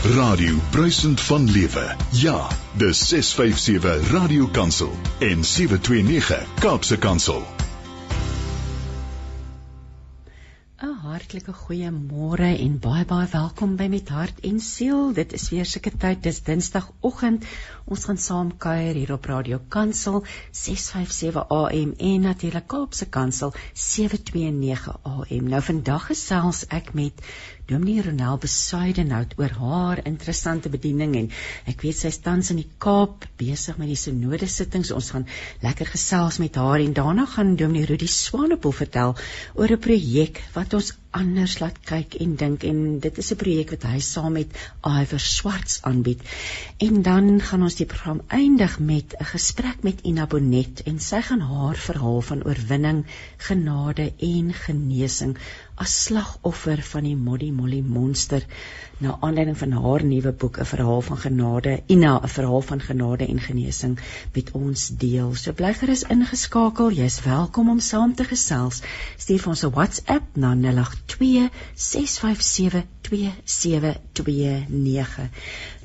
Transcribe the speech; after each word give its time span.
Radio 0.00 0.56
bruisend 0.70 1.20
van 1.20 1.50
lewe. 1.50 1.96
Ja, 2.10 2.48
dis 2.76 3.08
657 3.08 4.10
Radio 4.10 4.46
Kansel 4.46 4.92
en 5.18 5.44
729 5.44 6.54
Kaapse 6.60 6.98
Kansel. 6.98 7.42
'n 10.80 10.96
Hartlike 11.02 11.52
goeiemôre 11.52 12.48
en 12.64 12.78
baie 12.80 13.04
baie 13.04 13.28
welkom 13.32 13.76
by 13.76 13.88
Met 13.92 14.08
Hart 14.08 14.40
en 14.40 14.60
Siel. 14.60 15.12
Dit 15.12 15.34
is 15.36 15.50
weer 15.52 15.68
seker 15.68 15.92
tyd, 15.92 16.22
dis 16.22 16.40
Dinsdagoggend. 16.46 17.44
Ons 17.84 18.04
gaan 18.08 18.16
saam 18.16 18.56
kuier 18.56 18.94
hier 18.94 19.12
op 19.12 19.28
Radio 19.28 19.60
Kansel 19.68 20.24
657 20.50 21.44
AM 21.58 21.92
en 21.98 22.20
natuurlik 22.20 22.66
Kaapse 22.66 23.10
Kansel 23.12 23.52
729 23.74 24.96
AM. 25.02 25.52
Nou 25.52 25.62
vandag 25.68 26.06
gesels 26.06 26.64
ek 26.68 26.94
met 26.94 27.20
Dominee 27.70 28.02
Ronel 28.02 28.38
Besuidenhout 28.42 29.36
oor 29.38 29.52
haar 29.62 30.00
interessante 30.10 30.72
bediening 30.72 31.12
en 31.20 31.28
ek 31.70 31.84
weet 31.86 31.98
sy 32.00 32.10
is 32.10 32.18
tans 32.24 32.50
in 32.50 32.58
die 32.58 32.70
Kaap 32.82 33.26
besig 33.38 33.78
met 33.78 33.92
die 33.92 33.98
sinode 34.00 34.48
sittings. 34.50 34.90
Ons 34.90 35.12
gaan 35.14 35.28
lekker 35.62 35.86
gesels 35.92 36.40
met 36.42 36.58
haar 36.58 36.82
en 36.82 36.96
daarna 36.96 37.28
gaan 37.30 37.54
Dominee 37.60 37.86
Rudi 37.86 38.08
Swanepoel 38.10 38.74
vertel 38.80 39.14
oor 39.54 39.76
'n 39.76 39.84
projek 39.86 40.42
wat 40.56 40.74
ons 40.74 40.90
anders 41.10 41.56
laat 41.58 41.78
kyk 41.86 42.14
en 42.22 42.34
dink 42.38 42.64
en 42.66 42.82
dit 43.06 43.16
is 43.22 43.30
'n 43.32 43.38
projek 43.42 43.70
wat 43.74 43.86
hy 43.92 44.00
saam 44.08 44.32
met 44.38 44.58
Iver 44.86 45.20
Swarts 45.20 45.80
aanbied. 45.82 46.20
En 46.78 47.02
dan 47.02 47.40
gaan 47.40 47.62
ons 47.62 47.74
die 47.74 47.86
program 47.86 48.20
eindig 48.28 48.78
met 48.78 49.14
'n 49.18 49.30
gesprek 49.32 49.82
met 49.82 50.00
Ina 50.02 50.26
Bonet 50.26 50.82
en 50.86 51.00
sy 51.00 51.20
gaan 51.20 51.40
haar 51.40 51.76
verhaal 51.76 52.20
van 52.20 52.44
oorwinning, 52.44 53.04
genade 53.36 54.12
en 54.18 54.54
genesing 54.54 55.36
as 55.80 55.94
slagoffer 56.04 56.76
van 56.84 57.06
die 57.08 57.16
Moddy 57.16 57.48
Molly 57.56 57.80
monster 57.80 58.44
na 59.00 59.14
aanleiding 59.24 59.56
van 59.56 59.72
haar 59.72 60.04
nuwe 60.04 60.32
boek 60.42 60.60
'n 60.60 60.68
verhaal 60.72 61.00
van 61.06 61.18
genade 61.22 61.72
Ina 61.94 62.20
'n 62.20 62.28
verhaal 62.28 62.64
van 62.70 62.80
genade 62.80 63.26
en 63.26 63.40
genesing 63.40 63.98
met 64.34 64.50
ons 64.50 64.88
deel. 65.04 65.34
So 65.34 65.52
bly 65.52 65.74
gerus 65.74 66.02
ingeskakel. 66.02 66.90
Jy's 66.90 67.24
welkom 67.24 67.70
om 67.70 67.80
saam 67.80 68.14
te 68.14 68.24
gesels. 68.24 68.82
Stuur 69.16 69.48
ons 69.48 69.64
'n 69.64 69.70
WhatsApp 69.70 70.36
na 70.36 70.54
082 70.54 71.48
657 71.74 72.84
2729. 73.00 75.30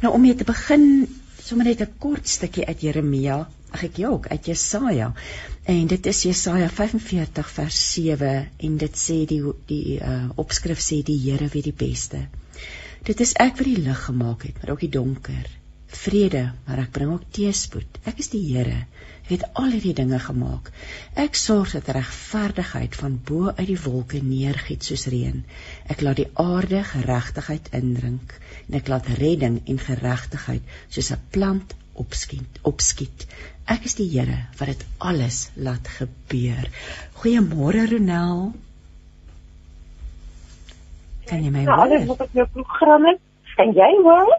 Nou 0.01 0.13
om 0.13 0.21
mee 0.21 0.35
te 0.35 0.43
begin, 0.43 1.07
sommer 1.41 1.65
net 1.65 1.81
'n 1.81 1.93
kort 1.97 2.27
stukkie 2.27 2.65
uit 2.65 2.81
Jeremia 2.81 3.47
ag 3.75 3.83
ek 3.89 3.99
ja, 3.99 4.11
uit 4.29 4.47
Jesaja. 4.51 5.11
En 5.67 5.87
dit 5.91 6.07
is 6.11 6.23
Jesaja 6.27 6.69
45 6.69 7.51
vers 7.57 7.81
7 7.91 8.33
en 8.67 8.77
dit 8.85 8.97
sê 9.01 9.17
die 9.29 9.41
die 9.69 9.99
uh, 9.99 10.29
opskrif 10.41 10.79
sê 10.83 11.01
die 11.03 11.19
Here 11.25 11.49
weet 11.51 11.69
die 11.71 11.79
beste. 11.85 12.25
Dit 13.05 13.21
is 13.21 13.35
ek 13.41 13.59
wat 13.59 13.67
die 13.67 13.83
lig 13.85 14.01
gemaak 14.07 14.47
het, 14.47 14.61
maar 14.61 14.75
ook 14.75 14.85
die 14.85 14.93
donker. 14.93 15.49
Vrede, 15.95 16.47
maar 16.65 16.81
ek 16.85 16.93
bring 16.95 17.11
ook 17.13 17.27
teëspoed. 17.35 17.99
Ek 18.09 18.19
is 18.23 18.31
die 18.33 18.43
Here. 18.47 18.85
Ek 19.25 19.31
het 19.33 19.45
al 19.57 19.71
hierdie 19.73 19.95
dinge 19.97 20.19
gemaak. 20.21 20.71
Ek 21.17 21.37
sorg 21.39 21.71
dat 21.73 21.91
regverdigheid 21.97 22.97
van 22.99 23.15
bo 23.29 23.49
uit 23.49 23.69
die 23.71 23.79
wolke 23.81 24.21
neergiet 24.21 24.85
soos 24.85 25.07
reën. 25.09 25.39
Ek 25.89 26.03
laat 26.05 26.21
die 26.21 26.29
aarde 26.41 26.83
geregtigheid 26.91 27.71
indrink 27.79 28.35
en 28.67 28.77
ek 28.81 28.91
laat 28.93 29.09
redding 29.17 29.63
en 29.65 29.81
geregtigheid 29.81 30.77
soos 30.93 31.11
'n 31.15 31.25
plant 31.33 31.73
opskiet, 32.01 32.59
opskiet. 32.67 33.25
Ek 33.65 33.87
is 33.89 33.97
die 33.97 34.07
Here 34.11 34.37
wat 34.59 34.71
dit 34.71 34.83
alles 35.01 35.49
laat 35.55 35.87
gebeur. 35.97 36.67
Goeiemôre 37.21 37.87
Ronel. 37.91 38.51
Kan 41.25 41.41
jy 41.41 41.53
my 41.53 41.63
hoor? 41.65 41.71
Ja, 41.71 41.79
alles 41.87 42.05
wat 42.11 42.25
op 42.27 42.37
jou 42.37 42.45
program 42.53 43.09
is. 43.13 43.21
Kan 43.57 43.73
jy 43.73 43.89
hoor? 44.05 44.35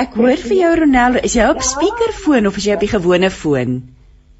Ek 0.00 0.16
hoor 0.16 0.40
vir 0.48 0.56
jou 0.62 0.72
Ronel. 0.80 1.20
Is 1.26 1.36
jy 1.36 1.48
op 1.50 1.60
ja. 1.60 1.68
speakerfoon 1.72 2.48
of 2.48 2.56
is 2.56 2.68
jy 2.68 2.78
op 2.78 2.84
die 2.86 2.92
gewone 2.94 3.30
foon? 3.32 3.78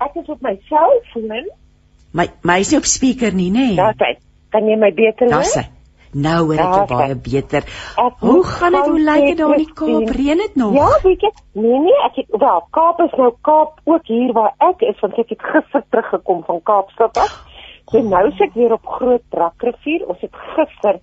Ek 0.05 0.17
is 0.21 0.29
op 0.33 0.43
my 0.45 0.57
selfoon. 0.71 1.51
My 2.17 2.31
my 2.47 2.61
is 2.65 2.73
nie 2.73 2.81
op 2.81 2.89
speaker 2.89 3.35
nie, 3.37 3.51
nê? 3.53 3.73
Nee. 3.75 3.81
Daar's 3.81 4.23
Kan 4.55 4.69
jy 4.71 4.77
my 4.81 4.93
beter 4.95 5.27
hoor? 5.27 5.43
Daar's 5.43 5.57
Nou 6.17 6.37
hoor 6.49 6.61
ek 6.63 6.75
jou 6.75 6.85
baie 6.91 7.17
beter. 7.21 7.67
Hoe 8.21 8.45
gaan 8.45 8.73
dit? 8.73 8.87
Hoe 8.89 9.01
lyk 9.01 9.27
dit 9.27 9.41
daar 9.41 9.57
in 9.57 9.65
die 9.65 9.73
Kaap? 9.81 10.13
Reën 10.17 10.41
dit 10.41 10.55
nog? 10.57 10.73
Ja, 10.75 10.89
weet 11.03 11.21
jy? 11.21 11.33
Nee 11.61 11.81
nee, 11.85 11.99
ek 12.07 12.23
het 12.23 12.39
wel 12.41 12.63
Kaap 12.71 13.03
is 13.05 13.17
nou 13.21 13.35
Kaap 13.49 13.81
ook 13.85 14.09
hier 14.09 14.33
waar 14.37 14.55
ek 14.71 14.87
is 14.89 15.01
want 15.05 15.19
ek 15.21 15.35
het 15.35 15.45
gister 15.53 15.85
teruggekom 15.91 16.41
van 16.49 16.63
Kaapstad 16.63 17.21
af. 17.21 17.37
Oh. 17.85 17.99
En 18.01 18.09
nou 18.09 18.25
sit 18.33 18.49
ek 18.49 18.57
weer 18.57 18.73
op 18.73 18.87
Groot 18.97 19.23
Brakrivier. 19.31 20.07
Ons 20.09 20.25
het 20.25 20.41
gister 20.57 21.01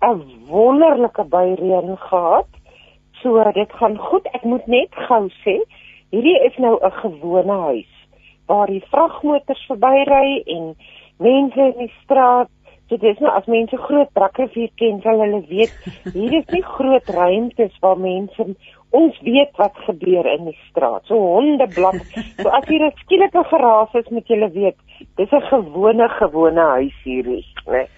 'n 0.00 0.24
wonderlike 0.48 1.24
byreën 1.24 1.96
gehad. 2.08 2.48
So 3.20 3.52
dit 3.52 3.72
gaan 3.72 3.98
goed. 3.98 4.26
Ek 4.32 4.42
moet 4.44 4.66
net 4.66 4.92
gou 5.08 5.28
sê, 5.44 5.60
hierdie 6.10 6.40
is 6.48 6.56
nou 6.56 6.78
'n 6.80 6.92
gewone 7.04 7.60
huis 7.68 7.92
waar 8.46 8.66
die 8.66 8.84
vragmotors 8.90 9.64
verbyry 9.66 10.42
en 10.46 10.76
mense 11.18 11.60
in 11.60 11.78
die 11.78 11.92
straat 12.02 12.48
So 12.88 13.00
dis 13.00 13.20
nou 13.24 13.30
as 13.32 13.46
mense 13.48 13.76
groot 13.86 14.10
brakrivier 14.16 14.72
ken, 14.76 15.00
sal 15.04 15.22
hulle 15.24 15.40
weet 15.48 15.72
hier 16.12 16.34
is 16.40 16.48
nie 16.52 16.62
groot 16.62 17.08
ruimtes 17.16 17.78
waar 17.80 18.00
mense 18.00 18.48
ons 18.94 19.16
weet 19.26 19.56
wat 19.58 19.78
gebeur 19.86 20.26
in 20.30 20.50
die 20.50 20.58
straat. 20.68 21.06
So 21.08 21.18
honde 21.18 21.66
blak. 21.74 21.96
So 22.38 22.48
as 22.48 22.68
hier 22.68 22.84
'n 22.86 22.92
skielike 23.02 23.42
geraas 23.50 23.94
is, 23.94 24.10
moet 24.10 24.28
julle 24.28 24.50
weet, 24.52 24.76
dis 25.16 25.32
'n 25.32 25.48
gewone 25.50 26.08
gewone 26.18 26.66
huis 26.76 26.98
hierdie, 27.04 27.44
né? 27.66 27.88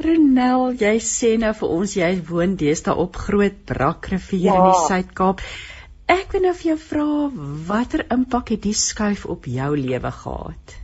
Renel, 0.00 0.72
jy 0.80 0.96
sê 1.04 1.36
nou 1.38 1.52
vir 1.52 1.68
ons 1.68 1.96
jy 1.96 2.12
woon 2.30 2.56
deesdae 2.56 2.94
op 2.96 3.16
Groot 3.16 3.58
Brakrivier 3.68 4.46
ja. 4.46 4.54
in 4.54 4.70
die 4.70 4.78
ja. 4.78 4.86
Suid-Kaap. 4.88 5.42
Ek 6.08 6.32
wil 6.32 6.46
nou 6.46 6.54
vir 6.54 6.68
jou 6.70 6.78
vra 6.78 7.08
watter 7.68 8.06
impak 8.16 8.54
het 8.54 8.62
die 8.62 8.74
skuif 8.74 9.26
op 9.26 9.44
jou 9.44 9.76
lewe 9.76 10.10
gehad? 10.22 10.76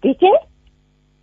Weet 0.00 0.20
jy? 0.20 0.32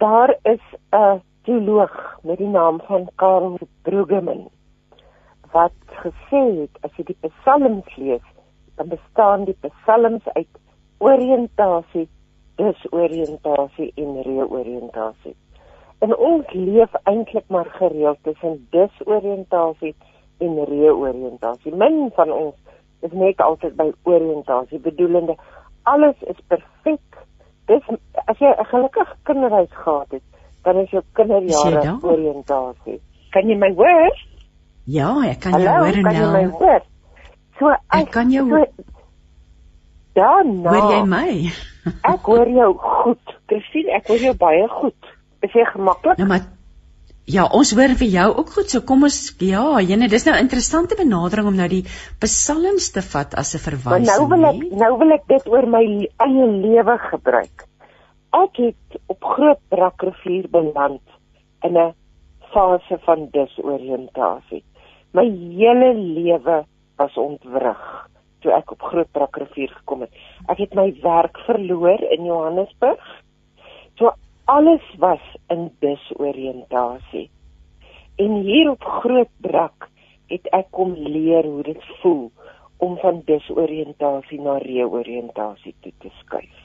Daar 0.02 0.36
is 0.42 0.66
'n 0.90 1.22
teoloog 1.46 2.18
met 2.22 2.38
die 2.38 2.48
naam 2.48 2.82
van 2.88 3.10
Karl 3.16 3.58
Brueggemann 3.82 4.50
wat 5.52 5.78
gesê 6.04 6.42
het 6.62 6.76
as 6.82 6.92
jy 6.96 7.04
die 7.04 7.18
psalms 7.28 7.96
lees, 7.96 8.28
dan 8.76 8.88
bestaan 8.88 9.44
die 9.46 9.58
psalms 9.62 10.28
uit 10.34 10.54
oriëntasie, 10.98 12.08
disoriëntasie 12.56 13.92
en 13.96 14.22
reoriëntasie. 14.22 15.36
En 16.00 16.16
ons 16.18 16.54
leef 16.54 16.94
eintlik 17.04 17.48
maar 17.48 17.70
gereeld 17.80 18.18
tussen 18.24 18.68
disoriëntasie 18.70 19.96
en 20.38 20.64
reoriëntasie. 20.66 21.76
Min 21.76 22.12
van 22.16 22.32
ons 22.32 22.56
is 23.00 23.12
net 23.12 23.42
altyd 23.42 23.76
by 23.76 23.92
oriëntasie, 24.04 24.80
bedoelende 24.80 25.36
alles 25.84 26.16
is 26.22 26.38
perfek 26.48 27.26
dis 27.68 27.84
as 28.28 28.38
jy 28.40 28.52
'n 28.52 28.66
gelukkige 28.66 29.16
kinderhuis 29.24 29.70
gehad 29.72 30.12
het, 30.12 30.24
dan 30.64 30.78
is 30.78 30.90
jou 30.90 31.04
kinderjare 31.14 31.98
oriëntasie. 32.02 33.00
Kan 33.32 33.48
jy 33.50 33.58
my 33.58 33.74
hoor? 33.76 34.16
Ja, 34.86 35.14
ek 35.30 35.40
kan 35.40 35.52
Hallo, 35.52 35.64
jou 35.66 35.78
hoor 35.78 35.96
nou. 35.96 36.04
Kan 36.04 36.16
jy 36.16 36.32
my 36.32 36.46
hoor? 36.58 36.82
So 37.60 37.70
ek, 37.70 37.80
ek 37.92 38.12
kan 38.12 38.32
jou 38.32 38.50
so, 38.50 38.66
Ja, 40.14 40.42
nou. 40.44 40.76
Hoor 40.76 40.92
jy 40.92 41.04
my? 41.06 41.52
ek 42.14 42.26
hoor 42.28 42.50
jou 42.50 42.74
goed. 42.78 43.36
Christine, 43.48 43.92
ek 43.96 44.08
hoor 44.08 44.18
jou 44.18 44.34
baie 44.38 44.68
goed. 44.68 45.12
Is 45.42 45.54
jy 45.54 45.64
gemaklik? 45.72 46.18
Nou 46.18 46.28
maar 46.28 46.44
Ja, 47.32 47.46
ons 47.48 47.72
hoor 47.78 47.94
vir 48.00 48.10
jou 48.12 48.28
ook 48.42 48.50
goed. 48.56 48.72
So 48.74 48.84
kom 48.88 49.06
ons 49.08 49.18
ja, 49.40 49.64
jene, 49.86 50.10
dis 50.12 50.26
nou 50.28 50.36
'n 50.36 50.44
interessante 50.44 50.96
benadering 51.00 51.48
om 51.48 51.56
nou 51.56 51.68
die 51.68 51.84
psalms 52.20 52.92
te 52.92 53.02
vat 53.02 53.36
as 53.36 53.56
'n 53.56 53.64
verwysing. 53.68 54.06
Maar 54.06 54.20
nou 54.20 54.28
wil 54.28 54.46
ek 54.50 54.60
nie? 54.60 54.70
nou 54.84 54.98
wil 54.98 55.12
ek 55.12 55.28
dit 55.28 55.48
oor 55.48 55.68
my 55.68 55.86
eie 56.28 56.48
lewe 56.66 56.98
gebruik. 56.98 57.68
Ek 58.34 58.58
het 58.58 59.00
op 59.08 59.24
Groot 59.24 59.60
Brakrivier 59.70 60.50
beland 60.50 61.02
in 61.64 61.78
'n 61.78 61.94
fase 62.54 63.00
van 63.06 63.30
disoriëntasie. 63.32 64.64
My 65.14 65.28
hele 65.30 65.94
lewe 65.94 66.66
was 66.98 67.16
ontwrig 67.16 68.10
toe 68.42 68.52
ek 68.52 68.72
op 68.72 68.82
Groot 68.82 69.12
Brakrivier 69.12 69.70
gekom 69.70 70.02
het. 70.02 70.12
Ek 70.50 70.58
het 70.58 70.74
my 70.74 70.94
werk 71.02 71.38
verloor 71.46 72.02
in 72.12 72.26
Johannesburg. 72.26 73.21
Alles 74.52 74.84
was 75.00 75.20
in 75.48 75.70
disoriëntasie. 75.80 77.30
En 78.16 78.32
hier 78.44 78.70
op 78.70 78.84
Groot 78.84 79.30
Brak 79.38 79.88
het 80.28 80.50
ek 80.52 80.66
kom 80.76 80.92
leer 80.92 81.46
hoe 81.48 81.64
dit 81.64 81.86
voel 82.02 82.26
om 82.84 82.98
van 83.00 83.22
disoriëntasie 83.30 84.42
na 84.44 84.58
reoriëntasie 84.60 85.72
toe 85.86 85.94
te 86.04 86.12
skuif. 86.18 86.58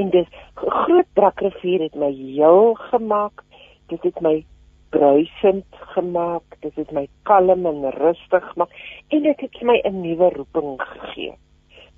En 0.00 0.08
dis 0.14 0.30
Groot 0.54 1.10
Brak 1.20 1.44
rivier 1.44 1.84
het 1.84 1.98
my 2.00 2.08
heel 2.14 2.72
gemaak. 2.86 3.44
Dit 3.92 4.08
het 4.08 4.24
my 4.24 4.40
bruisend 4.96 5.68
gemaak. 5.92 6.56
Dit 6.64 6.80
het 6.80 6.96
my 6.96 7.04
kalm 7.28 7.68
en 7.74 7.90
rustig 7.98 8.48
gemaak 8.54 8.72
en 9.12 9.28
dit 9.28 9.44
het 9.44 9.60
my 9.62 9.76
'n 9.84 10.00
nuwe 10.00 10.32
roeping 10.38 10.80
gegee. 10.80 11.36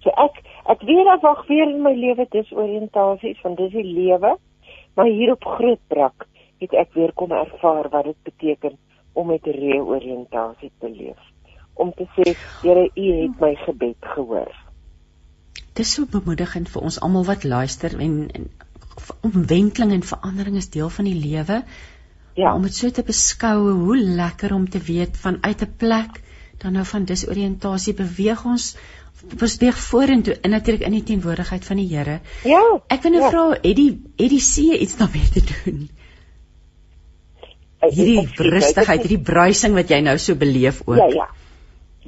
So 0.02 0.10
ek 0.10 0.42
ek 0.66 0.82
weer 0.82 1.06
afwag 1.06 1.46
weer 1.46 1.70
in 1.70 1.82
my 1.82 1.94
lewe 1.94 2.26
disoriëntasie, 2.30 3.38
want 3.42 3.56
dis 3.56 3.72
die 3.72 3.86
lewe 3.94 4.34
Maar 4.98 5.06
hier 5.06 5.30
op 5.30 5.44
Grootbrak 5.46 6.24
het 6.58 6.72
ek 6.74 6.96
weer 6.98 7.12
kom 7.14 7.30
ervaar 7.30 7.86
wat 7.92 8.08
dit 8.08 8.16
beteken 8.26 8.72
om 9.14 9.28
met 9.30 9.44
reoriëntasie 9.46 10.72
te 10.82 10.90
leef. 10.90 11.20
Om 11.78 11.92
te 11.94 12.06
sê, 12.16 12.32
Here, 12.64 12.88
U 12.94 13.04
het 13.20 13.36
my 13.38 13.52
gebed 13.62 14.08
gehoor. 14.14 14.50
Dis 15.78 15.92
so 15.94 16.10
bemoedigend 16.10 16.66
vir 16.72 16.88
ons 16.90 16.98
almal 16.98 17.28
wat 17.30 17.46
luister 17.46 17.94
en, 17.94 18.16
en 18.34 18.50
omwenteling 19.30 19.94
en 19.94 20.02
verandering 20.02 20.58
is 20.58 20.70
deel 20.74 20.90
van 20.90 21.06
die 21.06 21.14
lewe. 21.14 21.60
Ja. 22.34 22.56
Om 22.58 22.66
dit 22.66 22.74
so 22.74 22.90
te 22.90 23.06
beskou, 23.06 23.70
hoe 23.84 24.00
lekker 24.02 24.54
om 24.54 24.66
te 24.66 24.82
weet 24.82 25.14
vanuit 25.22 25.62
'n 25.62 25.76
plek 25.78 26.22
dan 26.58 26.74
nou 26.74 26.84
van 26.90 27.04
disoriëntasie 27.06 27.94
beweeg 27.94 28.44
ons 28.44 28.74
ons 28.74 28.97
beweeg 29.34 29.78
vorentoe 29.78 30.36
in 30.42 30.50
natuurlik 30.50 30.86
in 30.86 30.96
die 30.96 31.02
teenwoordigheid 31.02 31.64
van 31.64 31.76
die 31.76 31.88
Here. 31.88 32.20
Ja. 32.44 32.62
Ek 32.88 33.02
wil 33.02 33.12
nou 33.12 33.22
ja. 33.22 33.30
vra, 33.30 33.44
het 33.62 33.76
die 33.76 33.90
het 34.16 34.30
die 34.30 34.40
see 34.40 34.78
iets 34.78 34.96
daarmee 34.96 35.28
te 35.34 35.44
doen? 35.44 35.88
Hierdie 37.78 38.26
rustigheid, 38.50 39.04
hierdie 39.04 39.22
bruising 39.22 39.74
wat 39.74 39.90
jy 39.90 40.00
nou 40.02 40.16
so 40.18 40.34
beleef 40.34 40.82
ook. 40.86 40.96
Ja, 40.98 41.08
ja. 41.14 41.28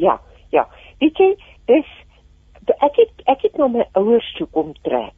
Ja, 0.00 0.20
ja. 0.50 0.67
Weet 0.99 1.19
jy, 1.19 1.34
dis 1.70 1.90
ek 2.78 2.96
het 3.02 3.25
ek 3.26 3.43
het 3.49 3.56
nou 3.58 3.70
my 3.72 3.87
ouers 3.99 4.26
toe 4.38 4.46
kom 4.50 4.72
trek. 4.87 5.17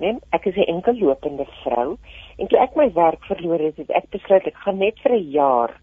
Nee, 0.00 0.16
ek 0.32 0.46
is 0.46 0.56
'n 0.56 0.68
enkel 0.76 0.96
lopende 0.98 1.46
vrou 1.62 1.98
en 2.38 2.48
toe 2.48 2.58
ek 2.58 2.76
my 2.76 2.88
werk 2.92 3.24
verloor 3.24 3.60
het, 3.60 3.76
het 3.76 3.90
ek 3.90 4.10
besluit 4.10 4.46
ek 4.46 4.56
gaan 4.64 4.78
net 4.78 4.98
vir 5.02 5.12
'n 5.12 5.30
jaar 5.30 5.80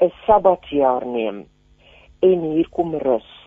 'n 0.00 0.12
sabbatjaar 0.26 1.06
neem 1.06 1.46
en 2.20 2.40
hier 2.52 2.68
kom 2.70 2.94
rus. 2.94 3.41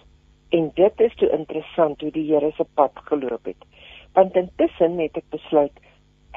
En 0.55 0.69
dit 0.77 1.03
is 1.07 1.17
toe 1.19 1.29
interessant 1.35 2.01
hoe 2.01 2.11
die 2.15 2.25
Here 2.29 2.51
se 2.55 2.65
pad 2.79 3.03
geloop 3.09 3.49
het. 3.49 3.67
Want 4.15 4.37
intussen 4.39 4.97
het 5.03 5.17
ek 5.19 5.27
besluit 5.35 5.83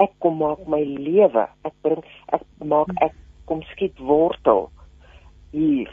ek 0.02 0.12
kom 0.22 0.38
maak 0.42 0.66
my 0.70 0.82
lewe. 0.82 1.46
Ek 1.66 1.74
bring 1.82 2.02
ek 2.34 2.44
maak 2.62 2.90
ek 3.04 3.14
kom 3.50 3.62
skiet 3.72 3.98
wortel 3.98 4.68
hier. 5.54 5.90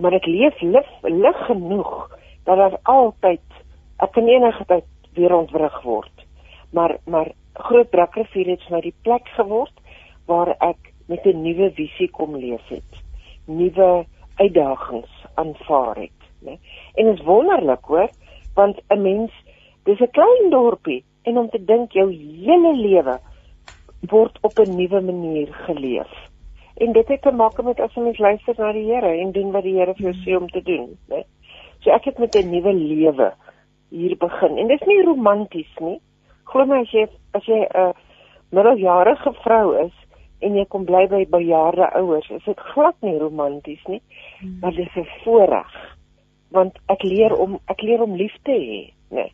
Maar 0.00 0.18
ek 0.20 0.26
leef 0.26 0.60
lig 0.60 0.90
lig 1.08 1.46
genoeg 1.46 1.94
dat 2.44 2.58
daar 2.60 2.78
altyd 2.82 3.62
ek 4.04 4.12
kan 4.16 4.28
enige 4.28 4.64
tyd 4.68 4.88
weer 5.14 5.36
ontwrig 5.36 5.76
word 5.84 6.24
maar 6.74 6.98
maar 7.04 7.32
Groot 7.52 7.90
Brakrivier 7.90 8.48
het 8.50 8.62
vir 8.66 8.74
my 8.74 8.80
die 8.82 8.96
plek 9.06 9.28
geword 9.36 9.74
waar 10.26 10.50
ek 10.58 10.90
met 11.06 11.26
'n 11.26 11.42
nuwe 11.42 11.70
visie 11.70 12.10
kom 12.10 12.36
leef 12.36 12.68
het. 12.68 12.90
Nuwe 13.46 14.06
uitdagings 14.36 15.14
aanvaar 15.34 15.96
het, 15.96 16.20
né? 16.44 16.58
En 16.94 17.06
is 17.06 17.22
wonderlik 17.22 17.84
hoor, 17.84 18.10
want 18.54 18.80
'n 18.88 19.02
mens 19.02 19.32
dis 19.84 20.00
'n 20.00 20.10
klein 20.10 20.50
dorpie 20.50 21.04
en 21.22 21.38
om 21.38 21.48
te 21.50 21.64
dink 21.64 21.92
jou 21.92 22.10
hele 22.12 22.72
lewe 22.76 23.18
word 24.08 24.38
op 24.42 24.58
'n 24.58 24.76
nuwe 24.76 25.00
manier 25.00 25.52
geleef. 25.66 26.12
En 26.76 26.92
dit 26.92 27.08
het 27.08 27.22
te 27.22 27.30
maak 27.30 27.62
met 27.62 27.80
as 27.80 27.94
jy 27.94 28.14
luister 28.16 28.54
na 28.58 28.72
die 28.72 28.92
Here 28.92 29.18
en 29.18 29.32
doen 29.32 29.52
wat 29.52 29.62
die 29.62 29.74
Here 29.74 29.94
vir 29.94 30.12
jou 30.12 30.14
sê 30.24 30.42
om 30.42 30.48
te 30.48 30.62
doen, 30.62 30.98
né? 31.08 31.24
So 31.80 31.90
ek 31.90 32.04
het 32.04 32.18
met 32.18 32.34
'n 32.34 32.50
nuwe 32.50 32.72
lewe 32.72 33.32
hier 33.90 34.16
begin. 34.16 34.58
En 34.58 34.66
dit 34.66 34.80
is 34.80 34.86
nie 34.86 35.02
romanties 35.02 35.78
nie 35.80 36.00
glo 36.54 36.66
my 36.70 36.80
as 36.84 36.92
jy 36.92 37.04
as 37.34 37.46
jy 37.48 37.60
'n 37.64 37.68
uh, 37.82 37.92
middeljarige 38.54 39.32
vrou 39.42 39.74
is 39.84 39.94
en 40.44 40.56
jy 40.58 40.64
kom 40.68 40.84
bly 40.84 41.06
by 41.08 41.24
bejaarde 41.30 41.88
ouers, 41.98 42.28
is 42.30 42.44
dit 42.44 42.60
glad 42.74 42.96
nie 43.00 43.16
romanties 43.18 43.82
nie, 43.88 44.02
hmm. 44.40 44.58
maar 44.60 44.74
dit 44.76 44.86
is 44.86 44.96
'n 45.02 45.08
voorreg 45.24 45.72
want 46.54 46.78
ek 46.92 47.02
leer 47.02 47.34
om 47.34 47.58
ek 47.72 47.82
leer 47.82 48.02
om 48.04 48.16
lief 48.18 48.34
te 48.46 48.54
hê, 48.54 48.80
né? 49.14 49.28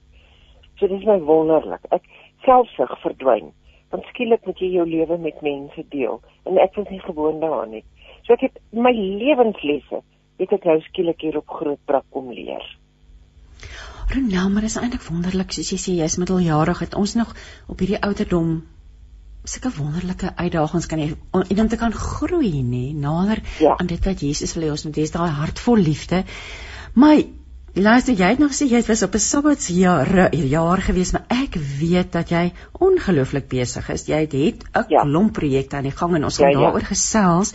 So 0.79 0.89
dit 0.89 0.99
is 0.99 1.07
my 1.09 1.19
wonderlik. 1.29 1.85
Ek 1.93 2.07
selfsug 2.47 2.97
verdwyn. 3.03 3.53
Want 3.93 4.07
skielik 4.13 4.47
moet 4.47 4.61
jy 4.63 4.71
jou 4.77 4.87
lewe 4.89 5.19
met 5.19 5.43
mense 5.45 5.85
deel 5.93 6.21
en 6.47 6.61
ek 6.63 6.77
was 6.79 6.89
nie 6.93 7.03
gewoond 7.05 7.43
daaraan 7.43 7.75
nie. 7.75 7.85
So 8.25 8.37
ek 8.37 8.47
het 8.49 8.61
my 8.73 8.93
lewenslesse 8.95 10.03
het 10.41 10.53
ek 10.57 10.69
nou 10.69 10.79
skielik 10.89 11.21
hier 11.27 11.41
op 11.41 11.57
groot 11.61 11.81
brak 11.87 12.07
kom 12.15 12.31
leer. 12.33 12.65
Ronel, 14.11 14.51
maar 14.51 14.67
is 14.67 14.79
eintlik 14.81 15.05
wonderlik 15.07 15.53
soos 15.55 15.71
jy 15.75 15.79
sê 15.79 15.97
jy's 16.01 16.19
middeljarig 16.19 16.81
het 16.87 16.97
ons 16.99 17.17
nog 17.19 17.35
op 17.71 17.83
hierdie 17.83 18.01
ouderdom 18.01 18.61
sulke 19.49 19.71
wonderlike 19.77 20.33
uitdagings 20.37 20.89
kan 20.91 21.01
hê 21.01 21.13
en 21.33 21.61
om 21.65 21.69
te 21.69 21.79
kan 21.81 21.93
groei 21.97 22.61
nê 22.63 22.91
nader 22.93 23.41
ja. 23.61 23.77
aan 23.77 23.89
dit 23.89 24.05
wat 24.05 24.21
Jesus 24.21 24.55
wil 24.57 24.67
hê 24.67 24.73
ons 24.75 24.85
moet 24.89 24.99
hê 25.01 25.07
daai 25.13 25.31
hart 25.31 25.63
vol 25.67 25.81
liefde. 25.91 26.25
Maar 26.95 27.23
luister 27.75 28.15
jy 28.15 28.33
het 28.33 28.39
nog 28.43 28.51
sê 28.57 28.67
jy 28.67 28.83
was 28.87 29.03
op 29.03 29.15
'n 29.15 29.19
sabbatsjaar 29.19 30.35
jaar 30.35 30.81
gewees 30.83 31.13
maar 31.13 31.27
ek 31.29 31.55
weet 31.79 32.13
dat 32.13 32.29
jy 32.31 32.53
ongelooflik 32.73 33.49
besig 33.49 33.89
is. 33.91 34.07
Jy 34.07 34.21
het 34.21 34.35
'n 34.35 34.85
ja. 34.89 35.03
klomp 35.03 35.33
projekte 35.33 35.77
aan 35.77 35.89
die 35.89 35.97
gang 35.97 36.15
en 36.15 36.25
ons 36.25 36.37
gaan 36.37 36.51
ja, 36.51 36.59
ja. 36.59 36.65
daaroor 36.65 36.87
gesels. 36.87 37.55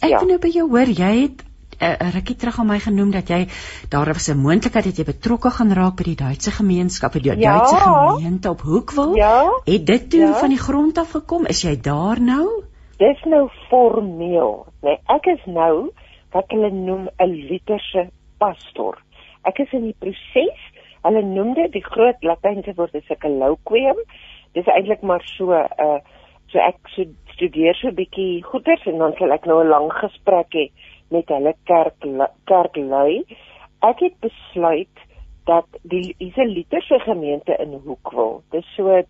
Ek 0.00 0.10
ja. 0.10 0.18
wil 0.18 0.28
nou 0.28 0.38
by 0.38 0.48
jou 0.48 0.68
hoor 0.68 0.86
jy 0.86 1.22
het 1.22 1.42
'n 1.78 1.84
uh, 1.84 2.10
rukkie 2.14 2.36
terug 2.36 2.58
aan 2.58 2.66
my 2.66 2.78
genoem 2.78 3.10
dat 3.10 3.28
jy 3.28 3.46
daar 3.88 4.06
was 4.06 4.28
'n 4.28 4.38
moontlikheid 4.38 4.84
dat 4.84 4.96
jy 4.96 5.04
betrokke 5.04 5.50
gaan 5.50 5.72
raak 5.72 5.96
by 5.96 6.02
die 6.02 6.14
Duitse 6.14 6.50
gemeenskap, 6.50 7.12
die 7.12 7.22
ja. 7.22 7.34
Duitse 7.34 7.76
gemeente 7.76 8.50
op 8.50 8.60
Hoekwil. 8.60 9.14
Ja. 9.14 9.60
Het 9.64 9.86
dit 9.86 10.10
toe 10.10 10.20
ja. 10.20 10.38
van 10.38 10.48
die 10.48 10.58
grond 10.58 10.98
af 10.98 11.10
gekom? 11.10 11.46
Is 11.46 11.62
jy 11.62 11.80
daar 11.80 12.20
nou? 12.20 12.62
Dis 12.96 13.22
nou 13.24 13.48
formeel. 13.68 14.66
Nee, 14.82 14.98
ek 15.06 15.26
is 15.26 15.44
nou 15.46 15.90
wat 16.32 16.44
hulle 16.48 16.70
noem 16.70 17.08
'n 17.18 17.30
literse 17.50 18.10
pastor. 18.38 18.98
Ek 19.48 19.58
is 19.58 19.72
in 19.72 19.88
die 19.88 19.96
proses. 19.98 20.60
Hulle 21.06 21.22
noem 21.22 21.54
dit 21.54 21.72
die 21.72 21.84
groot 21.84 22.22
latynse 22.26 22.74
woord 22.76 22.94
is 22.94 23.10
'n 23.10 23.20
colloquium. 23.24 23.98
Dis 24.54 24.66
eintlik 24.66 25.02
maar 25.02 25.22
so 25.24 25.52
'n 25.52 25.68
uh, 25.78 25.96
eh, 25.96 26.00
so 26.48 26.58
ek 26.58 26.78
so 26.94 27.04
studeer 27.34 27.74
so 27.74 27.88
'n 27.88 27.94
bietjie 27.94 28.42
goeters 28.44 28.86
en 28.86 28.98
dan 28.98 29.14
sal 29.18 29.32
ek 29.32 29.46
nou 29.46 29.62
'n 29.62 29.68
lang 29.68 29.92
gesprek 29.92 30.52
hê 30.52 30.70
met 31.10 31.28
hulle 31.28 31.54
kerk 31.64 32.00
kerklui. 32.44 33.24
Ek 33.82 34.00
het 34.00 34.16
besluit 34.20 34.96
dat 35.44 35.66
die 35.82 36.14
Israelitiese 36.18 36.98
gemeente 36.98 37.56
in 37.58 37.80
Hoekwil, 37.84 38.42
dis 38.50 38.66
so 38.76 39.02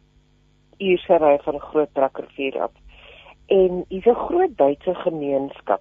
uursery 0.78 1.38
van 1.42 1.58
Groot 1.60 1.92
Brakrivier 1.92 2.60
af. 2.62 2.70
En 3.46 3.84
dis 3.88 4.04
'n 4.04 4.14
groot 4.14 4.56
Duitse 4.56 4.94
gemeenskap 4.94 5.80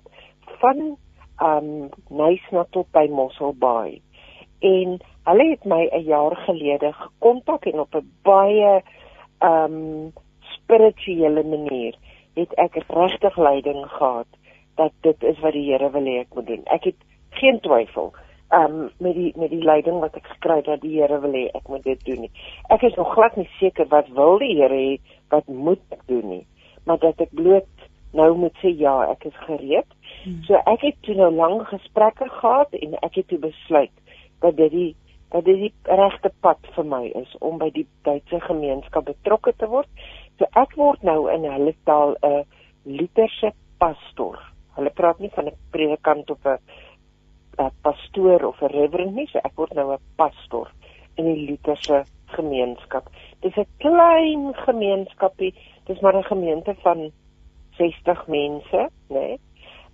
van 0.59 0.97
um 1.41 1.89
Nysna 2.09 2.65
tot 2.71 2.89
by 2.91 3.07
Mosselbaai. 3.11 4.01
En 4.59 4.97
hulle 5.27 5.49
het 5.49 5.65
my 5.65 5.89
'n 5.91 6.03
jaar 6.03 6.35
gelede 6.35 6.93
gekontak 6.93 7.65
en 7.65 7.79
op 7.79 7.95
'n 7.95 8.11
baie 8.23 8.81
um 9.39 10.13
spirituele 10.39 11.43
manier 11.43 11.95
het 12.33 12.53
ek 12.53 12.75
regtig 12.87 13.37
leiding 13.37 13.85
gehad 13.85 14.27
dat 14.75 14.91
dit 15.01 15.23
is 15.23 15.39
wat 15.39 15.53
die 15.53 15.71
Here 15.71 15.89
wil 15.91 16.05
hê 16.05 16.19
ek 16.19 16.33
moet 16.35 16.47
doen. 16.47 16.63
Ek 16.65 16.83
het 16.83 16.95
geen 17.29 17.59
twyfel 17.59 18.13
um 18.49 18.89
met 18.99 19.13
die 19.13 19.33
met 19.35 19.49
die 19.49 19.63
leiding 19.63 19.99
wat 19.99 20.15
ek 20.15 20.27
gekry 20.27 20.55
het 20.55 20.65
dat 20.65 20.81
die 20.81 20.99
Here 20.99 21.19
wil 21.19 21.33
hê 21.33 21.47
ek 21.53 21.67
moet 21.67 21.83
dit 21.83 22.05
doen 22.05 22.21
nie. 22.21 22.31
Ek 22.69 22.81
is 22.81 22.95
nog 22.95 23.13
glad 23.13 23.35
nie 23.35 23.49
seker 23.59 23.87
wat 23.87 24.07
wil 24.09 24.37
die 24.39 24.55
Here 24.55 24.75
hê 24.75 24.99
wat 25.29 25.47
moet 25.47 25.81
ek 25.89 26.05
doen 26.07 26.29
nie, 26.29 26.45
maar 26.85 26.97
dat 26.97 27.21
ek 27.21 27.33
bloot 27.35 27.87
nou 28.13 28.31
moet 28.37 28.55
sê 28.63 28.71
ja, 28.77 29.01
ek 29.11 29.25
is 29.25 29.39
gereed. 29.45 29.96
Hmm. 30.27 30.41
So 30.43 30.59
ek 30.67 30.81
het 30.83 30.97
toe 31.07 31.15
nou 31.15 31.29
lang 31.31 31.61
gesprekke 31.69 32.25
gehad 32.39 32.73
en 32.75 32.97
ek 32.99 33.21
het 33.21 33.27
toe 33.31 33.39
besluit 33.39 33.93
dat 34.43 34.57
dit 34.57 34.71
die 34.71 34.89
dat 35.31 35.45
dit 35.47 35.59
die 35.59 35.95
regte 35.99 36.31
pad 36.43 36.67
vir 36.75 36.85
my 36.87 37.05
is 37.19 37.31
om 37.43 37.57
by 37.59 37.67
die 37.75 37.85
Duitse 38.03 38.39
gemeenskap 38.43 39.07
betrokke 39.07 39.53
te 39.55 39.67
word. 39.71 39.87
So 40.39 40.47
ek 40.59 40.75
word 40.79 41.03
nou 41.07 41.29
in 41.31 41.47
hulle 41.47 41.73
taal 41.87 42.15
'n 42.23 42.43
Lutherse 42.83 43.53
pastor 43.79 44.39
hulle 44.75 44.91
praat 44.99 45.19
nie 45.23 45.31
van 45.35 45.47
'n 45.47 45.57
predikant 45.71 46.29
of 46.35 46.45
'n 46.45 46.59
'n 47.63 47.71
pastoor 47.87 48.45
of 48.51 48.61
'n 48.61 48.73
reverend 48.75 49.15
nie, 49.15 49.27
so 49.31 49.39
ek 49.39 49.55
word 49.55 49.73
nou 49.73 49.93
'n 49.93 50.03
pastor 50.15 50.71
in 51.15 51.25
die 51.25 51.47
Lutherse 51.47 52.03
gemeenskap. 52.35 53.09
Dis 53.41 53.57
'n 53.57 53.67
klein 53.77 54.53
gemeenskapie, 54.53 55.53
dis 55.85 55.99
maar 56.01 56.15
'n 56.15 56.31
gemeente 56.33 56.75
van 56.83 57.11
60 57.77 58.27
mense, 58.27 58.89
né? 59.09 59.19
Nee? 59.19 59.36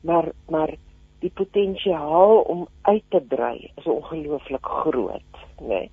Maar 0.04 0.32
maar 0.52 0.76
die 1.24 1.32
potensiaal 1.32 2.42
om 2.52 2.68
uit 2.82 3.04
te 3.10 3.22
brei 3.22 3.72
is 3.76 3.86
ongelooflik 3.88 4.66
groot, 4.66 5.44
né? 5.60 5.68
Nee? 5.68 5.92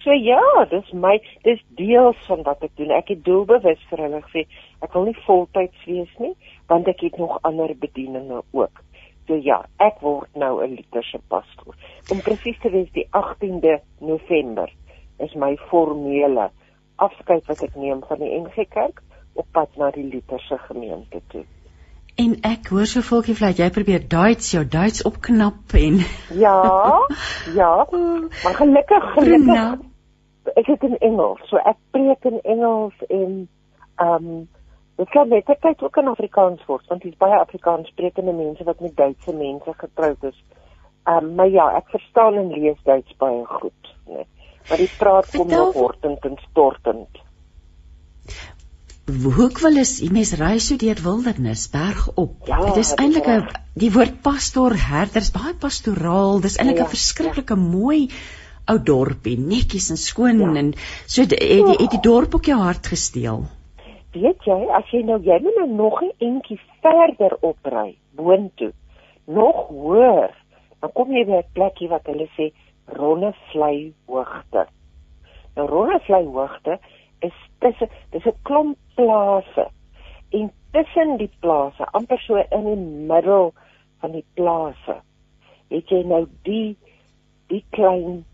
So 0.00 0.14
ja, 0.16 0.40
dis 0.70 0.92
my 0.96 1.18
dis 1.44 1.60
deels 1.76 2.20
van 2.24 2.40
wat 2.46 2.62
ek 2.64 2.72
doen. 2.80 2.92
Ek 2.96 3.10
het 3.12 3.20
doelbewus 3.26 3.82
vir 3.90 4.00
hulle 4.06 4.22
gesê, 4.24 4.46
ek 4.80 4.94
wil 4.96 5.10
nie 5.10 5.18
voltyds 5.26 5.82
wees 5.84 6.14
nie, 6.22 6.32
want 6.72 6.88
ek 6.88 7.04
het 7.04 7.18
nog 7.20 7.36
ander 7.44 7.74
bedieninge 7.82 8.40
ook. 8.56 8.80
So 9.28 9.36
ja, 9.36 9.60
ek 9.84 10.00
word 10.00 10.32
nou 10.40 10.64
'n 10.64 10.78
Lutherse 10.78 11.20
pastoor. 11.28 11.76
Om 12.08 12.24
presies 12.24 12.56
te 12.64 12.72
wees 12.72 12.88
die 12.96 13.06
18de 13.12 13.76
November 14.00 14.72
is 15.18 15.34
my 15.34 15.52
formele 15.68 16.48
afskeid 16.96 17.44
wat 17.46 17.62
ek 17.62 17.76
neem 17.76 18.00
van 18.08 18.24
die 18.24 18.32
NG 18.40 18.64
Kerk 18.72 19.02
op 19.34 19.46
pad 19.52 19.76
na 19.76 19.90
die 19.90 20.08
Lutherse 20.08 20.58
gemeente 20.64 21.20
toe. 21.28 21.44
En 22.20 22.36
ek 22.44 22.68
hoor 22.72 22.88
so 22.90 23.04
volkie 23.06 23.34
vlei 23.38 23.52
jy 23.56 23.70
probeer 23.74 24.02
Duits 24.12 24.52
jou 24.54 24.64
Duits 24.68 25.04
opknap 25.08 25.74
en 25.80 26.00
Ja, 26.44 26.56
ja. 27.54 27.72
Maar 28.44 28.56
gelukkig 28.62 29.12
gelukkig 29.16 29.86
ek 30.56 30.66
het 30.66 30.82
in 30.82 30.96
Engels, 30.98 31.42
so 31.48 31.60
ek 31.68 31.76
preek 31.94 32.24
in 32.32 32.40
Engels 32.42 33.06
en 33.08 33.36
ehm 34.00 34.32
um, 34.32 34.48
Dit 35.00 35.08
kan 35.08 35.30
net 35.32 35.46
tyd 35.48 35.82
ook 35.82 35.96
in 35.96 36.08
Afrikaans 36.10 36.64
word 36.68 36.88
want 36.92 37.02
dis 37.06 37.16
baie 37.16 37.36
Afrikaans 37.38 37.88
sprekende 37.88 38.34
mense 38.36 38.64
wat 38.68 38.82
met 38.84 38.96
Duitse 38.96 39.32
mense 39.32 39.72
getroud 39.78 40.26
is. 40.28 40.36
Ehm 41.08 41.24
um, 41.24 41.30
maar 41.38 41.48
ja, 41.48 41.70
ek 41.78 41.88
verstaan 41.94 42.36
en 42.36 42.50
lees 42.52 42.82
Duits 42.84 43.16
baie 43.22 43.40
goed, 43.48 43.94
né? 44.04 44.26
Maar 44.68 44.82
die 44.82 44.90
praat 44.98 45.30
kom 45.32 45.48
nog 45.48 45.72
hortend 45.72 46.24
en 46.28 46.36
stortend. 46.50 47.22
Hoek 49.10 49.58
wil 49.58 49.78
is 49.80 49.96
die 49.98 50.10
mens 50.14 50.30
ry 50.38 50.58
so 50.62 50.78
deur 50.78 50.98
wildernis 51.02 51.64
berg 51.72 52.04
op. 52.20 52.46
Ja, 52.46 52.58
dit 52.68 52.76
is 52.82 52.92
eintlik 52.94 53.26
'n 53.26 53.48
die 53.74 53.90
woord 53.90 54.20
pastoor 54.22 54.76
herders 54.76 55.30
baie 55.34 55.54
pastoraal. 55.54 56.40
Dis 56.40 56.58
eintlik 56.58 56.78
'n 56.78 56.86
ja, 56.86 56.92
verskriklike 56.94 57.56
ja. 57.56 57.60
mooi 57.60 58.10
ou 58.70 58.78
dorpie, 58.78 59.36
netjies 59.38 59.90
en 59.90 59.96
skoon 59.96 60.38
ja. 60.38 60.52
en 60.60 60.74
so 61.06 61.22
het 61.22 61.30
die, 61.34 61.76
het 61.82 61.90
die 61.90 62.02
dorp 62.02 62.34
ook 62.34 62.44
jou 62.52 62.60
hart 62.60 62.86
gesteel. 62.86 63.42
Weet 64.14 64.46
jy, 64.46 64.60
as 64.78 64.86
jy 64.94 65.02
nou 65.02 65.18
jy 65.22 65.40
moet 65.42 65.58
nou 65.58 65.68
nog 65.70 66.02
'n 66.02 66.12
entjie 66.18 66.60
verder 66.82 67.36
opry 67.40 67.96
boontoe, 68.14 68.72
nog 69.26 69.68
hoër, 69.68 70.30
dan 70.80 70.92
kom 70.92 71.10
jy 71.12 71.24
by 71.24 71.42
'n 71.42 71.52
plekie 71.52 71.88
wat 71.88 72.06
hulle 72.06 72.28
sê 72.38 72.52
Ronnevlei 72.86 73.92
hoogte. 74.06 74.66
Nou 75.56 75.66
Ronnevlei 75.66 76.24
hoogte 76.26 76.78
is 77.26 77.36
tussen 77.58 77.88
dis 78.10 78.26
'n 78.26 78.36
klomp 78.42 78.78
plase 78.94 79.68
en 80.30 80.52
tussen 80.72 81.16
die 81.16 81.30
plase, 81.40 81.86
amper 81.92 82.18
so 82.18 82.36
in 82.36 82.64
die 82.64 82.82
middel 83.12 83.52
van 84.00 84.12
die 84.12 84.24
plase, 84.34 85.00
het 85.68 85.88
jy 85.88 86.02
nou 86.02 86.26
die 86.42 86.76
die 87.48 87.64
klein 87.70 88.24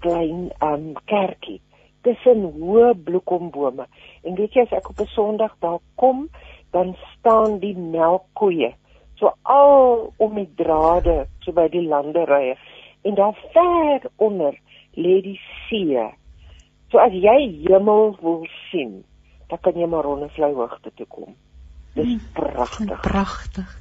klein 0.00 0.50
um 0.62 0.92
kerkie 1.04 1.60
tussen 2.02 2.44
hoë 2.60 2.94
bloekombome. 3.04 3.86
En 4.22 4.34
weet 4.34 4.54
jy 4.54 4.62
as 4.62 4.72
ek 4.72 4.90
op 4.90 5.00
'n 5.00 5.06
Sondag 5.06 5.56
daar 5.58 5.80
kom, 5.94 6.28
dan 6.70 6.96
staan 7.18 7.58
die 7.58 7.76
melkkoeie 7.76 8.74
so 9.18 9.32
al 9.42 10.12
om 10.16 10.34
die 10.38 10.48
drade 10.54 11.26
so 11.42 11.52
by 11.52 11.66
die 11.72 11.86
landerye 11.88 12.54
en 13.02 13.14
daar 13.18 13.34
ver 13.54 14.06
onder 14.16 14.54
lê 14.94 15.20
die 15.22 15.40
see. 15.66 16.06
So 16.90 16.98
as 16.98 17.12
jy 17.12 17.38
hemel 17.66 18.16
wil 18.22 18.46
sien, 18.70 19.04
dan 19.48 19.60
kan 19.60 19.76
jy 19.76 19.86
maar 19.86 20.04
rondevlei 20.08 20.52
hoogte 20.56 20.92
toe 20.96 21.06
kom. 21.06 21.36
Dis 21.94 22.06
hmm, 22.06 22.20
pragtig. 22.36 23.00
Pragtig. 23.04 23.72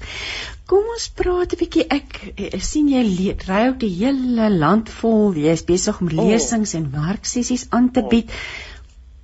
Kom 0.67 0.87
ons 0.91 1.07
praat 1.15 1.53
'n 1.53 1.59
bietjie. 1.59 1.85
Ek, 1.87 2.17
ek 2.35 2.63
sien 2.63 2.89
jy 2.91 3.35
ry 3.47 3.61
ook 3.69 3.79
die 3.83 3.93
hele 3.99 4.49
land 4.51 4.89
vol. 5.01 5.35
Jy 5.35 5.53
is 5.59 5.63
besig 5.67 6.01
om 6.01 6.09
oh. 6.11 6.17
lesings 6.17 6.73
oh. 6.73 6.79
en 6.79 6.89
werksessies 6.95 7.67
aan 7.71 7.91
te 7.91 8.03
oh. 8.03 8.09
bied. 8.11 8.33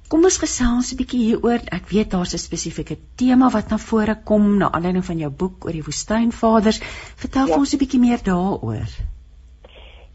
Kom 0.08 0.24
ons 0.30 0.38
gesels 0.38 0.94
'n 0.94 1.00
bietjie 1.00 1.24
hieroor. 1.26 1.64
Ek 1.80 1.90
weet 1.92 2.12
daar's 2.14 2.36
'n 2.38 2.44
spesifieke 2.44 2.98
tema 3.20 3.50
wat 3.50 3.70
na 3.70 3.78
vore 3.78 4.16
kom 4.24 4.58
na 4.58 4.72
aanleiding 4.72 5.06
van 5.06 5.18
jou 5.18 5.32
boek 5.32 5.66
oor 5.66 5.76
die 5.76 5.84
woestynvaders. 5.84 6.80
Vertel 7.24 7.48
ja. 7.48 7.58
ons 7.58 7.74
'n 7.74 7.82
bietjie 7.84 8.00
meer 8.00 8.24
daaroor. 8.24 8.88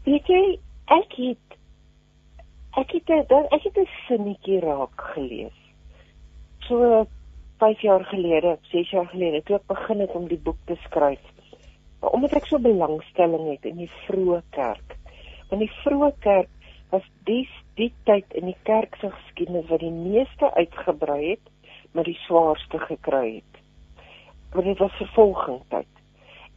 Weet 0.05 0.25
jy, 0.25 0.59
ek 0.87 1.13
het 1.17 1.48
ek 2.77 2.91
het 2.91 3.09
ek 3.09 3.63
het 3.63 3.77
'n 3.77 3.87
sinnetjie 4.07 4.59
raak 4.59 5.01
gelees. 5.13 5.57
So 6.67 7.07
5 7.57 7.81
jaar 7.81 8.05
gelede, 8.05 8.57
6 8.61 8.89
jaar 8.89 9.07
gelede 9.07 9.43
toe 9.43 9.55
ek 9.55 9.67
begin 9.67 9.99
het 9.99 10.11
om 10.15 10.27
die 10.27 10.39
boek 10.39 10.57
te 10.65 10.75
skryf. 10.85 11.19
Maar 11.99 12.09
omdat 12.09 12.33
ek 12.33 12.45
so 12.45 12.59
belangstelling 12.59 13.49
het 13.49 13.65
in 13.65 13.75
die 13.75 13.91
vroeë 14.07 14.41
kerk. 14.49 14.95
Want 15.49 15.61
die 15.61 15.71
vroeë 15.83 16.11
kerk 16.19 16.49
was 16.89 17.05
die 17.23 17.49
die 17.75 17.91
tyd 18.03 18.33
in 18.33 18.45
die 18.45 18.57
kerk 18.63 18.95
se 18.99 19.09
geskiedenis 19.09 19.67
wat 19.69 19.79
die 19.79 19.91
meeste 19.91 20.53
uitgebrei 20.53 21.29
het, 21.29 21.45
maar 21.91 22.03
die 22.03 22.17
swaarste 22.25 22.79
gekry 22.79 23.35
het. 23.35 23.61
Want 24.51 24.65
dit 24.65 24.77
was 24.77 24.97
vervolging 24.99 25.61
tyd. 25.69 25.87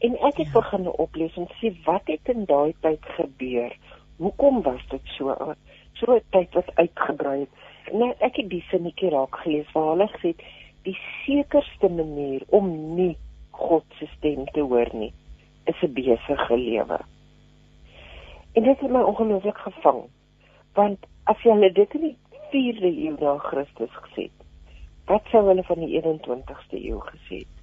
En 0.02 0.16
ek 0.18 0.36
het 0.42 0.50
ja. 0.50 0.52
begin 0.52 0.88
oplees 0.90 1.36
en 1.38 1.46
sê 1.60 1.70
wat 1.84 2.10
het 2.10 2.32
in 2.34 2.44
daai 2.44 2.74
tyd 2.80 3.06
gebeur? 3.18 3.76
Hoekom 4.18 4.62
was 4.62 4.82
dit 4.90 5.14
so 5.16 5.54
so 5.92 6.14
'n 6.14 6.22
tyd 6.30 6.54
wat 6.54 6.74
uitgebrei 6.74 7.38
het? 7.40 7.52
Nou 7.92 8.14
ek 8.18 8.36
het 8.36 8.48
die 8.48 8.64
sinnetjie 8.70 9.10
raak 9.10 9.36
gelees 9.36 9.72
waar 9.72 9.90
hulle 9.94 10.08
gesê 10.08 10.28
het 10.34 10.42
die 10.82 10.98
sekerste 11.24 11.88
manier 11.88 12.42
om 12.48 12.94
nie 12.94 13.16
God 13.50 13.84
se 13.98 14.06
stem 14.16 14.44
te 14.52 14.60
hoor 14.60 14.88
nie 14.92 15.12
is 15.64 15.82
'n 15.82 15.92
besige 15.92 16.56
lewe. 16.56 16.98
En 18.52 18.62
dit 18.62 18.80
het 18.80 18.90
my 18.90 19.00
ongelooflik 19.00 19.58
gevang. 19.58 20.02
Want 20.74 20.98
as 21.24 21.42
hulle 21.42 21.72
dit 21.72 21.94
in 21.94 22.00
die 22.00 22.16
4de 22.50 22.90
eeu 23.04 23.16
na 23.20 23.38
Christus 23.38 23.90
gesê 23.90 24.22
het, 24.22 24.38
wat 25.06 25.22
sou 25.30 25.46
hulle 25.46 25.62
van 25.62 25.78
die 25.78 26.00
21ste 26.00 26.84
eeu 26.84 27.00
gesê 27.00 27.38
het? 27.44 27.56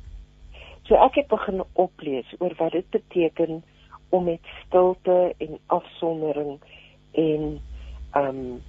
So 0.84 0.96
ek 0.96 1.16
het 1.16 1.28
begin 1.28 1.64
oplees 1.74 2.36
oor 2.40 2.54
wat 2.58 2.72
dit 2.72 2.90
beteken 2.90 3.64
om 4.10 4.24
met 4.24 4.46
stilte 4.66 5.34
en 5.38 5.60
afsondering 5.68 6.60
en 7.12 7.62
um, 8.16 8.62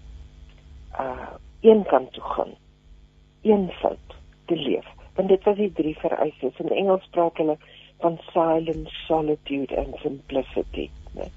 uh 0.99 1.29
eenkant 1.61 2.13
toe 2.13 2.23
gaan. 2.23 2.55
Eenvoud 3.43 4.17
te 4.45 4.57
leef. 4.57 4.87
Want 5.15 5.29
dit 5.29 5.45
was 5.45 5.57
die 5.57 5.73
drie 5.73 5.97
vereistes. 5.99 6.57
In 6.57 6.71
Engels 6.73 7.09
praat 7.11 7.37
hulle 7.37 7.57
van 8.01 8.19
silence, 8.33 8.95
solitude 9.07 9.77
and 9.77 9.97
simplicity, 10.01 10.91
né? 11.13 11.29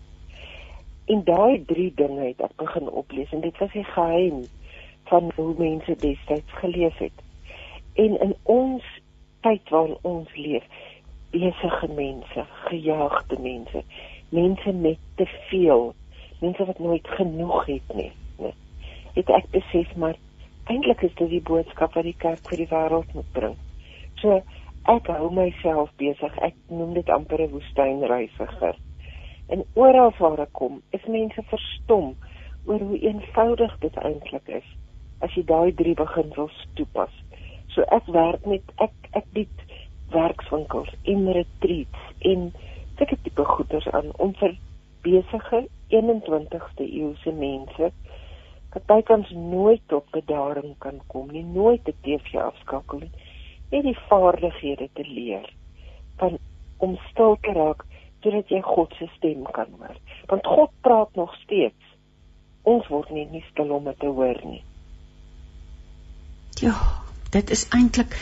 En 1.06 1.24
daai 1.24 1.66
drie 1.66 1.92
dinge 1.96 2.24
het 2.24 2.40
ek 2.42 2.56
begin 2.56 2.88
oplees 2.90 3.32
en 3.36 3.42
dit 3.44 3.58
was 3.60 3.72
die 3.76 3.84
geheim 3.84 4.46
van 5.12 5.32
hoe 5.36 5.52
mense 5.58 5.96
destyds 6.00 6.60
geleef 6.62 6.98
het. 6.98 7.24
En 8.00 8.16
in 8.20 8.36
ons 8.44 8.86
tyd 9.44 9.70
waarin 9.70 9.98
ons 10.02 10.36
leef, 10.36 10.64
besige 11.36 11.88
mense, 11.88 12.46
gejaagde 12.70 13.40
mense, 13.40 13.84
mense 14.30 14.72
met 14.72 15.00
te 15.16 15.28
veel, 15.50 15.92
mense 16.44 16.68
wat 16.70 16.80
nooit 16.84 17.08
genoeg 17.18 17.66
het 17.70 17.96
nie, 17.98 18.12
né? 18.42 18.52
Het 19.16 19.30
ek 19.40 19.50
besef 19.56 19.96
maar 19.96 20.20
eintlik 20.72 21.04
is 21.08 21.16
dit 21.20 21.30
die 21.30 21.44
boodskap 21.44 21.96
wat 21.98 22.08
die 22.08 22.18
kerk 22.20 22.44
vir 22.50 22.64
die 22.64 22.70
wêreld 22.72 23.16
moet 23.18 23.32
bring. 23.36 23.58
So 24.22 24.40
ek 24.92 25.08
hou 25.12 25.30
myself 25.32 25.92
besig. 26.00 26.36
Ek 26.44 26.56
noem 26.68 26.94
dit 27.00 27.10
amper 27.10 27.42
'n 27.42 27.52
woestynreisiger. 27.56 28.76
En 29.50 29.64
oral 29.74 30.14
waar 30.20 30.40
ek 30.40 30.54
kom, 30.54 30.82
is 30.92 31.06
mense 31.08 31.44
verstom 31.52 32.16
oor 32.66 32.80
hoe 32.80 33.00
eenvoudig 33.00 33.76
dit 33.80 33.96
eintlik 33.96 34.48
is 34.48 34.68
as 35.24 35.32
jy 35.36 35.44
daai 35.48 35.72
drie 35.80 35.96
beginsels 35.96 36.56
toepas. 36.76 37.12
So 37.74 37.86
ek 37.96 38.08
werk 38.12 38.46
met 38.46 38.64
ek 38.84 38.94
ek 39.20 39.26
bied 39.36 39.64
werkswinkels 40.14 40.92
en 41.10 41.32
retreats 41.38 42.04
en 42.32 42.52
sulke 42.98 43.18
tipe 43.24 43.46
goeders 43.46 43.88
aan 43.88 44.12
om 44.18 44.34
vir 44.42 44.58
besige 45.04 45.68
21ste 45.94 46.88
eeuse 46.88 47.32
mense 47.32 47.92
wat 48.74 48.86
bykans 48.90 49.30
nooit 49.38 49.82
tot 49.92 50.10
bedaring 50.12 50.74
kan 50.82 51.02
kom 51.08 51.32
nie, 51.32 51.44
nooit 51.44 51.88
'n 51.88 51.98
TV 52.02 52.40
afskakel 52.42 53.00
nie, 53.00 53.12
net 53.72 53.84
die 53.84 53.98
vaardighede 54.10 54.90
te 54.94 55.06
leer 55.06 55.50
van 56.18 56.38
om 56.78 56.98
stil 57.10 57.38
te 57.42 57.54
raak 57.54 57.86
sodat 58.24 58.50
jy 58.50 58.62
God 58.62 58.94
se 58.98 59.08
stem 59.18 59.44
kan 59.52 59.68
hoor. 59.80 59.98
Want 60.32 60.46
God 60.48 60.72
praat 60.82 61.16
nog 61.16 61.36
steeds. 61.44 61.92
Ons 62.62 62.88
word 62.88 63.10
net 63.10 63.32
nie 63.32 63.44
stil 63.52 63.72
om 63.76 63.84
dit 63.84 64.00
te 64.00 64.08
hoor 64.08 64.40
nie. 64.48 64.64
Ja, 66.64 66.76
dit 67.36 67.50
is 67.50 67.66
eintlik 67.76 68.16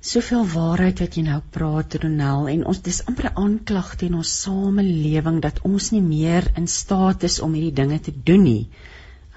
soveel 0.00 0.44
waarheid 0.46 1.00
wat 1.00 1.16
jy 1.16 1.22
nou 1.26 1.40
praat 1.50 1.94
Ronel 2.02 2.48
en 2.48 2.66
ons 2.66 2.82
dis 2.82 3.06
amper 3.06 3.30
'n 3.30 3.38
aanklag 3.44 3.96
teen 3.96 4.14
ons 4.14 4.42
samelewing 4.42 5.40
dat 5.42 5.60
ons 5.64 5.90
nie 5.92 6.02
meer 6.02 6.52
in 6.56 6.66
staat 6.66 7.22
is 7.22 7.40
om 7.40 7.52
hierdie 7.52 7.74
dinge 7.82 7.98
te 7.98 8.12
doen 8.14 8.42
nie 8.42 8.68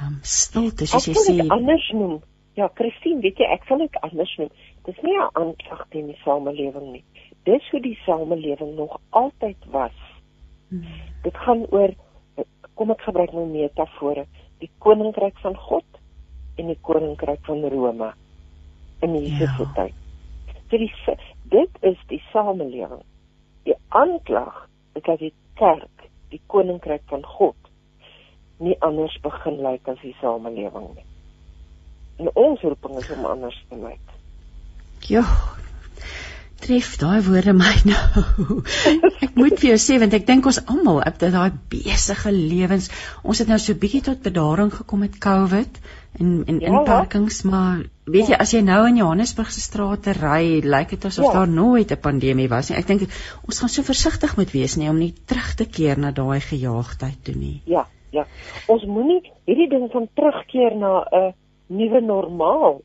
um, 0.01 0.19
stilte 0.21 0.87
soos 0.89 1.07
jy 1.07 1.15
sê. 1.17 1.37
Anders 1.47 1.87
noem. 1.95 2.19
Ja, 2.59 2.67
Christine, 2.75 3.21
weet 3.23 3.39
jy, 3.39 3.47
ek 3.53 3.65
sal 3.69 3.81
dit 3.83 3.97
anders 4.03 4.33
noem. 4.39 4.51
Dis 4.87 4.97
nie 5.05 5.17
'n 5.17 5.29
aanklag 5.41 5.85
teen 5.93 6.07
die 6.07 6.19
samelewing 6.25 6.91
nie. 6.91 7.03
Dis 7.45 7.69
hoe 7.71 7.81
die 7.81 7.97
samelewing 8.05 8.75
nog 8.75 8.99
altyd 9.09 9.57
was. 9.71 9.97
Hmm. 10.69 10.85
Dit 11.23 11.37
gaan 11.37 11.65
oor 11.71 11.93
kom 12.75 12.91
ek 12.91 13.01
gebruik 13.01 13.33
nou 13.33 13.45
metafore, 13.45 14.25
die 14.59 14.69
koninkryk 14.79 15.37
van 15.43 15.55
God 15.55 15.85
en 16.57 16.67
die 16.67 16.79
koninkryk 16.81 17.45
van 17.45 17.61
Rome 17.69 18.13
in 19.01 19.15
Jesus 19.15 19.55
se 19.57 19.63
ja. 19.63 19.71
tyd. 19.75 20.00
Die 20.71 20.93
dit 21.51 21.69
is 21.79 21.97
die 22.07 22.21
samelewing. 22.31 23.03
Die 23.63 23.75
aanklag 23.87 24.67
is 24.95 25.03
dat 25.03 25.19
die 25.19 25.33
kerk, 25.59 26.07
die 26.31 26.41
koninkryk 26.47 27.03
van 27.11 27.25
God 27.25 27.55
nie 28.61 28.77
anders 28.79 29.17
begin 29.21 29.59
lyk 29.65 29.87
as 29.89 29.99
die 30.03 30.15
samelewing 30.21 30.93
nie. 30.95 31.05
En 32.21 32.29
ons 32.37 32.61
roeping 32.61 32.97
is 33.01 33.09
om 33.11 33.25
anders 33.25 33.57
te 33.69 33.79
lyk. 33.81 34.15
Ja. 35.09 35.25
Tref 36.61 36.93
daai 37.01 37.21
woorde 37.25 37.53
my 37.57 37.73
nou. 37.89 38.57
ek 39.25 39.37
moet 39.39 39.57
vir 39.59 39.71
jou 39.71 39.79
sê 39.81 39.97
want 40.01 40.13
ek 40.17 40.27
dink 40.27 40.45
ons 40.49 40.61
almal 40.65 41.01
op 41.03 41.17
daai 41.21 41.51
besige 41.71 42.33
lewens, 42.35 42.89
ons 43.23 43.41
het 43.41 43.49
nou 43.51 43.59
so 43.61 43.77
bietjie 43.77 44.03
tot 44.05 44.21
bedaring 44.25 44.71
gekom 44.73 45.03
met 45.05 45.17
COVID 45.23 45.81
en 46.19 46.31
en 46.51 46.59
ja, 46.59 46.71
inperkings, 46.71 47.41
maar 47.47 47.81
weet 48.11 48.33
jy 48.33 48.39
as 48.43 48.53
jy 48.53 48.61
nou 48.67 48.81
in 48.89 48.99
Johannesburg 48.99 49.51
se 49.53 49.63
strate 49.63 50.13
ry, 50.17 50.59
lyk 50.65 50.95
dit 50.95 51.07
asof 51.07 51.29
ja. 51.29 51.33
daar 51.39 51.51
nooit 51.51 51.91
'n 51.91 52.01
pandemie 52.01 52.49
was 52.51 52.69
nie. 52.69 52.77
Ek 52.77 52.87
dink 52.87 53.07
ons 53.47 53.59
gaan 53.59 53.71
so 53.71 53.83
versigtig 53.87 54.37
moet 54.37 54.51
wees 54.51 54.77
nie 54.77 54.89
om 54.89 54.99
nie 54.99 55.13
terug 55.25 55.55
te 55.55 55.65
keer 55.65 55.99
na 55.99 56.11
daai 56.11 56.39
gejaagdheid 56.39 57.23
toe 57.23 57.35
nie. 57.35 57.61
Ja, 57.65 57.87
ja. 58.11 58.27
Ons 58.67 58.85
moenie 58.85 59.21
hierdie 59.45 59.69
ding 59.69 59.89
van 59.91 60.07
terugkeer 60.13 60.75
na 60.75 61.05
'n 61.11 61.33
nuwe 61.67 62.01
normaal 62.01 62.81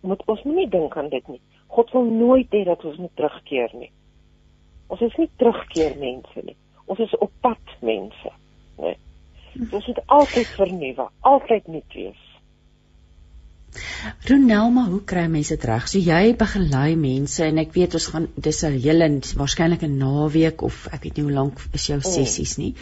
moet 0.00 0.22
ons 0.26 0.42
moenie 0.42 0.68
dink 0.70 0.96
aan 0.96 1.08
dit 1.08 1.28
nie. 1.28 1.40
God 1.76 1.92
wil 1.92 2.10
nooit 2.10 2.52
hê 2.56 2.64
dat 2.64 2.84
ons 2.88 3.00
moet 3.02 3.12
terugkeer 3.18 3.74
nie. 3.76 3.90
Ons 4.92 5.02
is 5.04 5.16
nie 5.20 5.28
terugkeer 5.40 5.96
mense 6.00 6.44
nie. 6.46 6.56
Ons 6.86 7.02
is 7.04 7.16
op 7.18 7.32
pad 7.44 7.74
mense, 7.84 8.32
né? 8.80 8.94
Ons 9.66 9.88
moet 9.88 10.00
altyd 10.18 10.54
vernuwe, 10.60 11.08
altyd 11.32 11.68
nuut 11.72 11.98
wees. 11.98 12.22
Ronelma, 14.28 14.86
hoe 14.90 15.02
kry 15.10 15.26
mense 15.32 15.56
dit 15.56 15.66
reg? 15.68 15.88
So 15.90 16.00
jy 16.00 16.32
begelei 16.38 16.94
mense 17.00 17.44
en 17.44 17.60
ek 17.60 17.74
weet 17.76 17.96
ons 17.98 18.08
gaan 18.12 18.28
dis 18.46 18.62
'n 18.64 18.78
hele 18.86 19.08
waarskynlik 19.40 19.82
'n 19.84 19.98
naweek 19.98 20.62
of 20.62 20.86
ek 20.92 21.02
weet 21.04 21.16
nie 21.16 21.26
hoe 21.26 21.38
lank 21.40 21.60
is 21.72 21.88
jou 21.90 21.98
mm. 21.98 22.08
sessies 22.14 22.56
nie. 22.62 22.74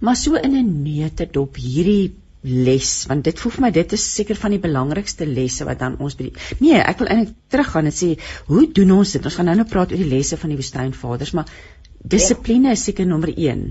Maar 0.00 0.16
so 0.16 0.34
in 0.34 0.56
'n 0.56 0.82
neutedop 0.82 1.56
hierdie 1.56 2.14
les 2.42 2.90
want 3.08 3.24
dit 3.24 3.40
voel 3.40 3.52
vir 3.52 3.64
my 3.66 3.70
dit 3.70 3.92
is 3.92 4.04
seker 4.14 4.38
van 4.42 4.54
die 4.54 4.62
belangrikste 4.62 5.26
lesse 5.28 5.66
wat 5.68 5.80
dan 5.82 5.98
ons 6.00 6.16
die 6.16 6.30
Nee, 6.60 6.78
ek 6.80 7.02
wil 7.02 7.10
eintlik 7.12 7.34
teruggaan 7.52 7.90
en 7.90 7.96
sê 7.96 8.14
hoe 8.48 8.64
doen 8.72 8.96
ons 8.96 9.12
dit? 9.12 9.24
Ons 9.24 9.36
gaan 9.36 9.50
nou 9.50 9.56
nou 9.58 9.66
praat 9.68 9.92
oor 9.92 10.00
die 10.00 10.08
lesse 10.08 10.38
van 10.40 10.52
die 10.52 10.56
woestynvaders, 10.56 11.34
maar 11.36 11.50
dissipline 12.00 12.72
is 12.72 12.84
seker 12.88 13.06
nommer 13.06 13.32
1 13.36 13.64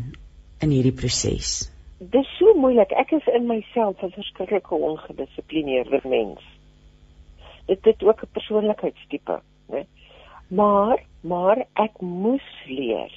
in 0.62 0.76
hierdie 0.76 0.94
proses. 0.94 1.70
Dis 2.00 2.30
so 2.38 2.54
moeilik. 2.56 2.94
Ek 2.96 3.12
is 3.18 3.26
in 3.34 3.48
myself 3.48 4.04
'n 4.04 4.14
verskriklike 4.14 4.76
ongedissiplineerde 4.76 6.02
mens. 6.04 6.44
Dit 7.68 7.86
het 7.86 8.04
ook 8.04 8.22
'n 8.24 8.34
persoonlikheidstipe, 8.34 9.42
né? 9.72 9.86
Maar 10.48 11.04
maar 11.22 11.66
ek 11.74 12.02
moes 12.02 12.48
leer 12.68 13.12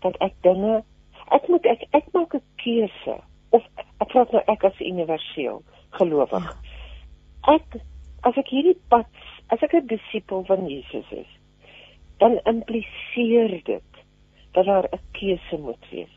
dat 0.00 0.16
ek 0.20 0.34
dinge 0.42 0.84
ek 1.32 1.48
moet 1.48 1.66
ek 1.66 1.82
ek 1.90 2.12
maak 2.12 2.34
'n 2.34 2.42
keuse 2.56 3.16
of 3.50 3.62
ek 4.00 4.08
praat 4.12 4.32
nou 4.32 4.42
ek 4.46 4.64
as 4.64 4.80
universeel 4.80 5.62
gelowig. 5.98 6.32
Ja. 6.44 7.54
Ek 7.54 7.78
as 8.28 8.36
ek 8.36 8.50
hierdie 8.52 8.78
pad 8.92 9.06
as 9.48 9.62
ek 9.62 9.74
'n 9.74 9.86
disipel 9.86 10.44
van 10.44 10.66
Jesus 10.68 11.06
is, 11.10 11.30
dan 12.18 12.40
impliseer 12.44 13.60
dit 13.64 13.92
dat 14.52 14.64
daar 14.64 14.88
'n 14.92 15.00
keuse 15.12 15.56
moet 15.58 15.84
wees. 15.90 16.14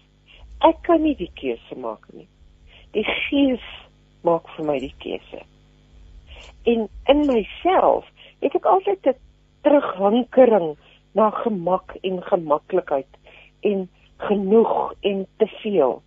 Ek 0.59 0.81
kan 0.81 1.01
nie 1.01 1.15
die 1.15 1.31
keuse 1.33 1.75
maak 1.75 2.05
nie. 2.13 2.27
Die 2.93 3.03
Gees 3.03 3.65
maak 4.23 4.50
vir 4.55 4.65
my 4.65 4.79
die 4.79 4.95
keuse. 5.00 5.41
En 6.63 6.89
in 7.05 7.25
myself 7.25 8.05
het 8.41 8.55
ek 8.55 8.65
altyd 8.65 9.07
'n 9.07 9.19
terughankering 9.61 10.77
na 11.13 11.29
gemak 11.29 11.95
en 12.01 12.21
gemaklikheid 12.23 13.07
en 13.61 13.89
genoeg 14.17 14.93
en 15.01 15.27
te 15.38 15.47
veel. 15.61 16.01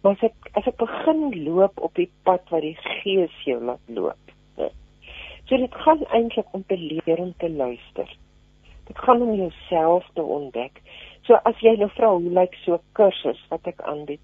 Maar 0.00 0.16
as 0.16 0.22
ek 0.30 0.50
as 0.56 0.66
ek 0.66 0.76
begin 0.80 1.44
loop 1.44 1.80
op 1.80 1.94
die 1.94 2.10
pad 2.24 2.46
wat 2.50 2.64
die 2.64 2.76
Gees 2.80 3.36
jou 3.44 3.60
laat 3.60 3.92
loop. 3.92 4.30
So 5.50 5.58
dit 5.58 5.74
gaan 5.74 6.04
eintlik 6.14 6.46
om 6.54 6.64
te 6.66 6.76
leer 6.78 7.18
om 7.18 7.32
te 7.36 7.50
luister. 7.50 8.16
Dit 8.86 8.98
gaan 8.98 9.22
om 9.22 9.34
jouself 9.34 10.06
te 10.14 10.22
ontdek. 10.22 10.80
So 11.26 11.34
as 11.34 11.58
jy 11.58 11.72
nou 11.78 11.88
vra 11.96 12.12
hoe 12.14 12.34
lyk 12.38 12.54
so 12.62 12.74
'n 12.74 12.92
kursus 12.92 13.40
wat 13.50 13.66
ek 13.66 13.82
aanbied, 13.82 14.22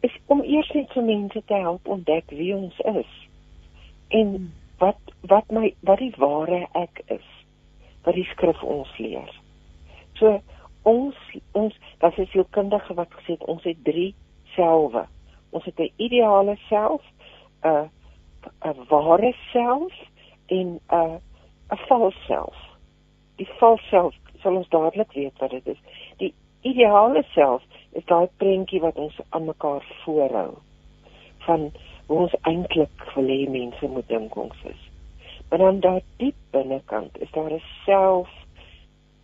is 0.00 0.14
om 0.26 0.40
eers 0.42 0.70
net 0.72 0.92
vir 0.92 1.02
mense 1.02 1.42
te 1.44 1.54
help 1.54 1.88
ontdek 1.88 2.30
wie 2.30 2.54
ons 2.54 2.78
is. 2.80 3.12
En 4.08 4.52
wat 4.78 5.12
wat 5.20 5.50
my 5.50 5.74
wat 5.80 5.98
die 5.98 6.14
ware 6.16 6.66
ek 6.72 7.02
is. 7.06 7.28
Wat 8.04 8.14
die 8.14 8.28
skrif 8.32 8.62
ons 8.62 8.98
leer. 8.98 9.30
So 10.14 10.40
ons 10.82 11.16
ons 11.52 11.76
dat 11.98 12.18
is 12.18 12.30
sielkundige 12.30 12.94
wat 12.94 13.12
gesê 13.12 13.36
het 13.36 13.44
ons 13.44 13.64
het 13.64 13.84
3 13.84 14.14
selwe. 14.58 15.06
Ons 15.54 15.64
het 15.64 15.78
'n 15.78 15.92
ideale 15.96 16.56
self, 16.68 17.02
'n 17.62 17.90
'n 18.64 18.76
ware 18.88 19.34
self 19.52 19.94
en 20.46 20.80
'n 20.90 21.20
'n 21.70 21.80
valse 21.88 22.18
self. 22.26 22.56
Die 23.36 23.48
valse 23.58 23.84
self 23.88 24.14
sal 24.42 24.56
ons 24.56 24.68
dadelik 24.68 25.12
weet 25.12 25.38
wat 25.38 25.50
dit 25.50 25.66
is. 25.66 25.80
Die 26.16 26.34
ideale 26.60 27.22
self 27.34 27.62
is 27.92 28.04
daai 28.04 28.28
prentjie 28.36 28.80
wat 28.80 28.96
ons 28.96 29.20
aan 29.28 29.44
mekaar 29.44 29.84
voorhou 30.04 30.54
van 31.46 31.70
hoe 32.06 32.18
ons 32.18 32.34
eintlik 32.40 33.12
wil 33.14 33.30
hê 33.30 33.48
mense 33.50 33.88
moet 33.88 34.08
dink 34.08 34.36
ons 34.36 34.64
is. 34.64 34.82
Maar 35.48 35.58
dan 35.58 35.80
daar 35.80 36.00
diep 36.16 36.36
binnekant 36.50 37.20
is 37.20 37.30
daar 37.30 37.52
'n 37.52 37.62
self 37.84 38.28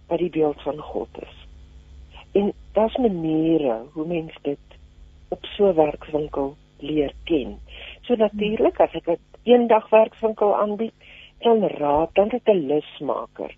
wat 0.08 0.18
die 0.18 0.30
beeld 0.30 0.62
van 0.62 0.78
God 0.78 1.08
is. 1.22 1.36
En 2.32 2.52
daar's 2.72 2.96
maniere 2.96 3.82
hoe 3.92 4.06
mense 4.06 4.38
dit 4.42 4.58
op 5.34 5.44
so 5.56 5.68
'n 5.68 5.74
werkswinkel 5.74 6.56
leer 6.78 7.12
ken. 7.24 7.58
So 8.04 8.14
natuurlik 8.14 8.80
as 8.80 8.94
ek 8.94 9.08
'n 9.08 9.20
eendag 9.44 9.88
werkswinkel 9.90 10.56
aanbied, 10.62 10.94
dan 11.44 11.66
raak 11.80 12.14
dan 12.14 12.28
dit 12.28 12.48
'n 12.48 12.66
lusmaker. 12.70 13.52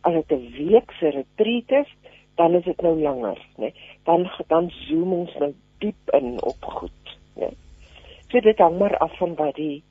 As 0.00 0.12
dit 0.12 0.30
'n 0.32 0.50
week 0.58 0.90
se 0.98 1.08
retreat 1.08 1.70
is, 1.82 1.90
dan 2.34 2.54
is 2.54 2.64
dit 2.64 2.80
nou 2.80 3.00
langer, 3.00 3.38
né? 3.56 3.70
Dan 4.04 4.30
dan 4.48 4.70
zoom 4.70 5.12
ons 5.12 5.34
nou 5.38 5.52
diep 5.78 6.10
in 6.12 6.42
op 6.42 6.64
goed, 6.64 7.18
né? 7.36 7.48
So 8.28 8.40
dit 8.40 8.58
hang 8.58 8.78
maar 8.78 8.96
af 8.98 9.16
van 9.16 9.34
wat 9.34 9.54
die 9.54 9.82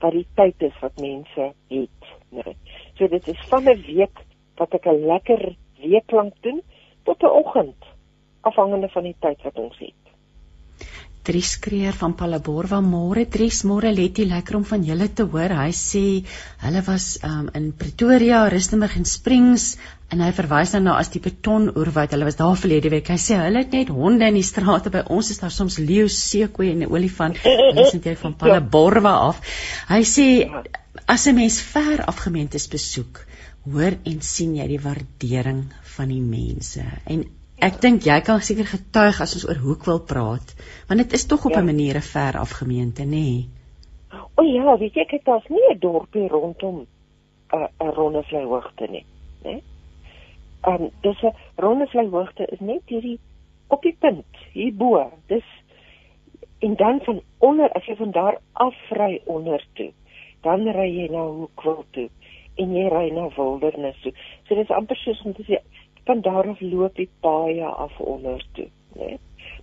wat 0.00 0.12
die 0.12 0.26
tyd 0.34 0.62
is 0.62 0.78
wat 0.80 1.00
mense 1.00 1.52
het, 1.68 2.04
né? 2.30 2.54
So 2.94 3.08
dit 3.08 3.28
is 3.28 3.40
van 3.48 3.68
'n 3.68 3.82
week 3.86 4.16
wat 4.56 4.74
ek 4.74 4.86
'n 4.86 5.06
lekker 5.06 5.54
week 5.80 6.10
lank 6.10 6.34
doen 6.40 6.62
tot 7.04 7.22
'n 7.22 7.26
oggend 7.26 7.84
afhangende 8.40 8.88
van 8.88 9.02
die 9.02 9.16
tyd 9.20 9.42
wat 9.42 9.58
ons 9.58 9.78
het. 9.78 10.07
Dries 11.28 11.58
Kreer 11.60 11.92
van 11.92 12.14
Palaborwa 12.16 12.78
môre 12.80 13.26
Dries 13.28 13.58
môre 13.68 13.90
Letty 13.92 14.24
lekker 14.24 14.56
om 14.56 14.62
van 14.64 14.84
julle 14.86 15.10
te 15.12 15.26
hoor. 15.28 15.52
Hy 15.60 15.74
sê 15.76 16.02
hulle 16.62 16.80
was 16.86 17.08
um, 17.26 17.50
in 17.58 17.66
Pretoria, 17.76 18.46
Rustenburg 18.48 18.96
en 18.96 19.04
Springs 19.04 19.66
en 20.08 20.22
hy 20.24 20.30
verwys 20.32 20.72
dan 20.72 20.86
na 20.88 20.94
as 20.96 21.12
die 21.12 21.20
betonoorwyd. 21.20 22.16
Hulle 22.16 22.30
was 22.30 22.40
daar 22.40 22.56
verlede 22.56 22.88
week. 22.94 23.12
Hy 23.12 23.20
sê 23.20 23.36
hulle 23.42 23.60
het 23.60 23.76
net 23.76 23.92
honde 23.92 24.30
in 24.32 24.40
die 24.40 24.46
strate 24.46 24.92
by 24.94 25.04
ons 25.12 25.28
is 25.34 25.42
daar 25.42 25.52
soms 25.52 25.76
leeu, 25.82 26.08
seekoe 26.08 26.70
en 26.70 26.86
'n 26.86 26.92
olifant. 26.96 27.36
Hulle 27.44 27.84
is 27.84 27.92
net 27.98 28.08
van 28.24 28.38
Palaborwa 28.44 29.16
af. 29.28 29.44
Hy 29.92 30.02
sê 30.16 30.28
as 31.04 31.26
'n 31.26 31.34
mens 31.34 31.60
ver 31.60 32.06
afgemeentes 32.08 32.68
besoek, 32.72 33.26
hoor 33.68 34.00
en 34.04 34.22
sien 34.22 34.56
jy 34.56 34.66
die 34.66 34.80
waardering 34.80 35.66
van 35.96 36.08
die 36.08 36.24
mense. 36.24 36.84
En 37.04 37.28
Ek 37.58 37.80
dink 37.82 38.04
jy 38.06 38.16
kan 38.22 38.38
seker 38.38 38.68
getuig 38.70 39.16
as 39.18 39.32
ons 39.34 39.44
oor 39.48 39.58
hoek 39.58 39.86
wil 39.88 39.98
praat, 40.06 40.52
want 40.86 41.00
dit 41.02 41.14
is 41.18 41.26
tog 41.26 41.46
op 41.48 41.56
'n 41.56 41.58
ja. 41.58 41.68
manier 41.70 41.96
'n 41.96 42.10
ver 42.14 42.38
afgemeente, 42.38 43.02
nê? 43.02 43.08
Nee. 43.10 43.48
O 44.38 44.42
ja, 44.42 44.78
weet 44.78 44.94
jy, 44.94 45.06
dit 45.10 45.26
is 45.26 45.48
nie 45.48 45.66
'n 45.70 45.78
dorpie 45.78 46.28
rondom 46.28 46.76
'n 46.78 46.86
uh, 47.56 47.68
'n 47.80 47.94
rondevlei 47.98 48.44
hoogte 48.44 48.86
nie, 48.90 49.04
né? 49.42 49.60
Ehm 50.62 50.82
um, 50.82 50.90
dis 51.02 51.22
'n 51.22 51.34
rondevlei 51.56 52.06
hoogte 52.08 52.46
is 52.46 52.60
net 52.60 52.82
hierdie 52.86 53.18
op 53.68 53.82
die 53.82 53.96
punt 53.98 54.36
hier 54.52 54.74
bo. 54.74 55.10
Dis 55.26 55.48
en 56.58 56.76
dan 56.76 57.00
van 57.00 57.20
onder 57.38 57.72
as 57.72 57.86
jy 57.86 57.96
van 57.96 58.10
daar 58.10 58.38
af 58.52 58.74
ry 58.90 59.20
onder 59.24 59.66
toe, 59.72 59.92
dan 60.42 60.68
ry 60.68 60.88
jy 60.98 61.08
na 61.10 61.26
Hoekwil 61.26 61.84
toe 61.90 62.08
en 62.56 62.74
jy 62.74 62.88
ry 62.88 63.10
na 63.10 63.28
Wildernis 63.36 64.00
toe. 64.02 64.12
So 64.46 64.54
dis 64.54 64.70
amper 64.70 64.96
soos 64.96 65.22
om 65.24 65.34
te 65.34 65.42
sê 65.42 65.58
van 66.08 66.20
daar 66.24 66.48
af 66.48 66.60
loop 66.60 66.94
die 66.96 67.10
paaie 67.20 67.64
af 67.64 68.00
onder 68.00 68.44
toe, 68.52 68.68
né? 68.96 69.16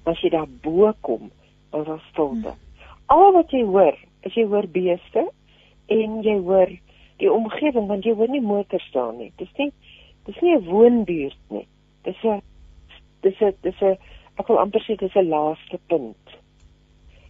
Maar 0.04 0.14
as 0.14 0.22
jy 0.22 0.30
daar 0.30 0.50
bo 0.62 0.92
kom, 1.02 1.32
dan 1.74 1.88
is 1.96 2.10
stilte. 2.12 2.54
Hmm. 2.54 2.92
Al 3.06 3.32
wat 3.34 3.54
jy 3.54 3.64
hoor, 3.66 3.98
is 4.22 4.38
jy 4.38 4.46
hoor 4.52 4.68
beeste 4.70 5.24
en 5.96 6.20
jy 6.26 6.36
hoor 6.46 6.70
die 7.22 7.32
omgewing 7.32 7.90
want 7.90 8.06
jy 8.06 8.14
hoor 8.14 8.30
nie 8.30 8.44
motors 8.46 8.86
staan 8.92 9.18
nie. 9.18 9.32
Dis 9.42 9.50
nie 9.58 9.72
dis 10.30 10.38
nie 10.42 10.54
'n 10.58 10.66
woonbuurt 10.70 11.42
nie. 11.50 11.68
Dis 12.04 12.22
'n 12.24 12.42
dis 13.26 13.42
'n 13.42 13.54
dis 13.62 13.82
'n 13.82 13.98
ek 14.38 14.48
wil 14.48 14.62
amper 14.62 14.86
sê 14.86 14.98
dis 15.02 15.16
'n 15.16 15.30
laaste 15.30 15.80
punt. 15.88 16.38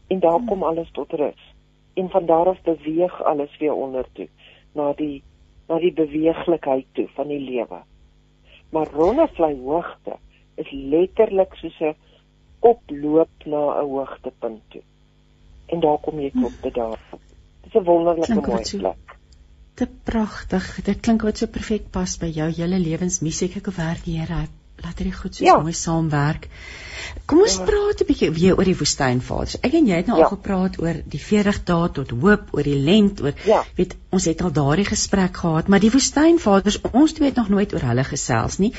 En 0.08 0.20
daar 0.20 0.40
hmm. 0.40 0.48
kom 0.48 0.64
alles 0.64 0.92
tot 0.92 1.12
rus. 1.14 1.42
En 1.94 2.10
van 2.10 2.26
daar 2.26 2.48
af 2.48 2.62
beweeg 2.62 3.24
alles 3.24 3.58
weer 3.58 3.74
onder 3.74 4.06
toe 4.14 4.28
na 4.74 4.94
die 4.94 5.24
na 5.68 5.80
die 5.80 5.94
beweeglikheid 5.94 6.86
toe 6.94 7.08
van 7.16 7.28
die 7.28 7.40
lewe 7.40 7.84
maar 8.70 8.88
Ronnevlei 8.92 9.56
hoogte 9.62 10.18
is 10.56 10.72
letterlik 10.72 11.54
soos 11.62 11.80
'n 11.80 11.96
oploop 12.60 13.46
na 13.46 13.62
'n 13.82 13.90
hoogtepunt 13.90 14.62
toe. 14.70 14.82
En 15.66 15.80
daar 15.80 15.98
kom 15.98 16.20
jy 16.20 16.32
tot 16.32 16.62
by 16.62 16.72
daar. 16.72 17.02
Dit 17.62 17.74
is 17.74 17.82
'n 17.82 17.84
wonderlike 17.84 18.34
mooi 18.34 18.78
plek. 18.78 19.18
te 19.76 19.88
pragtig. 20.04 20.68
Dit 20.84 21.00
klink 21.00 21.22
wat 21.22 21.38
so 21.38 21.48
perfek 21.48 21.90
pas 21.92 22.18
by 22.18 22.30
jou 22.32 22.48
hele 22.52 22.80
lewensmissie. 22.80 23.52
Ek 23.56 23.68
werk 23.76 24.04
die 24.06 24.20
Here 24.20 24.48
laat 24.86 25.02
dit 25.02 25.16
goed 25.16 25.36
so 25.36 25.46
ja. 25.46 25.58
mooi 25.62 25.74
saamwerk. 25.74 26.50
Kom 27.26 27.42
ons 27.42 27.58
ja. 27.58 27.66
praat 27.66 28.02
'n 28.02 28.08
bietjie 28.10 28.30
weer 28.36 28.58
oor 28.58 28.68
die 28.68 28.78
woestynvaders. 28.78 29.58
Ek 29.66 29.74
en 29.80 29.88
jy 29.90 29.98
het 30.02 30.08
nou 30.12 30.18
ja. 30.20 30.26
al 30.26 30.34
gepraat 30.36 30.78
oor 30.82 31.02
die 31.16 31.22
40 31.22 31.64
dae 31.70 31.90
tot 31.98 32.14
hoop, 32.14 32.54
oor 32.54 32.64
die 32.64 32.78
lent, 32.90 33.22
oor 33.22 33.34
ja. 33.46 33.64
weet 33.78 33.96
ons 34.12 34.26
het 34.30 34.42
al 34.42 34.54
daardie 34.54 34.88
gesprek 34.90 35.38
gehad, 35.44 35.68
maar 35.68 35.84
die 35.84 35.94
woestynvaders, 35.94 36.82
ons 36.92 37.14
twee 37.18 37.30
het 37.30 37.40
nog 37.42 37.50
nooit 37.50 37.74
oor 37.74 37.88
hulle 37.90 38.04
gesels 38.04 38.60
nie. 38.62 38.74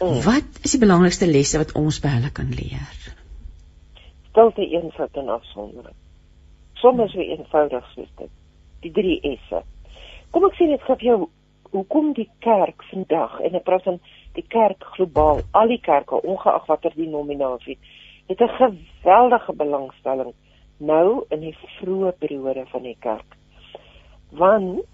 Mm. 0.00 0.22
Wat 0.26 0.62
is 0.66 0.74
die 0.74 0.80
belangrikste 0.82 1.28
lesse 1.30 1.58
wat 1.58 1.74
ons 1.78 2.00
by 2.02 2.14
hulle 2.16 2.30
kan 2.30 2.48
leer? 2.50 2.96
Stilte 4.30 4.64
eenvoud 4.64 5.20
en 5.20 5.28
afsondering. 5.28 5.98
Sommige 6.80 7.12
so 7.12 7.20
eenvoudig 7.20 7.92
soos 7.94 8.10
dit. 8.18 8.32
Die 8.82 8.90
3 8.90 9.36
S'e. 9.48 9.62
Kom 10.32 10.48
ek 10.48 10.56
sê 10.58 10.66
net 10.66 10.82
vir 10.88 11.04
jou 11.06 11.18
hoekom 11.72 12.12
die 12.16 12.28
kerk 12.44 12.82
vandag 12.90 13.38
en 13.40 13.54
ek 13.60 13.64
praat 13.68 13.84
van 13.86 14.00
die 14.34 14.46
kerk 14.48 14.84
globaal, 14.96 15.42
al 15.50 15.68
die 15.68 15.80
kerke 15.80 16.22
ongeag 16.22 16.66
watter 16.66 16.92
denominasie, 16.94 17.78
het 18.26 18.40
'n 18.40 18.48
geweldige 18.48 19.52
belangstelling 19.52 20.34
nou 20.78 21.24
in 21.28 21.40
die 21.40 21.56
vroeë 21.78 22.12
periode 22.18 22.66
van 22.66 22.82
die 22.82 22.96
kerk. 22.98 23.36
Want 24.30 24.86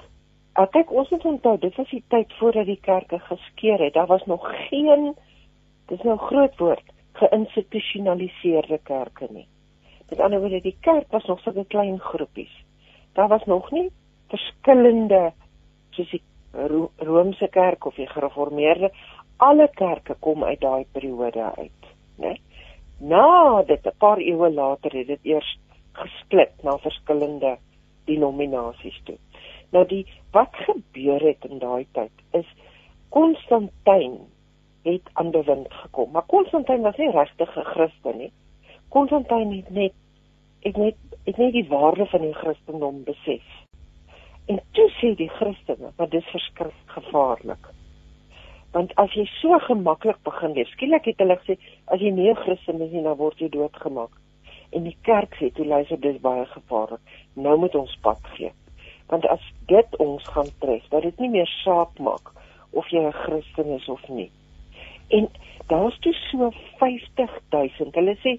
ek 0.53 0.71
kyk 0.71 0.91
ons 0.91 1.11
moet 1.11 1.25
onthou 1.25 1.59
dit 1.59 1.77
was 1.77 1.91
die 1.91 2.05
tyd 2.09 2.33
voordat 2.39 2.67
die 2.67 2.81
kerke 2.81 3.19
geskeur 3.19 3.79
het. 3.79 3.95
Daar 3.95 4.07
was 4.07 4.25
nog 4.27 4.49
geen 4.69 5.15
dis 5.87 6.03
nou 6.03 6.17
groot 6.19 6.57
woord 6.57 6.85
geïnstitusionaliseerde 7.13 8.79
kerke 8.83 9.27
nie. 9.31 9.47
Met 10.09 10.21
ander 10.21 10.41
woorde 10.41 10.61
die 10.61 10.77
kerk 10.81 11.11
was 11.11 11.25
nog 11.25 11.41
so 11.41 11.51
'n 11.51 11.67
klein 11.67 11.99
groepies. 11.99 12.55
Daar 13.13 13.29
was 13.29 13.45
nog 13.45 13.71
nie 13.71 13.91
verskillende 14.29 15.33
soos 15.91 16.11
die 16.11 16.23
Ro 16.53 16.91
Romeinse 16.97 17.49
kerk 17.49 17.85
of 17.85 17.95
die 17.95 18.07
gereformeerde 18.07 18.93
alle 19.39 19.69
kerke 19.79 20.15
kom 20.21 20.45
uit 20.45 20.61
daai 20.61 20.85
periode 20.93 21.45
uit, 21.57 21.91
né? 22.19 22.37
Na 22.99 23.63
dit 23.63 23.87
'n 23.87 23.99
paar 23.99 24.19
eeue 24.19 24.51
later 24.51 24.93
het 24.93 25.07
dit 25.07 25.25
eers 25.25 25.59
gesplit 25.93 26.63
na 26.63 26.79
verskillende 26.79 27.59
denominasies 28.05 29.01
toe. 29.05 29.19
Nou 29.71 29.87
die 29.87 30.07
wat 30.33 30.55
gebeur 30.67 31.21
het 31.21 31.45
in 31.45 31.59
daai 31.59 31.87
tyd 31.93 32.11
is 32.33 32.47
Konstantin 33.09 34.19
het 34.83 35.11
aan 35.13 35.31
bewind 35.31 35.73
gekom. 35.73 36.11
Maar 36.11 36.27
Konstantin 36.27 36.81
was 36.81 36.97
nie 36.97 37.11
regtig 37.11 37.57
'n 37.57 37.65
Christen 37.65 38.19
nie. 38.19 38.33
Konstantin 38.89 39.53
het 39.53 39.71
net 39.71 39.93
het 40.61 40.77
net 40.77 40.97
het 41.25 41.37
net 41.37 41.53
die 41.53 41.69
waarde 41.69 42.07
van 42.07 42.21
die 42.21 42.35
Christendom 42.35 43.05
besef. 43.05 43.45
En 44.47 44.61
toe 44.71 44.91
sê 44.91 45.15
die 45.15 45.29
Christene, 45.29 45.93
maar 45.97 46.09
dis 46.09 46.25
verskriklik 46.25 46.87
gevaarlik 46.87 47.69
want 48.73 48.95
as 49.01 49.13
jy 49.17 49.25
so 49.41 49.59
gemaklik 49.65 50.19
begin 50.25 50.55
leef, 50.57 50.69
skielik 50.75 51.05
het 51.09 51.21
hulle 51.23 51.37
gesê 51.41 51.59
as 51.87 52.01
jy 52.01 52.11
nie 52.13 52.31
'n 52.31 52.37
Christen 52.37 52.81
is 52.83 52.93
nie, 52.93 53.03
dan 53.03 53.17
word 53.17 53.39
jy 53.39 53.49
doodgemaak. 53.49 54.11
En 54.73 54.85
die 54.85 54.97
kerk 55.03 55.35
sê 55.41 55.53
toe 55.55 55.67
luister 55.67 56.01
dis 56.01 56.21
baie 56.21 56.45
gevaarlik. 56.47 57.01
Nou 57.35 57.57
moet 57.59 57.75
ons 57.75 57.97
pad 58.03 58.21
gee. 58.37 58.53
Want 59.09 59.27
as 59.27 59.41
dit 59.67 59.97
ons 59.97 60.25
gaan 60.29 60.51
tref, 60.61 60.89
dat 60.89 61.03
dit 61.03 61.19
nie 61.19 61.29
meer 61.29 61.47
saak 61.65 61.99
maak 61.99 62.33
of 62.73 62.89
jy 62.91 63.01
'n 63.01 63.13
Christen 63.13 63.71
is 63.77 63.89
of 63.89 64.09
nie. 64.09 64.31
En 65.09 65.29
daar's 65.67 65.99
toe 65.99 66.13
so 66.13 66.51
50000. 66.79 67.95
Hulle 67.95 68.17
sê 68.17 68.39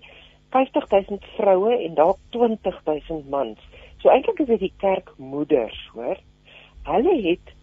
50000 0.49 1.25
vroue 1.37 1.83
en 1.85 1.93
dalk 1.93 2.17
20000 2.29 3.29
mans. 3.29 3.57
So 4.01 4.09
eintlik 4.09 4.39
is 4.39 4.47
dit 4.47 4.59
die 4.59 4.73
kerkmoeders, 4.77 5.89
hoor. 5.93 6.17
Hulle 6.83 7.15
het 7.21 7.53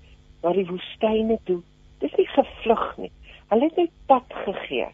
na 0.43 0.53
die 0.53 0.67
woestyne 0.67 1.39
toe 1.45 1.63
dis 2.03 2.15
nie 2.19 2.29
gevlug 2.35 2.87
nie. 2.97 3.13
Hulle 3.51 3.69
het 3.69 3.77
net 3.77 3.93
pad 4.07 4.39
gegee 4.45 4.89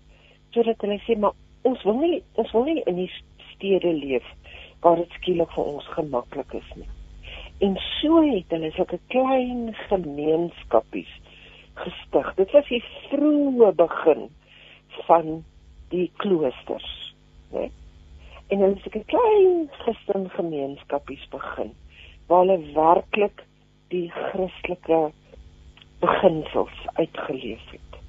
sodat 0.52 0.82
hulle 0.84 0.98
sê 1.06 1.16
maar 1.16 1.36
ons 1.68 1.82
wil 1.88 2.00
nie 2.02 2.18
ons 2.40 2.50
wil 2.52 2.66
nie 2.68 2.82
in 2.90 2.98
die 3.00 3.10
stede 3.52 3.92
leef 3.96 4.26
waar 4.84 4.98
dit 5.00 5.14
skielik 5.20 5.52
vir 5.56 5.70
ons 5.74 5.86
gemaklik 5.96 6.54
is 6.58 6.70
nie. 6.76 6.88
En 7.62 7.76
so 8.00 8.22
het 8.26 8.50
hulle 8.50 8.72
sulke 8.74 8.98
klein 9.14 9.70
gemeenskappies 9.88 11.12
gestig. 11.78 12.32
Dit 12.36 12.50
was 12.52 12.66
die 12.68 12.82
vroeë 13.10 13.70
begin 13.78 14.26
van 15.06 15.44
die 15.92 16.08
kloosters, 16.20 16.90
né? 17.52 17.70
En 18.52 18.60
hulle 18.64 18.76
het 18.82 18.96
'n 18.96 19.04
klein 19.14 19.70
Christen 19.78 20.28
gemeenskappies 20.30 21.28
begin 21.30 21.72
waar 22.26 22.44
hulle 22.44 22.72
werklik 22.74 23.44
die 23.88 24.10
Christelike 24.10 25.12
beginsels 26.02 26.86
uitgeleef 26.92 27.70
het. 27.70 28.00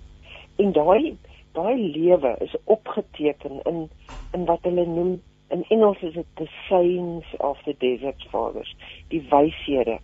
En 0.56 0.72
daai 0.72 1.18
daai 1.54 1.92
lewe 1.92 2.36
is 2.42 2.56
opgeteken 2.64 3.62
in 3.70 3.90
in 4.34 4.46
wat 4.50 4.66
hulle 4.66 4.86
noem 4.86 5.22
in 5.54 5.66
Engels 5.70 6.02
is 6.02 6.14
dit 6.14 6.26
the 6.42 6.48
sayings 6.70 7.36
of 7.38 7.60
the 7.66 7.76
desert 7.78 8.26
fathers, 8.32 8.76
die 9.14 9.22
wyshede 9.30 10.00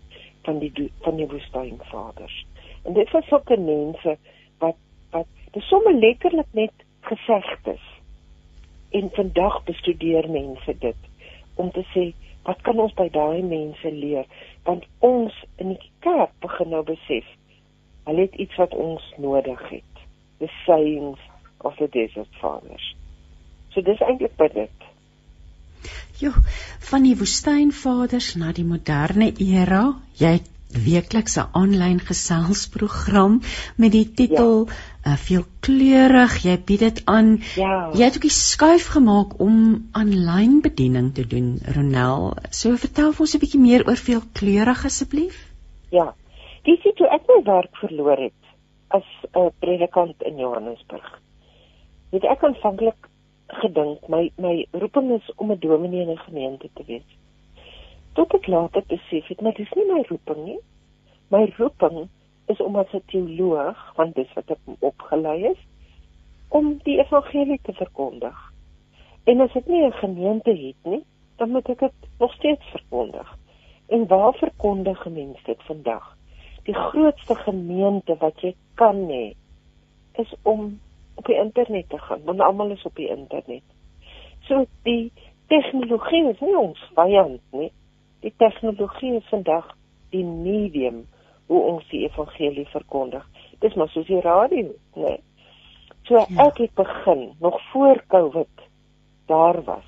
van 0.46 0.58
die 0.58 0.90
van 1.06 1.16
die 1.18 1.26
woestynvaders. 1.26 2.46
En 2.82 2.94
dit 2.94 3.10
was 3.10 3.26
sulke 3.26 3.58
mense 3.58 4.16
wat 4.58 4.78
wat 5.10 5.26
dis 5.50 5.68
sommer 5.68 5.94
letterlik 5.94 6.52
net 6.52 6.86
gesegdes. 7.00 7.82
En 8.90 9.10
vandag 9.18 9.64
bestudeer 9.64 10.30
mense 10.30 10.78
dit 10.78 11.10
om 11.54 11.70
te 11.70 11.82
sê 11.94 12.12
wat 12.46 12.62
kan 12.62 12.78
ons 12.78 12.94
by 12.94 13.08
daai 13.12 13.42
mense 13.42 13.92
leer 13.92 14.26
want 14.64 14.86
ons 14.98 15.34
in 15.56 15.74
die 15.74 15.90
kerk 16.06 16.32
begin 16.44 16.70
nou 16.74 16.82
besef 16.86 17.26
Hulle 18.04 18.20
het 18.20 18.34
iets 18.34 18.56
wat 18.56 18.74
ons 18.74 19.02
nodig 19.18 19.60
het. 19.70 20.04
The 20.38 20.48
sayings 20.64 21.20
of 21.58 21.76
the 21.76 21.88
desert 21.92 22.28
fathers. 22.40 22.94
So 23.70 23.82
dis 23.82 24.00
eintlik 24.00 24.36
by 24.36 24.48
dit. 24.54 24.86
Jo, 26.20 26.32
van 26.90 27.04
die 27.06 27.16
woestynvaders 27.16 28.34
na 28.40 28.52
die 28.52 28.66
moderne 28.68 29.30
era, 29.40 29.84
jy 30.20 30.32
het 30.38 30.48
weekliks 30.70 31.36
'n 31.36 31.48
aanlyn 31.60 32.00
geselsprogram 32.00 33.40
met 33.76 33.92
die 33.92 34.12
titel 34.14 34.68
ja. 34.68 34.74
uh, 35.06 35.16
veelkleurig. 35.16 36.36
Jy 36.44 36.56
bied 36.64 36.78
dit 36.78 37.02
aan. 37.04 37.42
Ja. 37.56 37.90
Jy 37.94 38.04
het 38.04 38.14
ook 38.16 38.28
die 38.28 38.30
skuif 38.30 38.86
gemaak 38.86 39.40
om 39.40 39.88
aanlyn 39.92 40.60
bediening 40.60 41.14
te 41.14 41.26
doen, 41.26 41.58
Ronel. 41.74 42.36
So 42.50 42.76
vertel 42.76 43.12
vir 43.12 43.20
ons 43.20 43.34
'n 43.34 43.38
bietjie 43.38 43.60
meer 43.60 43.86
oor 43.88 43.96
veelkleurig 43.96 44.84
asseblief. 44.84 45.46
Ja. 45.90 46.14
Dis 46.70 46.84
toe 46.98 47.08
ek 47.10 47.24
my 47.26 47.36
werk 47.46 47.78
verloor 47.80 48.20
het 48.22 48.50
as 48.96 49.06
'n 49.22 49.38
uh, 49.38 49.48
predikant 49.62 50.20
in 50.28 50.36
Johannesburg. 50.38 51.08
Het 52.12 52.24
ek 52.34 52.44
aanvanklik 52.46 53.08
gedink 53.62 54.04
my 54.14 54.20
my 54.44 54.52
roeping 54.82 55.08
is 55.16 55.30
om 55.36 55.50
'n 55.50 55.58
dominee 55.64 56.02
in 56.02 56.12
'n 56.14 56.26
gemeente 56.26 56.68
te 56.74 56.84
wees. 56.86 57.08
Tot 58.14 58.34
ek 58.38 58.46
later 58.46 58.84
besef 58.86 59.26
het, 59.26 59.40
maar 59.40 59.56
dis 59.58 59.72
nie 59.74 59.86
my 59.88 60.04
roeping 60.10 60.44
nie. 60.44 60.60
My 61.28 61.42
roeping 61.58 62.08
is 62.46 62.60
om 62.60 62.76
as 62.76 62.94
'n 62.94 63.02
teoloog, 63.06 63.82
want 63.96 64.14
dis 64.14 64.32
wat 64.34 64.50
ek 64.50 64.62
opgelei 64.78 65.50
is, 65.50 65.60
om 66.48 66.78
die 66.82 66.98
evangelie 66.98 67.60
te 67.62 67.72
verkondig. 67.72 68.38
En 69.24 69.40
as 69.40 69.56
ek 69.56 69.66
nie 69.66 69.82
'n 69.86 70.00
gemeente 70.04 70.54
het 70.54 70.80
nie, 70.84 71.02
dan 71.36 71.50
moet 71.50 71.68
ek 71.68 71.78
dit 71.78 72.08
nog 72.18 72.32
steeds 72.34 72.64
verkondig. 72.70 73.38
En 73.88 74.06
waar 74.06 74.34
verkondig 74.34 75.06
mense 75.06 75.42
dit 75.44 75.62
vandag? 75.62 76.19
Die 76.64 76.74
grootste 76.74 77.34
gemeente 77.34 78.16
wat 78.20 78.40
jy 78.44 78.54
kan 78.74 79.06
hê 79.10 79.34
is 80.20 80.32
om 80.42 80.80
op 81.14 81.26
die 81.26 81.36
internet 81.36 81.88
te 81.88 81.98
gaan 81.98 82.24
want 82.24 82.40
almal 82.40 82.70
is 82.70 82.84
op 82.88 82.96
die 82.96 83.08
internet. 83.08 83.64
So 84.48 84.64
die 84.82 85.12
tegnologie 85.52 86.24
is 86.30 86.40
nie 86.40 86.56
ons 86.56 86.80
vyand 86.96 87.40
nie. 87.56 87.70
Die 88.24 88.32
tegnologie 88.36 89.16
is 89.18 89.28
vandag 89.32 89.68
die 90.14 90.24
medium 90.24 91.04
hoe 91.50 91.62
ons 91.72 91.86
die 91.90 92.04
evangelie 92.06 92.66
verkondig. 92.70 93.24
Dis 93.60 93.74
maar 93.74 93.90
soos 93.90 94.06
die 94.06 94.20
radio, 94.24 94.70
né? 94.94 95.16
So 96.08 96.18
ja. 96.18 96.26
ek 96.46 96.60
het 96.62 96.74
begin 96.78 97.30
nog 97.40 97.58
voor 97.72 98.02
Covid 98.08 98.66
daar 99.30 99.60
was, 99.64 99.86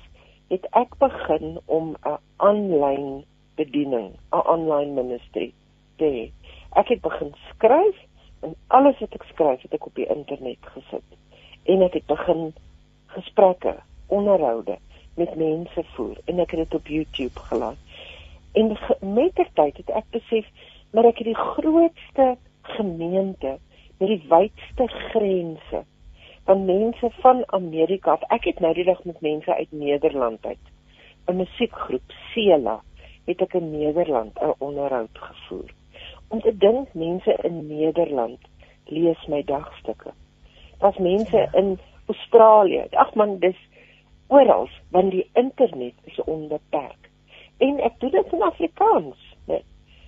het 0.51 0.67
ek 0.71 0.95
begin 0.99 1.59
om 1.65 1.95
'n 2.03 2.17
aanlyn 2.37 3.25
bediening, 3.55 4.13
'n 4.31 4.47
online 4.55 4.91
ministry 5.01 5.53
te 5.97 6.05
hê 6.05 6.25
Ek 6.73 6.87
het 6.87 7.01
begin 7.01 7.33
skryf 7.49 7.97
en 8.41 8.55
alles 8.67 8.99
wat 8.99 9.13
ek 9.13 9.25
skryf 9.29 9.61
het 9.61 9.73
ek 9.77 9.85
op 9.85 9.95
die 9.95 10.07
internet 10.09 10.69
gesit. 10.75 11.05
En 11.69 11.81
ek 11.85 11.99
het 11.99 12.05
begin 12.09 12.53
gesprekke, 13.13 13.75
onderhoude 14.07 14.77
met 15.15 15.35
mense 15.37 15.83
voer 15.93 16.17
en 16.25 16.41
ek 16.41 16.55
het 16.55 16.63
dit 16.63 16.73
op 16.79 16.87
YouTube 16.87 17.43
gelaai. 17.49 17.77
En 18.57 18.73
met 19.13 19.35
die 19.37 19.49
tyd 19.53 19.77
het 19.77 19.93
ek 20.01 20.09
besef 20.17 20.49
maar 20.93 21.09
ek 21.09 21.21
het 21.21 21.29
die 21.29 21.37
grootste 21.37 22.25
gemeente 22.77 23.57
met 23.99 24.09
die 24.09 24.21
wydste 24.29 24.87
grense 25.13 25.83
van 26.45 26.65
mense 26.65 27.09
van 27.21 27.43
Amerika. 27.55 28.17
Ek 28.33 28.49
het 28.49 28.59
nou 28.59 28.73
die 28.73 28.85
dag 28.85 29.03
met 29.05 29.21
mense 29.21 29.55
uit 29.55 29.71
Nederland 29.71 30.45
uit 30.45 30.65
'n 31.27 31.37
musiekgroep 31.37 32.17
Sela 32.33 32.81
het 33.25 33.41
ek 33.41 33.53
in 33.53 33.71
Nederland 33.71 34.41
'n 34.41 34.53
onderhoud 34.57 35.17
gevoer 35.29 35.69
om 36.33 36.41
te 36.41 36.57
dink 36.57 36.93
mense 36.97 37.37
in 37.45 37.67
Nederland 37.67 38.39
lees 38.89 39.25
my 39.29 39.43
dagstukke. 39.45 40.13
Daar's 40.81 40.97
mense 40.97 41.37
ja. 41.37 41.51
in 41.53 41.77
Australië. 42.05 42.87
Ag 42.91 43.13
man, 43.13 43.37
dis 43.39 43.59
oral 44.27 44.69
want 44.89 45.11
die 45.11 45.29
internet 45.33 45.93
is 46.09 46.17
onbeperk. 46.25 47.09
En 47.57 47.77
ek 47.85 47.99
doen 48.01 48.15
dit 48.17 48.33
in 48.33 48.41
Afrikaans, 48.41 49.21
né? 49.45 49.61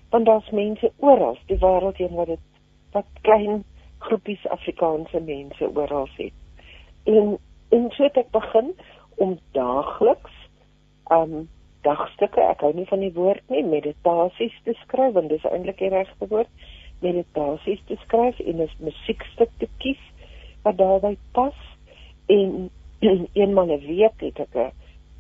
Want 0.10 0.26
daar's 0.26 0.50
mense 0.50 0.92
oral 0.98 1.38
die 1.46 1.60
wêreld 1.62 2.02
heen 2.02 2.18
wat 2.18 2.34
dit 2.34 2.44
wat 2.96 3.22
klein 3.22 3.64
groepies 4.08 4.48
Afrikaanse 4.50 5.22
mense 5.22 5.70
oral 5.76 6.10
het. 6.18 6.34
En 7.04 7.38
en 7.70 7.90
so 7.92 8.04
het 8.04 8.18
ek 8.18 8.32
begin 8.34 8.74
om 9.22 9.38
daagliks 9.54 10.34
um 11.14 11.46
dagstukke, 11.86 12.42
ek 12.42 12.64
hou 12.66 12.72
nie 12.76 12.88
van 12.90 13.04
die 13.06 13.14
woord 13.16 13.54
nie, 13.54 13.64
meditasies 13.64 14.56
te 14.66 14.76
skryf 14.84 15.14
want 15.18 15.30
dis 15.34 15.46
eintlik 15.50 15.80
die 15.84 15.92
regte 15.94 16.30
woord, 16.32 16.52
meditasies 17.04 17.82
te 17.90 17.98
skryf 18.06 18.40
en 18.40 18.62
'n 18.62 18.70
musiekstuk 18.80 19.52
te 19.60 19.70
kies 19.84 20.02
wat 20.64 20.78
daarbey 20.78 21.18
pas 21.38 21.58
en 22.28 22.70
eenmal 23.42 23.72
'n 23.72 23.86
week 23.86 24.20
het 24.20 24.40
ek 24.40 24.56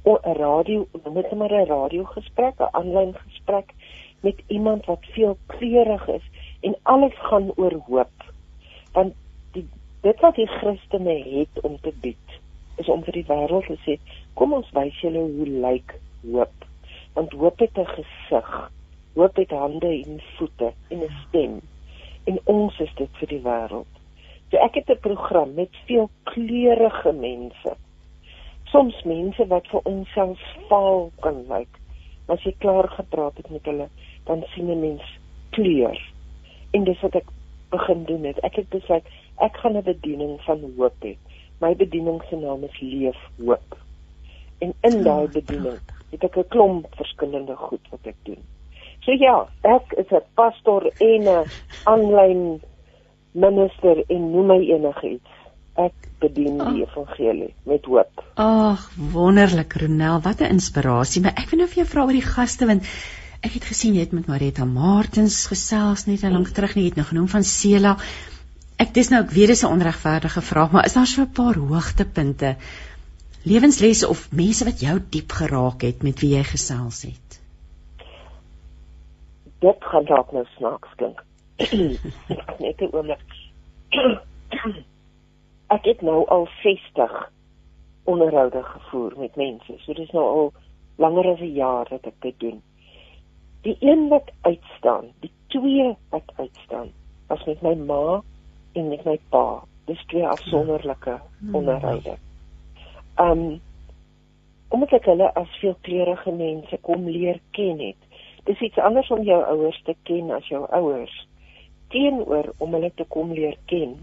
'n 0.05 0.33
radio, 0.37 0.87
dit 0.91 1.31
maar 1.33 1.53
'n 1.53 1.65
radiogesprek, 1.65 2.59
'n 2.59 2.73
aanlyn 2.79 3.13
gesprek 3.13 3.73
met 4.21 4.41
iemand 4.47 4.85
wat 4.85 5.05
veel 5.15 5.37
kleurig 5.45 6.07
is 6.07 6.25
en 6.61 6.75
alles 6.83 7.13
gaan 7.29 7.51
oor 7.55 7.73
hoop. 7.87 8.33
Want 8.93 9.13
die 9.51 9.67
dit 10.01 10.19
wat 10.19 10.35
die 10.35 10.47
Christene 10.47 11.17
het 11.39 11.61
om 11.61 11.77
te 11.81 11.93
bied 12.01 12.29
is 12.75 12.89
om 12.89 13.03
vir 13.03 13.13
die 13.13 13.25
wêreld 13.27 13.65
te 13.65 13.77
sê, 13.85 13.99
kom 14.33 14.53
ons 14.53 14.71
wys 14.71 15.01
julle 15.01 15.19
hoe 15.19 15.47
lyk 15.47 15.95
hoop. 16.31 16.65
Want 17.13 17.31
hoop 17.31 17.59
het 17.59 17.77
'n 17.77 17.85
gesig. 17.85 18.71
Hoop 19.13 19.35
het 19.35 19.49
hande 19.49 20.03
en 20.05 20.21
voete 20.35 20.73
en 20.87 20.99
'n 20.99 21.15
stem. 21.27 21.61
En 22.23 22.39
ons 22.43 22.79
is 22.79 22.93
dit 22.95 23.09
vir 23.11 23.27
die 23.27 23.41
wêreld. 23.41 23.93
So 24.49 24.57
ek 24.57 24.75
het 24.75 24.89
'n 24.89 24.99
program 24.99 25.53
met 25.53 25.69
veel 25.85 26.09
kleurige 26.23 27.11
mense. 27.11 27.75
Soms 28.63 29.03
mense 29.03 29.47
wat 29.47 29.67
vir 29.67 29.79
ons 29.83 30.11
self 30.13 30.39
vaal 30.69 31.11
kan 31.19 31.45
lyk. 31.47 31.79
As 32.25 32.43
jy 32.43 32.55
klaar 32.57 32.89
gepraat 32.89 33.37
het 33.37 33.49
met 33.49 33.65
hulle, 33.65 33.87
dan 34.23 34.43
sien 34.53 34.69
'n 34.71 34.79
mens 34.79 35.19
kleur. 35.49 36.11
En 36.71 36.83
dis 36.83 37.01
wat 37.01 37.15
ek 37.15 37.27
begin 37.69 38.03
doen 38.03 38.23
het. 38.23 38.39
Ek 38.39 38.55
het 38.55 38.69
besluit 38.69 39.05
ek 39.37 39.57
gaan 39.57 39.77
'n 39.77 39.83
bediening 39.83 40.41
van 40.41 40.73
hoop 40.77 41.03
hê. 41.03 41.15
My 41.59 41.75
bediening 41.75 42.21
se 42.29 42.35
naam 42.35 42.63
is 42.63 42.79
Leef 42.79 43.17
Hoop. 43.37 43.77
En 44.57 44.73
in 44.81 45.03
daai 45.03 45.27
bediening 45.27 45.79
het 46.11 46.23
ek 46.23 46.37
'n 46.37 46.47
klomp 46.47 46.85
verskillende 46.95 47.55
goed 47.55 47.81
wat 47.91 48.03
ek 48.03 48.19
doen. 48.23 48.43
So 49.05 49.11
ja, 49.11 49.47
ek 49.61 49.93
is 50.01 50.09
'n 50.11 50.23
pastor 50.33 50.91
en 50.99 51.21
'n 51.21 51.45
aanlyn 51.83 52.61
minister 53.31 54.03
en 54.07 54.31
noem 54.31 54.47
my 54.47 54.59
enigiets. 54.59 55.31
Ek 55.75 55.93
bedien 56.19 56.57
die 56.57 56.83
oh. 56.83 56.87
evangelie 56.87 57.53
met 57.63 57.85
hoop. 57.85 58.23
Ag, 58.39 58.91
wonderlik 58.95 59.75
Ronel, 59.81 60.21
wat 60.21 60.41
'n 60.41 60.55
inspirasie. 60.55 61.21
Maar 61.21 61.35
ek 61.35 61.49
wil 61.49 61.59
nou 61.59 61.67
vir 61.67 61.83
jou 61.83 61.87
vra 61.87 62.05
oor 62.05 62.19
die 62.19 62.31
gaste 62.35 62.65
want 62.65 62.83
ek 63.41 63.59
het 63.59 63.63
gesien 63.63 63.93
jy 63.93 63.99
het 63.99 64.15
met 64.15 64.27
Marita 64.27 64.65
Martins 64.65 65.45
gesels 65.45 66.05
net 66.05 66.23
lank 66.23 66.49
terug, 66.49 66.73
jy 66.73 66.85
het 66.85 66.95
nou 66.95 67.05
genoem 67.05 67.27
van 67.27 67.43
Sela. 67.43 67.97
Ek 68.79 68.93
dis 68.93 69.09
nou 69.09 69.21
ek 69.23 69.31
weet 69.31 69.47
dis 69.47 69.63
'n 69.63 69.71
onregverdige 69.71 70.41
vraag, 70.41 70.71
maar 70.71 70.85
is 70.85 70.93
daar 70.93 71.07
so 71.07 71.21
'n 71.21 71.31
paar 71.31 71.55
hoogtepunte? 71.55 72.55
Lewenslesse 73.45 74.07
of 74.09 74.31
mense 74.31 74.65
wat 74.65 74.79
jou 74.81 74.95
diep 75.09 75.31
geraak 75.37 75.83
het 75.85 76.01
met 76.01 76.21
wie 76.23 76.31
jy 76.33 76.41
gesels 76.49 77.03
het? 77.05 77.35
Dit 79.61 79.85
gaan 79.85 80.07
dalk 80.09 80.31
nou 80.33 80.41
snaaks 80.55 80.95
klink. 80.97 81.21
net 82.65 82.81
'n 82.81 82.89
oomblik. 82.89 83.35
ek 85.75 85.85
het 85.85 86.01
nou 86.01 86.25
al 86.25 86.49
60 86.63 87.13
onderhoude 88.03 88.63
gevoer 88.63 89.13
met 89.17 89.35
mense. 89.35 89.77
So 89.85 89.93
dis 89.93 90.11
nou 90.17 90.25
al 90.25 90.53
langer 90.97 91.31
as 91.33 91.39
'n 91.39 91.53
jaar 91.53 91.85
dat 91.89 92.05
ek 92.05 92.19
dit 92.19 92.39
doen. 92.39 92.61
Die 93.61 93.77
een 93.79 94.07
wat 94.09 94.31
uitstaan, 94.41 95.05
die 95.19 95.31
twee 95.47 95.95
wat 96.09 96.33
uitstaan, 96.35 96.89
was 97.27 97.45
met 97.45 97.61
my 97.61 97.73
ma 97.73 98.21
en 98.73 98.87
met 98.89 99.05
my 99.05 99.19
pa. 99.29 99.63
Dis 99.85 100.05
twee 100.05 100.27
afsonderlike 100.27 101.21
hmm. 101.39 101.55
Um 103.15 103.61
omdat 104.69 104.91
ek 104.97 105.05
hulle 105.07 105.27
as 105.39 105.51
veelkleurige 105.61 106.31
mense 106.35 106.77
kom 106.83 107.05
leer 107.07 107.37
ken 107.55 107.79
het. 107.79 108.01
Dis 108.43 108.59
iets 108.59 108.81
anders 108.81 109.09
om 109.13 109.21
jou 109.23 109.37
ouers 109.43 109.77
te 109.85 109.95
ken 110.03 110.31
as 110.35 110.47
jou 110.51 110.65
ouers 110.73 111.13
teenoor 111.93 112.49
om 112.57 112.73
hulle 112.73 112.91
te 112.95 113.05
kom 113.13 113.31
leer 113.31 113.55
ken 113.71 113.93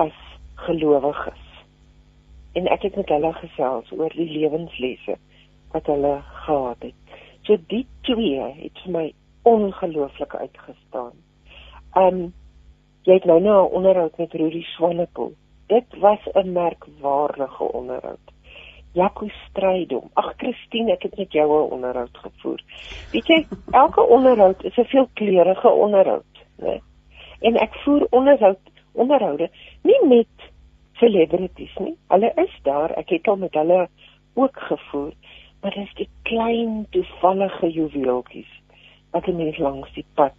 as 0.00 0.16
gelowiges. 0.66 1.44
En 2.56 2.70
ek 2.72 2.86
het 2.88 2.96
met 2.96 3.10
hulle 3.12 3.32
gesels 3.40 3.90
oor 3.92 4.14
die 4.16 4.30
lewenslesse 4.30 5.18
wat 5.74 5.90
hulle 5.92 6.14
gehad 6.46 6.86
het. 6.88 7.18
So 7.44 7.58
die 7.68 7.84
twee 8.08 8.46
het 8.62 8.80
vir 8.84 8.94
my 8.94 9.04
ongelooflik 9.48 10.34
uitgestaan. 10.34 11.12
Um 11.96 12.30
jy 13.04 13.20
het 13.20 13.28
nou 13.28 13.40
nou 13.40 13.58
'n 13.66 13.74
onderhoud 13.80 14.18
met 14.18 14.32
Rudy 14.32 14.62
Swanepoel. 14.62 15.32
Dit 15.66 15.86
was 16.00 16.20
'n 16.34 16.52
merkwaardige 16.52 17.72
onderhoud. 17.72 18.26
Jaco 18.98 19.28
Strydom. 19.28 20.10
Ag 20.18 20.32
Christine, 20.40 20.92
ek 20.92 21.06
het 21.06 21.16
met 21.18 21.32
jou 21.32 21.46
'n 21.46 21.70
onderhoud 21.76 22.16
gevoer. 22.24 22.60
Weet 23.12 23.26
jy, 23.26 23.46
elke 23.70 24.02
onderhoud 24.02 24.64
is 24.64 24.76
'n 24.76 24.84
veelkleurige 24.84 25.70
onderhoud, 25.70 26.32
né? 26.56 26.80
en 27.40 27.56
ek 27.56 27.74
voer 27.84 28.06
onderhoud 28.10 28.58
onderhoude 28.92 29.50
nie 29.82 30.06
met 30.06 30.50
celebrities 30.92 31.76
nie. 31.78 31.96
Hulle 32.08 32.32
is 32.34 32.54
daar, 32.62 32.90
ek 32.90 33.08
het 33.08 33.28
al 33.28 33.36
met 33.36 33.54
hulle 33.54 33.88
ook 34.34 34.58
gevoer, 34.60 35.12
maar 35.60 35.74
dit 35.74 35.86
is 35.86 35.94
die 35.94 36.10
klein 36.22 36.86
toevallige 36.90 37.70
juweeltjies 37.70 38.52
wat 39.10 39.26
'n 39.26 39.36
mens 39.36 39.58
langs 39.58 39.92
die 39.94 40.06
pad 40.14 40.34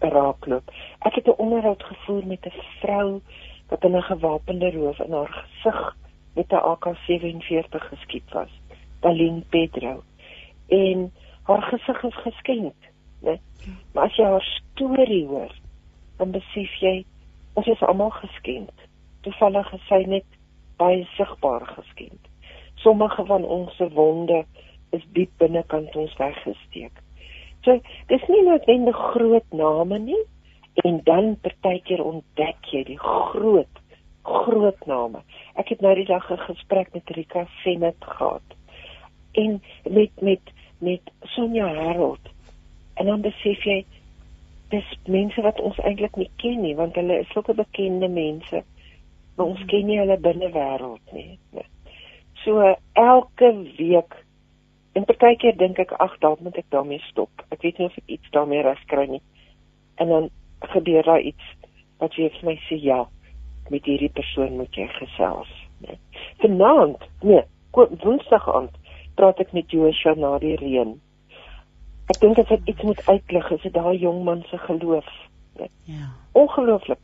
raakloop. 0.00 0.70
Ek 0.98 1.14
het 1.14 1.26
'n 1.26 1.38
onderhoud 1.38 1.82
gevoer 1.82 2.26
met 2.26 2.46
'n 2.46 2.60
vrou 2.80 3.20
wat 3.68 3.84
in 3.84 3.96
'n 3.96 4.02
gewapende 4.02 4.70
roof 4.70 4.98
in 4.98 5.12
haar 5.12 5.32
gesig 5.32 5.96
met 6.34 6.50
'n 6.50 6.64
AK47 6.72 7.88
geskiet 7.88 8.32
was. 8.32 8.50
Dalien 9.00 9.44
Pedro. 9.48 10.02
En 10.68 11.12
haar 11.42 11.62
gesig 11.62 12.02
is 12.02 12.16
geskenk 12.16 12.74
né? 13.24 13.40
Maar 13.92 14.04
as 14.04 14.16
jy 14.16 14.24
haar 14.24 14.46
storie 14.60 15.26
hoor, 15.26 15.52
dan 16.18 16.34
besef 16.34 16.76
jy 16.80 17.04
ons 17.58 17.70
is 17.70 17.82
almal 17.86 18.12
geskend. 18.20 18.72
Toevallig 19.26 19.72
is 19.76 19.86
sy 19.88 20.02
net 20.10 20.38
baie 20.80 21.04
sigbaar 21.14 21.64
geskend. 21.76 22.20
Sommige 22.82 23.24
van 23.30 23.44
ons 23.44 23.76
se 23.78 23.88
wonde 23.94 24.42
is 24.96 25.04
diep 25.16 25.32
binnekant 25.42 25.96
ons 25.96 26.16
weggesteek. 26.20 27.02
So, 27.64 27.78
dis 28.10 28.26
nie 28.28 28.42
noodwendig 28.44 28.98
groot 29.14 29.56
name 29.56 29.98
nie 30.10 30.22
en 30.84 30.98
dan 31.06 31.36
partykeer 31.40 32.02
ontdek 32.02 32.72
jy 32.74 32.82
die 32.90 33.00
groot 33.00 33.80
groot 34.24 34.86
name. 34.86 35.22
Ek 35.54 35.68
het 35.68 35.80
nou 35.80 35.94
die 35.94 36.08
dag 36.08 36.30
'n 36.30 36.46
gesprek 36.48 36.92
met 36.92 37.10
Rika 37.10 37.46
Senet 37.62 38.00
gehad. 38.00 38.48
En 39.32 39.62
met 39.90 40.10
met 40.20 40.52
met 40.78 41.00
Sonja 41.22 41.74
Harold 41.74 42.34
En 42.94 43.06
dan 43.06 43.20
besef 43.20 43.64
jy 43.66 43.82
dis 44.72 44.90
mense 45.10 45.42
wat 45.42 45.60
ons 45.60 45.78
eintlik 45.86 46.16
nie 46.18 46.30
ken 46.42 46.60
nie 46.62 46.74
want 46.78 46.96
hulle 46.98 47.20
is 47.22 47.32
sulke 47.34 47.54
bekende 47.58 48.08
mense. 48.08 48.62
Maar 49.34 49.46
ons 49.46 49.64
ken 49.70 49.86
nie 49.88 49.98
hulle 49.98 50.18
binnewêreld 50.22 51.14
nie. 51.14 51.38
So 52.44 52.62
elke 52.92 53.50
week 53.78 54.14
en 54.94 55.06
partykeer 55.08 55.56
dink 55.58 55.80
ek 55.82 55.96
ag 55.98 56.14
dalk 56.22 56.42
moet 56.46 56.58
ek 56.60 56.70
daarmee 56.70 57.02
stop. 57.10 57.42
Ek 57.50 57.66
weet 57.66 57.80
nie 57.80 57.90
of 57.90 57.98
ek 57.98 58.16
iets 58.18 58.34
daarmee 58.36 58.62
reg 58.62 58.82
kry 58.90 59.08
nie. 59.10 59.22
En 59.98 60.10
dan 60.10 60.30
gebeur 60.74 61.02
daar 61.02 61.20
iets 61.20 61.50
wat 61.98 62.14
jy 62.18 62.30
vir 62.36 62.46
my 62.52 62.54
sê 62.68 62.78
ja, 62.78 63.00
met 63.70 63.84
hierdie 63.84 64.12
persoon 64.12 64.56
moet 64.56 64.74
jy 64.76 64.86
gesels, 64.98 65.50
né? 65.84 65.98
Vanaand, 66.42 67.02
nee, 67.22 67.42
Woensdag 67.74 68.48
aand 68.54 68.76
praat 69.18 69.40
ek 69.42 69.52
met 69.52 69.70
Joshua 69.70 70.14
na 70.18 70.36
die 70.42 70.54
reën. 70.60 70.94
Ek 72.12 72.20
dink 72.20 72.38
as 72.38 72.50
dit 72.50 72.70
iets 72.74 72.82
moet 72.86 73.00
uitlig, 73.08 73.50
is 73.56 73.62
dit 73.62 73.74
daai 73.74 73.96
jong 73.98 74.22
man 74.26 74.44
se 74.50 74.58
geloof. 74.66 75.08
Ja. 75.88 76.10
Ongelooflik. 76.32 77.00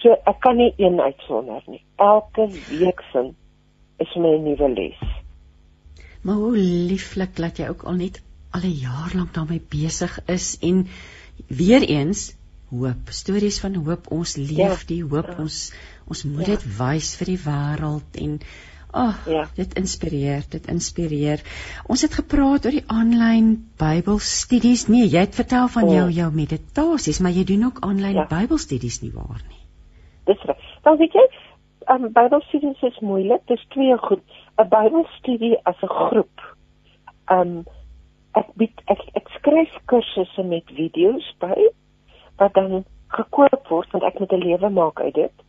So 0.00 0.14
ek 0.14 0.40
kan 0.44 0.56
nie 0.56 0.72
een 0.80 1.00
uitsonder 1.00 1.62
nie. 1.68 1.82
Elke 2.00 2.46
week 2.70 3.02
sin 3.12 3.34
is 3.98 4.14
my 4.16 4.36
'n 4.36 4.44
nuwe 4.44 4.68
les. 4.68 5.00
Maar 6.22 6.34
hoe 6.34 6.56
lieflik 6.56 7.36
dat 7.36 7.56
jy 7.56 7.68
ook 7.68 7.82
al 7.82 7.96
net 8.00 8.22
al 8.50 8.64
'n 8.64 8.80
jaar 8.80 9.12
lank 9.14 9.34
daarmee 9.34 9.62
besig 9.68 10.20
is 10.26 10.58
en 10.60 10.86
weer 11.48 11.82
eens 11.82 12.36
hoop, 12.70 13.12
stories 13.14 13.60
van 13.60 13.76
hoop, 13.84 14.10
ons 14.14 14.36
leef 14.40 14.82
ja. 14.82 14.88
die 14.88 15.02
hoop, 15.02 15.30
ons 15.38 15.70
ons 16.10 16.24
moet 16.26 16.46
ja. 16.46 16.56
dit 16.56 16.66
wys 16.78 17.14
vir 17.20 17.32
die 17.34 17.40
wêreld 17.44 18.20
en 18.24 18.40
Ag, 18.90 19.26
oh, 19.26 19.32
ja. 19.32 19.44
dit 19.54 19.74
inspireer, 19.78 20.42
dit 20.50 20.64
inspireer. 20.66 21.42
Ons 21.86 22.02
het 22.02 22.14
gepraat 22.18 22.64
oor 22.66 22.74
die 22.74 22.82
aanlyn 22.90 23.52
Bybelstudies. 23.78 24.88
Nee, 24.90 25.06
jy 25.06 25.22
het 25.28 25.36
vertel 25.38 25.68
van 25.70 25.86
oh. 25.86 25.92
jou 25.94 26.08
jou 26.16 26.26
meditasies, 26.34 27.20
maar 27.22 27.36
jy 27.36 27.44
doen 27.46 27.68
ook 27.68 27.78
aanlyn 27.86 28.18
ja. 28.18 28.26
Bybelstudies 28.32 28.98
nie 29.04 29.12
waar 29.14 29.38
nie? 29.44 29.62
Dis 30.26 30.42
reg. 30.50 30.66
Dan 30.82 30.98
weet 30.98 31.14
jy, 31.14 31.26
um, 31.94 32.08
Bybelstudies 32.16 32.82
is 32.90 32.98
moeilik. 32.98 33.46
Dis 33.46 33.62
twee 33.76 33.94
goed. 34.08 34.24
'n 34.58 34.68
Bybelstudie 34.74 35.56
as 35.64 35.78
'n 35.82 35.94
groep. 35.94 36.46
Um 37.30 37.62
ek 38.34 38.50
bied 38.54 38.82
ek, 38.86 39.00
ek 39.14 39.30
skryf 39.38 39.72
kursusse 39.86 40.42
met 40.42 40.66
video's 40.74 41.26
by 41.38 41.54
wat 42.40 42.54
dan 42.56 42.84
gekoop 43.18 43.68
word 43.68 43.92
want 43.94 44.04
ek 44.08 44.18
moet 44.18 44.32
'n 44.32 44.44
lewe 44.46 44.68
maak 44.80 45.00
uit 45.00 45.14
dit 45.14 45.46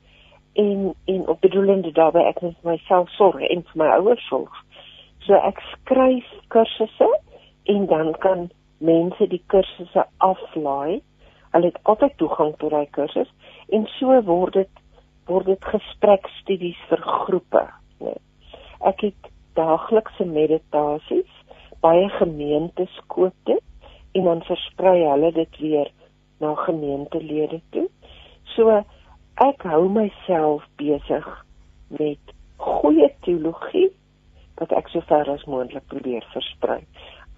en 0.54 0.96
en 1.06 1.28
op 1.28 1.40
bedoelende 1.42 1.92
daarbey 1.92 2.26
ek 2.28 2.42
moet 2.42 2.64
myself 2.64 3.10
sorg 3.10 3.40
en 3.48 3.64
vir 3.70 3.78
my 3.84 3.90
ouers 3.98 4.28
sorg. 4.28 4.56
So 5.26 5.34
ek 5.34 5.62
skryf 5.72 6.28
kursusse 6.48 7.10
en 7.64 7.86
dan 7.86 8.12
kan 8.20 8.50
mense 8.78 9.28
die 9.28 9.44
kursusse 9.48 10.06
aflaai. 10.18 11.02
Hulle 11.52 11.66
het 11.72 11.80
altyd 11.84 12.18
toegang 12.18 12.56
tot 12.58 12.72
daai 12.72 12.88
kursus 12.98 13.32
en 13.70 13.88
so 14.00 14.22
word 14.22 14.54
dit 14.54 14.74
word 15.30 15.46
dit 15.46 15.66
gesprekstudies 15.74 16.80
vir 16.90 17.02
groepe, 17.06 17.62
nee. 18.00 18.18
Ek 18.82 19.04
het 19.06 19.30
daaglikse 19.56 20.26
meditasies, 20.26 21.30
baie 21.80 22.10
gemeentes 22.10 23.00
koop 23.08 23.36
dit 23.46 23.64
en 24.18 24.24
dan 24.24 24.42
versprei 24.44 24.98
hulle 25.06 25.32
dit 25.32 25.60
weer 25.60 25.92
na 26.42 26.56
gemeentelede 26.66 27.62
toe. 27.76 27.88
So 28.56 28.82
ek 29.42 29.64
hou 29.70 29.88
myself 29.90 30.66
besig 30.82 31.28
met 31.94 32.36
goeie 32.62 33.10
teologie 33.26 33.90
wat 34.60 34.74
ek 34.78 34.92
sover 34.94 35.30
as 35.34 35.46
moontlik 35.50 35.88
probeer 35.90 36.26
versprei. 36.34 36.82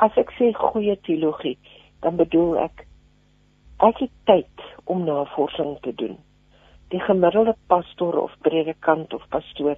As 0.03 0.15
ek 0.19 0.33
sê 0.39 0.51
goeie 0.57 0.95
teologie, 1.07 1.55
dan 2.03 2.17
bedoel 2.19 2.57
ek 2.65 2.85
ek 3.83 4.03
het 4.05 4.13
tyd 4.27 4.67
om 4.91 5.03
navorsing 5.07 5.77
te 5.83 5.93
doen. 5.99 6.17
Die 6.91 7.01
gemiddelde 7.03 7.55
pastoor 7.71 8.19
of 8.21 8.35
predikant 8.45 9.13
of 9.13 9.23
pastoor 9.33 9.77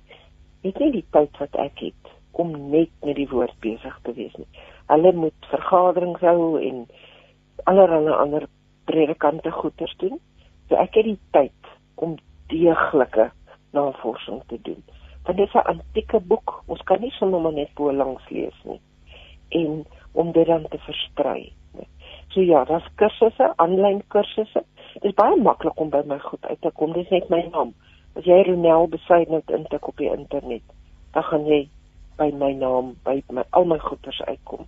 het 0.65 0.79
nie 0.81 0.91
die 0.97 1.05
tyd 1.13 1.37
wat 1.41 1.55
ek 1.61 1.85
het 1.87 2.13
om 2.35 2.51
net 2.71 2.91
met 3.05 3.15
die 3.15 3.29
woord 3.31 3.55
besig 3.63 3.95
te 4.03 4.13
wees 4.17 4.33
nie. 4.39 4.49
Hulle 4.89 5.13
moet 5.15 5.49
vergaderings 5.51 6.25
hou 6.25 6.57
en 6.59 6.83
allerlei 7.69 8.13
ander 8.13 8.47
predikante 8.85 9.51
goeders 9.51 9.95
doen. 9.97 10.19
So 10.69 10.75
ek 10.81 10.95
het 10.99 11.09
die 11.09 11.19
tyd 11.31 11.73
om 11.95 12.15
deeglike 12.51 13.29
navorsing 13.75 14.41
te 14.47 14.59
doen. 14.61 14.83
Want 15.25 15.37
dit 15.37 15.47
is 15.47 15.53
'n 15.53 15.67
antieke 15.73 16.19
boek. 16.19 16.63
Ons 16.67 16.81
kan 16.83 17.01
nie 17.01 17.11
sommer 17.11 17.53
net 17.53 17.73
bo 17.73 17.93
langs 17.93 18.29
lees 18.29 18.59
nie. 18.63 18.81
En 19.49 19.85
om 20.11 20.31
dit 20.31 20.47
dan 20.47 20.67
te 20.69 20.77
versprei. 20.77 21.53
So 22.27 22.41
ja, 22.41 22.65
daar's 22.65 22.87
kursusse, 22.95 23.53
aanlyn 23.55 24.01
kursusse. 24.07 24.63
Dit 24.93 25.03
is 25.03 25.13
baie 25.13 25.37
maklik 25.41 25.79
om 25.79 25.89
by 25.89 26.01
my 26.07 26.17
goed 26.19 26.45
uit 26.45 26.61
te 26.61 26.71
kom. 26.73 26.93
Dis 26.93 27.09
net 27.09 27.29
my 27.29 27.41
naam. 27.51 27.73
As 28.15 28.25
jy 28.27 28.41
Ronel 28.47 28.87
besluit 28.91 29.29
net 29.29 29.51
intik 29.51 29.87
op 29.87 29.97
die 29.97 30.09
internet, 30.11 30.63
dan 31.13 31.23
gaan 31.23 31.45
jy 31.47 31.61
by 32.19 32.29
my 32.31 32.51
naam, 32.55 32.93
by 33.03 33.21
my 33.31 33.43
al 33.51 33.67
my 33.67 33.77
goeders 33.79 34.21
uitkom. 34.27 34.67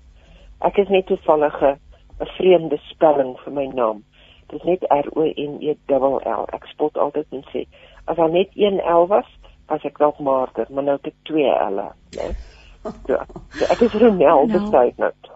Ek 0.68 0.80
is 0.84 0.90
net 0.92 1.08
toevallige 1.08 1.78
'n 2.20 2.30
vreemde 2.38 2.78
spelling 2.90 3.36
vir 3.44 3.54
my 3.54 3.66
naam. 3.74 4.04
Dit 4.48 4.60
is 4.60 4.66
net 4.66 4.84
R 4.90 5.10
O 5.14 5.24
N 5.24 5.58
E 5.62 5.76
L 5.88 6.20
L. 6.24 6.46
Ek 6.54 6.66
spot 6.72 6.98
altyd 6.98 7.26
en 7.32 7.44
sê 7.54 7.66
as 8.06 8.16
daar 8.16 8.32
net 8.32 8.50
een 8.56 8.80
L 8.80 9.08
was, 9.08 9.28
as 9.68 9.84
ek 9.84 10.00
dalk 10.00 10.20
marter, 10.24 10.68
maar 10.72 10.84
nou 10.84 10.96
het 10.96 11.10
ek 11.12 11.18
twee 11.28 11.52
L'e, 11.52 11.90
né? 12.16 12.30
Ja. 13.08 13.26
So 13.58 13.68
ek 13.68 13.82
is 13.84 13.96
Ronel 14.00 14.48
nou. 14.48 14.60
besluit 14.60 14.98
net. 15.02 15.32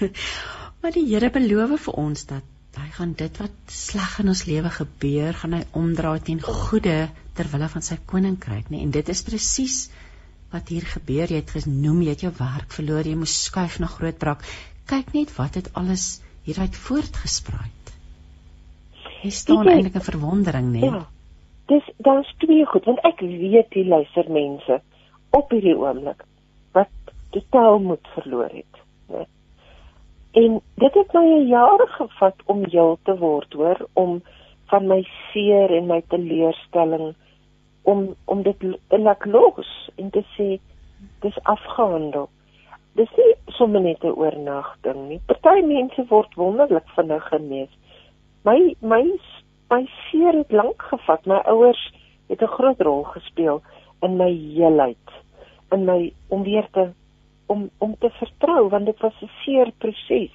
maar 0.80 0.94
die 0.94 1.06
Here 1.08 1.30
beloof 1.34 1.88
vir 1.88 1.98
ons 1.98 2.26
dat 2.30 2.78
hy 2.78 2.88
gaan 2.96 3.14
dit 3.18 3.38
wat 3.38 3.70
sleg 3.70 4.18
in 4.22 4.30
ons 4.32 4.44
lewe 4.46 4.70
gebeur, 4.76 5.34
gaan 5.40 5.54
hy 5.58 5.62
omdraai 5.78 6.20
teen 6.26 6.42
goeie 6.42 7.08
ter 7.34 7.50
wille 7.50 7.68
van 7.70 7.82
sy 7.86 7.98
koninkryk, 8.10 8.70
né? 8.70 8.82
En 8.82 8.94
dit 8.94 9.10
is 9.10 9.22
presies 9.26 9.78
wat 10.54 10.70
hier 10.70 10.86
gebeur. 10.86 11.30
Jy 11.30 11.40
het 11.42 11.54
genoem 11.56 12.02
jy 12.06 12.14
het 12.14 12.24
jou 12.26 12.32
werk 12.38 12.74
verloor, 12.74 13.06
jy 13.06 13.18
moes 13.18 13.34
skuif 13.48 13.80
na 13.82 13.90
Grootbrak. 13.90 14.46
Kyk 14.90 15.12
net 15.12 15.32
wat 15.36 15.54
het 15.54 15.70
alles 15.72 16.22
hieruit 16.44 16.76
voortgespraai. 16.76 17.70
Jy 19.24 19.30
staan 19.32 19.68
eintlik 19.68 19.94
in 19.96 20.04
verwondering, 20.04 20.66
né? 20.74 20.80
Ja. 20.84 21.06
Dis 21.72 21.86
daar's 22.04 22.28
twee 22.42 22.66
goed 22.68 22.84
want 22.84 23.00
ek 23.08 23.22
weet 23.24 23.70
die 23.72 23.86
luister 23.88 24.28
mense 24.28 24.82
op 25.32 25.52
hierdie 25.54 25.76
oomblik 25.80 26.26
wat 26.76 26.92
totaal 27.32 27.78
moed 27.80 28.10
verloor 28.16 28.52
het, 28.52 28.82
né? 29.08 29.24
En 30.34 30.60
dit 30.82 30.94
het 31.00 31.16
my 31.16 31.24
jare 31.48 31.86
gevat 31.96 32.42
om 32.50 32.64
heel 32.68 32.98
te 33.08 33.14
word, 33.18 33.52
hoor, 33.52 33.86
om 33.92 34.18
van 34.68 34.88
my 34.90 35.00
seer 35.30 35.72
en 35.72 35.86
my 35.86 36.02
teleurstelling 36.12 37.14
om 37.82 38.06
om 38.24 38.42
dit 38.42 38.60
te 38.60 38.98
laat 38.98 39.24
los 39.24 39.70
en 39.96 40.10
te 40.10 40.24
sê 40.36 40.48
dis 41.24 41.40
afgehandel. 41.42 42.28
Dis 42.94 43.10
nie 43.16 43.34
sommer 43.58 43.80
net 43.80 44.04
'n 44.04 44.16
oornagting 44.16 45.08
nie. 45.08 45.20
Party 45.26 45.62
mense 45.62 46.06
word 46.08 46.34
wonderlik 46.34 46.88
vinnig 46.96 47.28
genees 47.28 47.70
my 48.44 48.76
my 48.80 49.04
my 49.70 49.82
seer 49.88 50.36
het 50.36 50.52
lank 50.52 50.82
gevat. 50.82 51.26
My 51.26 51.40
ouers 51.48 51.92
het 52.28 52.42
'n 52.42 52.54
groot 52.56 52.80
rol 52.80 53.02
gespeel 53.02 53.62
in 54.02 54.16
my 54.16 54.30
heelheid, 54.30 55.08
in 55.70 55.84
my 55.84 56.12
om 56.28 56.42
weer 56.42 56.68
te 56.72 56.92
om 57.46 57.70
om 57.78 57.96
te 57.98 58.10
vertrou 58.10 58.68
want 58.68 58.86
dit 58.86 59.00
was 59.00 59.22
'n 59.22 59.30
seer 59.44 59.72
proses 59.78 60.32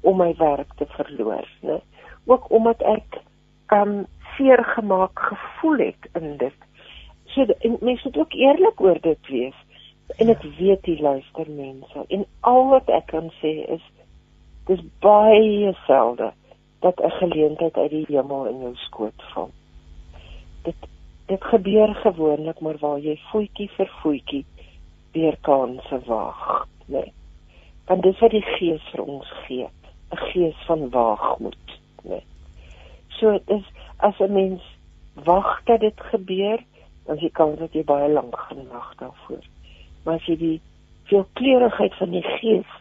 om 0.00 0.16
my 0.16 0.34
werk 0.36 0.74
te 0.76 0.86
verloor, 0.86 1.48
né? 1.62 1.80
Ook 2.26 2.50
omdat 2.50 2.82
ek 2.82 3.20
um 3.72 4.06
seer 4.36 4.64
gemaak 4.64 5.18
gevoel 5.18 5.78
het 5.78 6.08
in 6.12 6.36
dit. 6.36 6.58
So 7.24 7.44
en 7.58 7.76
mense 7.80 8.04
moet 8.04 8.16
ook 8.16 8.32
eerlik 8.32 8.80
oor 8.80 9.00
dit 9.00 9.26
wees. 9.26 9.54
En 10.14 10.28
ek 10.28 10.42
weet 10.58 10.82
die 10.86 11.00
luister 11.02 11.48
mense 11.50 12.04
en 12.08 12.26
al 12.40 12.68
wat 12.70 12.90
ek 12.94 13.06
kan 13.12 13.30
sê 13.40 13.52
is 13.76 13.82
dis 14.70 14.82
baie 15.02 15.72
selde 15.86 16.32
dat 16.84 17.00
'n 17.02 17.10
geleentheid 17.10 17.76
uit 17.76 17.90
die 17.90 18.06
hemel 18.08 18.46
in 18.46 18.60
jou 18.60 18.74
skoot 18.74 19.22
val. 19.32 19.50
Dit 20.62 20.76
dit 21.26 21.44
gebeur 21.44 21.94
gewoonlik 21.94 22.60
maar 22.60 22.78
waar 22.78 22.98
jy 22.98 23.18
voetjie 23.30 23.70
vir 23.76 23.90
voetjie 24.02 24.44
weer 25.12 25.36
kanse 25.40 25.98
waag, 26.06 26.68
né? 26.86 26.98
Nee. 26.98 27.12
Want 27.86 28.02
dis 28.02 28.18
wat 28.18 28.30
die 28.30 28.42
Gees 28.42 28.82
vir 28.92 29.02
ons 29.02 29.32
gee, 29.46 29.66
'n 30.12 30.16
gees 30.16 30.64
van 30.66 30.90
waagmoed, 30.90 31.66
né? 32.02 32.10
Nee. 32.10 32.24
So 33.08 33.38
dis 33.46 33.64
as 33.96 34.20
'n 34.20 34.32
mens 34.32 34.62
wag 35.24 35.64
dat 35.64 35.80
dit 35.80 36.00
gebeur, 36.00 36.64
dan 37.06 37.16
jy 37.16 37.30
kan 37.30 37.54
dit 37.54 37.84
baie 37.84 38.08
lank 38.08 38.36
gewag 38.36 38.94
daarvoor. 38.94 39.44
Maar 40.06 40.20
as 40.20 40.26
jy 40.30 40.36
die 40.38 40.56
veelkleurigheid 41.10 41.94
van 41.98 42.12
die 42.14 42.22
Gees 42.22 42.74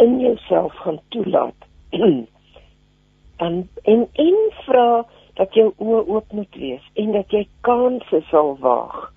in 0.00 0.16
jouself 0.20 0.72
gaan 0.80 1.00
toelaat, 1.12 1.66
dan 3.40 3.68
en 3.82 4.06
en 4.12 4.38
vra 4.64 5.04
dat 5.36 5.52
jou 5.54 5.72
oë 5.76 6.04
oop 6.08 6.32
moet 6.32 6.56
wees 6.56 6.84
en 7.00 7.12
dat 7.12 7.32
jy 7.36 7.42
kansse 7.66 8.22
sal 8.30 8.54
waag. 8.62 9.10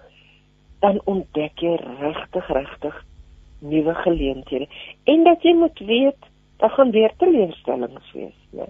Dan 0.84 1.00
ontdek 1.08 1.64
jy 1.64 1.78
regtig 2.02 2.50
regtig 2.52 2.98
nuwe 3.60 3.94
geleenthede. 4.04 4.68
En 5.08 5.24
dat 5.24 5.46
jy 5.48 5.54
moet 5.56 5.80
weet 5.80 6.28
daar 6.60 6.74
gaan 6.76 6.92
weer 6.92 7.14
teleurstellings 7.18 8.12
wees 8.14 8.36
né 8.52 8.68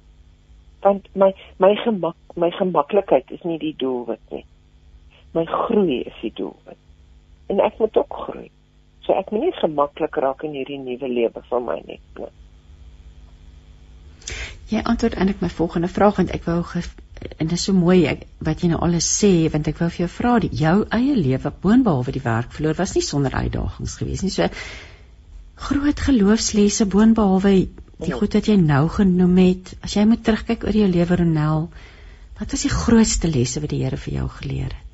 want 0.86 1.08
my 1.16 1.32
my 1.58 1.72
gemak 1.82 2.36
my 2.36 2.52
gemaklikheid 2.54 3.32
is 3.34 3.42
nie 3.42 3.58
die 3.58 3.74
doelwit 3.82 4.22
nie. 4.30 4.46
My 5.34 5.46
groei 5.50 6.04
is 6.06 6.22
die 6.22 6.32
doelwit. 6.38 6.78
En 7.50 7.60
ek 7.66 7.80
moet 7.82 7.98
ook 7.98 8.20
groei 8.28 8.52
so 9.08 9.16
ek 9.16 9.32
moet 9.32 9.48
nie 9.48 9.56
gemaklik 9.62 10.20
raak 10.24 10.44
in 10.44 10.58
hierdie 10.58 10.82
nuwe 10.84 11.10
lewe 11.14 11.44
van 11.50 11.66
my 11.66 11.80
nie 11.88 12.00
nee. 12.20 12.34
Jy 14.68 14.82
antwoord 14.84 15.16
eintlik 15.16 15.40
my 15.40 15.50
volgende 15.58 15.88
vraag 15.88 16.18
want 16.20 16.34
ek 16.36 16.44
wou 16.50 16.60
en 16.68 17.48
dit 17.48 17.56
is 17.56 17.64
so 17.70 17.74
mooi 17.74 18.02
ek, 18.12 18.26
wat 18.44 18.62
jy 18.62 18.74
nou 18.74 18.82
alles 18.84 19.08
sê 19.08 19.32
want 19.54 19.68
ek 19.72 19.80
wou 19.82 19.88
vir 19.94 20.04
jou 20.04 20.10
vra 20.18 20.34
die 20.44 20.52
jou 20.60 20.76
eie 20.98 21.16
lewe 21.16 21.52
boonbehalwe 21.64 22.14
die 22.18 22.24
werk 22.26 22.52
verloor 22.56 22.78
was 22.78 22.94
nie 22.98 23.06
sonder 23.06 23.34
uitdagings 23.34 23.96
gewees 24.02 24.26
nie. 24.26 24.34
So 24.34 24.50
groot 25.68 26.04
geloofslesse 26.10 26.86
boonbehalwe 26.92 27.54
die 27.98 28.12
ja. 28.12 28.18
goed 28.20 28.36
wat 28.38 28.50
jy 28.52 28.58
nou 28.62 28.84
genoem 28.94 29.38
het. 29.42 29.74
As 29.82 29.96
jy 29.98 30.04
moet 30.10 30.24
terugkyk 30.26 30.68
oor 30.68 30.76
jou 30.76 30.90
lewe 30.92 31.22
Ronel, 31.24 31.70
wat 32.38 32.54
was 32.54 32.68
die 32.68 32.74
grootste 32.74 33.32
lesse 33.32 33.64
wat 33.64 33.74
die 33.74 33.82
Here 33.86 33.98
vir 33.98 34.20
jou 34.20 34.28
geleer 34.42 34.76
het? 34.76 34.87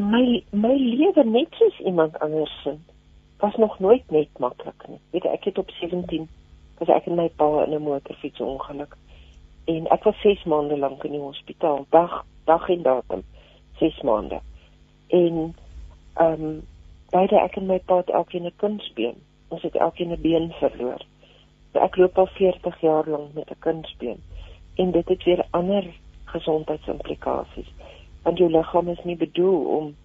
My 0.00 0.42
my 0.50 0.74
lewe 0.76 1.24
net 1.24 1.52
soos 1.58 1.78
iemand 1.78 2.18
anders 2.18 2.62
se 2.62 2.76
was 3.38 3.56
nog 3.56 3.78
nooit 3.78 4.10
net 4.10 4.38
maklik 4.38 4.88
nie. 4.88 5.00
Weet 5.10 5.24
ek 5.24 5.44
het 5.44 5.58
op 5.58 5.70
17 5.70 6.28
was 6.78 6.88
ek 6.88 7.06
en 7.06 7.14
my 7.14 7.28
pa 7.36 7.64
in 7.64 7.74
'n 7.74 7.82
motorfietsongeluk 7.82 8.96
en 9.64 9.86
ek 9.86 10.04
was 10.04 10.20
6 10.20 10.44
maande 10.44 10.78
lank 10.78 11.04
in 11.04 11.12
die 11.12 11.20
hospitaal, 11.20 11.86
dag 11.90 12.24
dag 12.44 12.68
en 12.68 12.82
datum. 12.82 13.22
6 13.76 14.00
maande. 14.00 14.40
En 15.08 15.54
ehm 16.14 16.44
um, 16.44 16.62
beide 17.10 17.36
ek 17.40 17.56
en 17.56 17.66
my 17.66 17.78
pa 17.78 17.96
het 17.96 18.10
elkeen 18.10 18.46
'n 18.46 18.56
kunstbeen. 18.56 19.16
Ons 19.48 19.62
het 19.62 19.76
elkeen 19.76 20.12
'n 20.12 20.20
been 20.20 20.52
verloor. 20.52 21.04
So 21.72 21.78
ek 21.78 21.96
loop 21.96 22.18
al 22.18 22.26
40 22.26 22.80
jaar 22.80 23.08
lank 23.08 23.34
met 23.34 23.50
'n 23.50 23.58
kunstbeen 23.58 24.22
en 24.74 24.90
dit 24.90 25.08
het 25.08 25.24
weer 25.24 25.46
ander 25.50 25.84
gesondheidsimplikasies. 26.24 27.70
Want 28.22 28.38
jou 28.38 28.50
liggaam 28.50 28.88
is 28.88 29.04
nie 29.04 29.16
bedoel 29.16 29.64
om 29.78 29.96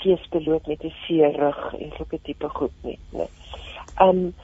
skeef 0.00 0.22
te 0.28 0.42
loop 0.44 0.66
met 0.66 0.84
'n 0.84 0.94
seer 1.06 1.32
rug 1.36 1.74
en 1.74 1.92
sulke 1.96 2.18
tipe 2.22 2.48
goed 2.48 2.76
nie. 2.82 2.98
Nee. 3.12 3.28
Um 4.00 4.34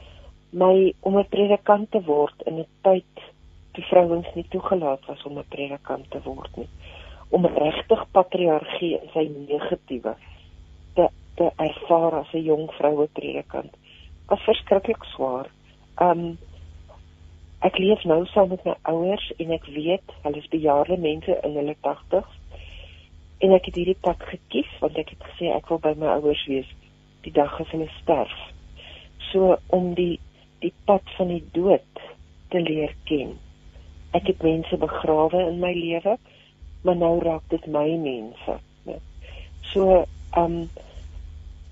my 0.50 0.94
om 1.00 1.18
'n 1.18 1.28
predikant 1.28 1.90
te 1.90 2.02
word 2.02 2.42
in 2.44 2.58
'n 2.58 2.66
tyd 2.82 3.14
toe 3.72 3.84
vrouens 3.84 4.26
nie 4.34 4.46
toegelaat 4.48 5.04
was 5.06 5.22
om 5.22 5.38
'n 5.38 5.48
predikant 5.48 6.10
te 6.10 6.20
word 6.22 6.56
nie. 6.56 6.68
Om 7.28 7.46
regtig 7.46 8.10
patriargie 8.10 9.00
in 9.00 9.08
sy 9.12 9.30
negatiewe 9.48 10.14
te 10.94 11.08
te 11.34 11.50
ervaar 11.56 12.14
as 12.14 12.32
'n 12.32 12.44
jong 12.44 12.70
vroue 12.70 13.08
predikant 13.12 13.74
was 14.28 14.42
verskriklik 14.42 15.04
swaar. 15.04 15.50
Um 16.00 16.38
ek 17.60 17.78
leef 17.78 18.04
nou 18.04 18.26
saam 18.26 18.48
met 18.48 18.64
my 18.64 18.74
ouers 18.82 19.32
en 19.38 19.50
ek 19.50 19.64
weet 19.64 20.12
hulle 20.22 20.36
is 20.36 20.48
bejaarde 20.48 20.96
mense 20.96 21.40
in 21.42 21.54
hulle 21.54 21.76
80s 21.80 22.35
en 23.38 23.52
ek 23.52 23.68
het 23.68 23.78
hierdie 23.80 24.00
pad 24.00 24.22
gekies 24.32 24.70
want 24.80 24.98
ek 24.98 25.10
het 25.14 25.24
gesê 25.30 25.50
ek 25.52 25.68
wil 25.68 25.78
by 25.78 25.94
my 26.00 26.12
ouers 26.18 26.44
wees 26.50 26.68
die 27.26 27.32
dag 27.32 27.60
as 27.60 27.72
hulle 27.74 27.88
sterf. 28.00 28.36
So 29.32 29.56
om 29.74 29.94
die 29.94 30.20
die 30.64 30.72
pad 30.88 31.04
van 31.16 31.28
die 31.28 31.44
dood 31.52 32.00
te 32.48 32.60
leer 32.62 32.94
ken. 33.04 33.34
Ek 34.16 34.30
het 34.30 34.42
mense 34.42 34.78
begrawe 34.80 35.42
in 35.50 35.60
my 35.60 35.72
lewe, 35.76 36.16
maar 36.86 36.96
nou 36.96 37.18
raak 37.20 37.44
dit 37.52 37.66
my 37.66 37.88
mense. 38.00 38.56
So, 39.72 40.04
ehm 40.32 40.44
um, 40.44 40.68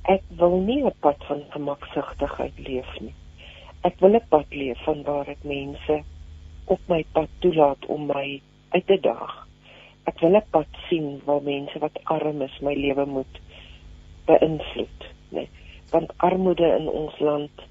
ek 0.05 0.25
wil 0.39 0.59
nie 0.61 0.83
'n 0.85 0.93
pad 1.01 1.23
van 1.29 1.45
gemaksigtigheid 1.51 2.59
leef 2.69 2.91
nie. 3.01 3.15
Ek 3.89 4.01
wil 4.01 4.17
'n 4.17 4.29
pad 4.29 4.49
leef 4.51 4.83
van 4.85 5.03
waar 5.03 5.29
ek 5.29 5.45
mense 5.45 6.03
op 6.65 6.81
my 6.89 7.05
pad 7.13 7.29
toelaat 7.39 7.87
om 7.87 8.07
my 8.07 8.41
uit 8.69 8.87
te 8.87 9.01
daag. 9.01 9.44
Ek 10.11 10.21
wil 10.21 10.37
'n 10.37 10.51
pad 10.51 10.71
sien 10.89 11.21
waar 11.25 11.43
mense 11.43 11.79
wat 11.79 12.01
arm 12.05 12.43
is 12.43 12.59
my 12.61 12.75
lewe 12.75 13.07
moet 13.07 13.41
beïnvloed, 14.27 15.01
nee. 15.31 15.49
Want 15.91 16.13
armoede 16.17 16.69
in 16.79 16.89
ons 16.89 17.19
land 17.19 17.65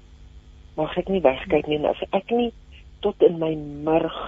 mag 0.76 0.96
ek 0.98 1.08
nie 1.08 1.20
wegkyk 1.20 1.66
nie 1.66 1.80
as 1.86 2.02
ek 2.10 2.30
nie 2.30 2.52
tot 3.00 3.22
in 3.22 3.38
my 3.38 3.54
murg 3.54 4.18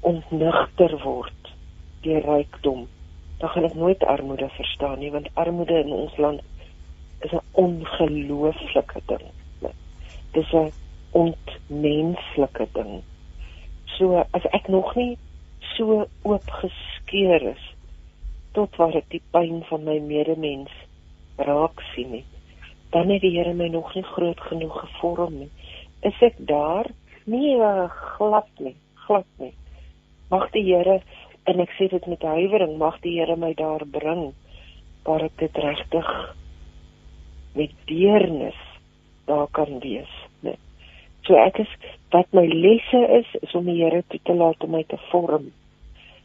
ontnigter 0.00 0.98
word 1.04 1.54
deur 2.02 2.22
rykdom 2.22 2.86
dan 3.38 3.48
gaan 3.48 3.64
ek 3.64 3.74
nooit 3.74 4.04
armoede 4.04 4.48
verstaan 4.48 4.98
nie 4.98 5.10
want 5.10 5.30
armoede 5.34 5.78
in 5.84 5.92
ons 5.92 6.16
land 6.16 6.40
is 7.24 7.32
'n 7.32 7.40
ongelooflike 7.52 9.00
ding. 9.06 9.26
Dit 10.32 10.44
is 10.44 10.52
'n 10.52 10.72
ontmenslike 11.10 12.66
ding. 12.72 13.02
So 13.84 14.24
as 14.30 14.44
ek 14.50 14.68
nog 14.68 14.94
nie 14.94 15.18
so 15.76 16.04
oop 16.22 16.50
geskeur 16.62 17.50
is 17.54 17.64
tot 18.54 18.76
waar 18.80 18.94
ek 18.96 19.10
die 19.10 19.22
pyn 19.34 19.64
van 19.70 19.84
my 19.84 19.98
medemens 20.00 20.72
raak 21.36 21.82
sien 21.94 22.10
nie 22.18 22.24
dan 22.94 23.08
het 23.10 23.20
die 23.20 23.34
Here 23.34 23.54
my 23.54 23.68
nog 23.68 23.94
nie 23.94 24.04
groot 24.06 24.40
genoeg 24.40 24.74
gevorm 24.80 25.38
nie. 25.38 25.50
Is 26.06 26.18
ek 26.22 26.36
daar? 26.38 26.86
Nee, 27.26 27.58
glad 28.16 28.46
nie, 28.62 28.76
glad 29.06 29.26
nie. 29.42 29.50
Mag 30.30 30.46
die 30.54 30.62
Here 30.68 31.00
en 31.50 31.62
ek 31.64 31.74
sê 31.74 31.88
dit 31.90 32.06
met 32.06 32.22
huiwering, 32.22 32.76
mag 32.78 33.00
die 33.02 33.16
Here 33.18 33.34
my 33.36 33.50
daar 33.58 33.82
bring 33.96 34.28
waar 35.04 35.26
ek 35.26 35.34
dit 35.42 35.58
regtig 35.58 36.12
met 37.58 37.74
deernis 37.90 38.62
daar 39.26 39.50
kan 39.56 39.80
wees, 39.82 40.14
nee. 40.46 40.56
So 41.26 41.34
ek 41.40 41.58
is 41.64 41.74
wat 42.12 42.30
my 42.36 42.44
lesse 42.46 43.00
is, 43.18 43.28
is 43.42 43.58
om 43.58 43.66
die 43.66 43.80
Here 43.82 44.04
toe 44.06 44.22
te 44.22 44.38
laat 44.38 44.62
om 44.62 44.76
my 44.78 44.84
te 44.86 45.00
vorm. 45.10 45.50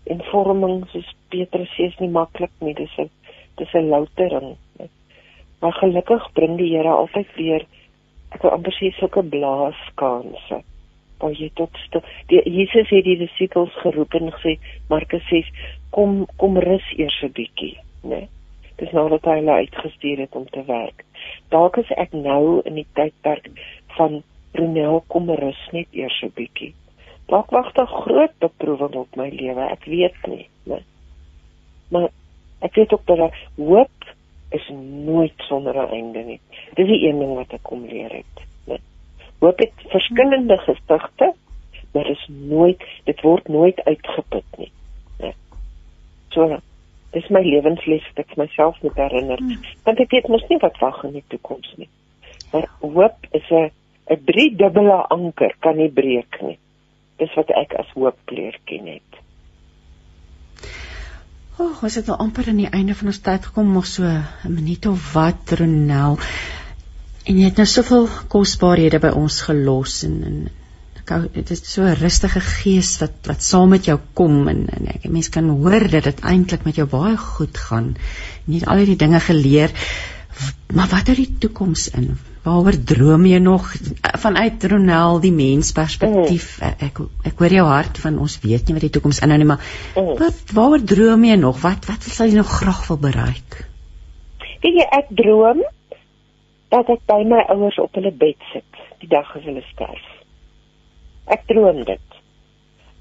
En 0.10 0.24
vorming 0.32 0.86
soos 0.91 1.10
Petrus 1.30 1.70
sê 1.76 1.89
is 1.91 1.99
nie 2.01 2.10
maklik 2.10 2.51
nie, 2.66 2.74
dis 2.74 2.95
'n 2.97 3.10
dis 3.57 3.74
'n 3.74 3.89
loutering. 3.89 4.57
Maar 5.62 5.74
gelukkig 5.74 6.32
bring 6.34 6.57
die 6.57 6.72
Here 6.76 6.89
altyd 6.89 7.36
weer 7.36 7.66
ek 8.32 8.41
wil 8.41 8.51
amper 8.51 8.74
sê 8.78 8.91
sulke 8.97 9.24
blaaskanse. 9.24 10.64
Waar 11.20 11.32
jy 11.32 11.49
tot 11.53 11.78
stil. 11.86 12.03
Die 12.28 12.41
Jesus 12.45 12.89
het 12.89 13.03
die 13.03 13.18
disippels 13.18 13.74
geroep 13.84 14.14
en 14.14 14.32
gesê 14.32 14.57
Markus 14.89 15.26
6 15.30 15.49
kom 15.89 16.26
kom 16.38 16.57
rus 16.57 16.88
eers 16.97 17.22
'n 17.24 17.32
bietjie, 17.32 17.78
né? 18.03 18.10
Nee? 18.10 18.28
Dis 18.80 18.91
nou 18.95 19.10
dat 19.10 19.26
hy 19.28 19.36
hulle 19.41 19.51
uitgestuur 19.51 20.18
het 20.24 20.36
om 20.36 20.45
te 20.49 20.64
werk. 20.64 21.03
Dalk 21.51 21.78
is 21.78 21.89
ek 21.97 22.14
nou 22.14 22.62
in 22.66 22.76
die 22.80 22.88
tydperk 22.95 23.49
van 23.97 24.22
Ronel 24.53 25.03
kom 25.07 25.30
rus 25.30 25.60
net 25.72 25.88
eers 25.91 26.22
'n 26.24 26.32
bietjie. 26.36 26.74
Dalk 27.30 27.49
wag 27.53 27.71
daar 27.77 27.88
groot 27.88 28.36
beproewing 28.41 28.95
op 28.97 29.15
my 29.15 29.30
lewe, 29.30 29.67
ek 29.69 29.86
weet 29.86 30.17
nie, 30.27 30.47
né? 30.65 30.82
Maar 31.93 32.09
ek 32.65 32.75
weet 32.75 32.93
ook 32.93 33.05
dat 33.05 33.36
hoop 33.55 34.07
is 34.49 34.69
nooit 35.05 35.34
sonder 35.38 35.75
'n 35.77 35.93
einde 35.93 36.23
nie. 36.25 36.39
Dis 36.73 36.88
die 36.88 37.07
een 37.07 37.19
ding 37.19 37.36
wat 37.36 37.53
ek 37.53 37.63
kom 37.63 37.86
leer 37.86 38.11
het. 38.11 38.45
Net 38.65 38.82
hoop 39.39 39.59
het 39.59 39.73
verskillende 39.88 40.57
gestigte, 40.57 41.34
maar 41.93 42.09
is 42.09 42.25
nooit 42.27 42.84
dit 43.03 43.21
word 43.21 43.47
nooit 43.47 43.84
uitgeput 43.84 44.57
nie. 44.57 44.71
Net. 45.19 45.36
So 46.30 46.59
dis 47.11 47.30
my 47.34 47.41
lewensles 47.41 48.05
wat 48.13 48.25
ek 48.25 48.36
myself 48.38 48.82
moet 48.82 48.95
herinner. 48.95 49.38
Hmm. 49.38 49.61
Want 49.84 49.99
ek 49.99 50.11
weet 50.11 50.27
mos 50.27 50.45
nie 50.49 50.59
wat 50.61 50.77
wag 50.82 51.03
in 51.03 51.17
die 51.17 51.25
toekoms 51.27 51.73
nie. 51.77 51.89
Maar 52.51 52.69
hoop 52.82 53.30
is 53.32 53.49
'n 53.49 53.71
'n 54.09 54.23
drie 54.25 54.55
dubbele 54.55 55.07
anker 55.07 55.55
kan 55.59 55.77
nie 55.77 55.89
breek 55.89 56.41
nie. 56.41 56.57
Dis 57.20 57.34
wat 57.36 57.51
ek 57.61 57.76
as 57.80 57.89
hoop 57.95 58.34
leer 58.34 58.59
ken 58.70 58.88
het. 58.88 59.20
O, 61.59 61.65
oh, 61.65 61.84
ons 61.84 61.95
het 61.99 62.07
nou 62.07 62.15
amper 62.24 62.47
aan 62.47 62.61
die 62.61 62.72
einde 62.72 62.95
van 62.95 63.11
ons 63.11 63.20
tyd 63.20 63.49
gekom, 63.49 63.74
nog 63.76 63.88
so 63.88 64.03
'n 64.07 64.53
minuut 64.53 64.86
of 64.86 65.13
wat, 65.13 65.51
Ronel. 65.59 66.20
En 67.26 67.38
jy 67.38 67.45
het 67.49 67.57
nou 67.57 67.67
soveel 67.67 68.07
kosbarehede 68.28 68.99
by 68.99 69.11
ons 69.11 69.41
gelos 69.41 70.03
en 70.03 70.24
en 70.24 70.49
dit 71.34 71.51
is 71.51 71.61
so 71.74 71.82
'n 71.84 71.97
rustige 71.97 72.39
gees 72.39 72.99
wat 73.01 73.28
wat 73.28 73.41
saam 73.41 73.70
met 73.70 73.86
jou 73.86 73.99
kom 74.13 74.47
en 74.47 74.67
en 74.70 74.88
ek 74.88 75.09
mense 75.09 75.32
kan 75.32 75.49
hoor 75.49 75.88
dat 75.89 76.03
dit 76.03 76.20
eintlik 76.22 76.63
met 76.65 76.76
jou 76.76 76.88
baie 76.88 77.17
goed 77.17 77.57
gaan. 77.57 77.95
Nie 78.45 78.65
al 78.65 78.86
die 78.86 78.95
dinge 78.95 79.20
geleer 79.20 79.72
maar 80.74 80.88
wat 80.88 81.07
hou 81.07 81.15
die 81.15 81.38
toekoms 81.39 81.89
in? 81.89 82.17
Waaroor 82.43 82.77
droom 82.91 83.25
jy 83.27 83.39
nog 83.43 83.65
vanuit 84.21 84.63
Ronel 84.71 85.19
die 85.23 85.33
mensperspektief? 85.35 86.53
Mm. 86.61 86.85
Ek 86.87 87.01
ek 87.27 87.41
hoor 87.41 87.55
jou 87.57 87.65
hart 87.67 87.99
van 87.99 88.19
ons 88.23 88.37
weet 88.43 88.67
nie 88.67 88.77
wat 88.77 88.85
die 88.87 88.91
toekoms 88.95 89.19
inhou 89.25 89.39
nie, 89.41 89.49
maar 89.49 89.65
mm. 89.95 90.13
wat 90.21 90.53
waaroor 90.55 90.85
droom 90.93 91.25
jy 91.27 91.35
nog? 91.41 91.59
Wat 91.65 91.89
wat 91.89 92.07
sal 92.07 92.31
jy 92.31 92.39
nog 92.39 92.53
graag 92.61 92.85
wil 92.87 93.01
bereik? 93.09 93.59
Weet 94.63 94.79
jy 94.81 94.87
ek 94.99 95.11
droom 95.19 95.65
dat 96.71 96.89
ek 96.95 97.03
by 97.09 97.19
my 97.27 97.43
ouers 97.55 97.79
op 97.81 97.99
hulle 97.99 98.13
bed 98.13 98.39
sit 98.53 98.81
die 99.03 99.11
dag 99.11 99.27
as 99.35 99.43
hulle 99.47 99.63
sterf. 99.71 100.07
Ek 101.31 101.45
droom 101.51 101.83
dit. 101.87 102.17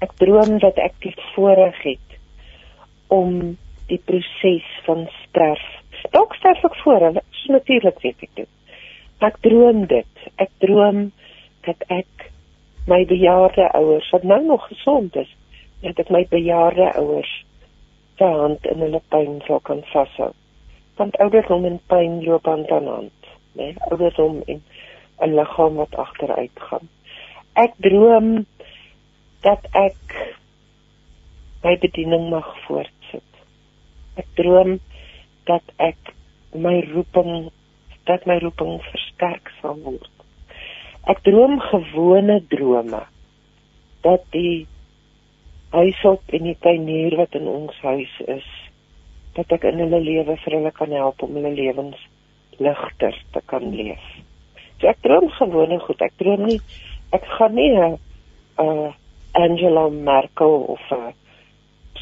Ek 0.03 0.13
droom 0.19 0.57
dat 0.63 0.79
ek 0.79 0.95
die 1.03 1.15
voorreg 1.33 1.79
het 1.83 2.19
om 3.11 3.57
die 3.89 4.01
proses 4.05 4.67
van 4.85 5.07
sterf 5.23 5.63
dalk 6.13 6.35
sterf 6.37 6.63
ek 6.67 6.77
voor 6.83 7.05
hulle 7.07 7.23
natuurlik 7.49 8.01
weet 8.03 8.25
ek 8.27 8.33
dit 8.37 8.49
ek 9.25 9.39
droom 9.45 9.85
dit. 9.91 10.25
Ek 10.35 10.51
droom 10.63 11.09
dat 11.67 11.83
ek 11.87 12.29
my 12.87 13.03
bejaarde 13.05 13.69
ouers 13.77 14.09
wat 14.15 14.23
nou 14.23 14.41
nog 14.45 14.67
gesond 14.67 15.15
is 15.15 15.29
dat 15.83 15.99
ek 15.99 16.09
my 16.09 16.25
bejaarde 16.29 16.91
ouers 16.99 17.33
se 18.17 18.25
hand 18.25 18.65
in 18.65 18.81
hulle 18.83 19.01
pyn 19.13 19.39
sal 19.47 19.59
kan 19.63 19.83
vashou. 19.93 20.31
Want 20.99 21.17
ouderdom 21.23 21.65
en 21.65 21.79
pyn 21.87 22.19
loop 22.25 22.45
hand 22.45 22.71
aan 22.71 22.87
hand 22.87 23.19
né? 23.59 23.63
Nee? 23.63 23.75
ouderdom 23.89 24.41
en 24.45 24.61
'n 25.17 25.35
liggaam 25.35 25.75
wat 25.75 25.95
agteruit 25.95 26.55
gaan. 26.55 26.87
Ek 27.53 27.73
droom 27.77 28.45
dat 29.41 29.63
ek 29.71 30.35
my 31.63 31.77
bediening 31.77 32.29
mag 32.29 32.47
voortsit. 32.65 33.31
Ek 34.15 34.27
droom 34.33 34.79
dat 35.43 35.63
ek 35.75 36.13
my 36.53 36.79
roeping 36.93 37.51
dat 38.09 38.25
my 38.29 38.39
roeping 38.41 38.79
versterk 38.89 39.51
sal 39.61 39.77
word. 39.85 40.09
Ek 41.09 41.21
droom 41.25 41.59
gewone 41.69 42.39
drome 42.51 43.03
dat 44.05 44.25
die 44.33 44.67
huishulp 45.73 46.33
en 46.33 46.47
die 46.49 46.57
tuinier 46.63 47.15
wat 47.19 47.35
in 47.37 47.47
ons 47.49 47.75
huis 47.85 48.15
is, 48.27 48.47
dat 49.37 49.51
ek 49.55 49.67
in 49.69 49.81
hulle 49.83 50.01
lewe 50.03 50.35
vir 50.43 50.57
hulle 50.57 50.71
kan 50.75 50.93
help 50.95 51.21
om 51.23 51.37
hulle 51.37 51.53
lewens 51.53 51.99
ligter 52.59 53.15
te 53.33 53.41
kan 53.51 53.69
leef. 53.71 54.05
So 54.79 54.89
ek 54.91 55.01
droom 55.05 55.29
gewone 55.37 55.79
goed. 55.83 56.01
Ek 56.01 56.15
droom 56.19 56.47
nie 56.47 56.59
ek 57.15 57.25
gaan 57.37 57.55
nie 57.55 57.71
'n 57.75 57.97
uh, 58.59 58.91
Angela 59.33 59.89
Merkel 59.89 60.55
of 60.75 60.83
'n 60.91 61.13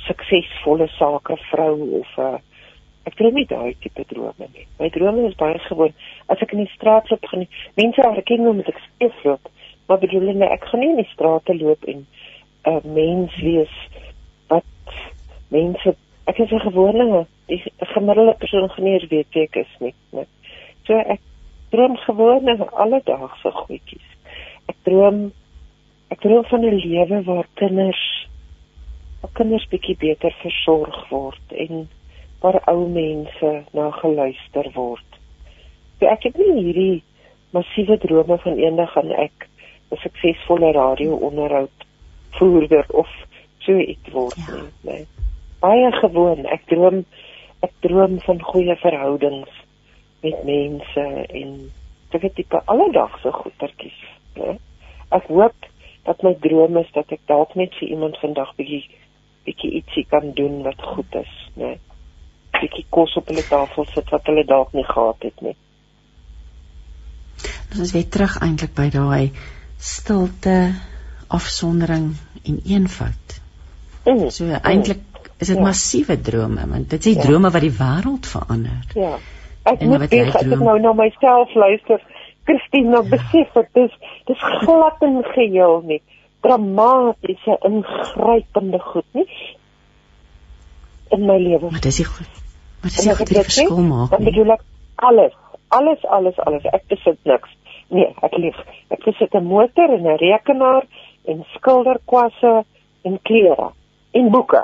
suksesvolle 0.07 0.87
sakevrou 0.97 1.77
of 2.01 2.11
'n 2.17 2.41
ek 3.07 3.15
droom 3.19 3.37
nie 3.39 3.47
daai 3.47 3.75
tipe 3.83 4.03
drome 4.11 4.49
nie. 4.53 4.65
My 4.79 4.89
drome 4.93 5.27
is 5.27 5.37
baie 5.39 5.59
gewoon. 5.67 5.93
As 6.27 6.41
ek 6.43 6.53
in 6.55 6.65
die 6.65 6.73
straat 6.75 7.09
loop, 7.11 7.25
gaan 7.31 7.45
mense 7.79 8.01
herken 8.03 8.43
my 8.43 8.53
met 8.59 8.71
ek 8.73 8.81
spesiaal, 8.83 9.39
maar 9.87 10.01
bedoel 10.03 10.27
hulle 10.31 10.49
ek 10.51 10.67
gaan 10.67 10.83
nie 10.83 10.91
in 10.95 11.01
die 11.01 11.11
strate 11.13 11.55
loop 11.55 11.87
en 11.87 12.03
'n 12.03 12.75
uh, 12.75 12.81
mens 12.83 13.35
wees 13.39 13.75
wat 14.51 14.65
mense 15.49 15.95
ek 16.27 16.39
is 16.43 16.51
'n 16.51 16.67
gewone 16.67 17.25
die 17.47 17.63
gemiddelde 17.93 18.35
persoon 18.39 18.69
geneer 18.69 19.07
weet 19.09 19.27
wie 19.33 19.43
ek 19.43 19.55
is 19.55 19.73
nie. 19.79 19.93
nie. 20.11 20.27
So 20.85 20.93
ek 20.93 21.21
droom 21.71 21.97
gewone 21.97 22.57
alledaagse 22.71 23.51
goedjies. 23.51 24.07
Ek 24.67 24.75
droom 24.83 25.31
ek 26.11 26.19
droom 26.23 26.43
van 26.51 26.65
'n 26.65 26.75
lewe 26.75 27.23
waar 27.23 27.47
kinders 27.53 28.27
waar 29.21 29.31
kinders 29.33 29.67
bietjie 29.71 29.97
beter 29.97 30.35
versorg 30.41 31.09
word 31.09 31.47
en 31.51 31.87
waar 32.41 32.61
ou 32.69 32.87
mense 32.87 33.51
na 33.73 33.91
geluister 33.91 34.71
word. 34.73 35.19
So 35.99 36.05
ek 36.05 36.29
het 36.29 36.37
nie 36.37 36.53
hierdie 36.61 37.03
massiewe 37.55 37.97
drome 37.97 38.37
van 38.43 38.59
eendag 38.61 38.91
gaan 38.93 39.11
ek 39.11 39.47
'n 39.91 39.97
suksesvolle 40.03 40.71
radio-onderhoud 40.71 41.85
voerder 42.37 42.85
of 42.89 43.09
so 43.59 43.77
iets 43.77 44.09
word 44.11 44.35
ja. 44.35 44.55
nie. 44.55 44.71
Nee. 44.81 45.05
Baie 45.59 45.91
gewoon. 45.91 46.45
Ek 46.45 46.65
droom 46.65 47.05
ek 47.65 47.73
droom 47.81 48.19
van 48.21 48.41
goeie 48.41 48.75
verhoudings 48.75 49.49
met 50.21 50.43
mense 50.43 51.05
en 51.27 51.71
dit 52.11 52.35
tipe 52.35 52.61
alledaagse 52.65 53.31
goetertjies, 53.31 53.97
né? 54.37 54.57
Ek 55.09 55.25
hoop 55.31 55.65
dat 56.05 56.21
my 56.23 56.33
droom 56.43 56.77
is 56.77 56.89
dat 56.95 57.11
ek 57.11 57.23
dalk 57.25 57.55
net 57.55 57.73
vir 57.79 57.89
iemand 57.89 58.19
vandag 58.21 58.53
bietjie 58.59 58.85
bietjie 59.47 59.71
ietsie 59.79 60.05
kan 60.11 60.31
doen 60.35 60.61
wat 60.63 60.81
goed 60.93 61.15
is, 61.15 61.33
né? 61.55 61.77
Bietjie 62.57 62.85
kos 62.89 63.15
op 63.19 63.29
hulle 63.31 63.43
tafel 63.47 63.87
sit 63.93 64.09
wat 64.13 64.29
hulle 64.29 64.43
dalk 64.47 64.73
nie 64.77 64.85
gehad 64.87 65.25
het 65.27 65.41
nie. 65.45 65.55
Ons 67.71 67.81
is 67.85 67.93
weer 67.93 68.07
terug 68.09 68.37
eintlik 68.41 68.73
by 68.77 68.87
daai 68.93 69.31
stilte, 69.77 70.57
afsondering 71.27 72.13
en 72.47 72.59
eenvoud. 72.65 73.39
Mm, 74.07 74.29
so 74.33 74.59
eintlik 74.61 75.03
is 75.37 75.51
dit 75.51 75.57
ja. 75.57 75.63
massiewe 75.63 76.17
drome, 76.21 76.67
want 76.69 76.89
dit 76.89 76.99
is 76.99 77.11
die 77.11 77.17
ja. 77.19 77.25
drome 77.27 77.51
wat 77.53 77.65
die 77.65 77.75
wêreld 77.77 78.29
verander. 78.29 78.85
Ja. 78.97 79.17
Ek 79.67 79.83
en 79.83 79.91
moet 79.91 80.13
ek 80.15 80.37
het 80.39 80.53
nou 80.63 80.77
na 80.79 80.93
myself 80.95 81.53
luister 81.53 82.01
Christina 82.47 83.03
besef 83.03 83.51
dit 83.57 83.81
is 83.83 83.97
dis 84.29 84.45
glad 84.63 85.03
en 85.03 85.19
geheel 85.33 85.81
nie 85.89 86.01
dramatiese 86.45 87.57
ingrypende 87.67 88.79
goed 88.79 89.07
nie 89.17 89.27
in 91.15 91.25
my 91.25 91.37
lewe. 91.39 91.71
Maar 91.71 91.83
dis 91.83 92.01
die 92.01 92.07
Maar 92.95 93.17
dis 93.17 93.29
die 93.29 93.41
verskil 93.41 93.83
maak. 93.89 94.09
Dan 94.13 94.23
bedoel 94.23 94.53
ek 94.55 94.63
alles, 95.07 95.33
alles, 95.67 96.05
alles, 96.17 96.39
alles. 96.45 96.67
Ek 96.73 96.87
besit 96.91 97.19
niks. 97.23 97.51
Nee, 97.93 98.09
ek 98.25 98.37
lieg. 98.37 98.57
Ek 98.93 99.03
besit 99.05 99.33
'n 99.33 99.43
motor 99.43 99.93
en 99.97 100.07
'n 100.07 100.17
rekenaar 100.17 100.87
en 101.25 101.45
skilderkwasse 101.55 102.63
en 103.03 103.19
klere 103.21 103.71
en 104.11 104.31
boeke. 104.31 104.63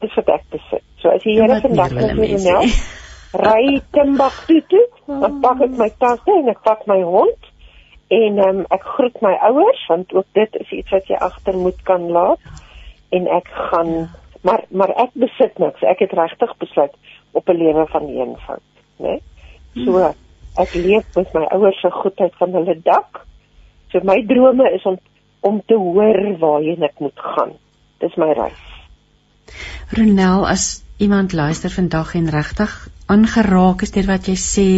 Dis 0.00 0.14
wat 0.14 0.28
ek 0.28 0.44
besit. 0.50 0.84
So 1.00 1.08
as 1.08 1.24
jy 1.24 1.40
Here 1.40 1.60
vandag 1.60 1.92
net 1.92 2.16
vir 2.16 2.38
my 2.44 2.68
ry 3.48 3.80
Timbuktu 3.90 4.60
toe, 4.68 4.86
dan 5.06 5.40
pak 5.40 5.60
ek 5.60 5.74
my 5.78 5.90
tasse 5.98 6.30
en 6.30 6.48
ek 6.48 6.62
pak 6.62 6.86
my 6.86 7.02
hond 7.02 7.50
en 8.14 8.38
um, 8.38 8.60
ek 8.74 8.84
groet 8.96 9.16
my 9.24 9.32
ouers 9.48 9.86
want 9.88 10.12
ook 10.14 10.26
dit 10.38 10.60
is 10.60 10.70
iets 10.80 10.92
wat 10.92 11.08
jy 11.08 11.18
agter 11.26 11.56
moet 11.56 11.80
kan 11.88 12.06
laat 12.12 12.40
en 13.16 13.28
ek 13.32 13.48
gaan 13.70 13.94
maar 14.44 14.64
maar 14.70 14.92
ek 15.06 15.16
besit 15.18 15.58
niks 15.58 15.82
ek 15.82 16.04
het 16.04 16.12
regtig 16.18 16.52
besluit 16.60 16.94
op 17.34 17.48
'n 17.48 17.58
lewe 17.62 17.86
van 17.94 18.08
eenvoud 18.08 18.68
né 18.98 19.18
so 19.74 19.98
hmm. 19.98 20.14
ek 20.64 20.74
leef 20.74 21.16
met 21.16 21.34
my 21.34 21.44
ouers 21.56 21.80
se 21.80 21.90
goedheid 21.90 22.34
van 22.42 22.56
hulle 22.58 22.76
dak 22.82 23.24
so 23.92 24.00
my 24.04 24.20
drome 24.26 24.70
is 24.78 24.86
om 24.92 24.98
om 25.40 25.60
te 25.66 25.76
hoor 25.76 26.38
waarheen 26.38 26.88
ek 26.90 26.98
moet 27.06 27.26
gaan 27.34 27.52
dis 28.00 28.16
my 28.16 28.32
reis 28.32 28.64
Ronel 29.92 30.48
as 30.48 30.82
iemand 30.96 31.32
luister 31.32 31.70
vandag 31.70 32.14
en 32.14 32.30
regtig 32.30 32.74
aangeraak 33.06 33.82
is 33.84 33.92
deur 33.92 34.06
wat 34.08 34.28
jy 34.30 34.36
sê 34.40 34.68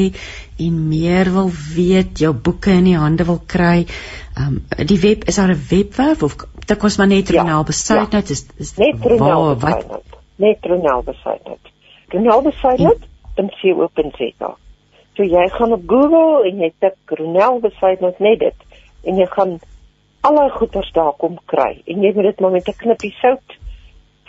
en 0.63 0.79
meer 0.89 1.31
wil 1.35 1.51
weet, 1.53 2.19
jou 2.25 2.33
boeke 2.35 2.73
in 2.75 2.89
die 2.89 2.97
hande 2.99 3.27
wil 3.29 3.39
kry. 3.47 3.87
Ehm 4.37 4.57
um, 4.57 4.87
die 4.91 4.99
web 5.01 5.25
is 5.31 5.39
daar 5.39 5.53
'n 5.55 5.67
webwerf 5.71 6.23
of 6.23 6.37
dit 6.67 6.79
kos 6.79 6.99
maar 6.99 7.07
net 7.07 7.31
Ronel 7.31 7.63
ja, 7.63 7.63
besluit 7.63 8.13
ja. 8.13 8.19
net 8.19 8.31
is, 8.31 8.47
is 8.57 8.75
net 8.77 8.97
Ronel 9.01 9.59
wat 9.59 10.03
net 10.37 10.59
Ronel 10.61 11.03
besluit 11.03 11.45
net. 11.49 11.73
Ronel 12.15 12.43
besluit 12.43 12.81
net 12.81 13.07
en 13.37 13.51
sy 13.61 13.73
open 13.77 14.13
seta. 14.17 14.55
So 15.17 15.25
jy 15.25 15.49
gaan 15.53 15.73
op 15.73 15.87
Google 15.91 16.49
en 16.49 16.61
jy 16.61 16.73
tik 16.81 17.19
Ronel 17.19 17.61
besluit 17.61 18.01
net 18.01 18.41
dit 18.41 18.67
en 19.07 19.17
jy 19.17 19.27
gaan 19.27 19.59
alle 20.27 20.51
goeders 20.51 20.93
daar 20.93 21.15
kom 21.23 21.39
kry 21.53 21.73
en 21.87 22.03
jy 22.03 22.13
moet 22.15 22.31
dit 22.31 22.41
maar 22.41 22.55
met 22.57 22.69
'n 22.69 22.81
knippie 22.83 23.15
sout 23.21 23.59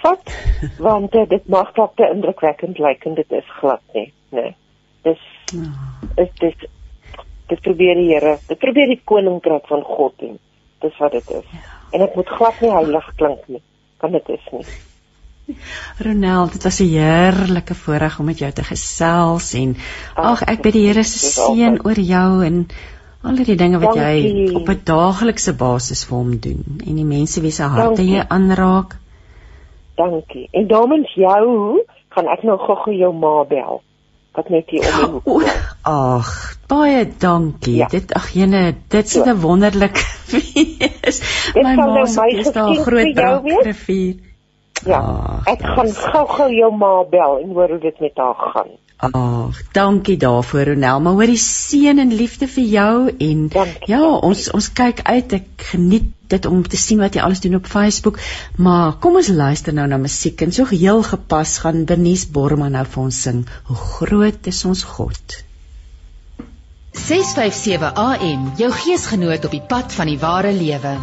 vat 0.04 0.34
want 0.88 1.16
uh, 1.16 1.26
dit 1.30 1.48
mag 1.48 1.72
dalk 1.78 1.96
te 1.96 2.10
indrukwekkend 2.14 2.80
lyk 2.80 3.06
en 3.06 3.16
dit 3.20 3.32
is 3.32 3.54
glad 3.60 3.82
nie 3.94 4.12
nee 4.30 4.52
dis 5.08 5.24
oh. 5.56 6.22
is 6.24 6.34
dit 6.44 6.68
dit 7.48 7.62
probeer 7.70 7.96
die 8.02 8.12
Here 8.12 8.38
dit 8.48 8.60
probeer 8.66 8.94
die 8.94 9.02
koninkryk 9.14 9.68
van 9.74 9.84
God 9.84 10.28
en 10.30 10.38
dis 10.86 11.00
wat 11.02 11.18
dit 11.18 11.32
is 11.40 11.50
ja. 11.56 11.64
en 11.92 12.06
dit 12.06 12.16
moet 12.16 12.36
glad 12.40 12.62
nie 12.62 12.74
heilig 12.76 13.10
klink 13.16 13.48
nie 13.48 13.64
kan 13.98 14.12
dit 14.12 14.30
is 14.38 14.52
nie 14.52 14.66
Ronald, 15.98 16.52
dit 16.52 16.64
was 16.64 16.80
'n 16.80 16.92
heerlike 16.92 17.76
voorreg 17.76 18.20
om 18.20 18.26
met 18.26 18.40
jou 18.40 18.52
te 18.52 18.64
gesels 18.64 19.54
en 19.54 19.76
ag 20.14 20.44
ek 20.44 20.62
bid 20.62 20.74
die 20.74 20.88
Here 20.88 21.04
se 21.04 21.20
seën 21.20 21.80
oor 21.86 22.00
jou 22.00 22.44
en 22.46 22.68
al 23.24 23.36
die 23.36 23.56
dinge 23.56 23.80
wat 23.80 23.96
jy 23.96 24.52
op 24.54 24.70
'n 24.70 24.82
daaglikse 24.84 25.54
basis 25.54 26.06
vir 26.06 26.18
hom 26.18 26.40
doen 26.40 26.82
en 26.86 26.96
die 26.96 27.06
mense 27.06 27.42
wie 27.42 27.52
se 27.52 27.64
harte 27.64 28.04
jy 28.04 28.26
aanraak. 28.28 28.98
Dankie. 29.96 30.48
En 30.52 30.68
daarmee 30.68 31.10
jou 31.16 31.82
gaan 32.10 32.28
ek 32.28 32.44
nou 32.44 32.58
gou-gou 32.58 32.96
jou 32.96 33.14
ma 33.14 33.44
bel. 33.44 33.82
Wat 34.34 34.50
net 34.50 34.70
hier 34.70 34.86
om 34.86 35.00
die 35.00 35.22
hoek. 35.24 35.44
Ag, 35.82 36.58
baie 36.68 37.08
dankie. 37.20 37.76
Ja. 37.76 37.88
Dit 37.88 38.14
ag 38.14 38.30
jene, 38.30 38.76
dit 38.88 39.06
is 39.06 39.18
'n 39.18 39.24
so. 39.24 39.36
wonderlik 39.36 39.98
fees. 40.30 41.22
My 41.56 41.76
ma 41.76 41.86
nou 41.86 42.38
is 42.38 42.52
daar 42.52 42.76
groot 42.76 43.18
rivier. 43.66 44.27
Ja. 44.86 45.00
Ach, 45.00 45.48
ek 45.50 45.64
gaan 45.64 45.94
gou-gou 45.94 46.52
jou 46.54 46.72
ma 46.76 46.92
bel 47.10 47.40
en 47.44 47.56
hoor 47.56 47.70
hoe 47.76 47.80
dit 47.80 48.00
met 48.00 48.18
haar 48.22 48.36
gaan. 48.52 48.76
Ag, 48.98 49.58
dankie 49.78 50.18
daarvoor 50.18 50.72
Ronel. 50.72 51.02
Maar 51.02 51.14
hoor 51.14 51.30
die 51.30 51.42
seën 51.42 52.00
en 52.02 52.14
liefde 52.14 52.48
vir 52.50 52.64
jou 52.64 52.94
en 53.10 53.48
dankie, 53.54 53.92
ja, 53.92 54.00
dankie. 54.00 54.22
ons 54.30 54.48
ons 54.58 54.70
kyk 54.74 55.04
uit. 55.06 55.36
Ek 55.38 55.68
geniet 55.72 56.08
dit 56.28 56.46
om 56.50 56.64
te 56.66 56.78
sien 56.82 57.00
wat 57.00 57.16
jy 57.16 57.22
alles 57.22 57.44
doen 57.44 57.60
op 57.60 57.70
Facebook. 57.70 58.18
Maar 58.58 58.98
kom 59.04 59.20
ons 59.22 59.30
luister 59.30 59.74
nou 59.74 59.88
na 59.88 60.02
musiek 60.02 60.42
en 60.42 60.52
so 60.52 60.66
heel 60.72 61.04
gepas 61.04 61.60
gaan 61.64 61.86
Bernice 61.86 62.32
Borman 62.34 62.74
nou 62.78 62.86
vir 62.86 63.04
ons 63.04 63.22
sing. 63.28 63.46
Hoe 63.70 63.78
groot 63.78 64.50
is 64.50 64.64
ons 64.66 64.84
God? 64.98 65.38
657 66.98 67.94
AM, 67.94 68.52
jou 68.58 68.74
geesgenoot 68.74 69.46
op 69.46 69.54
die 69.54 69.62
pad 69.62 69.94
van 69.94 70.10
die 70.10 70.20
ware 70.20 70.52
lewe. 70.52 70.98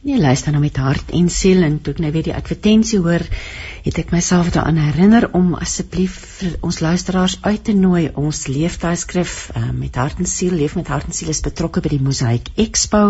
Nee, 0.00 0.20
luister 0.20 0.54
nou 0.54 0.62
met 0.62 0.76
hart 0.78 1.10
en 1.10 1.26
siel 1.26 1.64
en 1.66 1.80
toe 1.82 1.90
ek 1.96 2.00
nou 2.04 2.12
weer 2.14 2.28
die 2.28 2.34
advertensie 2.36 3.00
hoor, 3.02 3.24
het 3.82 3.96
ek 3.98 4.12
myself 4.14 4.52
daaraan 4.54 4.76
herinner 4.78 5.24
om 5.34 5.56
asseblief 5.58 6.14
vir 6.38 6.52
ons 6.68 6.78
luisteraars 6.84 7.34
uit 7.42 7.64
te 7.66 7.74
nooi. 7.74 8.04
Ons 8.14 8.44
leeftydskrif 8.46 9.32
uh, 9.56 9.72
met 9.74 9.98
hart 9.98 10.20
en 10.22 10.28
siel, 10.30 10.54
leef 10.54 10.76
met 10.78 10.90
hart 10.92 11.08
en 11.10 11.16
siel 11.16 11.32
is 11.32 11.42
betrokke 11.42 11.82
by 11.82 11.90
die 11.96 12.00
Mosaïek 12.04 12.50
Expo, 12.62 13.00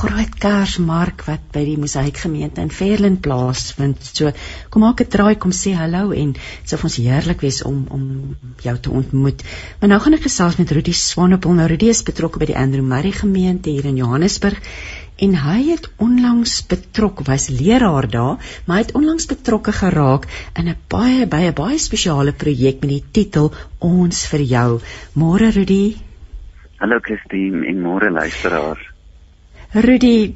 groot 0.00 0.34
Kersmark 0.42 1.22
wat 1.28 1.44
by 1.54 1.62
die 1.68 1.76
Mosaïek 1.78 2.18
gemeente 2.24 2.64
in 2.66 2.74
Fairland 2.74 3.22
plaasvind. 3.22 4.02
So 4.02 4.34
kom 4.74 4.82
maak 4.88 5.04
'n 5.06 5.10
draai, 5.14 5.36
kom 5.38 5.54
sê 5.54 5.76
hallo 5.78 6.10
en 6.10 6.34
dit 6.34 6.66
sou 6.66 6.80
vir 6.82 6.90
ons 6.90 6.98
heerlik 6.98 7.46
wees 7.46 7.62
om 7.62 7.86
om 7.90 8.34
jou 8.62 8.76
te 8.78 8.90
ontmoet. 8.90 9.46
Maar 9.78 9.94
nou 9.94 10.00
gaan 10.00 10.18
ek 10.18 10.26
gesels 10.26 10.58
met 10.58 10.70
Rudy 10.70 10.92
Swanepoel. 10.92 11.54
Nou 11.62 11.68
Rudy 11.68 11.94
is 11.94 12.02
betrokke 12.02 12.42
by 12.42 12.50
die 12.50 12.58
Andrew 12.58 12.82
Murray 12.82 13.12
gemeente 13.12 13.70
hier 13.70 13.84
in 13.84 14.02
Johannesburg 14.02 14.58
en 15.16 15.36
hy 15.38 15.58
het 15.70 15.90
onlangs 16.02 16.54
betrokke 16.66 17.24
was 17.28 17.48
leraar 17.48 18.08
daar 18.10 18.40
maar 18.66 18.76
hy 18.76 18.82
het 18.82 18.94
onlangs 18.98 19.28
betrokke 19.30 19.72
geraak 19.72 20.26
in 20.58 20.68
'n 20.68 20.76
baie 20.88 21.26
baie 21.26 21.52
baie 21.52 21.78
spesiale 21.78 22.32
projek 22.32 22.80
met 22.80 22.90
die 22.90 23.04
titel 23.12 23.52
ons 23.78 24.26
vir 24.26 24.40
jou. 24.40 24.80
Môre 25.14 25.50
Rudy? 25.50 25.96
Hallo 26.78 26.98
Christine 27.00 27.66
en 27.66 27.80
môre 27.80 28.10
luisteraars 28.10 28.90
Rudy 29.74 30.34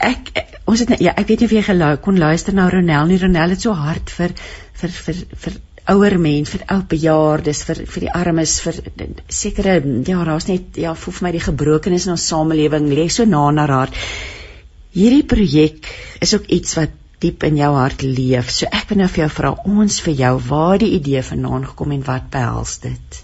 ek 0.00 0.32
ons 0.66 0.80
het 0.80 1.00
ja 1.00 1.12
ek 1.16 1.28
weet 1.28 1.40
nie 1.40 1.46
of 1.48 1.52
jy 1.52 1.62
gelou 1.62 1.96
kon 1.96 2.18
luister 2.18 2.54
na 2.54 2.68
Ronel 2.68 3.06
nie. 3.06 3.18
Ronel 3.18 3.54
het 3.54 3.60
so 3.60 3.72
hard 3.72 4.10
vir 4.10 4.34
vir 4.80 4.90
vir 4.90 5.22
vir 5.44 5.60
ouer 5.92 6.18
mense, 6.18 6.52
vir 6.56 6.64
ou 6.74 6.80
bejaardes, 6.90 7.62
vir 7.68 7.82
vir 7.86 8.06
die 8.06 8.12
armes, 8.12 8.58
vir 8.64 8.80
sekere 9.30 9.78
ja, 10.08 10.22
daar's 10.26 10.48
net 10.50 10.78
ja, 10.82 10.94
voel 10.98 11.18
vir 11.18 11.26
my 11.26 11.32
die 11.36 11.44
gebrokenis 11.46 12.08
in 12.08 12.16
ons 12.16 12.26
samelewing 12.32 12.88
lê 12.90 13.08
so 13.12 13.24
na 13.28 13.44
na 13.54 13.66
haar. 13.70 13.92
Hierdie 14.96 15.26
projek 15.28 15.90
is 16.24 16.34
ook 16.34 16.48
iets 16.58 16.78
wat 16.78 16.94
diep 17.20 17.44
in 17.48 17.56
jou 17.60 17.70
hart 17.76 18.02
leef. 18.02 18.50
So 18.52 18.68
ek 18.68 18.90
wil 18.90 19.02
nou 19.02 19.08
vir 19.12 19.24
jou 19.24 19.30
vra 19.38 19.52
ons 19.76 20.00
vir 20.04 20.18
jou 20.24 20.34
waar 20.48 20.80
die 20.82 20.92
idee 20.98 21.22
vandaan 21.24 21.64
gekom 21.70 21.94
en 21.96 22.04
wat 22.08 22.28
behels 22.32 22.78
dit? 22.84 23.22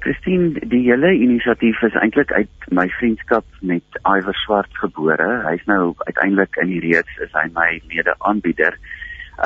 Christine, 0.00 0.54
die 0.72 0.80
hele 0.86 1.10
inisiatief 1.12 1.82
is 1.84 1.96
eintlik 2.00 2.32
uit 2.32 2.68
my 2.72 2.86
vriendskap 2.96 3.44
met 3.60 3.98
Iwer 4.00 4.36
Swart 4.46 4.72
gebore. 4.80 5.28
Hy's 5.44 5.66
nou 5.68 5.92
uiteindelik 6.06 6.56
in 6.62 6.72
die 6.72 6.80
reeks 6.86 7.20
is 7.26 7.34
hy 7.36 7.50
my 7.52 7.68
mede-aanbieder. 7.90 8.78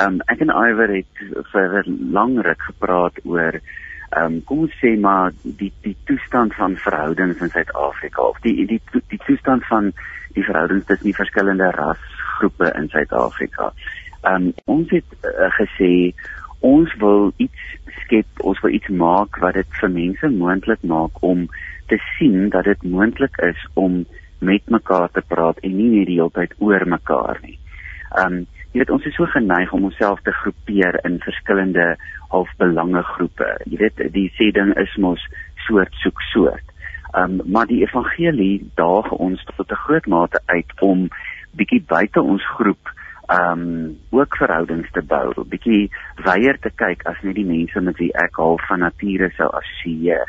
Um 0.00 0.20
ek 0.32 0.40
en 0.42 0.50
Iwer 0.50 0.90
het 0.90 1.24
vir 1.52 1.82
'n 1.86 2.12
lang 2.12 2.38
ruk 2.42 2.62
gepraat 2.62 3.18
oor 3.24 3.60
um 4.18 4.40
kom 4.44 4.58
ons 4.66 4.74
sê 4.82 4.94
maar 4.98 5.32
die 5.42 5.72
die 5.82 5.96
toestand 6.06 6.54
van 6.54 6.76
verhoudings 6.76 7.40
in 7.40 7.50
Suid-Afrika 7.50 8.22
of 8.22 8.38
die 8.42 8.66
die 8.66 8.80
die 9.08 9.20
toestand 9.26 9.66
van 9.66 9.92
die 10.34 10.44
verhoudings 10.44 10.86
tussen 10.86 11.10
die 11.10 11.20
verskillende 11.22 11.70
rasgroepe 11.70 12.72
in 12.74 12.88
Suid-Afrika. 12.88 13.72
Um 14.22 14.52
ons 14.64 14.90
het 14.90 15.04
uh, 15.22 15.50
gesê 15.58 16.14
ons 16.60 16.94
wil 16.98 17.32
iets 17.36 17.60
skep, 18.02 18.26
ons 18.40 18.60
wil 18.60 18.74
iets 18.74 18.88
maak 18.88 19.38
wat 19.42 19.54
dit 19.54 19.80
vir 19.80 19.90
mense 19.90 20.28
moontlik 20.28 20.82
maak 20.82 21.22
om 21.22 21.46
te 21.86 21.98
sien 22.16 22.48
dat 22.48 22.64
dit 22.64 22.82
moontlik 22.82 23.36
is 23.46 23.66
om 23.74 24.04
met 24.38 24.70
mekaar 24.70 25.10
te 25.12 25.22
praat 25.28 25.58
en 25.62 25.76
nie 25.76 25.90
net 25.98 26.08
die 26.08 26.18
hele 26.18 26.32
tyd 26.34 26.54
oor 26.58 26.86
mekaar 26.88 27.38
nie. 27.42 27.58
Um 28.24 28.44
jy 28.74 28.82
weet 28.82 28.90
ons 28.90 29.04
is 29.06 29.14
so 29.14 29.26
geneig 29.30 29.72
om 29.72 29.84
onsself 29.86 30.18
te 30.26 30.32
groepeer 30.34 30.96
in 31.06 31.20
verskillende 31.22 31.92
half 32.32 32.50
belangegroepe. 32.58 33.46
Jy 33.70 33.78
weet 33.78 34.00
die 34.16 34.26
sê 34.34 34.50
ding 34.50 34.72
is 34.82 34.96
mos 34.98 35.22
soort 35.68 35.94
soek 36.02 36.18
soort. 36.32 36.72
Um 37.14 37.38
maar 37.46 37.70
die 37.70 37.84
evangelie 37.84 38.66
daag 38.74 39.12
ons 39.14 39.44
tot 39.52 39.70
'n 39.70 39.82
groot 39.86 40.06
mate 40.10 40.40
uit 40.46 40.72
om 40.80 41.06
bietjie 41.54 41.84
buite 41.86 42.20
ons 42.20 42.42
groep 42.58 42.90
um 43.30 43.94
ook 44.10 44.36
verhoudings 44.36 44.90
te 44.90 45.02
bou, 45.02 45.30
bietjie 45.46 45.90
weier 46.26 46.58
te 46.58 46.70
kyk 46.70 47.06
as 47.06 47.22
net 47.22 47.34
die 47.34 47.46
mense 47.46 47.80
met 47.80 47.96
wie 48.02 48.10
ek 48.26 48.38
al 48.38 48.58
van 48.66 48.80
nature 48.80 49.30
sou 49.36 49.48
assosieer. 49.54 50.26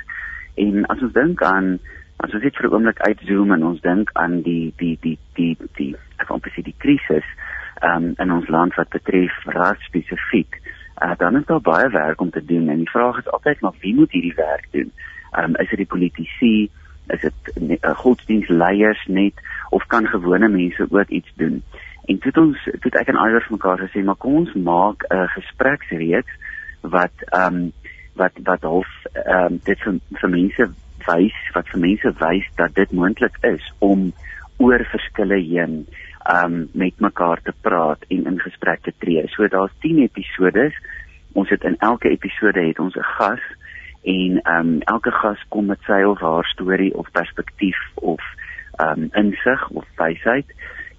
En 0.56 0.86
as 0.86 1.02
ons 1.02 1.14
dink 1.14 1.42
aan 1.42 1.80
as 2.22 2.34
ons 2.34 2.44
net 2.44 2.56
vir 2.56 2.70
'n 2.70 2.74
oomblik 2.74 3.02
uitzoom 3.02 3.52
en 3.52 3.64
ons 3.64 3.82
dink 3.82 4.10
aan 4.14 4.42
die 4.42 4.74
die 4.78 4.98
die 5.02 5.18
die 5.34 5.58
die 5.78 5.96
ek 6.22 6.30
wil 6.30 6.40
presies 6.40 6.70
die 6.70 6.78
krisis 6.78 7.26
um 7.84 8.14
in 8.18 8.32
ons 8.32 8.48
land 8.48 8.76
wat 8.76 8.90
betref 8.90 9.44
ras 9.46 9.82
spesifiek, 9.90 10.62
uh, 11.04 11.12
dan 11.18 11.36
is 11.36 11.46
daar 11.46 11.62
baie 11.62 11.90
werk 11.90 12.22
om 12.22 12.30
te 12.30 12.46
doen 12.46 12.70
en 12.70 12.78
die 12.78 12.90
vraag 12.90 13.18
is 13.20 13.32
altyd 13.32 13.62
maar 13.62 13.76
wie 13.80 13.96
moet 13.96 14.12
hierdie 14.12 14.36
werk 14.36 14.68
doen? 14.72 14.92
Um 15.38 15.56
is 15.56 15.70
dit 15.70 15.84
die 15.84 15.92
politici, 15.92 16.70
is 17.08 17.22
dit 17.22 17.58
uh, 17.82 17.96
godsdienstleiers 17.96 19.06
net 19.08 19.34
of 19.70 19.86
kan 19.88 20.08
gewone 20.08 20.48
mense 20.48 20.88
ook 20.90 21.10
iets 21.10 21.32
doen? 21.36 21.64
En 22.06 22.20
toe 22.20 22.32
ons 22.42 22.68
toe 22.82 22.92
ek 23.00 23.10
en 23.10 23.18
Iwer 23.18 23.42
vir 23.42 23.58
mekaar 23.58 23.82
gesê, 23.82 24.04
maar 24.06 24.20
kom 24.22 24.36
ons 24.44 24.54
maak 24.54 25.06
'n 25.10 25.28
gespreksreeks 25.38 26.34
wat 26.82 27.16
ehm 27.34 27.56
um, 27.56 27.72
wat 28.16 28.32
wat 28.44 28.62
half 28.62 28.92
ehm 29.14 29.46
um, 29.46 29.60
dit 29.64 29.80
vir, 29.80 30.00
vir 30.22 30.30
mense 30.30 30.68
wys, 31.08 31.38
wat 31.54 31.68
vir 31.74 31.80
mense 31.80 32.12
wys 32.20 32.48
dat 32.56 32.76
dit 32.76 32.92
moontlik 32.92 33.38
is 33.42 33.74
om 33.80 34.14
oor 34.58 34.86
verskille 34.92 35.40
heen 35.42 35.86
um, 36.30 36.70
met 36.74 37.00
mekaar 37.00 37.42
te 37.44 37.54
praat 37.62 38.06
en 38.08 38.26
in 38.26 38.40
gesprek 38.40 38.82
te 38.82 38.94
tree. 38.98 39.28
So 39.28 39.48
daar's 39.48 39.74
10 39.80 40.00
episodes. 40.00 40.74
Ons 41.34 41.50
het 41.50 41.64
in 41.64 41.78
elke 41.80 42.10
episode 42.10 42.68
het 42.68 42.80
ons 42.80 42.96
'n 42.96 43.10
gas 43.18 43.44
en 44.04 44.40
um, 44.44 44.82
elke 44.82 45.12
gas 45.12 45.46
kom 45.50 45.66
met 45.66 45.82
sy 45.86 46.02
of 46.04 46.20
haar 46.20 46.46
storie 46.46 46.94
of 46.94 47.12
perspektief 47.12 47.78
of 47.96 48.22
um, 48.80 49.10
insig 49.14 49.70
of 49.70 49.86
wysheid 49.96 50.46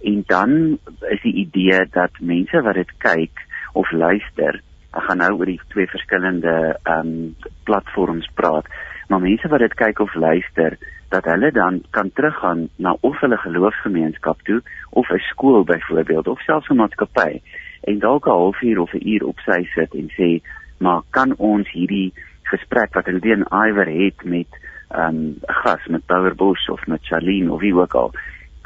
en 0.02 0.22
dan 0.26 0.78
is 1.00 1.22
die 1.22 1.34
idee 1.34 1.86
dat 1.90 2.10
mense 2.20 2.62
wat 2.62 2.74
dit 2.74 2.92
kyk 2.98 3.42
of 3.72 3.90
luister, 3.90 4.60
ek 4.96 5.04
gaan 5.08 5.20
nou 5.20 5.32
oor 5.36 5.50
die 5.50 5.60
twee 5.72 5.88
verskillende 5.90 6.76
um, 6.88 7.34
platforms 7.68 8.28
praat, 8.38 8.68
maar 9.08 9.20
mense 9.20 9.48
wat 9.48 9.58
dit 9.58 9.74
kyk 9.74 9.98
of 9.98 10.14
luister, 10.14 10.78
dat 11.08 11.24
hulle 11.24 11.52
dan 11.52 11.82
kan 11.90 12.10
teruggaan 12.12 12.68
na 12.76 12.96
of 13.00 13.20
hulle 13.20 13.36
geloofsgemeenskap 13.36 14.40
toe 14.42 14.62
of 14.90 15.10
'n 15.10 15.18
skool 15.18 15.64
byvoorbeeld 15.64 16.28
of 16.28 16.40
selfs 16.40 16.68
'n 16.68 16.76
maatskappy 16.76 17.40
en 17.80 17.98
dalk 17.98 18.26
'n 18.26 18.30
halfuur 18.30 18.78
of 18.80 18.92
'n 18.92 19.08
uur 19.08 19.24
op 19.24 19.38
sy 19.38 19.62
sit 19.74 19.94
en 19.94 20.08
sê, 20.18 20.42
maar 20.78 21.02
kan 21.10 21.34
ons 21.36 21.70
hierdie 21.70 22.12
gesprek 22.42 22.94
wat 22.94 23.06
hulle 23.06 23.20
in 23.20 23.46
Iwer 23.50 23.88
het 23.88 24.24
met 24.24 24.50
ehm, 24.90 25.14
'n 25.14 25.16
um, 25.16 25.38
gas 25.46 25.86
met 25.86 26.06
Power 26.06 26.34
Bush 26.34 26.68
of 26.68 26.86
met 26.86 27.06
Charlene 27.06 27.52
of 27.52 27.60
wie 27.60 27.74
ook 27.74 27.94
al 27.94 28.12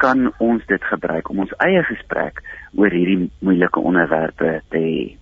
kan 0.01 0.33
ons 0.37 0.65
dit 0.65 0.83
gebruik 0.83 1.29
om 1.29 1.39
ons 1.39 1.53
eie 1.57 1.83
gesprek 1.83 2.41
oor 2.73 2.89
hierdie 2.89 3.29
moeilike 3.39 3.79
onderwerpe 3.79 4.61
te 4.73 4.77
hê. 4.77 5.20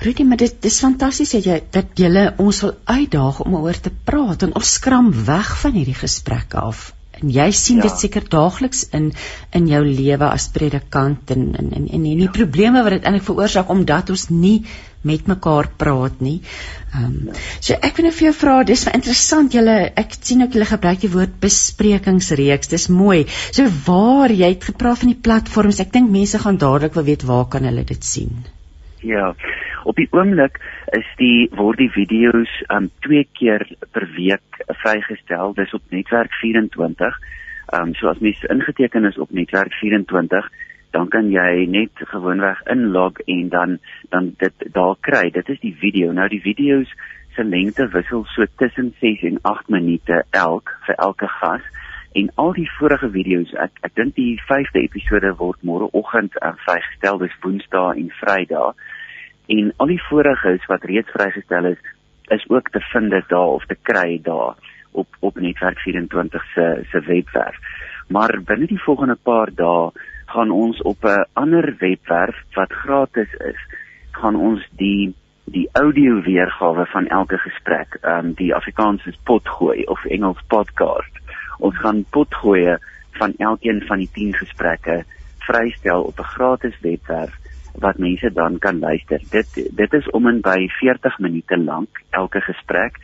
Rudy, 0.00 0.24
maar 0.24 0.40
dit 0.40 0.62
dis 0.62 0.78
fantasties 0.80 1.34
dat 1.36 1.46
jy 1.46 1.58
dat 1.74 1.98
jy 2.00 2.24
ons 2.38 2.62
wil 2.64 2.76
uitdaag 2.84 3.42
om 3.44 3.58
oor 3.60 3.76
te 3.76 3.92
praat 3.92 4.46
en 4.46 4.54
ons 4.56 4.72
skram 4.78 5.10
weg 5.26 5.50
van 5.62 5.76
hierdie 5.76 5.98
gesprekke 5.98 6.60
af. 6.60 6.90
En 7.20 7.32
jy 7.32 7.50
sien 7.52 7.80
ja. 7.80 7.88
dit 7.88 7.98
seker 8.00 8.24
daagliks 8.32 8.86
in 8.96 9.10
in 9.56 9.66
jou 9.68 9.80
lewe 9.84 10.28
as 10.28 10.46
predikant 10.54 11.32
en 11.34 11.50
en 11.62 11.72
en 11.78 11.88
en 11.98 12.06
die 12.06 12.14
ja. 12.22 12.30
probleme 12.36 12.84
wat 12.86 12.96
dit 12.96 13.08
eintlik 13.08 13.26
veroorsaak 13.26 13.72
omdat 13.74 14.12
ons 14.14 14.28
nie 14.30 14.62
met 15.10 15.26
mekaar 15.28 15.68
praat 15.80 16.20
nie. 16.24 16.38
Ehm 16.94 17.04
um, 17.04 17.34
so 17.60 17.76
ek 17.88 17.98
wil 17.98 18.08
net 18.08 18.16
vir 18.16 18.28
jou 18.28 18.34
vra, 18.38 18.54
dis 18.70 18.84
vir 18.86 18.96
interessant 19.00 19.56
julle 19.56 19.76
ek 20.04 20.16
sien 20.20 20.46
ook 20.46 20.56
julle 20.56 20.70
gebruik 20.70 21.02
die 21.04 21.12
woord 21.16 21.36
besprekingsreeks. 21.44 22.72
Dis 22.72 22.88
mooi. 23.02 23.26
So 23.50 23.68
waar 23.88 24.32
jy 24.32 24.54
het 24.54 24.70
gepraat 24.72 25.04
van 25.04 25.12
die 25.12 25.20
platforms, 25.28 25.82
ek 25.84 25.92
dink 25.98 26.10
mense 26.16 26.40
gaan 26.40 26.60
dadelik 26.64 26.96
wil 26.96 27.08
weet 27.12 27.28
waar 27.32 27.46
kan 27.52 27.68
hulle 27.68 27.84
dit 27.92 28.10
sien. 28.14 28.40
Ja. 29.00 29.34
Op 29.84 29.96
die 29.96 30.08
oomblik 30.10 30.60
is 30.96 31.06
die 31.16 31.48
word 31.56 31.80
die 31.80 31.90
video's 31.90 32.50
um 32.68 32.90
twee 33.06 33.24
keer 33.38 33.64
per 33.92 34.08
week 34.16 34.62
vrygestel. 34.82 35.54
Dis 35.56 35.72
op 35.76 35.82
netwerk 35.88 36.32
24. 36.40 37.20
Um 37.76 37.94
so 37.94 38.10
as 38.12 38.20
mens 38.20 38.42
ingeteken 38.52 39.08
is 39.08 39.18
op 39.18 39.30
netwerk 39.30 39.72
24 39.80 40.50
dan 40.90 41.08
kan 41.08 41.30
jy 41.30 41.66
net 41.70 42.02
gewoonweg 42.12 42.60
inlog 42.72 43.18
en 43.30 43.48
dan 43.48 43.78
dan 44.10 44.34
dit 44.38 44.66
daar 44.74 44.96
kry. 45.00 45.30
Dit 45.30 45.48
is 45.48 45.60
die 45.60 45.76
video. 45.78 46.12
Nou 46.12 46.28
die 46.28 46.42
video's 46.42 46.90
se 47.36 47.44
lengte 47.44 47.86
wissel 47.94 48.24
so 48.34 48.44
tussen 48.58 48.92
6 49.00 49.22
en 49.22 49.38
8 49.42 49.68
minute 49.68 50.24
elk 50.30 50.74
vir 50.86 50.98
elke 50.98 51.28
gas. 51.40 51.62
En 52.12 52.30
al 52.34 52.52
die 52.52 52.70
vorige 52.78 53.10
video's, 53.10 53.52
ek 53.54 53.76
ek 53.86 53.94
dink 53.94 54.16
die 54.16 54.34
5de 54.48 54.82
episode 54.82 55.30
word 55.38 55.60
môreoggend 55.62 56.34
uh, 56.42 56.56
vrygestel, 56.64 57.20
dis 57.22 57.36
Woensdae 57.44 57.94
en 58.02 58.10
Vrydae. 58.18 58.72
En 59.54 59.70
al 59.82 59.92
die 59.92 60.02
vorige's 60.08 60.66
wat 60.70 60.86
reeds 60.90 61.10
vrygestel 61.14 61.70
is, 61.70 61.78
is 62.34 62.48
ook 62.50 62.70
te 62.70 62.80
vind 62.92 63.14
daar 63.28 63.54
of 63.58 63.66
te 63.66 63.76
kry 63.82 64.18
daar 64.22 64.58
op 64.90 65.16
op 65.20 65.38
netwerk 65.38 65.78
24 65.78 66.44
se 66.54 66.66
se 66.90 67.00
webwerf. 67.06 67.56
Maar 68.08 68.40
binne 68.42 68.66
die 68.66 68.82
volgende 68.82 69.18
paar 69.22 69.54
dae 69.54 69.90
gaan 70.26 70.50
ons 70.50 70.82
op 70.82 71.04
'n 71.04 71.26
ander 71.32 71.74
webwerf 71.78 72.36
wat 72.54 72.72
gratis 72.72 73.32
is, 73.34 73.60
gaan 74.10 74.36
ons 74.36 74.66
die 74.76 75.14
die 75.44 75.68
audio 75.72 76.20
weergawe 76.22 76.86
van 76.86 77.06
elke 77.06 77.38
gesprek, 77.38 77.98
ehm 78.02 78.26
um, 78.26 78.34
die 78.34 78.54
Afrikaans 78.54 79.06
is 79.06 79.18
potgooi 79.24 79.82
of 79.84 80.04
Engels 80.04 80.42
podcast. 80.46 81.19
Ons 81.60 81.78
gaan 81.78 82.04
potgooi 82.10 82.76
van 83.20 83.34
elkeen 83.38 83.82
van 83.86 83.98
die 83.98 84.10
10 84.12 84.34
gesprekke 84.34 85.02
vrystel 85.46 86.02
op 86.02 86.18
'n 86.18 86.32
gratis 86.34 86.76
webwerf 86.80 87.34
wat 87.78 87.98
mense 87.98 88.32
dan 88.32 88.58
kan 88.58 88.78
luister. 88.78 89.20
Dit 89.30 89.48
dit 89.76 89.92
is 89.92 90.10
om 90.10 90.26
en 90.26 90.40
by 90.40 90.68
40 90.68 91.18
minute 91.18 91.58
lank 91.58 92.02
elke 92.10 92.40
gesprek 92.40 92.96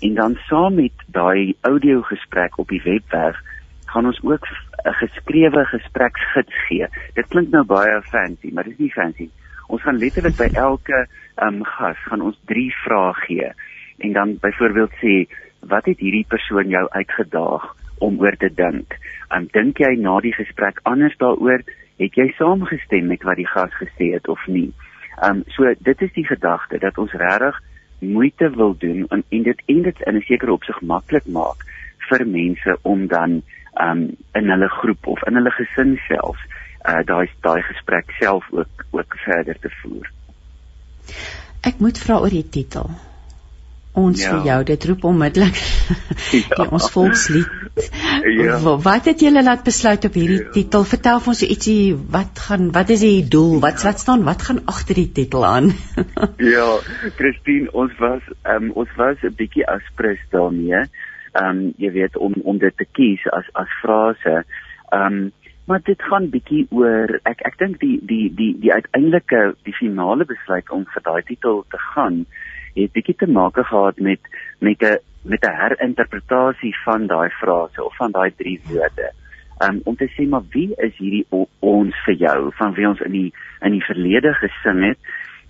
en 0.00 0.14
dan 0.14 0.38
saam 0.48 0.74
met 0.74 0.92
daai 1.06 1.54
audio 1.60 2.02
gesprek 2.02 2.58
op 2.58 2.68
die 2.68 2.82
webwerf 2.84 3.36
gaan 3.84 4.06
ons 4.06 4.22
ook 4.22 4.46
'n 4.84 4.92
geskrewe 4.92 5.64
gespreksgids 5.64 6.54
gee. 6.68 6.86
Dit 7.14 7.26
klink 7.28 7.50
nou 7.50 7.64
baie 7.64 8.02
fancy, 8.02 8.50
maar 8.52 8.64
dit 8.64 8.72
is 8.72 8.78
nie 8.78 8.92
fancy. 8.92 9.28
Ons 9.66 9.82
gaan 9.82 9.98
letterlik 9.98 10.36
by 10.36 10.48
elke 10.52 11.06
um, 11.42 11.64
gas 11.64 11.96
gaan 11.96 12.20
ons 12.20 12.38
3 12.44 12.74
vrae 12.84 13.12
gee 13.14 13.52
en 13.98 14.12
dan 14.12 14.38
byvoorbeeld 14.40 14.92
sê 15.02 15.14
wat 15.60 15.84
het 15.84 15.98
hierdie 15.98 16.26
persoon 16.28 16.68
jou 16.68 16.88
uitgedaag 16.90 17.76
om 17.98 18.20
oor 18.20 18.36
te 18.36 18.50
dink? 18.54 18.96
Um, 19.30 19.48
dink 19.52 19.78
jy 19.78 19.94
na 20.00 20.20
die 20.20 20.34
gesprek 20.34 20.80
anders 20.82 21.16
daaroor? 21.18 21.62
Het 21.98 22.16
jy 22.18 22.32
saamgestem 22.38 23.06
met 23.06 23.22
wat 23.22 23.36
die 23.36 23.46
gas 23.46 23.74
gesê 23.78 24.12
het 24.14 24.28
of 24.28 24.40
nie? 24.46 24.72
Um 25.22 25.44
so 25.54 25.70
dit 25.78 26.02
is 26.02 26.12
die 26.12 26.26
gedagte 26.26 26.78
dat 26.78 26.98
ons 26.98 27.12
regtig 27.12 27.60
moeite 27.98 28.50
wil 28.50 28.74
doen 28.78 29.06
en, 29.08 29.22
en 29.28 29.42
dit 29.42 29.62
en 29.66 29.82
dit 29.82 30.00
in 30.06 30.16
'n 30.16 30.26
sekere 30.26 30.52
opsig 30.52 30.80
maklik 30.80 31.26
maak 31.26 31.64
vir 32.08 32.26
mense 32.26 32.76
om 32.82 33.06
dan 33.06 33.42
um 33.80 34.16
in 34.34 34.50
hulle 34.50 34.68
groep 34.68 35.06
of 35.06 35.22
in 35.26 35.34
hulle 35.34 35.50
gesin 35.50 35.96
self 36.08 36.36
uh 36.88 37.02
daai 37.06 37.30
daai 37.40 37.62
gesprek 37.62 38.10
self 38.18 38.44
ook 38.50 38.84
ook 38.90 39.16
verder 39.24 39.58
te 39.58 39.70
voer. 39.82 40.10
Ek 41.62 41.78
moet 41.78 41.98
vra 41.98 42.18
oor 42.20 42.30
die 42.30 42.48
titel. 42.48 42.90
Ons 43.94 44.22
ja. 44.24 44.32
vir 44.34 44.46
jou, 44.48 44.62
dit 44.72 44.84
roep 44.90 45.04
onmiddellik 45.06 45.58
ja. 46.50 46.64
ons 46.66 46.90
volkslied 46.90 47.64
ja. 48.22 48.58
Wat 48.82 49.04
het 49.04 49.20
julle 49.20 49.42
laat 49.42 49.62
besluit 49.66 50.04
op 50.04 50.16
hierdie 50.18 50.40
ja. 50.40 50.50
titel? 50.54 50.84
Vertel 50.86 51.20
ons 51.26 51.42
ietsie 51.46 51.94
wat 52.16 52.42
gaan 52.46 52.70
wat 52.74 52.90
is 52.94 53.04
die 53.06 53.22
doel? 53.28 53.60
Wat 53.62 53.82
wat 53.86 54.02
staan 54.02 54.24
wat 54.26 54.42
gaan 54.46 54.62
agter 54.70 54.98
die 54.98 55.10
titel 55.12 55.46
aan? 55.46 55.72
ja, 56.54 56.66
Christine, 57.18 57.70
ons 57.72 57.94
was 58.02 58.22
um, 58.50 58.70
ons 58.74 58.90
was 58.96 59.22
'n 59.22 59.34
bietjie 59.38 59.66
aspres 59.66 60.22
daarmee. 60.30 60.84
Ehm 61.34 61.50
um, 61.50 61.72
jy 61.78 61.90
weet 61.90 62.16
om 62.16 62.34
om 62.42 62.58
dit 62.58 62.76
te 62.76 62.86
kies 62.86 63.22
as 63.30 63.48
as 63.54 63.70
frase. 63.82 64.44
Ehm 64.90 65.06
um, 65.06 65.32
maar 65.64 65.80
dit 65.82 66.02
gaan 66.02 66.28
bietjie 66.30 66.66
oor 66.70 67.18
ek 67.24 67.40
ek 67.48 67.58
dink 67.58 67.80
die 67.80 67.98
die 68.02 68.28
die 68.34 68.52
die 68.60 68.72
uiteindelike 68.72 69.54
die 69.64 69.74
finale 69.74 70.24
besluit 70.24 70.70
om 70.70 70.84
vir 70.94 71.02
daai 71.02 71.22
titel 71.22 71.64
te 71.70 71.80
gaan 71.94 72.26
het 72.74 72.92
bietjie 72.92 73.16
te 73.16 73.26
maak 73.26 73.58
gehad 73.58 73.98
met 73.98 74.20
met 74.58 74.82
'n 74.82 74.98
met 75.22 75.44
'n 75.44 75.58
herinterpretasie 75.60 76.76
van 76.84 77.06
daai 77.06 77.30
frase 77.30 77.84
of 77.84 77.96
van 77.96 78.10
daai 78.10 78.32
drie 78.36 78.60
woorde. 78.68 79.12
Um 79.58 79.80
om 79.84 79.96
te 79.96 80.08
sê 80.08 80.28
maar 80.28 80.46
wie 80.50 80.74
is 80.76 80.96
hierdie 80.96 81.26
ons 81.58 81.94
vir 82.04 82.14
jou 82.14 82.50
van 82.54 82.74
wie 82.74 82.88
ons 82.88 83.00
in 83.00 83.12
die 83.12 83.32
in 83.60 83.72
die 83.72 83.84
verlede 83.84 84.34
gesing 84.34 84.84
het? 84.84 84.98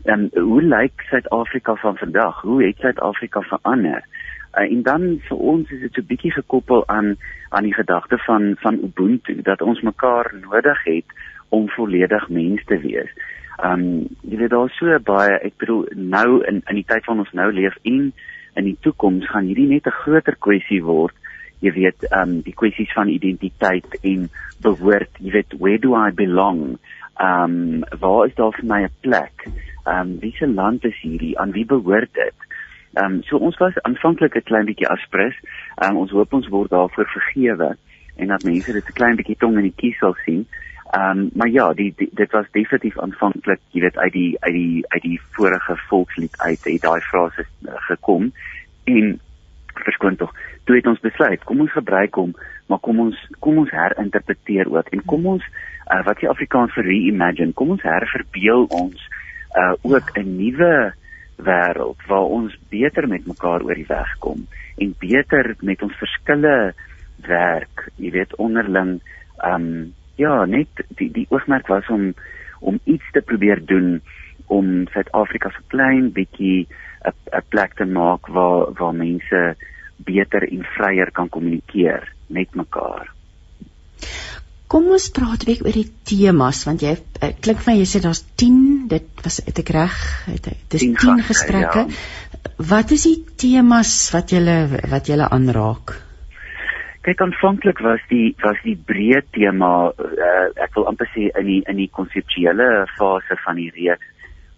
Um 0.05 0.31
hoe 0.33 0.63
lyk 0.63 1.01
Suid-Afrika 1.11 1.75
van 1.75 1.97
vandag? 1.97 2.41
Hoe 2.41 2.65
het 2.65 2.77
Suid-Afrika 2.77 3.41
verander? 3.41 4.05
Uh, 4.55 4.71
en 4.71 4.83
dan 4.83 5.05
vir 5.29 5.37
ons 5.37 5.71
is 5.71 5.81
dit 5.81 5.97
so 5.97 6.07
bietjie 6.07 6.31
gekoppel 6.33 6.85
aan 6.87 7.17
aan 7.49 7.67
die 7.67 7.75
gedagte 7.75 8.19
van 8.27 8.55
van 8.63 8.79
Ubuntu 8.87 9.41
dat 9.43 9.63
ons 9.63 9.81
mekaar 9.81 10.31
nodig 10.41 10.85
het 10.85 11.15
om 11.49 11.69
volledig 11.69 12.29
mens 12.29 12.65
te 12.65 12.79
wees. 12.79 13.11
Um 13.63 14.09
jy 14.23 14.39
weet 14.41 14.51
daar 14.51 14.71
so 14.75 14.99
baie 14.99 15.39
ek 15.43 15.59
bedoel 15.59 15.87
nou 15.95 16.43
in 16.49 16.63
in 16.67 16.81
die 16.81 16.89
tyd 16.89 17.05
van 17.05 17.19
ons 17.19 17.33
nou 17.33 17.53
leef 17.53 17.77
en 17.83 18.13
in 18.55 18.65
die 18.65 18.79
toekoms 18.87 19.27
gaan 19.31 19.47
hierdie 19.51 19.69
net 19.69 19.87
'n 19.87 20.01
groter 20.03 20.37
kwessie 20.39 20.83
word. 20.83 21.15
Jy 21.61 21.73
weet, 21.73 22.03
ehm 22.11 22.21
um, 22.21 22.41
die 22.43 22.55
kwessies 22.55 22.93
van 22.93 23.09
identiteit 23.09 23.99
en 24.03 24.29
behoort, 24.61 25.11
jy 25.19 25.31
weet, 25.31 25.55
where 25.59 25.79
do 25.79 25.95
I 25.95 26.11
belong? 26.11 26.79
Ehm 27.21 27.83
um, 27.83 27.85
waar 28.01 28.27
is 28.27 28.35
daar 28.35 28.53
vir 28.53 28.67
my 28.67 28.83
'n 28.83 28.91
plek? 29.01 29.47
Ehm 29.87 30.01
um, 30.01 30.19
wiese 30.21 30.47
land 30.47 30.85
is 30.85 31.01
hierdie? 31.01 31.39
Aan 31.39 31.53
wie 31.53 31.67
behoort 31.67 32.13
dit? 32.13 32.39
Ehm 32.95 33.05
um, 33.05 33.23
so 33.23 33.37
ons 33.37 33.57
was 33.59 33.83
aanvanklik 33.83 34.37
'n 34.37 34.43
klein 34.43 34.67
bietjie 34.67 34.89
aspres. 34.89 35.35
Ehm 35.77 35.91
um, 35.91 35.97
ons 35.97 36.11
hoop 36.11 36.33
ons 36.33 36.49
word 36.49 36.71
daarvoor 36.71 37.07
vergewe 37.07 37.77
en 38.17 38.27
dat 38.29 38.45
mense 38.45 38.73
dit 38.73 38.89
'n 38.89 38.93
klein 38.93 39.17
bietjie 39.17 39.39
tong 39.39 39.57
in 39.57 39.69
die 39.71 39.77
kies 39.77 39.99
sal 39.99 40.17
sien. 40.25 40.47
Ehm 40.95 41.19
um, 41.19 41.31
maar 41.35 41.49
ja, 41.49 41.73
die, 41.75 41.93
die 41.97 42.09
dit 42.13 42.31
was 42.31 42.47
definitief 42.51 42.99
aanvanklik, 42.99 43.61
jy 43.75 43.81
weet, 43.83 43.97
uit 43.99 44.13
die 44.13 44.37
uit 44.41 44.55
die 44.55 44.85
uit 44.89 45.03
die 45.03 45.21
vorige 45.35 45.75
volkslied 45.89 46.37
uit 46.39 46.65
het 46.65 46.83
daai 46.83 47.01
frase 47.01 47.43
uh, 47.43 47.73
gekom 47.89 48.29
en 48.85 49.17
verskoon 49.75 50.17
tog. 50.17 50.31
Toe 50.65 50.77
het 50.77 50.87
ons 50.87 51.01
besluit, 51.03 51.43
kom 51.45 51.65
ons 51.65 51.73
gebruik 51.75 52.15
hom, 52.15 52.35
maar 52.71 52.79
kom 52.79 53.01
ons 53.07 53.25
kom 53.43 53.59
ons 53.65 53.73
herinterpreteer 53.75 54.71
ook 54.71 54.93
en 54.95 55.03
kom 55.11 55.27
ons 55.33 55.49
uh, 55.49 56.05
wat 56.07 56.23
die 56.23 56.31
Afrikaans 56.31 56.77
vir 56.79 56.87
reimagine, 56.87 57.57
kom 57.59 57.75
ons 57.75 57.83
herverbeel 57.83 58.69
ons 58.71 59.09
uh 59.59 59.75
ook 59.83 60.15
'n 60.19 60.37
nuwe 60.37 60.93
wêreld 61.43 62.07
waar 62.07 62.31
ons 62.39 62.55
beter 62.71 63.09
met 63.09 63.27
mekaar 63.27 63.67
oor 63.67 63.75
die 63.75 63.91
weg 63.91 64.15
kom 64.19 64.47
en 64.79 64.95
beter 64.99 65.55
met 65.61 65.83
ons 65.83 65.99
verskille 65.99 66.75
werk, 67.27 67.91
jy 67.97 68.11
weet 68.11 68.35
onderling 68.39 69.01
um 69.43 69.95
ja, 70.17 70.45
net 70.45 70.85
die 70.99 71.11
die 71.13 71.27
oogmerk 71.31 71.69
was 71.69 71.89
om 71.89 72.13
om 72.61 72.81
iets 72.85 73.11
te 73.13 73.21
probeer 73.21 73.61
doen 73.67 74.01
om 74.47 74.87
Suid-Afrika 74.93 75.51
so 75.53 75.65
klein 75.69 76.13
bietjie 76.13 76.67
'n 77.05 77.13
'n 77.39 77.49
plek 77.49 77.75
te 77.77 77.85
maak 77.85 78.27
waar 78.29 78.73
waar 78.79 78.95
mense 78.95 79.57
beter 79.97 80.43
en 80.53 80.65
vryer 80.77 81.11
kan 81.11 81.29
kommunikeer 81.29 82.13
met 82.27 82.55
mekaar. 82.55 83.13
Kom 84.67 84.89
ons 84.91 85.11
praat 85.11 85.43
'n 85.43 85.47
bietjie 85.47 85.67
oor 85.67 85.79
die 85.79 85.93
temas 86.05 86.65
want 86.65 86.83
jy 86.83 86.95
uh, 86.97 87.33
klink 87.41 87.61
vir 87.61 87.73
my 87.73 87.79
jy 87.81 87.89
sê 87.89 88.01
daar's 88.01 88.25
10, 88.37 88.89
dit 88.89 89.07
was 89.25 89.41
het 89.47 89.59
ek 89.59 89.71
reg, 89.77 89.99
het 90.27 90.49
dis 90.69 90.81
10, 90.81 90.97
10 90.97 91.23
gesprekke. 91.23 91.87
Ja. 91.89 92.53
Wat 92.59 92.91
is 92.91 93.03
die 93.03 93.25
temas 93.37 94.11
wat 94.13 94.31
julle 94.31 94.57
wat 94.91 95.07
julle 95.07 95.29
aanraak? 95.29 95.95
Kyk 97.05 97.21
aanvanklik 97.21 97.83
was 97.85 98.01
die 98.09 98.33
was 98.41 98.57
die 98.65 98.77
breë 98.89 99.21
tema 99.37 99.71
uh, 99.93 100.47
ek 100.65 100.73
wil 100.77 100.87
amper 100.89 101.09
sê 101.13 101.29
in 101.37 101.49
die 101.51 101.61
in 101.69 101.77
die 101.83 101.91
konseptuele 101.93 102.69
fase 102.97 103.37
van 103.45 103.61
die 103.61 103.69
reeks 103.77 104.09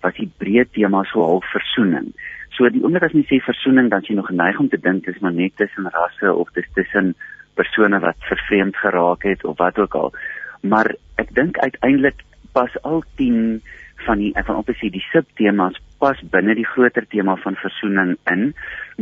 was 0.05 0.15
die 0.15 0.29
breë 0.43 0.69
tema 0.77 1.03
so 1.11 1.25
half 1.27 1.49
versoening. 1.51 2.13
So 2.55 2.71
die 2.71 2.85
oomblik 2.85 3.09
as 3.09 3.17
jy 3.17 3.25
sê 3.27 3.41
versoening 3.43 3.91
dan 3.91 4.07
jy 4.07 4.15
nog 4.15 4.31
geneig 4.31 4.61
om 4.63 4.71
te 4.71 4.79
dink 4.79 5.09
dis 5.09 5.19
maar 5.25 5.35
net 5.35 5.57
tussen 5.59 5.91
rasse 5.91 6.31
of 6.31 6.53
dis 6.55 6.71
tussen 6.79 7.17
persone 7.59 7.99
wat 8.05 8.31
vervreemd 8.31 8.79
geraak 8.79 9.27
het 9.27 9.43
of 9.45 9.59
wat 9.59 9.83
ook 9.83 9.99
al. 9.99 10.15
Maar 10.63 10.95
ek 11.19 11.35
dink 11.35 11.59
uiteindelik 11.59 12.23
pas 12.55 12.71
al 12.87 13.03
10 13.19 13.59
van 14.07 14.23
die 14.23 14.31
van 14.47 14.63
op 14.63 14.71
die 14.71 14.95
die 14.95 15.07
subtemas 15.11 15.83
pas 15.99 16.21
binne 16.31 16.55
die 16.55 16.69
groter 16.77 17.09
tema 17.11 17.35
van 17.43 17.59
versoening 17.59 18.15
in. 18.31 18.53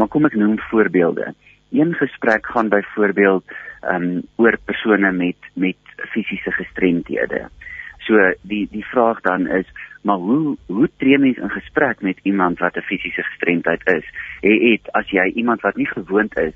Maar 0.01 0.09
kom 0.09 0.24
ek 0.30 0.38
noem 0.40 0.57
voorbeelde 0.70 1.34
een 1.71 1.95
gesprek 1.95 2.47
gaan 2.47 2.69
byvoorbeeld 2.69 3.45
um 3.93 4.23
oor 4.37 4.59
persone 4.65 5.12
met 5.12 5.37
met 5.55 5.77
fisiese 5.97 6.51
gestremthede. 6.51 7.49
So 7.99 8.33
die 8.43 8.69
die 8.71 8.85
vraag 8.85 9.21
dan 9.21 9.47
is, 9.47 9.67
maar 10.03 10.17
hoe 10.17 10.57
hoe 10.67 10.89
tree 10.97 11.19
mens 11.19 11.37
in 11.37 11.51
gesprek 11.51 12.01
met 12.01 12.19
iemand 12.23 12.59
wat 12.59 12.77
'n 12.77 12.81
fisiese 12.81 13.23
gestremdheid 13.23 13.87
is? 13.87 14.05
Het 14.41 14.93
as 14.93 15.11
jy 15.11 15.33
iemand 15.35 15.61
wat 15.61 15.77
nie 15.77 15.89
gewoond 15.89 16.37
is 16.39 16.55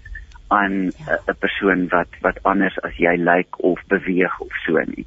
aan 0.49 0.73
'n 0.73 0.93
ja. 1.07 1.33
persoon 1.39 1.89
wat 1.89 2.09
wat 2.21 2.43
anders 2.43 2.81
as 2.81 2.97
jy 2.97 3.17
lyk 3.17 3.63
of 3.63 3.81
beweeg 3.87 4.41
of 4.41 4.55
so 4.67 4.79
nie. 4.85 5.07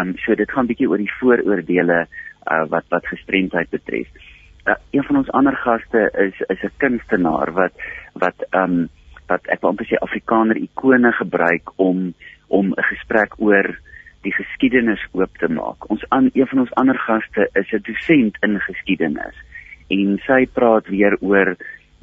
Um 0.00 0.16
so 0.16 0.34
dit 0.34 0.50
gaan 0.50 0.66
bietjie 0.66 0.88
oor 0.88 0.98
die 0.98 1.16
vooroordeele 1.18 2.06
uh 2.52 2.64
wat 2.68 2.84
wat 2.88 3.06
gestremdheid 3.06 3.70
betref. 3.70 4.08
Uh, 4.64 4.74
een 4.90 5.04
van 5.04 5.16
ons 5.16 5.30
ander 5.30 5.56
gaste 5.56 6.10
is 6.18 6.40
is 6.48 6.62
'n 6.62 6.76
kunstenaar 6.76 7.52
wat 7.52 7.72
wat 8.12 8.46
um 8.50 8.88
wat 9.26 9.46
ek 9.52 9.60
wil 9.62 9.70
amper 9.70 9.88
sê 9.88 9.98
Afrikaner 10.00 10.56
ikone 10.60 11.12
gebruik 11.12 11.72
om 11.76 12.12
om 12.48 12.72
'n 12.72 12.88
gesprek 12.90 13.38
oor 13.38 13.78
die 14.22 14.32
geskiedenis 14.32 15.02
oop 15.12 15.38
te 15.38 15.48
maak. 15.48 15.90
Ons 15.90 16.04
aan 16.08 16.30
een 16.32 16.46
van 16.46 16.58
ons 16.58 16.74
ander 16.74 16.98
gaste 16.98 17.48
is 17.52 17.72
'n 17.72 17.82
dosent 17.82 18.36
in 18.42 18.60
geskiedenis 18.60 19.36
en 19.88 20.20
sy 20.26 20.46
praat 20.46 20.86
weer 20.86 21.16
oor 21.20 21.56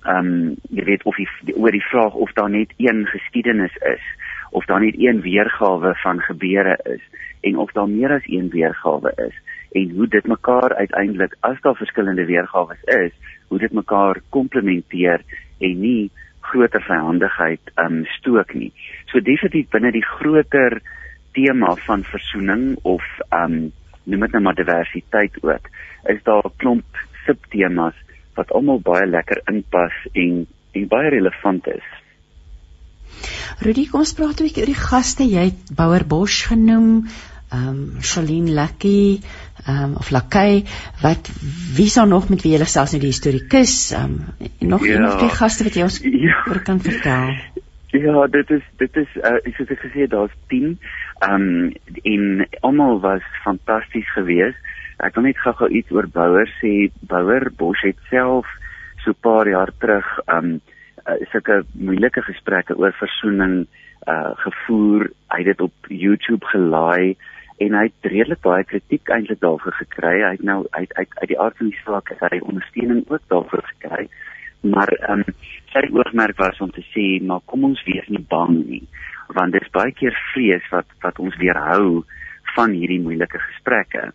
ehm 0.05 0.25
um, 0.25 0.55
jy 0.69 0.83
weet 0.83 1.03
of 1.03 1.15
die 1.15 1.55
oor 1.55 1.71
die 1.71 1.89
vraag 1.91 2.13
of 2.13 2.31
daar 2.33 2.49
net 2.49 2.73
een 2.77 3.05
geskiedenis 3.05 3.75
is 3.75 4.05
of 4.51 4.65
daar 4.65 4.81
net 4.81 4.95
een 4.97 5.21
weergawe 5.21 5.93
van 6.03 6.19
gebeure 6.19 6.79
is 6.83 7.01
en 7.41 7.57
of 7.57 7.71
daar 7.71 7.89
meer 7.89 8.11
as 8.11 8.25
een 8.25 8.49
weergawe 8.49 9.13
is 9.27 9.35
en 9.71 9.89
hoe 9.89 10.07
dit 10.07 10.27
mekaar 10.27 10.75
uiteindelik 10.75 11.35
as 11.39 11.61
daar 11.61 11.75
verskillende 11.75 12.25
weergawe 12.25 12.75
is, 12.83 13.13
hoe 13.47 13.59
dit 13.59 13.71
mekaar 13.71 14.19
komplementeer 14.29 15.21
en 15.59 15.79
nie 15.79 16.11
groter 16.51 16.83
vyandigheid 16.85 17.71
um 17.81 18.03
stook 18.17 18.53
nie. 18.53 18.71
So 19.11 19.19
definitief 19.19 19.69
binne 19.73 19.91
die 19.95 20.05
groter 20.05 20.79
tema 21.35 21.75
van 21.87 22.03
versoening 22.03 22.77
of 22.83 23.05
um 23.31 23.71
noem 24.03 24.25
dit 24.25 24.35
nou 24.35 24.43
maar 24.43 24.57
diversiteit 24.57 25.37
ook, 25.43 25.67
is 26.13 26.23
daar 26.23 26.45
'n 26.45 26.57
klomp 26.57 27.01
subtemas 27.25 27.97
wat 28.35 28.51
almal 28.51 28.79
baie 28.79 29.05
lekker 29.05 29.41
inpas 29.47 29.95
en 30.13 30.47
en 30.71 30.87
baie 30.87 31.09
relevant 31.09 31.67
is. 31.67 31.87
Rudy, 33.59 33.89
kom 33.89 33.99
ons 33.99 34.13
praat 34.13 34.39
'n 34.39 34.47
bietjie 34.47 34.63
oor 34.63 34.73
die 34.73 34.85
gaste. 34.89 35.23
Jy 35.23 35.43
het 35.51 35.75
Bouer 35.75 36.05
Bosch 36.07 36.47
genoem, 36.47 37.07
ehm 37.51 37.67
um, 37.67 38.01
Charlene 38.01 38.53
Lucky, 38.55 39.19
ehm 39.65 39.83
um, 39.83 39.95
of 39.99 40.11
Lakai 40.11 40.63
wat 41.01 41.31
wie 41.75 41.89
sou 41.89 42.07
nog 42.07 42.29
met 42.29 42.43
wie 42.45 42.53
jy 42.55 42.65
selfs 42.65 42.93
net 42.95 43.03
die 43.03 43.11
historikus 43.11 43.91
ehm 43.91 44.05
um, 44.05 44.69
nog 44.73 44.85
ja, 44.85 44.95
een 44.95 45.05
of 45.05 45.17
twee 45.19 45.35
gaste 45.39 45.67
wat 45.67 45.75
jy 45.75 45.83
ons 45.83 45.99
ja, 46.27 46.37
oor 46.47 46.61
kan 46.63 46.79
vertel. 46.79 47.35
Ja, 47.91 48.27
dit 48.27 48.49
is 48.55 48.63
dit 48.79 48.95
is 49.03 49.15
uh, 49.19 49.39
soos 49.57 49.73
ek 49.75 49.83
gesê 49.83 50.05
het 50.05 50.13
daar's 50.15 50.37
10 50.47 50.77
ehm 51.27 51.33
um, 51.35 51.73
en 52.03 52.47
almal 52.61 52.99
was 53.03 53.25
fantasties 53.43 54.07
geweest. 54.15 54.57
Ek 55.03 55.15
wil 55.17 55.27
net 55.27 55.43
gou-gou 55.43 55.67
iets 55.69 55.91
oor 55.91 56.07
Bouer 56.07 56.47
sê. 56.61 56.91
Bouer 57.09 57.49
Bosch 57.57 57.83
het 57.83 57.99
self 58.09 58.47
so 59.03 59.11
'n 59.11 59.21
paar 59.21 59.49
jaar 59.49 59.71
terug 59.79 60.07
ehm 60.25 60.37
um, 60.37 60.61
uh, 61.07 61.19
sulke 61.31 61.63
moeilike 61.73 62.21
gesprekke 62.21 62.77
oor 62.77 62.93
versoening 62.93 63.67
uh 64.07 64.31
gevoer. 64.45 65.11
Hy 65.29 65.37
het 65.43 65.51
dit 65.51 65.61
op 65.61 65.73
YouTube 65.89 66.45
gelaai 66.45 67.17
en 67.61 67.75
hy 67.77 67.83
het 67.87 68.09
redelik 68.09 68.41
baie 68.45 68.65
kritiek 68.65 69.09
eintlik 69.13 69.41
daarvoor 69.43 69.75
gekry. 69.77 70.15
Hy 70.23 70.31
het 70.37 70.45
nou 70.47 70.61
uit 70.69 70.93
uit 70.93 71.17
uit 71.21 71.29
die 71.29 71.39
aard 71.39 71.57
van 71.59 71.69
die 71.69 71.81
saak 71.83 72.09
het 72.13 72.23
hy 72.33 72.39
ondersteuning 72.41 73.03
ook 73.07 73.27
daarvoor 73.33 73.65
gekry. 73.73 74.07
Maar 74.61 74.93
ehm 74.97 75.25
um, 75.25 75.35
sy 75.73 75.85
oogmerk 75.95 76.37
was 76.37 76.59
om 76.61 76.71
te 76.71 76.83
sê, 76.91 77.05
maar 77.25 77.43
kom 77.45 77.63
ons 77.63 77.83
wees 77.87 78.07
nie 78.11 78.23
bang 78.33 78.57
nie, 78.67 78.81
want 79.37 79.53
dit 79.55 79.63
is 79.63 79.71
baie 79.71 79.93
keer 79.95 80.17
vrees 80.33 80.65
wat 80.71 80.89
wat 81.05 81.19
ons 81.19 81.37
weerhou 81.39 82.03
van 82.55 82.73
hierdie 82.75 83.01
moeilike 83.01 83.39
gesprekke. 83.39 84.09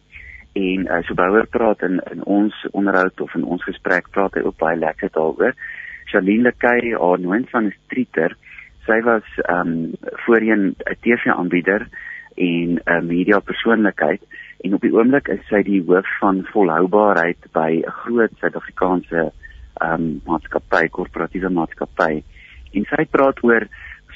En 0.56 0.86
uh, 0.86 1.00
so 1.06 1.14
Bouwer 1.14 1.46
praat 1.46 1.82
in 1.88 2.00
in 2.12 2.24
ons 2.24 2.66
onderhoud 2.72 3.20
of 3.20 3.34
in 3.34 3.44
ons 3.44 3.64
gesprek 3.64 4.10
praat 4.10 4.36
hy 4.36 4.44
ook 4.44 4.58
baie 4.60 4.78
lekker 4.78 5.12
daaroor. 5.14 5.54
Charlene 6.10 6.50
Lekay, 6.50 6.92
haar 6.94 7.20
noem 7.20 7.46
van 7.50 7.70
'n 7.70 7.74
streeter, 7.84 8.36
Sy 8.86 9.00
was 9.02 9.26
ehm 9.50 9.68
um, 9.68 9.92
voorheen 10.24 10.74
'n 10.78 10.96
TV-aanbieder 11.02 11.88
en 12.36 12.80
'n 12.84 13.06
media 13.06 13.38
persoonlikheid 13.38 14.22
en 14.64 14.74
op 14.74 14.80
die 14.80 14.92
oomblik 14.92 15.28
is 15.28 15.42
sy 15.48 15.62
die 15.62 15.82
hoof 15.86 16.08
van 16.20 16.44
volhoubaarheid 16.52 17.50
by 17.52 17.82
'n 17.82 17.90
groot 17.90 18.32
Suid-Afrikaanse 18.40 19.32
ehm 19.80 19.92
um, 19.92 20.20
maatskappy, 20.24 20.88
korporatiewe 20.88 21.48
maatskappy. 21.48 22.22
En 22.72 22.84
sy 22.84 23.04
praat 23.10 23.42
oor 23.44 23.66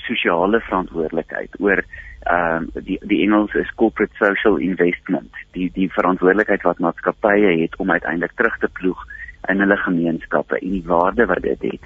sosiale 0.07 0.61
verantwoordelikheid, 0.61 1.61
oor 1.61 1.83
ehm 2.21 2.65
uh, 2.77 2.83
die 2.85 2.99
die 3.03 3.23
Engels 3.23 3.55
is 3.55 3.75
corporate 3.75 4.17
social 4.17 4.57
investment, 4.57 5.33
die 5.53 5.71
die 5.75 5.89
verantwoordelikheid 5.93 6.63
wat 6.63 6.79
maatskappye 6.79 7.61
het 7.63 7.77
om 7.77 7.91
uiteindelik 7.91 8.33
terug 8.37 8.59
te 8.59 8.69
ploeg 8.81 9.05
in 9.49 9.61
hulle 9.61 9.77
gemeenskappe 9.77 10.59
en 10.59 10.71
die 10.71 10.87
waarde 10.87 11.27
wat 11.27 11.43
dit 11.43 11.63
het. 11.63 11.85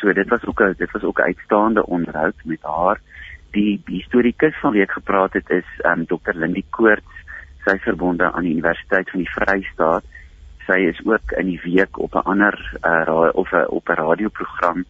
So 0.00 0.12
dit 0.12 0.28
was 0.28 0.44
ook 0.46 0.60
'n 0.60 0.74
dit 0.78 0.90
was 0.90 1.02
ook 1.02 1.18
'n 1.18 1.30
uitstaande 1.32 1.86
onderhoud 1.86 2.34
met 2.44 2.62
haar. 2.62 3.00
Die 3.50 3.80
historikus 3.88 4.54
van 4.62 4.76
wie 4.76 4.84
ek 4.84 4.94
gepraat 4.94 5.34
het 5.34 5.48
is 5.50 5.66
ehm 5.82 6.04
um, 6.04 6.06
Dr. 6.06 6.36
Lindie 6.38 6.66
Koorts. 6.70 7.16
Sy 7.64 7.74
is 7.76 7.86
verbonde 7.86 8.28
aan 8.30 8.46
die 8.46 8.52
Universiteit 8.54 9.10
van 9.10 9.24
die 9.24 9.32
Vrystaat. 9.34 10.04
Sy 10.68 10.76
is 10.86 11.00
ook 11.04 11.34
in 11.40 11.50
die 11.50 11.60
week 11.64 11.98
op 11.98 12.14
'n 12.14 12.28
ander 12.32 12.54
uh, 12.86 13.30
of 13.34 13.50
'n 13.52 13.66
op 13.68 13.88
'n 13.88 13.98
radioprogram 14.02 14.84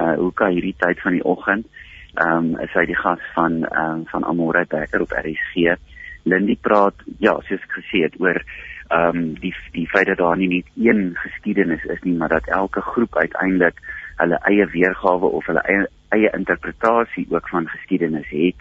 uh 0.00 0.14
hoeka 0.16 0.48
hierdie 0.48 0.74
tyd 0.78 1.00
van 1.00 1.12
die 1.12 1.24
oggend. 1.24 1.66
Ehm 2.14 2.56
um, 2.56 2.68
sy 2.72 2.86
die 2.86 2.96
gas 2.96 3.20
van 3.34 3.64
ehm 3.64 3.90
um, 3.90 4.06
van 4.06 4.24
Amore 4.24 4.64
Becker 4.68 5.00
op 5.00 5.12
RSG. 5.12 5.76
Lindie 6.24 6.58
praat 6.60 6.94
ja, 7.18 7.36
soos 7.40 7.60
ek 7.60 7.76
gesê 7.80 8.02
het 8.08 8.16
oor 8.20 8.40
ehm 8.88 9.16
um, 9.16 9.34
die 9.40 9.54
die 9.72 9.88
feit 9.88 10.06
dat 10.06 10.18
daar 10.18 10.36
nie 10.36 10.48
net 10.48 10.66
een 10.74 11.12
geskiedenis 11.14 11.84
is 11.84 12.02
nie, 12.02 12.16
maar 12.16 12.28
dat 12.28 12.48
elke 12.48 12.80
groep 12.80 13.16
uiteindelik 13.16 13.76
hulle 14.16 14.38
eie 14.48 14.66
weergawe 14.66 15.26
of 15.26 15.46
hulle 15.46 15.60
eie, 15.60 15.86
eie 16.08 16.30
interpretasie 16.36 17.26
ook 17.30 17.48
van 17.48 17.68
geskiedenis 17.68 18.28
het. 18.28 18.60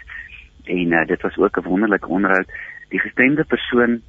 En 0.66 0.92
uh, 0.92 1.06
dit 1.06 1.22
was 1.22 1.38
ook 1.38 1.58
'n 1.58 1.70
wonderlike 1.70 2.08
onderhoud. 2.08 2.52
Die 2.90 3.00
gestremde 3.00 3.44
persoon 3.44 4.02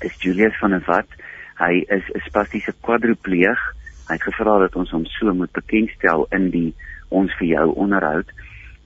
is 0.00 0.22
Julius 0.22 0.58
van 0.58 0.70
der 0.70 0.82
Walt. 0.86 1.12
Hy 1.56 1.84
is 1.86 2.04
'n 2.14 2.20
spastiese 2.20 2.74
kwadripleeg. 2.80 3.60
Hy 4.08 4.14
het 4.14 4.22
gevra 4.22 4.58
dat 4.58 4.76
ons 4.76 4.90
hom 4.90 5.04
so 5.04 5.34
moet 5.34 5.52
bekendstel 5.52 6.26
in 6.30 6.50
die 6.50 6.74
ons 7.08 7.34
vir 7.34 7.46
jou 7.46 7.72
onderhoud 7.74 8.30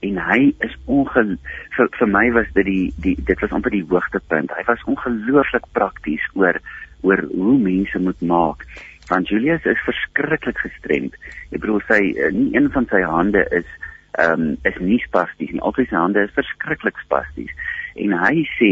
en 0.03 0.17
hy 0.17 0.53
is 0.59 0.75
onge 0.85 1.37
vir, 1.75 1.89
vir 1.99 2.07
my 2.07 2.25
was 2.35 2.49
dit 2.53 2.65
die 2.65 2.93
die 3.05 3.15
dit 3.29 3.39
was 3.39 3.51
amper 3.55 3.71
die 3.71 3.85
hoogtepunt. 3.87 4.51
Hy 4.51 4.63
was 4.67 4.83
ongelooflik 4.83 5.65
prakties 5.71 6.25
oor 6.33 6.59
oor 7.01 7.23
hoe 7.31 7.57
mense 7.59 7.99
moet 7.99 8.21
maak 8.21 8.65
want 9.09 9.27
Julius 9.27 9.65
is 9.65 9.79
verskriklik 9.85 10.57
gestremd. 10.57 11.15
Ek 11.51 11.61
bedoel 11.63 11.81
sy 11.87 12.01
eh, 12.13 12.31
nie 12.35 12.51
een 12.55 12.69
van 12.73 12.87
sy 12.91 13.01
hande 13.07 13.45
is 13.51 13.69
ehm 14.13 14.41
um, 14.41 14.57
is 14.69 14.75
nie 14.77 14.99
spasties 15.01 15.49
nie. 15.51 15.61
Al 15.65 15.73
sy 15.73 15.87
hande 15.89 16.21
is 16.21 16.35
verskriklik 16.35 16.99
spasties. 17.01 17.49
En 17.97 18.13
hy 18.13 18.43
sê 18.59 18.71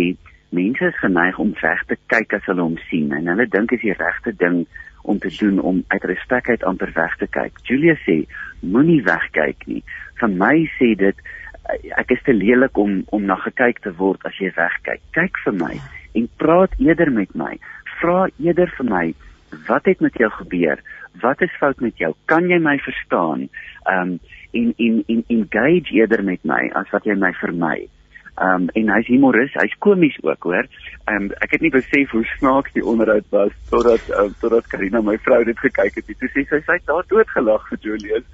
mense 0.54 0.86
is 0.86 1.00
geneig 1.02 1.40
om 1.42 1.56
weg 1.62 1.82
te 1.90 1.98
kyk 2.14 2.36
as 2.38 2.46
hulle 2.50 2.62
hom 2.62 2.78
sien 2.90 3.14
en 3.16 3.30
hulle 3.32 3.48
dink 3.50 3.72
is 3.74 3.82
die 3.82 3.96
regte 3.98 4.36
ding 4.38 4.66
om 5.02 5.18
te 5.20 5.32
doen 5.40 5.58
om 5.60 5.80
uit 5.88 6.06
respek 6.12 6.50
uit 6.50 6.64
amper 6.68 6.92
weg 6.94 7.16
te 7.18 7.28
kyk. 7.38 7.58
Julius 7.66 8.02
sê 8.06 8.20
moenie 8.60 9.02
wegkyk 9.08 9.66
nie. 9.66 9.82
Vir 10.22 10.30
my 10.44 10.54
sê 10.78 10.92
dit 11.00 11.26
eh, 11.26 11.90
ek 11.98 12.14
is 12.18 12.22
te 12.28 12.38
lelik 12.38 12.78
om 12.78 13.02
om 13.10 13.26
na 13.26 13.40
gekyk 13.42 13.82
te 13.82 13.96
word 13.98 14.22
as 14.30 14.38
jy 14.38 14.54
wegkyk. 14.60 15.02
Kyk 15.18 15.42
vir 15.48 15.58
my 15.64 15.74
en 16.20 16.30
praat 16.38 16.78
eerder 16.78 17.10
met 17.12 17.34
my. 17.34 17.56
Vra 17.98 18.28
eerder 18.38 18.70
vir 18.78 18.90
my 18.94 19.06
wat 19.68 19.86
het 19.86 20.00
met 20.00 20.14
jou 20.14 20.30
gebeur? 20.32 20.82
Wat 21.22 21.42
is 21.42 21.58
fout 21.60 21.80
met 21.80 21.98
jou? 21.98 22.14
Kan 22.26 22.48
jy 22.50 22.60
my 22.60 22.78
verstaan? 22.78 23.50
Um 23.90 24.20
en 24.52 24.74
en 24.78 25.04
en 25.08 25.24
engage 25.28 25.94
eerder 25.96 26.24
met 26.24 26.44
my 26.44 26.70
as 26.76 26.90
wat 26.92 27.06
jy 27.08 27.16
my 27.16 27.34
vermy. 27.40 27.88
Um 28.42 28.70
en 28.74 28.90
hy's 28.90 29.08
humoris, 29.12 29.54
hy's 29.60 29.76
komies 29.84 30.18
ook, 30.24 30.44
hoor. 30.44 30.68
Um 31.12 31.30
ek 31.44 31.58
het 31.58 31.66
nie 31.66 31.74
besef 31.74 32.12
hoe 32.16 32.24
snaaks 32.38 32.74
die 32.76 32.86
onderhoud 32.86 33.28
was 33.36 33.56
totdat 33.70 34.08
um, 34.18 34.34
totdat 34.44 34.68
Karina 34.72 35.02
my 35.04 35.18
vrou 35.26 35.44
dit 35.48 35.60
gekyk 35.60 36.00
het. 36.00 36.12
Toe 36.20 36.32
sê 36.32 36.46
sy 36.48 36.62
sy 36.66 36.80
het 36.80 36.88
daar 36.88 37.08
doodgelag 37.12 37.68
vir 37.70 37.84
Julius. 37.88 38.28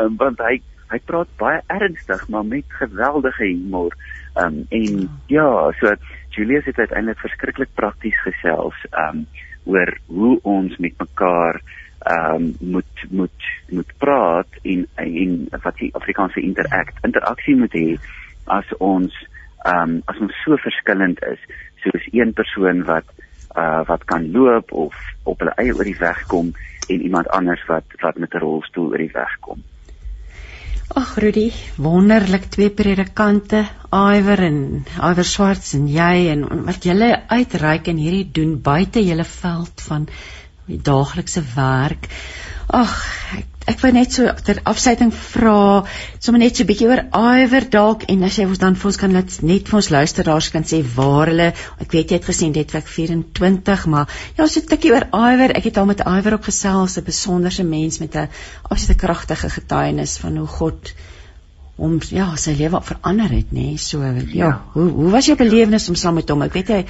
Um 0.00 0.18
want 0.22 0.42
hy 0.46 0.60
hy 0.90 0.98
praat 1.06 1.30
baie 1.38 1.60
ernstig 1.70 2.24
maar 2.28 2.46
met 2.46 2.78
geweldige 2.78 3.44
humor. 3.44 3.94
Um 4.38 4.64
en 4.70 5.06
ja, 5.30 5.50
so 5.82 5.94
Julius 6.30 6.66
het 6.70 6.78
uiteindelik 6.78 7.18
verskriklik 7.18 7.74
prakties 7.74 8.18
gesels. 8.22 8.78
Um 8.94 9.26
oor 9.64 9.98
hoe 10.06 10.38
ons 10.42 10.76
met 10.76 10.94
mekaar 10.98 11.60
ehm 12.00 12.34
um, 12.34 12.56
moet 12.60 13.04
moet 13.10 13.48
moet 13.68 13.92
praat 13.98 14.60
en 14.62 14.86
en 14.94 15.48
wat 15.62 15.76
die 15.76 15.94
Afrikaanse 15.94 16.40
interact 16.40 17.04
interaksie 17.04 17.56
moet 17.56 17.74
hê 17.76 17.98
as 18.44 18.70
ons 18.78 19.12
ehm 19.64 19.96
um, 19.96 20.02
as 20.04 20.20
ons 20.20 20.42
so 20.44 20.56
verskillend 20.56 21.20
is 21.32 21.42
soos 21.84 22.08
een 22.12 22.32
persoon 22.32 22.84
wat 22.84 23.04
uh 23.56 23.82
wat 23.86 24.04
kan 24.04 24.30
loop 24.32 24.72
of 24.72 24.94
op 25.22 25.38
hulle 25.38 25.54
eie 25.56 25.74
oor 25.74 25.84
die 25.84 25.98
weg 25.98 26.26
kom 26.26 26.52
en 26.88 27.02
iemand 27.02 27.28
anders 27.28 27.64
wat 27.66 27.84
wat 28.00 28.18
met 28.18 28.34
'n 28.34 28.44
rolstoel 28.46 28.90
oor 28.90 29.02
die 29.04 29.12
weg 29.12 29.36
kom. 29.40 29.62
Ag 30.90 31.12
Rudy, 31.22 31.52
wonderlik 31.78 32.48
twee 32.50 32.70
predikante, 32.74 33.60
Iwer 33.94 34.40
en 34.42 34.56
Iwer 34.98 35.26
Swarts 35.28 35.76
en 35.78 35.84
jy 35.86 36.26
en 36.32 36.42
wat 36.66 36.82
julle 36.88 37.12
uitreik 37.30 37.86
en 37.92 38.00
hierdie 38.02 38.26
doen 38.38 38.56
buite 38.64 39.02
julle 39.06 39.26
veld 39.28 39.84
van 39.86 40.08
die 40.66 40.80
daaglikse 40.90 41.44
werk. 41.54 42.08
Ag, 42.74 42.96
ek, 43.38 43.49
ek 43.68 43.82
wou 43.82 43.90
net 43.92 44.12
so 44.12 44.30
ter 44.44 44.60
afsluiting 44.64 45.10
vra, 45.12 45.84
sommer 46.18 46.40
net 46.40 46.56
so 46.56 46.64
'n 46.64 46.70
bietjie 46.70 46.88
oor 46.88 47.02
Iwer 47.12 47.68
dalk 47.70 48.06
en 48.08 48.24
as 48.24 48.38
jy 48.38 48.46
ons 48.46 48.58
dan 48.58 48.74
vir 48.74 48.88
ons 48.90 48.96
kan 48.96 49.12
net 49.12 49.42
net 49.42 49.68
vir 49.68 49.76
ons 49.76 49.90
luisteraars 49.90 50.50
kan 50.50 50.64
sê 50.64 50.82
waar 50.96 51.28
hulle, 51.28 51.52
ek 51.80 51.92
weet 51.92 52.10
jy 52.10 52.18
het 52.18 52.30
gesê 52.30 52.48
netwerk 52.48 52.86
24, 52.86 53.86
maar 53.86 54.08
ja, 54.36 54.46
so 54.46 54.60
'n 54.60 54.66
tikkie 54.66 54.92
oor 54.92 55.06
Iwer. 55.12 55.56
Ek 55.56 55.64
het 55.64 55.78
al 55.78 55.86
met 55.86 56.00
Iwer 56.00 56.34
op 56.34 56.44
gesels, 56.44 56.96
'n 56.96 57.04
besonderse 57.04 57.64
mens 57.64 57.98
met 57.98 58.16
'n 58.16 58.28
absolute 58.62 58.98
kragtige 58.98 59.50
getuienis 59.50 60.18
van 60.18 60.36
hoe 60.36 60.46
God 60.46 60.94
om 61.80 61.98
ja 62.12 62.36
sy 62.36 62.52
lewe 62.58 62.80
verander 62.84 63.30
het 63.32 63.52
nê 63.56 63.72
nee? 63.72 63.78
so 63.78 64.02
ja, 64.04 64.12
ja 64.32 64.50
hoe 64.74 64.88
hoe 64.90 65.10
was 65.10 65.26
jou 65.30 65.36
belewenis 65.36 65.88
om 65.88 65.94
saam 65.94 66.14
met 66.14 66.28
hom 66.28 66.42
ek 66.42 66.52
weet 66.58 66.68
jy 66.68 66.84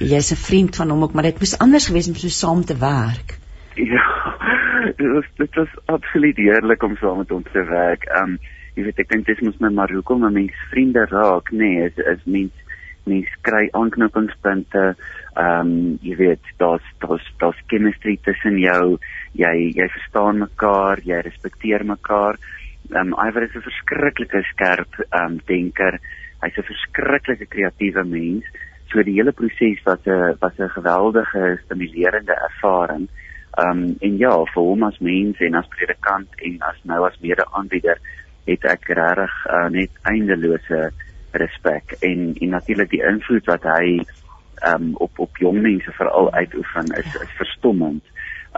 jy's 0.00 0.32
'n 0.32 0.36
vriend 0.36 0.76
van 0.76 0.90
hom 0.90 1.02
ook 1.02 1.14
maar 1.14 1.28
dit 1.30 1.38
moes 1.38 1.58
anders 1.58 1.86
gewees 1.86 2.08
om 2.08 2.16
so 2.16 2.28
saam 2.28 2.64
te 2.64 2.76
werk 2.76 3.38
ja 3.76 4.25
dit 4.96 5.10
was 5.12 5.26
dit 5.36 5.54
was 5.54 5.72
absoluut 5.84 6.36
heerlik 6.36 6.82
om 6.82 6.96
saam 6.96 7.18
met 7.18 7.28
hom 7.28 7.42
te 7.42 7.64
werk. 7.64 8.04
Ehm 8.04 8.36
um, 8.36 8.38
jy 8.76 8.84
weet 8.84 8.98
ek 9.00 9.08
dink 9.08 9.26
dit 9.26 9.40
moet 9.40 9.60
my 9.64 9.70
maar 9.72 9.92
hoekom 9.92 10.24
'n 10.24 10.32
mens 10.32 10.56
vriende 10.70 11.06
raak, 11.08 11.50
nê, 11.50 11.58
nee, 11.58 11.84
is 11.88 11.96
is 11.96 12.24
mens 12.24 12.52
mens 13.06 13.30
kry 13.40 13.68
aanknopingspunte. 13.72 14.84
Ehm 15.36 15.60
um, 15.60 15.98
jy 16.02 16.16
weet 16.16 16.44
daar's 16.58 16.86
daar's 17.04 17.26
daar's 17.38 17.62
chemistry 17.66 18.18
tussen 18.22 18.58
jou. 18.58 18.98
Jy 19.32 19.72
jy 19.78 19.88
verstaan 19.88 20.38
mekaar, 20.38 21.00
jy 21.04 21.20
respekteer 21.20 21.84
mekaar. 21.84 22.38
Ehm 22.90 23.12
um, 23.12 23.28
Iver 23.28 23.42
is 23.42 23.54
'n 23.54 23.68
verskriklike 23.68 24.42
skerp 24.52 24.92
ehm 25.10 25.24
um, 25.24 25.40
denker. 25.46 25.98
Hy's 26.42 26.58
'n 26.58 26.70
verskriklike 26.72 27.46
kreatiewe 27.46 28.04
mens. 28.04 28.44
So 28.92 29.02
die 29.02 29.16
hele 29.18 29.32
proses 29.32 29.82
was 29.84 30.06
'n 30.06 30.36
was 30.40 30.58
'n 30.58 30.68
geweldige 30.68 31.58
stimulerende 31.64 32.34
ervaring. 32.48 33.08
Ehm 33.56 33.82
um, 33.82 33.96
en 34.04 34.16
ja, 34.20 34.34
vir 34.52 34.62
hom 34.68 34.82
as 34.84 34.98
mens 35.00 35.38
en 35.40 35.54
as 35.56 35.68
predikant 35.72 36.42
en 36.44 36.56
as 36.68 36.80
nou 36.84 36.98
as 37.06 37.16
mede-aanbieder 37.22 38.00
het 38.50 38.66
ek 38.68 38.90
regtig 38.98 39.36
uh, 39.48 39.68
net 39.72 40.02
eindelose 40.10 40.80
respek 41.40 41.94
en 42.04 42.34
en 42.34 42.52
natuurlik 42.52 42.92
die 42.92 43.00
invloed 43.12 43.48
wat 43.48 43.64
hy 43.64 43.86
ehm 43.96 44.74
um, 44.74 44.92
op 45.06 45.22
op 45.24 45.40
jong 45.40 45.62
mense 45.64 45.96
veral 45.96 46.28
uitoefen 46.36 46.92
is 47.00 47.16
is 47.22 47.32
verstommend. 47.40 48.04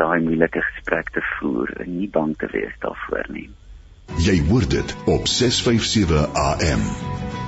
daai 0.00 0.18
moeilike 0.24 0.64
gesprek 0.72 1.14
te 1.14 1.22
voer 1.36 1.70
en 1.84 1.94
nie 2.00 2.10
bang 2.10 2.34
te 2.40 2.50
wees 2.50 2.74
daarvoor 2.82 3.30
nie. 3.30 3.48
Jy 4.20 4.40
hoor 4.50 4.66
dit 4.68 4.96
op 5.06 5.30
657 5.30 6.26
AM. 6.34 7.43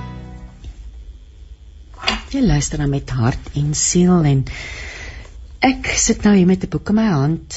Jy 2.31 2.41
luister 2.43 2.79
nou 2.79 2.89
met 2.91 3.09
hart 3.09 3.53
en 3.55 3.73
siel 3.73 4.25
en 4.27 4.45
ek 5.63 5.87
sit 5.95 6.23
nou 6.27 6.35
hier 6.35 6.47
met 6.49 6.63
'n 6.63 6.69
boek 6.69 6.89
in 6.89 6.95
my 6.95 7.07
hand, 7.07 7.55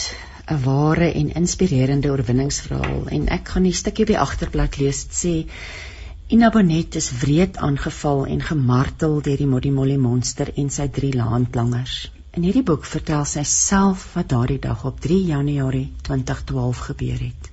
'n 0.48 0.62
ware 0.64 1.12
en 1.12 1.32
inspirerende 1.40 2.10
oorwinningsverhaal 2.10 3.08
en 3.16 3.28
ek 3.28 3.48
gaan 3.48 3.66
'n 3.66 3.72
stukkie 3.72 4.04
op 4.04 4.12
die 4.12 4.18
agterblad 4.18 4.78
lees. 4.78 5.06
Sê 5.22 5.34
Ina 6.30 6.50
Bonet 6.50 6.94
is 6.94 7.10
wreed 7.20 7.56
aangeval 7.56 8.26
en 8.26 8.42
gemartel 8.42 9.20
deur 9.20 9.36
die 9.36 9.50
Modimolle 9.50 9.98
monster 9.98 10.52
en 10.54 10.70
sy 10.70 10.86
drie 10.88 11.12
laanplangers. 11.12 12.10
In 12.38 12.44
hierdie 12.46 12.62
boek 12.62 12.84
vertel 12.86 13.24
sy 13.24 13.42
self 13.42 14.04
wat 14.14 14.28
daardie 14.28 14.60
dag 14.66 14.84
op 14.84 15.00
3 15.00 15.24
Januarie 15.32 15.88
2012 16.02 16.78
gebeur 16.90 17.18
het. 17.18 17.50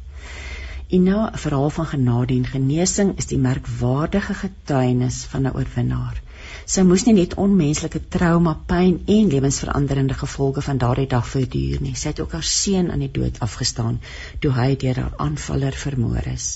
Ina, 0.90 1.32
'n 1.32 1.38
verhaal 1.38 1.70
van 1.70 1.88
genade 1.96 2.34
en 2.34 2.46
genesing, 2.46 3.18
is 3.18 3.26
die 3.26 3.42
merkwaardige 3.50 4.34
getuienis 4.34 5.24
van 5.32 5.48
'n 5.48 5.56
oorwinnaar. 5.58 6.22
Sy 6.68 6.84
moes 6.84 7.06
nie 7.08 7.14
net 7.16 7.38
onmenslike 7.40 8.02
trauma, 8.12 8.52
pyn 8.68 8.98
en 9.14 9.30
lewensveranderende 9.32 10.16
gevolge 10.20 10.62
van 10.66 10.80
daardie 10.82 11.08
dag 11.14 11.28
verduur 11.32 11.80
nie. 11.80 11.94
Sy 11.96 12.12
het 12.12 12.20
ook 12.20 12.34
haar 12.36 12.44
seun 12.44 12.90
aan 12.92 13.06
die 13.06 13.14
dood 13.14 13.38
afgestaan 13.46 14.02
toe 14.44 14.52
hy 14.52 14.74
deur 14.82 15.00
haar 15.00 15.14
aanvaller 15.24 15.78
vermoor 15.84 16.28
is. 16.28 16.48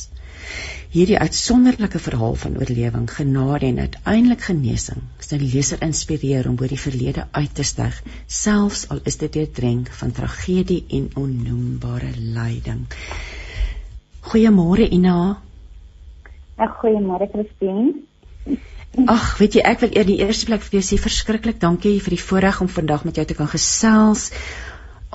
Hierdie 0.92 1.16
uitsonderlike 1.16 2.02
verhaal 2.04 2.36
van 2.42 2.58
oorlewing, 2.60 3.06
genade 3.08 3.70
en 3.70 3.80
uiteindelik 3.86 4.44
genesing, 4.50 5.00
sal 5.24 5.40
die 5.40 5.48
leser 5.54 5.80
inspireer 5.88 6.50
om 6.50 6.58
bo 6.60 6.68
die 6.68 6.82
verlede 6.82 7.30
uit 7.32 7.56
te 7.56 7.64
styg, 7.64 8.02
selfs 8.28 8.84
al 8.92 9.00
is 9.08 9.16
dit 9.22 9.32
deurdrenk 9.40 9.94
van 10.02 10.12
tragedie 10.12 10.82
en 11.00 11.08
onnoembare 11.24 12.12
lyding. 12.20 12.84
Goeiemôre 14.28 14.92
Ina. 14.92 15.18
Ag 16.60 16.76
goeiemôre 16.84 17.32
Christine. 17.32 18.60
Ag, 18.92 19.38
weet 19.40 19.56
jy, 19.56 19.62
ek 19.64 19.86
wil 19.86 19.94
eers 19.96 20.08
die 20.10 20.20
eerste 20.20 20.50
plek 20.50 20.64
vir 20.66 20.80
jou 20.80 20.84
sê 20.84 20.98
verskriklik 21.00 21.62
dankie 21.62 21.96
vir 22.04 22.18
die 22.18 22.20
voorreg 22.20 22.60
om 22.64 22.68
vandag 22.68 23.06
met 23.08 23.16
jou 23.16 23.24
te 23.30 23.38
kan 23.38 23.48
gesels. 23.48 24.32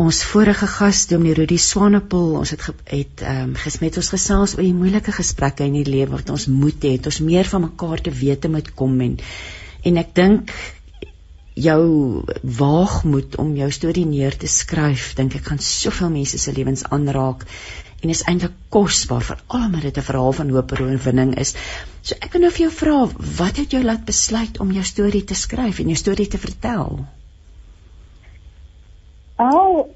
Ons 0.01 0.23
vorige 0.29 0.69
gas 0.69 1.03
Dominee 1.11 1.37
Rudy 1.37 1.59
Swanepoel 1.61 2.39
ons 2.41 2.53
het 2.53 2.65
het 2.69 3.23
ehm 3.25 3.51
um, 3.51 3.55
gesmet 3.61 3.97
ons 4.01 4.11
gesels 4.13 4.57
oor 4.57 4.65
die 4.65 4.77
moeilike 4.77 5.13
gesprekke 5.13 5.69
in 5.69 5.77
die 5.77 5.87
lewe 5.89 6.17
wat 6.17 6.33
ons 6.33 6.49
moet 6.53 6.89
hê 6.89 6.97
ons 6.97 7.21
meer 7.25 7.49
van 7.49 7.65
mekaar 7.65 8.05
te 8.05 8.13
wete 8.13 8.53
moet 8.53 8.73
kom 8.77 8.97
en 9.01 9.17
en 9.89 10.01
ek 10.03 10.13
dink 10.17 10.53
jou 11.57 11.81
waagmoed 12.59 13.39
om 13.41 13.55
jou 13.57 13.71
storie 13.73 14.05
neer 14.09 14.37
te 14.37 14.49
skryf 14.53 15.15
dink 15.17 15.37
ek 15.39 15.49
gaan 15.49 15.65
soveel 15.65 16.13
mense 16.13 16.41
se 16.41 16.53
lewens 16.53 16.85
aanraak 16.93 17.49
en 18.03 18.13
is 18.15 18.25
eintlik 18.29 18.57
kosbaar 18.69 19.25
vir 19.29 19.43
almal 19.59 19.81
dit 19.81 19.99
'n 19.99 20.09
verhaal 20.11 20.33
van 20.33 20.51
hoop 20.51 20.73
en 20.73 20.87
oorwinning 20.87 21.37
is 21.45 21.55
so 22.03 22.15
ek 22.21 22.33
wil 22.33 22.41
nou 22.47 22.51
vir 22.51 22.67
jou 22.67 22.73
vra 22.81 22.99
wat 23.43 23.57
het 23.57 23.71
jou 23.71 23.83
laat 23.83 24.05
besluit 24.05 24.61
om 24.61 24.73
jou 24.73 24.85
storie 24.85 25.25
te 25.25 25.35
skryf 25.35 25.79
en 25.81 25.95
jou 25.95 26.01
storie 26.05 26.29
te 26.29 26.39
vertel 26.39 27.07
Oh, 29.39 29.89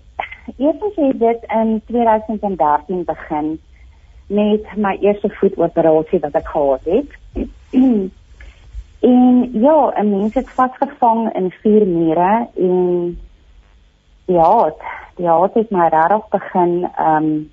eers 0.57 0.97
het 0.97 1.19
dit 1.19 1.45
in 1.49 1.83
2013 1.87 3.05
begin 3.05 3.61
met 4.27 4.77
my 4.77 4.97
eerste 5.01 5.31
voetoperasie 5.41 6.21
wat 6.21 6.37
ek 6.39 6.47
gehad 6.47 6.85
het. 6.85 7.15
en 9.13 9.49
ja, 9.53 9.79
'n 10.03 10.11
mens 10.11 10.35
het 10.35 10.51
vasgevang 10.51 11.33
in 11.35 11.51
vier 11.63 11.87
mure 11.87 12.49
en 12.57 13.19
ja, 14.25 14.75
die 15.17 15.27
hart 15.27 15.55
het 15.55 15.71
my 15.71 15.89
regtig 15.89 16.29
begin 16.29 16.89
um 16.99 17.51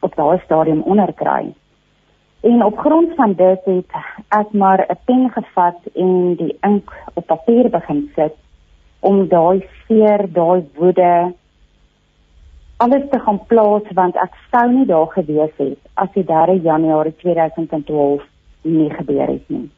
op 0.00 0.14
daai 0.16 0.38
stadium 0.44 0.82
onderkry. 0.82 1.54
En 2.40 2.64
op 2.64 2.78
grond 2.78 3.14
van 3.14 3.32
dit 3.32 3.64
het 3.64 3.92
ek 4.28 4.52
maar 4.52 4.86
'n 4.88 4.98
pen 5.04 5.30
gevat 5.30 5.78
en 5.94 6.34
die 6.34 6.56
ink 6.60 6.92
op 7.14 7.26
papier 7.26 7.70
begin 7.70 8.10
sit 8.14 8.34
om 9.00 9.28
daai 9.28 9.68
seer, 9.86 10.32
daai 10.32 10.68
woede 10.74 11.32
alles 12.76 13.02
te 13.10 13.18
gaan 13.18 13.40
plaas 13.46 13.82
want 13.94 14.16
ek 14.16 14.34
sou 14.50 14.66
nie 14.72 14.86
daar 14.86 15.06
gewees 15.06 15.54
het 15.56 15.78
as 15.94 16.12
die 16.12 16.24
3 16.24 16.60
Januarie 16.62 17.14
2012 17.16 18.22
nie 18.62 18.90
gebeur 18.90 19.26
het 19.26 19.48
nie. 19.48 19.70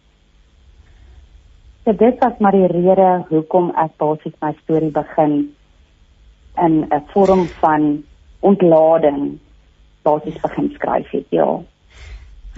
So 1.84 1.92
dit 1.92 2.18
was 2.18 2.38
maar 2.38 2.52
die 2.52 2.66
rede 2.66 3.24
hoekom 3.28 3.70
ek 3.76 3.94
basies 3.96 4.34
my 4.40 4.52
storie 4.62 4.90
begin 4.90 5.54
in 6.64 6.74
'n 6.90 7.04
vorm 7.12 7.46
van 7.60 8.04
ontlading 8.40 9.38
basies 10.08 10.40
begin 10.42 10.70
skryf 10.74 11.14
het, 11.16 11.26
ja. 11.34 11.48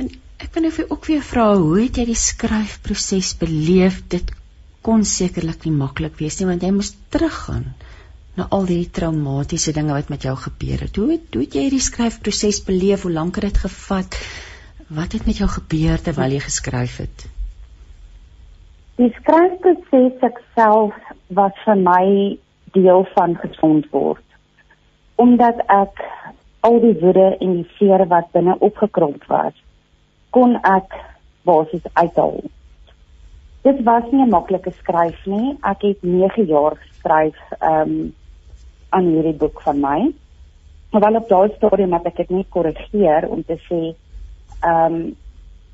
En 0.00 0.10
ek 0.40 0.54
wil 0.54 0.68
nou 0.68 0.86
ook 0.88 1.06
weer 1.10 1.24
vra, 1.26 1.46
hoe 1.58 1.80
het 1.82 1.98
jy 2.00 2.06
die 2.08 2.18
skryfproses 2.18 3.34
beleef? 3.40 4.00
Dit 4.12 4.32
kon 4.86 5.04
sekerlik 5.04 5.66
nie 5.66 5.76
maklik 5.76 6.16
wees 6.22 6.38
nie 6.40 6.48
want 6.48 6.62
jy 6.64 6.70
moes 6.72 6.94
teruggaan 7.12 7.66
na 8.38 8.46
al 8.56 8.64
die 8.68 8.84
traumatiese 8.98 9.74
dinge 9.76 9.92
wat 9.92 10.08
met 10.12 10.24
jou 10.24 10.36
gebeur 10.38 10.86
het. 10.86 10.96
Hoe 10.96 11.10
het, 11.12 11.26
hoe 11.34 11.42
het 11.44 11.56
jy 11.56 11.66
hierdie 11.66 11.82
skryfproses 11.84 12.62
beleef? 12.64 13.04
Hoe 13.04 13.12
lank 13.12 13.36
het 13.36 13.50
dit 13.50 13.60
gevat? 13.66 14.16
Wat 14.88 15.12
het 15.12 15.26
met 15.26 15.42
jou 15.42 15.48
gebeur 15.50 16.00
terwyl 16.00 16.36
jy 16.36 16.40
geskryf 16.46 16.96
het? 17.02 17.26
Die 19.00 19.10
skryfproses 19.18 20.40
self 20.54 20.96
was 21.36 21.56
vir 21.66 21.78
my 21.82 22.06
deel 22.72 23.06
van 23.14 23.36
gesond 23.42 23.90
word. 23.92 24.24
Omdat 25.20 25.60
ek 25.68 26.00
al 26.60 26.80
die 26.80 26.96
woede 27.00 27.36
en 27.40 27.52
die 27.52 27.68
seer 27.78 28.06
wat 28.08 28.32
binne 28.32 28.56
opgekromp 28.58 29.24
was, 29.28 29.54
kon 30.30 30.56
ek 30.62 30.96
basies 31.44 31.86
uithaal 31.92 32.40
dit 33.62 33.82
was 33.82 34.02
nie 34.10 34.22
'n 34.24 34.28
maklike 34.28 34.70
skryf 34.70 35.26
nie. 35.26 35.56
Ek 35.60 35.82
het 35.82 36.02
9 36.02 36.44
jaar 36.44 36.76
geskryf 36.76 37.36
um 37.60 38.14
aan 38.88 39.04
hierdie 39.04 39.36
boek 39.36 39.60
van 39.60 39.80
my. 39.80 40.12
Maar 40.90 41.00
wel 41.00 41.14
op 41.14 41.28
daai 41.28 41.50
stadium 41.56 41.92
het 41.92 42.06
ek 42.06 42.16
dit 42.16 42.30
net 42.30 42.48
korrigeer 42.48 43.28
om 43.28 43.44
te 43.44 43.58
sê 43.68 43.94
um 44.66 45.16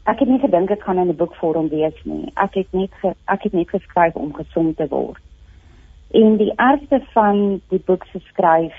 ek 0.05 0.19
het 0.19 0.29
nie 0.29 0.39
gedink 0.39 0.69
dit 0.69 0.83
gaan 0.83 0.99
in 0.99 1.09
'n 1.09 1.17
boekvorm 1.17 1.69
wees 1.69 2.05
nie. 2.05 2.31
Ek 2.35 2.55
het 2.55 2.73
net 2.73 2.91
ge, 3.01 3.15
ek 3.25 3.43
het 3.43 3.53
net 3.53 3.71
geskryf 3.71 4.15
om 4.15 4.35
gesond 4.35 4.77
te 4.77 4.87
word. 4.89 5.23
En 6.11 6.37
die 6.37 6.53
eerste 6.57 7.01
van 7.13 7.61
die 7.69 7.83
boek 7.87 8.05
se 8.05 8.19
skryf 8.19 8.75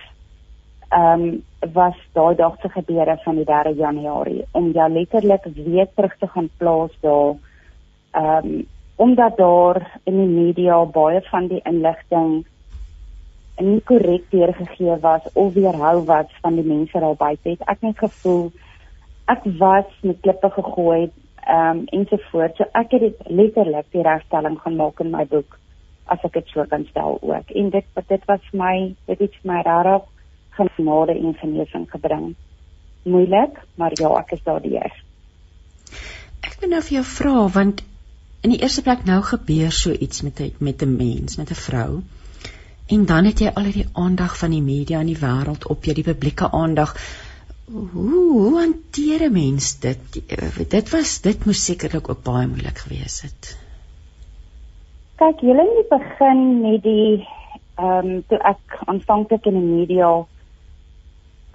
um 0.95 1.43
was 1.73 1.95
daai 2.13 2.35
dag 2.35 2.55
se 2.61 2.69
gebeure 2.69 3.17
van 3.23 3.35
die 3.35 3.45
3 3.45 3.75
Januarie 3.75 4.45
om 4.51 4.71
ja 4.73 4.87
letterlik 4.87 5.47
weer 5.55 5.87
terug 5.95 6.17
te 6.17 6.27
gaan 6.27 6.49
plaas 6.57 6.91
daar. 7.01 7.35
Um 8.13 8.65
omdat 8.95 9.37
daar 9.37 9.99
in 10.03 10.17
die 10.17 10.43
media 10.43 10.85
baie 10.85 11.21
van 11.21 11.47
die 11.47 11.61
inligting 11.63 12.45
nie 13.57 13.81
korrek 13.81 14.23
weergegee 14.29 14.97
was 15.01 15.21
of 15.33 15.53
weerhou 15.53 16.05
was 16.05 16.25
van 16.41 16.55
die 16.55 16.65
mense 16.65 16.99
daar 16.99 17.15
buite 17.15 17.49
het 17.49 17.61
ek 17.65 17.81
net 17.81 17.97
gevoel 17.97 18.51
ek 19.27 19.45
was 19.59 19.87
met 20.01 20.19
klippe 20.21 20.49
gegooi 20.49 21.09
ehm 21.47 21.77
um, 21.77 21.85
ensovoorts. 21.95 22.57
So 22.57 22.67
ek 22.75 22.91
het 22.91 23.01
dit 23.01 23.31
letterlik 23.31 23.87
die 23.95 24.03
regstelling 24.03 24.57
gaan 24.59 24.75
maak 24.75 24.99
in 24.99 25.11
my 25.11 25.23
boek 25.31 25.57
as 26.11 26.23
ek 26.27 26.33
dit 26.39 26.51
so 26.51 26.65
kan 26.67 26.83
stel 26.89 27.19
ook. 27.21 27.51
En 27.55 27.69
dit 27.69 27.85
dit 28.11 28.25
was 28.27 28.51
my 28.51 28.95
dit 29.07 29.19
het 29.19 29.37
my 29.43 29.61
rarig 29.67 30.03
genade 30.57 31.17
en 31.17 31.35
genesing 31.41 31.89
gebring 31.91 32.35
moeilik 33.03 33.61
maar 33.75 33.91
ja 33.99 34.09
ek 34.19 34.31
is 34.31 34.43
daar 34.43 34.61
die 34.61 34.73
eers 34.79 35.03
ek 36.41 36.59
wil 36.61 36.69
nou 36.69 36.81
vir 36.81 36.95
jou 36.99 37.05
vra 37.17 37.47
want 37.59 37.85
in 38.47 38.53
die 38.53 38.61
eerste 38.63 38.83
plek 38.85 39.05
nou 39.05 39.21
gebeur 39.25 39.71
so 39.75 39.91
iets 39.91 40.21
met 40.21 40.39
met 40.59 40.81
'n 40.83 40.95
mens, 40.95 41.37
met 41.37 41.49
'n 41.51 41.61
vrou. 41.67 42.01
En 42.87 43.05
dan 43.05 43.25
het 43.25 43.39
jy 43.39 43.51
al 43.53 43.63
hierdie 43.63 43.89
aandag 43.93 44.37
van 44.37 44.51
die 44.51 44.61
media 44.61 44.99
in 44.99 45.05
die 45.05 45.21
wêreld 45.21 45.67
op 45.67 45.83
jou, 45.83 45.95
die 45.95 46.03
publieke 46.03 46.51
aandag. 46.51 46.95
Hoe 47.65 48.31
hoe 48.31 48.59
hanteer 48.59 49.21
'n 49.27 49.31
mens 49.31 49.79
dit? 49.79 49.99
Dit 50.69 50.89
was 50.89 51.21
dit 51.21 51.45
moes 51.45 51.65
sekerlik 51.65 52.09
ook 52.09 52.23
baie 52.23 52.47
moeilik 52.47 52.77
gewees 52.77 53.21
het. 53.21 53.57
Kyk, 55.15 55.39
julle 55.39 55.61
in 55.61 55.75
die 55.81 55.97
begin 55.97 56.61
met 56.61 56.83
die 56.83 57.27
ehm 57.75 58.07
um, 58.07 58.23
toe 58.27 58.37
ek 58.37 58.79
aanvanklik 58.85 59.45
in 59.45 59.53
die 59.53 59.75
media 59.75 60.25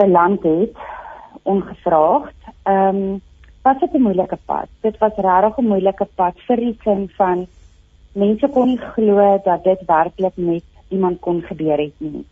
beland 0.02 0.42
het 0.42 0.74
ongevraagd. 1.42 2.40
Ehm 2.62 2.96
um, 2.96 3.20
was 3.62 3.78
dit 3.78 3.92
'n 3.92 4.02
moeilike 4.02 4.38
pad. 4.44 4.68
Dit 4.80 4.98
was 4.98 5.14
regtig 5.16 5.56
'n 5.58 5.70
moeilike 5.72 6.06
pad 6.14 6.34
vir 6.46 6.56
die 6.56 6.76
sin 6.84 7.08
van 7.16 7.46
mense 8.12 8.48
kon 8.48 8.66
nie 8.66 8.82
glo 8.94 9.40
dat 9.44 9.64
dit 9.64 9.80
werklik 9.86 10.36
met 10.36 10.64
iemand 10.88 11.20
kon 11.20 11.42
gebeur 11.42 11.78
het 11.78 11.98
nie. 11.98 12.24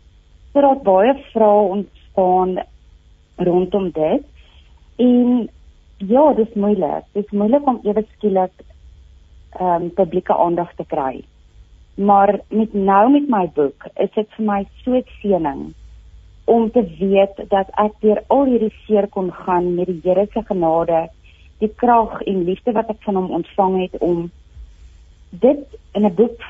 So 0.53 0.61
daar 0.61 0.83
baie 0.83 1.15
vrae 1.33 1.69
ontstaan 1.77 2.59
rondom 3.37 3.91
dit. 3.91 4.25
En 4.97 5.49
ja, 5.97 6.33
dit 6.33 6.49
is 6.49 6.55
moeilik. 6.55 7.05
Dit 7.13 7.25
is 7.25 7.31
moeilik 7.31 7.67
om 7.67 7.81
ewe 7.83 8.05
skielik 8.17 8.53
ehm 9.51 9.83
um, 9.83 9.91
publieke 9.91 10.37
aandag 10.37 10.75
te 10.75 10.85
kry. 10.85 11.25
Maar 11.95 12.41
met 12.49 12.73
nou 12.73 13.11
met 13.11 13.29
my 13.29 13.51
boek, 13.55 13.87
is 13.95 14.11
dit 14.15 14.29
vir 14.37 14.47
my 14.47 14.67
so 14.83 14.91
'n 14.91 15.05
seëning 15.21 15.75
om 16.51 16.71
te 16.75 16.83
weet 16.99 17.37
dat 17.53 17.69
ek 17.79 17.93
deur 18.03 18.21
al 18.35 18.49
hierdie 18.51 18.75
seer 18.85 19.07
kon 19.15 19.31
gaan 19.45 19.75
met 19.77 19.87
die 19.87 20.01
Here 20.03 20.27
se 20.33 20.43
genade, 20.49 21.05
die 21.63 21.71
krag 21.83 22.17
en 22.27 22.43
liefde 22.49 22.75
wat 22.75 22.91
ek 22.91 23.05
van 23.07 23.21
hom 23.21 23.31
ontvang 23.39 23.77
het 23.85 23.95
om 24.03 24.25
dit 25.31 25.79
in 25.95 26.07
'n 26.07 26.15
boek 26.15 26.43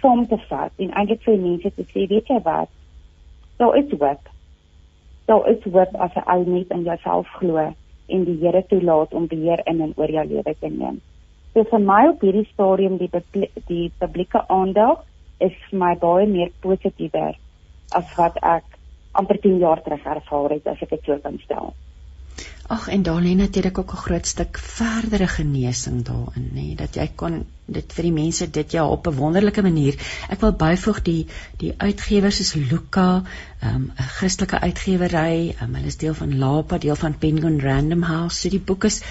saam 0.00 0.26
te 0.28 0.38
vat 0.48 0.72
en 0.76 0.94
eintlik 0.94 1.22
vir 1.26 1.38
mense 1.38 1.74
te 1.74 1.84
sê, 1.90 2.06
weet 2.06 2.28
jy 2.28 2.38
wat? 2.44 2.70
Daar 3.58 3.76
is 3.76 3.90
hoop. 3.90 4.22
Daar 5.26 5.48
is 5.48 5.62
hoop 5.72 5.94
as 5.94 6.14
jy 6.14 6.22
al 6.26 6.44
net 6.46 6.70
in 6.70 6.82
jouself 6.82 7.26
glo 7.40 7.58
en 8.08 8.24
die 8.24 8.38
Here 8.40 8.62
toelaat 8.62 9.14
om 9.14 9.26
beheer 9.26 9.62
in 9.66 9.80
en 9.80 9.92
oor 9.96 10.10
jou 10.10 10.26
lewe 10.26 10.54
te 10.60 10.68
neem. 10.68 11.00
So 11.54 11.64
vir 11.64 11.80
my 11.82 12.02
op 12.08 12.20
hierdie 12.22 12.46
stadium 12.52 12.98
die 12.98 13.10
die 13.66 13.92
publieke 13.98 14.48
aandag 14.48 15.02
is 15.40 15.56
vir 15.70 15.78
my 15.78 15.94
baie 15.98 16.26
meer 16.26 16.50
positiewer 16.60 17.34
as 17.98 18.16
wat 18.16 18.36
ek 18.42 18.69
amper 19.12 19.40
10 19.40 19.58
jaar 19.58 19.82
terug 19.82 20.04
ervaar 20.04 20.50
het 20.50 20.66
as 20.66 20.82
ek 20.82 20.90
dit 20.90 21.04
so 21.04 21.18
kan 21.22 21.38
stel. 21.44 21.74
Ag 22.70 22.84
en 22.94 23.02
daar 23.02 23.22
lê 23.22 23.32
natuurlik 23.34 23.78
ook 23.78 23.92
'n 23.92 24.02
groot 24.06 24.26
stuk 24.26 24.58
verdere 24.58 25.26
genesing 25.26 26.04
daarin, 26.06 26.50
nê, 26.54 26.62
nee, 26.62 26.74
dat 26.76 26.94
jy 26.94 27.10
kon 27.16 27.46
dit 27.66 27.92
vir 27.92 28.02
die 28.02 28.12
mense 28.12 28.50
dit 28.50 28.72
ja 28.72 28.86
op 28.86 29.06
'n 29.06 29.16
wonderlike 29.16 29.62
manier. 29.62 29.94
Ek 30.28 30.40
wil 30.40 30.52
byvoeg 30.52 31.02
die 31.02 31.26
die 31.56 31.74
uitgewers 31.76 32.40
is 32.40 32.54
Luka, 32.54 33.24
ehm, 33.60 33.74
'n 33.74 33.74
um, 33.74 33.92
Christelike 33.96 34.60
uitgewery, 34.60 35.54
um, 35.62 35.74
hulle 35.74 35.86
is 35.86 35.96
deel 35.96 36.14
van 36.14 36.38
Lapa, 36.38 36.78
deel 36.78 36.96
van 36.96 37.18
Penguin 37.18 37.60
Random 37.60 38.02
House. 38.02 38.40
So 38.40 38.48
die 38.48 38.64
boek 38.66 38.84
is 38.84 39.02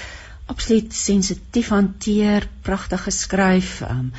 absoluut 0.45 0.93
sensitief 0.93 1.69
hanteer, 1.69 2.47
pragtig 2.61 3.03
geskryf. 3.03 3.81
Um, 3.81 4.13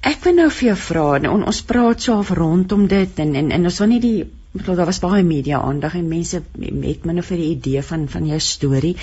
ek 0.00 0.24
wil 0.24 0.34
nou 0.34 0.50
vir 0.50 0.66
jou 0.68 0.76
vra, 0.76 1.30
on, 1.30 1.44
ons 1.44 1.62
praat 1.62 2.02
so 2.02 2.18
af 2.18 2.30
rondom 2.30 2.86
dit 2.86 3.18
en 3.18 3.34
en, 3.34 3.50
en 3.50 3.64
ons 3.64 3.78
wil 3.78 3.88
nie 3.88 4.00
die 4.00 4.24
bedoel 4.52 4.74
daar 4.74 4.86
was 4.86 4.98
baie 4.98 5.22
media 5.22 5.60
aandag 5.60 5.94
en 5.94 6.08
mense 6.08 6.42
het 6.82 7.04
min 7.04 7.18
of 7.18 7.30
'n 7.30 7.38
idee 7.38 7.82
van 7.82 8.08
van 8.08 8.26
jou 8.26 8.40
storie. 8.40 8.96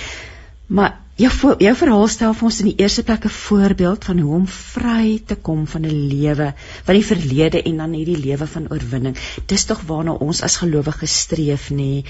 Maar 0.66 0.98
jou 1.16 1.54
jou 1.58 1.74
verhaal 1.78 2.08
stel 2.08 2.34
vir 2.34 2.44
ons 2.48 2.58
in 2.60 2.68
die 2.70 2.82
eerste 2.82 3.02
plek 3.02 3.24
'n 3.24 3.34
voorbeeld 3.34 4.04
van 4.04 4.18
hoe 4.18 4.34
om 4.34 4.46
vry 4.46 5.22
te 5.26 5.36
kom 5.36 5.66
van 5.66 5.82
'n 5.82 6.08
lewe 6.08 6.54
van 6.84 6.94
die 6.94 7.04
verlede 7.04 7.62
en 7.62 7.76
dan 7.76 7.92
hierdie 7.92 8.18
lewe 8.18 8.46
van 8.46 8.66
oorwinning. 8.70 9.16
Dis 9.46 9.64
tog 9.64 9.80
waarna 9.86 10.12
ons 10.12 10.42
as 10.42 10.56
gelowiges 10.56 11.18
streef 11.20 11.70
nê. 11.70 12.04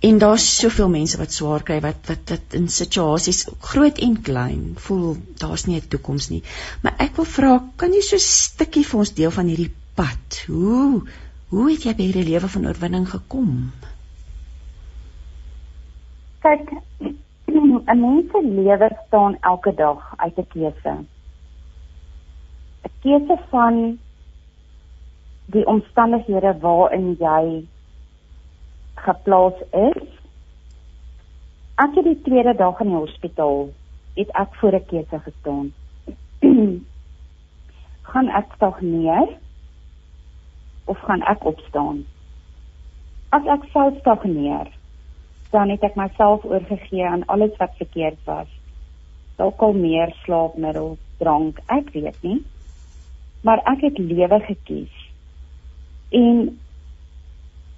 En 0.00 0.18
daar's 0.18 0.58
soveel 0.58 0.88
mense 0.88 1.16
wat 1.16 1.32
swaar 1.32 1.62
kry 1.62 1.80
wat 1.80 1.96
wat 2.06 2.30
wat 2.30 2.54
in 2.60 2.68
situasies 2.68 3.46
groot 3.60 3.98
en 3.98 4.22
klein 4.22 4.74
voel 4.74 5.16
daar's 5.38 5.64
nie 5.64 5.76
'n 5.76 5.88
toekoms 5.88 6.28
nie. 6.28 6.42
Maar 6.82 6.94
ek 6.98 7.16
wil 7.16 7.24
vra, 7.24 7.62
kan 7.76 7.92
jy 7.92 8.00
so 8.00 8.16
'n 8.16 8.20
stukkie 8.20 8.84
vir 8.84 8.98
ons 8.98 9.14
deel 9.14 9.30
van 9.30 9.46
hierdie 9.46 9.72
pad? 9.94 10.44
Hoe 10.46 11.02
Hoe 11.48 11.70
het 11.70 11.84
jy 11.84 11.92
by 11.94 12.06
hierdie 12.08 12.28
lewe 12.30 12.48
van 12.48 12.66
oorwinning 12.66 13.04
gekom? 13.10 13.50
Kyk, 16.44 16.72
'n 17.48 18.00
mens 18.00 18.30
se 18.32 18.40
lewe 18.42 18.88
staan 19.06 19.36
elke 19.40 19.74
dag 19.74 20.14
uit 20.16 20.38
'n 20.38 20.46
keuse. 20.54 20.94
'n 22.84 22.90
Keuse 23.02 23.36
van 23.50 23.98
die 25.46 25.66
omstandighede 25.66 26.58
waarin 26.60 27.16
jy 27.18 27.66
geplaas 28.94 29.58
is. 29.70 30.02
Ek 31.74 31.94
het 31.94 32.04
die 32.04 32.20
tweede 32.22 32.54
dag 32.54 32.80
in 32.80 32.88
die 32.88 32.96
hospitaal 32.96 33.68
het 34.14 34.30
ek 34.32 34.54
voor 34.54 34.74
'n 34.74 34.86
keuse 34.86 35.18
gestaan. 35.18 35.72
gaan 38.10 38.28
ek 38.28 38.52
stagneer 38.54 39.28
of 40.84 40.98
gaan 40.98 41.22
ek 41.22 41.44
opstaan? 41.44 42.04
As 43.34 43.46
ek 43.50 43.68
sou 43.72 43.90
stagneer, 43.98 44.68
dan 45.54 45.70
het 45.70 45.82
ek 45.86 45.96
myself 45.98 46.44
oorgegee 46.44 47.06
aan 47.06 47.26
alles 47.30 47.54
wat 47.58 47.76
verkeerd 47.78 48.18
was. 48.26 48.50
Dalk 49.38 49.62
al 49.62 49.74
meer 49.78 50.14
slaapmiddels, 50.24 50.98
drank, 51.18 51.60
ek 51.66 51.90
weet 51.94 52.18
nie. 52.22 52.40
Maar 53.46 53.62
ek 53.70 53.86
het 53.86 53.98
lewe 53.98 54.40
gekies. 54.46 54.94
En 56.10 56.58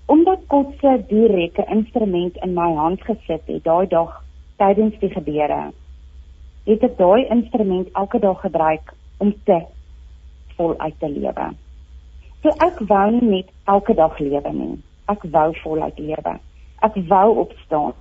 omdat 0.07 0.45
God 0.49 0.75
se 0.81 0.93
direkte 1.09 1.65
instrument 1.73 2.37
in 2.45 2.55
my 2.55 2.69
hand 2.77 3.03
gesit 3.03 3.49
het 3.51 3.65
daai 3.65 3.87
dag 3.91 4.23
tydens 4.57 4.95
die 5.03 5.11
gebeure, 5.11 5.73
het 6.67 6.85
ek 6.89 6.99
daai 6.99 7.27
instrument 7.35 7.91
elke 7.93 8.21
dag 8.23 8.41
gebruik 8.45 8.93
om 9.19 9.35
te 9.45 9.61
voluit 10.57 11.01
te 11.01 11.11
lewe. 11.11 11.49
So 12.43 12.53
ek 12.63 12.83
wou 12.89 13.07
nie 13.11 13.29
net 13.31 13.49
elke 13.65 13.95
dag 13.97 14.19
lewe 14.21 14.53
nie. 14.53 14.75
Ek 15.11 15.25
wou 15.33 15.49
voluit 15.63 15.99
lewe. 15.99 16.35
Ek 16.85 16.99
wou 17.11 17.29
opstaan 17.47 17.95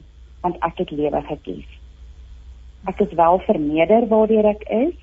want 0.44 0.60
ek 0.68 0.84
het 0.84 0.92
lewe 0.94 1.22
gekies. 1.26 1.70
Ek 2.86 3.00
is 3.02 3.14
wel 3.18 3.40
verneder 3.48 4.06
waardeur 4.12 4.46
ek 4.52 4.66
is. 4.70 4.94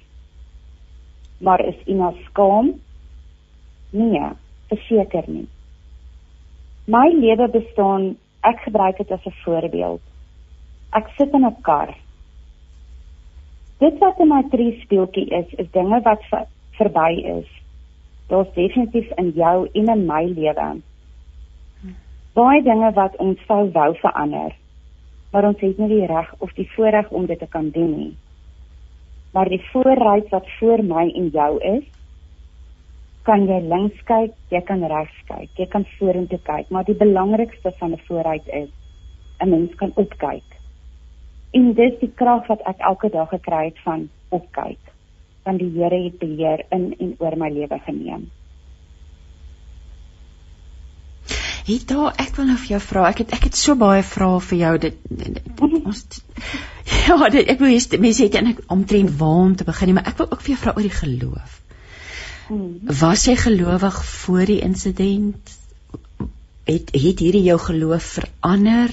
Maar 1.43 1.65
is 1.67 1.81
Ina 1.91 2.13
skaam? 2.29 2.77
Nee, 3.91 4.29
verseker 4.71 5.27
nie. 5.27 5.49
My 6.87 7.09
lewe 7.11 7.49
bestaan, 7.51 8.13
ek 8.47 8.63
gebruik 8.69 9.01
dit 9.03 9.11
as 9.11 9.27
'n 9.27 9.35
voorbeeld. 9.43 10.03
Ek 10.93 11.11
sit 11.17 11.33
in 11.33 11.47
'n 11.47 11.57
kar. 11.63 11.97
Dit 13.79 13.99
wat 13.99 14.21
in 14.21 14.29
my 14.29 14.43
drie 14.51 14.79
speeltjie 14.85 15.27
is, 15.31 15.49
is 15.59 15.71
dinge 15.71 16.01
wat 16.03 16.23
verby 16.79 17.11
is 17.41 17.62
daar's 18.33 18.57
definitief 18.57 19.13
in 19.21 19.31
jou 19.37 19.69
en 19.73 19.93
in 19.97 20.07
my 20.09 20.25
lewe 20.33 20.71
baie 22.35 22.63
dinge 22.65 22.93
wat 22.97 23.17
ons 23.21 23.47
sou 23.47 23.63
wou 23.77 23.91
verander 24.01 24.57
maar 25.33 25.49
ons 25.49 25.65
het 25.65 25.79
nie 25.81 25.89
die 25.89 26.07
reg 26.07 26.29
of 26.45 26.53
die 26.59 26.69
voorreg 26.75 27.09
om 27.11 27.27
dit 27.27 27.39
te 27.39 27.49
kan 27.49 27.71
doen 27.73 27.93
nie. 27.97 28.13
Maar 29.33 29.49
die 29.49 29.63
vooruit 29.71 30.29
wat 30.29 30.49
voor 30.59 30.85
my 30.85 31.07
en 31.09 31.31
jou 31.33 31.53
is 31.65 31.89
kan 33.25 33.47
jy 33.49 33.61
links 33.65 34.01
kyk 34.05 34.35
jy 34.53 34.61
kan 34.69 34.85
regs 34.93 35.19
kyk 35.29 35.61
jy 35.61 35.67
kan 35.73 35.87
vorentoe 35.97 36.41
kyk 36.45 36.71
maar 36.75 36.85
die 36.85 36.99
belangrikste 37.05 37.73
van 37.79 37.93
'n 37.97 38.03
vooruit 38.09 38.49
is 38.49 38.71
'n 39.41 39.49
mens 39.49 39.75
kan 39.75 39.93
opkyk. 39.95 40.49
En 41.53 41.73
dis 41.73 41.99
die 42.01 42.13
krag 42.15 42.47
wat 42.47 42.61
ek 42.61 42.79
elke 42.79 43.09
dag 43.09 43.29
gekry 43.29 43.65
het 43.65 43.79
van 43.79 44.09
opkyk 44.29 44.92
van 45.47 45.59
die 45.59 45.71
Here 45.75 45.99
het 46.05 46.19
beheer 46.21 46.65
in 46.71 46.93
en 46.99 47.15
oor 47.19 47.37
my 47.39 47.51
lewe 47.51 47.79
geneem. 47.87 48.31
Daar 51.87 52.17
ek 52.19 52.35
wil 52.37 52.49
nou 52.51 52.59
vir 52.59 52.75
jou 52.75 52.81
vra, 52.83 53.07
ek 53.09 53.23
het 53.23 53.35
ek 53.37 53.45
het 53.49 53.57
so 53.59 53.77
baie 53.79 54.03
vrae 54.03 54.41
vir 54.49 54.59
jou 54.59 54.73
dit, 54.83 54.97
dit 55.09 55.61
ons 55.63 56.01
Ja, 57.07 57.17
dit, 57.31 57.47
ek 57.49 57.61
wil 57.63 57.71
hê 57.71 58.01
mense 58.03 58.25
het 58.27 58.39
eintlik 58.39 58.63
omtrent 58.73 59.15
waar 59.19 59.45
om 59.47 59.57
te 59.57 59.67
begin, 59.67 59.95
maar 59.95 60.09
ek 60.11 60.19
wil 60.19 60.31
ook 60.31 60.43
vir 60.43 60.55
jou 60.55 60.61
vra 60.63 60.75
oor 60.77 60.87
die 60.87 60.97
geloof. 60.99 61.59
Hmm. 62.49 62.81
Was 63.01 63.27
jy 63.27 63.37
gelowig 63.39 63.99
voor 64.05 64.45
die 64.51 64.61
insident? 64.67 65.55
Het 66.67 66.91
het 66.95 67.23
hierdie 67.23 67.47
jou 67.47 67.59
geloof 67.59 68.11
verander? 68.19 68.91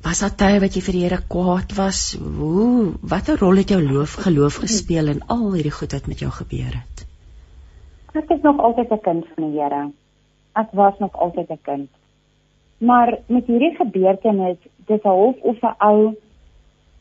Was 0.00 0.22
daar 0.24 0.32
tye 0.32 0.60
wat 0.62 0.76
jy 0.76 0.80
vir 0.80 0.96
die 0.96 1.02
Here 1.04 1.20
kwaad 1.28 1.74
was? 1.76 1.98
Hoe 2.16 2.92
watter 3.12 3.36
rol 3.36 3.60
het 3.60 3.72
jou 3.74 3.80
loof 3.84 4.14
geloof 4.24 4.62
gespeel 4.62 5.10
in 5.12 5.20
al 5.28 5.52
hierdie 5.52 5.74
goed 5.76 5.92
wat 5.92 6.06
met 6.08 6.22
jou 6.24 6.30
gebeur 6.32 6.72
het? 6.72 7.02
Ek 8.16 8.32
is 8.32 8.40
nog 8.42 8.58
altyd 8.58 8.90
'n 8.96 9.00
kind 9.04 9.26
van 9.34 9.44
die 9.50 9.60
Here. 9.60 9.82
Ek 10.56 10.72
was 10.72 10.98
nog 10.98 11.12
altyd 11.12 11.50
'n 11.50 11.60
kind. 11.62 11.90
Maar 12.78 13.18
met 13.26 13.46
hierdie 13.46 13.76
gebeurtenis, 13.76 14.56
dis 14.86 15.02
half 15.02 15.36
of 15.42 15.60
'n 15.62 15.76
ou 15.78 16.16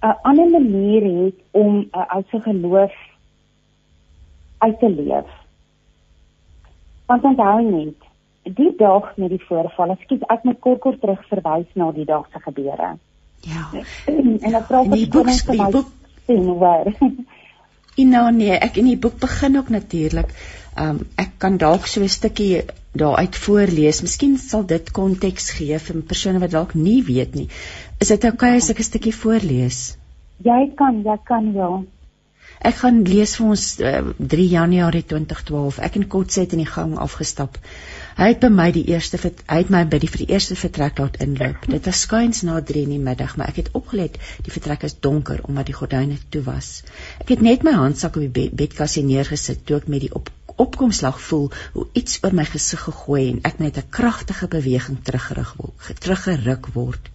'n 0.04 0.18
ander 0.24 0.50
manier 0.52 1.04
het 1.24 1.40
om 1.52 1.80
'n 1.80 2.06
ou 2.16 2.24
se 2.32 2.40
geloof 2.42 2.94
uit 4.58 4.80
te 4.80 4.90
leef. 4.90 5.30
Want 7.06 7.24
onthou 7.24 7.62
net, 7.62 8.09
die 8.44 8.72
dag 8.78 9.12
met 9.18 9.30
die 9.30 9.42
voorval, 9.48 9.96
skiet 10.04 10.24
ek 10.30 10.44
net 10.44 10.60
kort 10.60 10.80
kort 10.80 11.02
terug 11.02 11.22
verwys 11.30 11.68
na 11.76 11.92
die 11.92 12.06
dag 12.06 12.28
se 12.34 12.40
gebeure. 12.40 12.96
Ja. 13.48 13.66
En 14.06 14.54
ek 14.54 14.66
vra 14.68 14.84
vir 14.84 14.96
die 14.96 15.10
vir 15.12 15.30
my 15.30 15.72
boek 15.72 15.92
sien 16.26 16.56
waar. 16.60 16.94
En 18.00 18.14
nou 18.16 18.30
nee, 18.32 18.56
ek 18.56 18.78
in 18.80 18.86
die 18.88 19.00
boek 19.02 19.18
begin 19.20 19.58
ook 19.60 19.70
natuurlik. 19.76 20.30
Um 20.80 21.02
ek 21.20 21.34
kan 21.44 21.58
dalk 21.60 21.88
so 21.92 22.00
'n 22.00 22.08
stukkie 22.08 22.62
daaruit 22.96 23.36
voorlees. 23.36 24.02
Miskien 24.02 24.38
sal 24.38 24.64
dit 24.66 24.92
konteks 24.92 25.50
gee 25.58 25.80
vir 25.80 26.02
persone 26.12 26.40
wat 26.40 26.52
dalk 26.52 26.74
nie 26.74 27.04
weet 27.04 27.36
nie. 27.36 27.50
Is 28.00 28.08
dit 28.08 28.24
oukei 28.24 28.54
okay 28.54 28.58
as 28.58 28.70
ek 28.70 28.80
'n 28.80 28.84
stukkie 28.84 29.16
voorlees? 29.16 29.98
Jy 30.44 30.72
kan, 30.76 31.02
jy 31.04 31.18
kan 31.26 31.52
ja. 31.54 31.84
Ek 32.60 32.76
gaan 32.76 33.04
lees 33.04 33.36
vir 33.36 33.48
ons 33.48 33.80
uh, 33.80 34.14
3 34.18 34.48
Januarie 34.48 35.04
2012. 35.04 35.80
Ek 35.80 35.96
en 35.96 36.08
Kotse 36.08 36.42
het 36.42 36.54
in 36.54 36.64
die 36.64 36.72
gang 36.72 36.98
afgestap. 36.98 37.58
Hy 38.20 38.34
het 38.34 38.42
by 38.44 38.48
my 38.52 38.66
die 38.76 38.82
eerste 38.92 39.16
hy 39.24 39.58
het 39.62 39.70
my 39.72 39.80
by 39.88 39.98
die 40.04 40.10
vir 40.12 40.20
die 40.26 40.34
eerste 40.36 40.56
vertrek 40.60 40.98
laat 41.00 41.14
inloop. 41.24 41.62
Dit 41.72 41.86
was 41.88 42.02
skuins 42.04 42.42
na 42.44 42.58
3 42.72 42.82
in 42.84 42.90
die 42.92 43.04
middag, 43.04 43.38
maar 43.40 43.48
ek 43.54 43.62
het 43.62 43.70
opgelet 43.80 44.18
die 44.44 44.52
vertrek 44.52 44.82
is 44.84 44.98
donker 45.06 45.40
omdat 45.48 45.70
die 45.70 45.76
gordyne 45.78 46.18
toe 46.34 46.42
was. 46.44 46.82
Ek 47.24 47.32
het 47.32 47.46
net 47.48 47.64
my 47.64 47.72
handsak 47.78 48.18
op 48.20 48.26
die 48.26 48.34
bed, 48.40 48.58
bedkassie 48.60 49.06
neergesit 49.08 49.62
toe 49.64 49.78
ek 49.78 49.88
met 49.94 50.04
die 50.04 50.12
op 50.20 50.28
opkomslag 50.60 51.22
voel 51.30 51.48
hoe 51.78 51.86
iets 52.02 52.20
oor 52.26 52.36
my 52.36 52.44
gesig 52.50 52.84
gegooi 52.90 53.22
en 53.30 53.40
ek 53.48 53.64
met 53.64 53.80
'n 53.80 53.88
kragtige 54.00 54.52
beweging 54.58 55.00
teruggerig 55.00 55.56
word, 55.62 56.04
teruggeruk 56.04 56.70
word. 56.76 57.10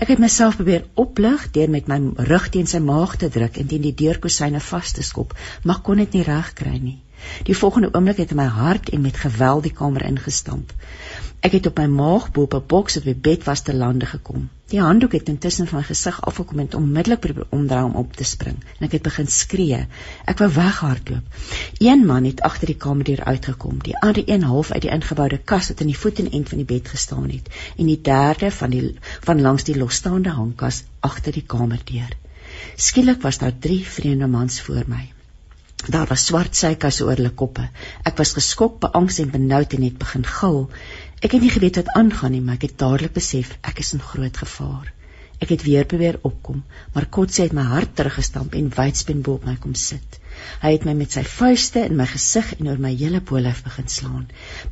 Ek 0.00 0.08
het 0.08 0.24
myself 0.24 0.56
probeer 0.56 0.88
oplig 0.94 1.50
deur 1.52 1.68
met 1.68 1.92
my 1.92 2.00
rug 2.32 2.48
teen 2.48 2.66
sy 2.66 2.80
maag 2.80 3.16
te 3.20 3.28
druk 3.28 3.60
en 3.60 3.68
teen 3.68 3.84
die 3.84 3.94
deurkosyne 4.04 4.64
vas 4.72 4.92
te 4.96 5.02
skop, 5.02 5.36
maar 5.64 5.84
kon 5.84 6.00
dit 6.00 6.12
nie 6.16 6.24
regkry 6.24 6.78
nie. 6.78 6.98
Die 7.48 7.56
volgende 7.56 7.94
oomblik 7.94 8.16
het 8.16 8.34
my 8.34 8.44
hard 8.44 8.90
en 8.90 9.00
met 9.00 9.16
geweld 9.16 9.62
die 9.62 9.72
kamer 9.72 10.04
ingestamp. 10.04 10.72
Ek 11.40 11.54
het 11.56 11.66
op 11.66 11.78
my 11.80 11.86
maag 11.88 12.24
bo 12.36 12.42
op 12.42 12.54
'n 12.54 12.66
boks 12.66 12.96
op 12.96 13.04
die 13.08 13.14
bed 13.14 13.44
was 13.44 13.62
te 13.66 13.74
lande 13.74 14.06
gekom. 14.06 14.48
Die 14.70 14.80
handdoek 14.80 15.12
het 15.12 15.28
intussen 15.28 15.66
van 15.66 15.78
my 15.78 15.84
gesig 15.84 16.20
afgekom 16.22 16.58
en 16.58 16.74
onmiddellik 16.78 17.20
probeer 17.20 17.46
omdraai 17.48 17.84
om 17.84 17.94
op 18.02 18.12
te 18.16 18.24
spring 18.24 18.58
en 18.78 18.86
ek 18.86 18.92
het 18.92 19.02
begin 19.02 19.26
skree. 19.26 19.86
Ek 20.24 20.38
wou 20.38 20.50
weghardloop. 20.52 21.38
Een 21.78 22.04
man 22.06 22.24
het 22.24 22.40
agter 22.40 22.66
die 22.66 22.76
kamerdeur 22.76 23.24
uitgekom, 23.24 23.78
die 23.82 23.96
ander 23.98 24.22
een 24.26 24.42
half 24.42 24.70
uit 24.70 24.82
die 24.82 24.90
ingeboude 24.90 25.38
kas 25.38 25.68
wat 25.68 25.80
in 25.80 25.86
die 25.86 25.98
voetenend 25.98 26.48
van 26.48 26.58
die 26.58 26.70
bed 26.74 26.88
gestaan 26.88 27.30
het 27.30 27.48
en 27.76 27.86
die 27.86 28.00
derde 28.00 28.50
van 28.50 28.70
die 28.70 28.94
van 29.20 29.40
langs 29.40 29.64
die 29.64 29.78
losstaande 29.78 30.30
hangkas 30.30 30.82
agter 31.00 31.32
die 31.32 31.46
kamerdeur. 31.46 32.12
Skielik 32.76 33.22
was 33.22 33.38
daar 33.38 33.58
drie 33.58 33.86
vreemde 33.86 34.26
mans 34.26 34.60
voor 34.60 34.84
my. 34.86 35.08
Daar 35.88 36.06
was 36.06 36.26
swart 36.28 36.56
seikas 36.56 37.00
oor 37.00 37.16
hulle 37.16 37.32
koppe. 37.32 37.62
Ek 38.04 38.18
was 38.20 38.34
geskok, 38.36 38.74
beangs 38.82 39.18
en 39.22 39.30
benoud 39.32 39.72
en 39.72 39.84
het 39.86 39.96
begin 39.98 40.26
gil. 40.28 40.58
Ek 41.24 41.32
het 41.32 41.40
nie 41.40 41.52
geweet 41.54 41.78
wat 41.80 41.92
aangaan 41.96 42.34
nie, 42.36 42.40
maar 42.44 42.58
ek 42.58 42.66
het 42.68 42.78
dadelik 42.82 43.14
besef 43.16 43.54
ek 43.64 43.80
is 43.80 43.94
in 43.96 44.02
groot 44.04 44.36
gevaar. 44.42 44.90
Ek 45.40 45.54
het 45.54 45.64
weer 45.64 45.86
probeer 45.88 46.18
opkom, 46.20 46.60
maar 46.92 47.08
Kotse 47.08 47.46
het 47.46 47.56
my 47.56 47.64
hart 47.64 47.94
teruggestamp 47.96 48.54
en 48.60 48.68
wydspen 48.76 49.22
bo 49.24 49.38
op 49.40 49.46
my 49.48 49.56
kom 49.56 49.72
sit. 49.74 50.20
Hy 50.60 50.74
het 50.76 50.84
my 50.84 50.92
met 50.98 51.16
sy 51.16 51.24
vuiste 51.24 51.80
in 51.88 51.96
my 51.96 52.04
gesig 52.12 52.52
en 52.58 52.68
oor 52.68 52.82
my 52.84 52.92
hele 52.92 53.22
bolyf 53.32 53.64
begin 53.64 53.88
slaan. 53.88 54.26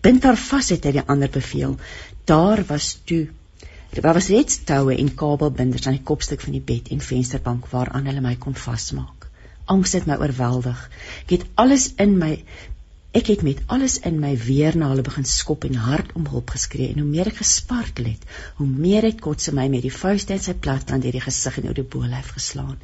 Bind 0.05 0.29
haar 0.29 0.37
vas 0.45 0.69
het 0.77 0.85
hy 0.85 0.99
die 0.99 1.07
ander 1.07 1.33
beveel. 1.33 1.79
Daar 2.29 2.65
was 2.69 2.99
toe 3.09 3.27
Daar 3.89 4.13
was 4.13 4.29
reeds 4.29 4.59
toue 4.69 4.93
en 5.01 5.15
kabelbinders 5.17 5.87
aan 5.89 5.97
die 5.97 6.05
kopstuk 6.11 6.45
van 6.45 6.53
die 6.53 6.61
bed 6.61 6.91
en 6.93 7.01
vensterbank 7.01 7.71
waaraan 7.73 8.11
hulle 8.11 8.21
my 8.21 8.35
kon 8.37 8.55
vasmaak 8.55 9.18
angs 9.75 9.95
het 9.97 10.09
my 10.09 10.19
oorweldig. 10.21 10.81
Ek 11.27 11.39
het 11.39 11.47
alles 11.61 11.93
in 12.01 12.19
my 12.21 12.37
ek 13.17 13.31
het 13.33 13.43
met 13.43 13.61
alles 13.73 13.97
in 14.05 14.19
my 14.21 14.35
weer 14.37 14.77
na 14.77 14.91
hulle 14.91 15.03
begin 15.03 15.25
skop 15.25 15.65
en 15.65 15.79
hard 15.81 16.11
om 16.19 16.27
hulp 16.29 16.51
geskree 16.53 16.91
en 16.93 17.01
hoe 17.01 17.09
meer 17.09 17.31
ek 17.31 17.39
gespartel 17.41 18.11
het, 18.11 18.27
hoe 18.59 18.67
meer 18.69 19.07
het 19.09 19.23
kotse 19.25 19.55
my 19.57 19.65
met 19.73 19.83
die 19.87 19.93
vuiste 19.93 20.37
in 20.37 20.43
sy 20.45 20.53
plat 20.53 20.93
aan 20.93 21.01
deur 21.01 21.17
die 21.17 21.25
gesig 21.25 21.57
en 21.59 21.71
oor 21.71 21.79
die 21.79 21.87
bolyf 21.95 22.35
geslaan. 22.37 22.77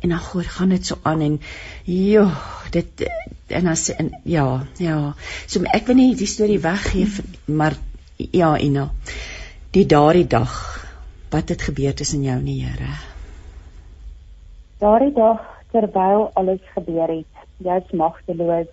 En 0.00 0.14
dan 0.14 0.22
gooi 0.22 0.44
gaan 0.46 0.76
dit 0.76 0.86
so 0.86 0.98
aan 1.02 1.24
en 1.26 1.38
jo, 1.90 2.28
dit 2.76 3.04
en 3.48 3.72
as 3.72 3.88
en 3.90 4.12
ja, 4.24 4.46
ja. 4.78 4.98
So 5.50 5.66
ek 5.74 5.90
wil 5.90 5.98
nie 5.98 6.14
die 6.22 6.30
storie 6.30 6.60
weggee 6.62 7.10
maar 7.46 7.76
ja, 8.16 8.54
Ina. 8.56 8.92
Die 9.74 9.86
daardie 9.90 10.28
dag 10.30 10.54
wat 11.34 11.50
het 11.50 11.66
gebeur 11.66 11.94
tussen 11.98 12.22
jou 12.22 12.38
en 12.38 12.46
die 12.46 12.60
Here? 12.62 12.94
Daardie 14.78 15.12
dag 15.16 15.53
terwyl 15.74 16.30
alles 16.38 16.62
gebeur 16.74 17.10
het, 17.10 17.38
jy's 17.66 17.90
magteloos. 17.98 18.70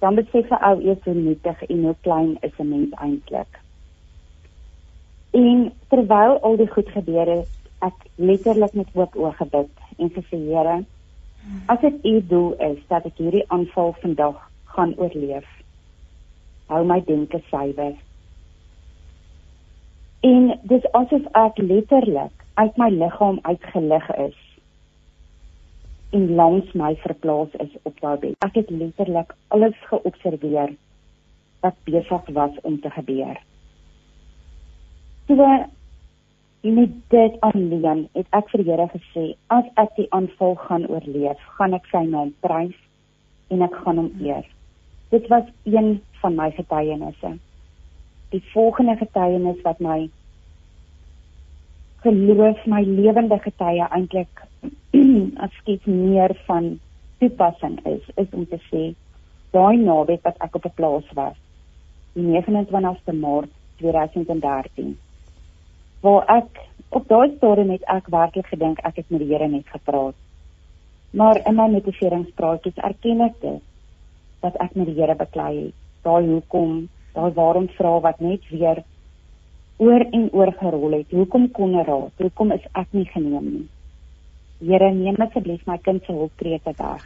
Dan 0.00 0.18
besef 0.18 0.50
jy 0.52 0.58
ou 0.68 0.76
eers 0.84 1.06
hoe 1.08 1.16
nietig 1.16 1.62
en 1.68 1.86
hoe 1.88 1.96
klein 2.04 2.34
is 2.44 2.58
'n 2.58 2.68
mens 2.68 2.92
eintlik. 3.06 3.60
En 5.30 5.72
terwyl 5.88 6.40
al 6.40 6.56
die 6.56 6.68
goed 6.68 6.88
gebeur 6.88 7.28
het, 7.36 7.48
ek 7.78 7.96
letterlik 8.14 8.72
met 8.72 8.92
oop 8.92 9.16
oë 9.16 9.32
gebid 9.40 9.72
en 9.98 10.10
gesê 10.10 10.36
Here, 10.36 10.84
as 11.66 11.80
dit 11.80 12.04
u 12.04 12.26
doel 12.26 12.52
is 12.58 12.78
dat 12.88 13.04
ek 13.04 13.16
hierdie 13.16 13.44
aanval 13.48 13.96
vandag 14.02 14.50
gaan 14.64 14.94
oorleef, 14.96 15.48
hou 16.66 16.84
my 16.84 17.00
denke 17.04 17.40
suiwer. 17.48 17.96
En 20.20 20.60
dis 20.62 20.92
asof 20.92 21.24
ek 21.32 21.58
letterlik 21.58 22.32
uit 22.54 22.76
my 22.76 22.90
liggaam 22.90 23.38
uitgelig 23.42 24.10
is 24.16 24.49
en 26.10 26.34
langs 26.34 26.72
my 26.72 26.94
verplaas 27.04 27.52
is 27.64 27.74
op 27.82 28.00
daai 28.00 28.18
bed. 28.18 28.38
Ek 28.46 28.54
het 28.58 28.70
letterlik 28.70 29.34
alles 29.48 29.76
geobserveer 29.90 30.74
wat 31.60 31.76
besig 31.84 32.32
was 32.34 32.56
om 32.62 32.80
te 32.80 32.90
gebeur. 32.90 33.36
So 35.28 35.36
met 36.60 36.90
dit 37.08 37.40
alleen 37.40 38.08
het 38.12 38.26
ek 38.36 38.50
vir 38.52 38.64
Here 38.64 38.86
gesê, 38.92 39.24
as 39.48 39.68
ek 39.80 39.94
die 39.96 40.08
aanval 40.12 40.56
gaan 40.66 40.86
oorleef, 40.90 41.38
gaan 41.56 41.74
ek 41.74 41.86
sy 41.92 42.02
naam 42.08 42.34
prys 42.44 42.76
en 43.48 43.62
ek 43.64 43.76
gaan 43.84 44.02
hom 44.02 44.10
eer. 44.20 44.44
Dit 45.10 45.28
was 45.32 45.46
een 45.64 46.00
van 46.20 46.36
my 46.36 46.50
getuienisse. 46.54 47.32
Die 48.30 48.42
volgende 48.52 48.96
getuienis 49.00 49.62
wat 49.64 49.80
my 49.80 50.10
geloof 52.04 52.64
my 52.66 52.82
lewende 52.84 53.38
getuie 53.44 53.86
eintlik 53.88 54.42
as 55.44 55.52
skets 55.60 55.84
meer 55.84 56.34
van 56.46 56.72
toepassing 57.18 57.78
is 57.84 58.08
is 58.16 58.32
om 58.32 58.46
te 58.46 58.60
sê 58.70 58.82
daai 59.56 59.76
naweek 59.76 60.24
wat 60.24 60.42
ek 60.46 60.56
op 60.56 60.66
'n 60.66 60.76
plaas 60.80 61.14
was 61.20 61.38
die 62.14 62.26
29ste 62.26 63.12
Maart 63.12 63.50
2013 63.78 64.96
waar 66.00 66.24
ek 66.36 66.60
op 66.90 67.08
daai 67.08 67.36
stadium 67.36 67.70
het 67.70 67.84
ek 67.92 68.08
werklik 68.10 68.46
gedink 68.50 68.80
ek 68.88 68.96
het 69.02 69.10
met 69.10 69.20
die 69.22 69.30
Here 69.30 69.48
net 69.48 69.66
gepraat. 69.70 70.16
Maar 71.10 71.42
in 71.46 71.56
my 71.58 71.68
motiveringspraatjies 71.70 72.80
erken 72.86 73.20
ek 73.26 73.36
dit 73.40 73.62
dat 74.40 74.56
ek 74.64 74.74
met 74.74 74.88
die 74.88 74.96
Here 74.98 75.14
beklei 75.14 75.52
het. 75.58 75.76
Daai 76.02 76.26
hoekom 76.26 76.88
daai 77.14 77.30
waarom 77.36 77.68
vra 77.76 77.98
wat 78.00 78.20
net 78.20 78.46
weer 78.50 78.82
oor 79.80 80.06
en 80.12 80.30
oor 80.36 80.52
gerol 80.62 80.96
het 81.00 81.18
hoekom 81.18 81.50
kon 81.56 81.76
raad 81.90 82.24
hoekom 82.24 82.56
is 82.56 82.64
ek 82.84 82.96
nie 82.96 83.08
geneem 83.12 83.52
nie 83.56 83.68
Here, 84.60 84.90
neem 84.92 85.16
asseblief 85.24 85.62
my 85.64 85.78
kind 85.80 86.04
se 86.04 86.12
hulpkrete 86.12 86.74
weg. 86.76 87.04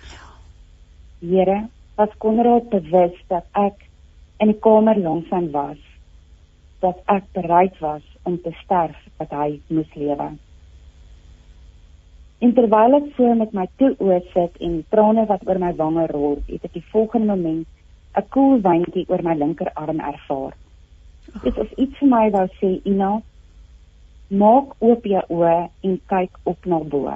Here, 1.23 1.59
was 1.95 2.15
Konrad 2.19 2.67
bewus 2.73 3.15
dat 3.31 3.47
ek 3.55 3.85
in 4.43 4.51
die 4.51 4.59
kamer 4.59 4.99
langs 4.99 5.31
hom 5.31 5.53
was, 5.53 5.79
dat 6.83 6.99
ek 7.07 7.29
bereid 7.37 7.79
was 7.79 8.03
om 8.27 8.41
te 8.43 8.51
sterf 8.65 8.99
dat 9.21 9.31
hy 9.39 9.61
moes 9.71 9.95
lewe. 9.95 10.27
En 12.43 12.57
terwyl 12.59 12.99
ek 12.99 13.07
so 13.15 13.39
met 13.39 13.55
my 13.55 13.69
toe 13.79 13.93
oë 14.03 14.19
sit 14.33 14.59
en 14.59 14.81
trane 14.91 15.23
wat 15.31 15.47
oor 15.47 15.63
my 15.63 15.71
wange 15.79 16.09
rol, 16.11 16.41
het 16.51 16.67
ek 16.67 16.75
die 16.75 16.87
volgende 16.91 17.39
oomblik 17.39 17.71
'n 18.19 18.29
koel 18.35 18.59
wyntjie 18.67 19.07
oor 19.09 19.23
my 19.23 19.39
linkerarm 19.39 20.03
ervaar. 20.03 20.59
Is 21.43 21.73
iets 21.77 21.99
vir 21.99 22.09
my 22.09 22.31
wou 22.31 22.47
sê, 22.61 22.81
Ina, 22.87 23.21
maak 24.31 24.77
oop 24.79 25.07
jou 25.07 25.23
oë 25.29 25.57
en 25.83 25.97
kyk 26.13 26.39
op 26.45 26.67
na 26.67 26.79
bo. 26.79 27.11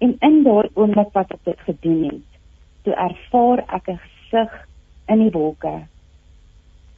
En 0.00 0.16
in 0.28 0.42
daardie 0.44 0.72
oomblik 0.74 1.12
wat 1.12 1.30
ek 1.36 1.44
dit 1.44 1.60
gedoen 1.68 2.02
het, 2.04 2.40
toe 2.84 2.94
ervaar 2.94 3.64
ek 3.68 3.88
'n 3.88 4.00
gesig 4.06 4.52
in 5.08 5.18
die 5.18 5.30
wolke 5.30 5.86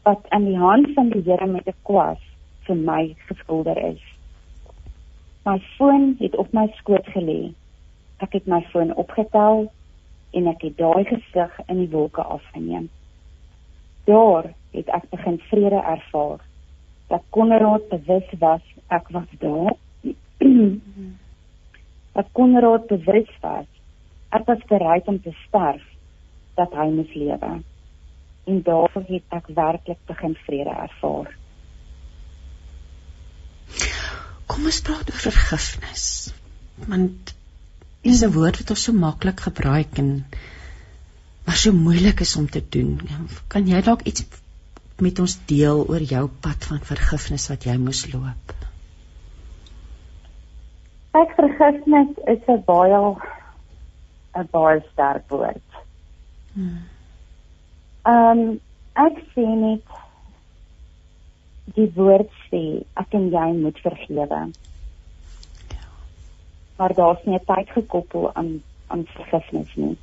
wat 0.08 0.24
aan 0.28 0.44
die 0.44 0.56
hand 0.56 0.92
van 0.96 1.10
die 1.10 1.22
Here 1.22 1.46
met 1.46 1.66
'n 1.66 1.76
kwas 1.82 2.22
vir 2.66 2.76
my 2.76 3.16
geskilder 3.28 3.78
is. 3.92 4.04
My 5.44 5.58
foon 5.76 6.16
het 6.18 6.36
op 6.36 6.52
my 6.52 6.66
skoot 6.76 7.06
gelê. 7.16 7.52
Ek 8.18 8.32
het 8.32 8.46
my 8.46 8.62
foon 8.70 8.94
opgetel 8.94 9.72
en 10.30 10.46
ek 10.46 10.62
het 10.62 10.76
daai 10.76 11.04
gesig 11.04 11.60
in 11.66 11.76
die 11.76 11.90
wolke 11.90 12.22
afgeneem. 12.22 12.88
Daar 14.04 14.54
het 14.70 14.88
ek 14.88 15.10
begin 15.10 15.38
vrede 15.50 15.80
ervaar. 15.94 16.40
Dat 17.08 17.22
Konrad 17.30 17.88
bewus 17.88 18.28
was 18.38 18.64
ek 18.88 19.08
was 19.08 19.30
daar. 19.38 19.76
dat 22.18 22.26
Konrad 22.32 22.86
bewus 22.86 23.30
was 23.40 23.66
ek 24.34 24.44
was 24.46 24.62
bereid 24.68 25.06
om 25.08 25.20
te 25.22 25.32
sterf 25.46 25.84
dat 26.58 26.74
hy 26.76 26.88
moes 26.92 27.12
lewe 27.14 27.50
en 28.48 28.62
daarvoor 28.66 29.04
het 29.08 29.36
ek 29.38 29.50
werklik 29.56 30.00
begin 30.10 30.34
vrede 30.46 30.74
ervaar 30.86 31.30
kom 34.50 34.68
ons 34.72 34.80
praat 34.88 35.12
oor 35.14 35.24
vergifnis 35.28 36.06
want 36.90 37.34
dis 38.08 38.24
'n 38.26 38.34
woord 38.36 38.60
wat 38.62 38.74
ons 38.76 38.84
so 38.88 38.98
maklik 39.06 39.46
gebruik 39.46 40.02
en 40.02 40.12
maar 41.46 41.56
so 41.56 41.72
moeilik 41.72 42.20
is 42.20 42.36
om 42.36 42.46
te 42.54 42.60
doen. 42.74 43.00
Kan 43.52 43.68
jy 43.68 43.78
dalk 43.80 44.02
iets 44.10 44.24
met 45.00 45.18
ons 45.22 45.34
deel 45.46 45.84
oor 45.88 46.02
jou 46.02 46.24
pad 46.42 46.64
van 46.70 46.80
vergifnis 46.90 47.48
wat 47.50 47.64
jy 47.68 47.76
moes 47.78 48.04
loop? 48.12 48.54
Ek 51.18 51.34
vergifnis 51.36 52.14
is 52.34 52.42
'n 52.48 52.62
baie 52.66 53.00
'n 54.38 54.48
baie 54.52 54.80
sterk 54.92 55.28
woord. 55.28 55.68
Hmm. 56.54 56.82
Ehm 58.02 58.38
um, 58.38 58.60
ek 58.94 59.22
sien 59.34 59.60
net 59.60 59.84
die 61.76 61.90
woord 61.94 62.30
sê 62.50 62.62
ek 63.02 63.14
en 63.18 63.28
jy 63.30 63.48
moet 63.60 63.78
vergewe. 63.84 64.40
Ja. 65.74 65.88
Maar 66.78 66.94
daar's 66.94 67.24
nie 67.24 67.40
tyd 67.46 67.70
gekoppel 67.70 68.34
aan 68.34 68.62
aan 68.88 69.06
vergifnis 69.14 69.74
nie. 69.74 69.96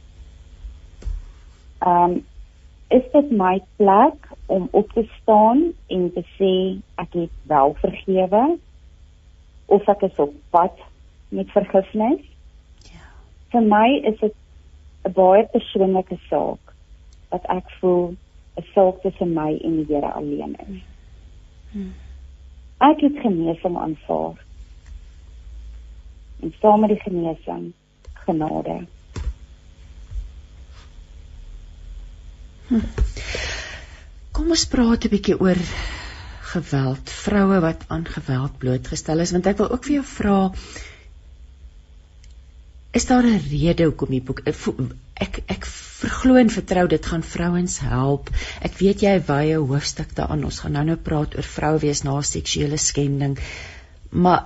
Ehm 1.79 2.11
um, 2.11 2.25
is 2.87 3.03
dit 3.11 3.31
my 3.31 3.61
plek 3.75 4.29
om 4.45 4.67
op 4.71 4.91
te 4.91 5.07
staan 5.21 5.71
en 5.87 6.11
te 6.13 6.23
sê 6.37 6.53
ek 7.01 7.13
het 7.13 7.33
wel 7.49 7.73
vergewe 7.81 8.57
of 9.65 9.87
ek 9.89 10.01
is 10.01 10.19
op 10.21 10.33
pad 10.49 10.77
met 11.29 11.49
vergifnis? 11.51 12.21
Ja. 12.85 13.09
Vir 13.49 13.65
my 13.65 13.87
is 14.11 14.19
dit 14.19 14.35
'n 15.05 15.11
baie 15.11 15.45
persoonlike 15.53 16.17
saak 16.29 16.73
wat 17.29 17.45
ek 17.49 17.71
voel 17.79 18.15
'n 18.57 18.65
saak 18.73 19.01
tussen 19.01 19.33
my 19.33 19.57
en 19.63 19.75
die 19.75 19.95
Here 19.95 20.11
alleen 20.13 20.55
is. 20.67 20.83
Hmm. 21.71 21.93
Ek 22.77 23.01
het 23.01 23.17
genesing 23.19 23.77
aanvaar. 23.77 24.37
En 26.41 26.53
saam 26.59 26.79
met 26.79 26.89
die 26.89 26.99
genesing 26.99 27.73
genade. 28.13 28.85
Kom 34.35 34.49
ons 34.49 34.65
praat 34.71 35.05
'n 35.05 35.13
bietjie 35.13 35.37
oor 35.39 35.59
geweld, 36.55 37.09
vroue 37.09 37.59
wat 37.61 37.85
aan 37.87 38.05
geweld 38.05 38.57
blootgestel 38.57 39.19
is, 39.19 39.31
want 39.35 39.47
ek 39.47 39.57
wil 39.61 39.71
ook 39.71 39.83
vir 39.85 39.95
jou 39.99 40.05
vra 40.15 40.39
is 42.95 43.05
daar 43.05 43.25
'n 43.27 43.41
rede 43.49 43.83
hoekom 43.83 44.09
die 44.09 44.21
boek 44.21 44.41
ek 44.47 45.43
ek 45.47 45.65
verglo 45.65 46.35
en 46.35 46.49
vertrou 46.49 46.87
dit 46.87 47.05
gaan 47.05 47.23
vrouens 47.23 47.79
help. 47.79 48.29
Ek 48.61 48.77
weet 48.79 49.01
jy 49.01 49.15
wye 49.27 49.55
hoofstuk 49.55 50.15
daaraan. 50.15 50.43
Ons 50.43 50.59
gaan 50.59 50.75
nou-nou 50.77 50.95
praat 50.95 51.35
oor 51.35 51.49
vrou 51.55 51.79
wees 51.79 52.03
na 52.03 52.21
seksuele 52.21 52.77
skending. 52.77 53.37
Maar 54.09 54.45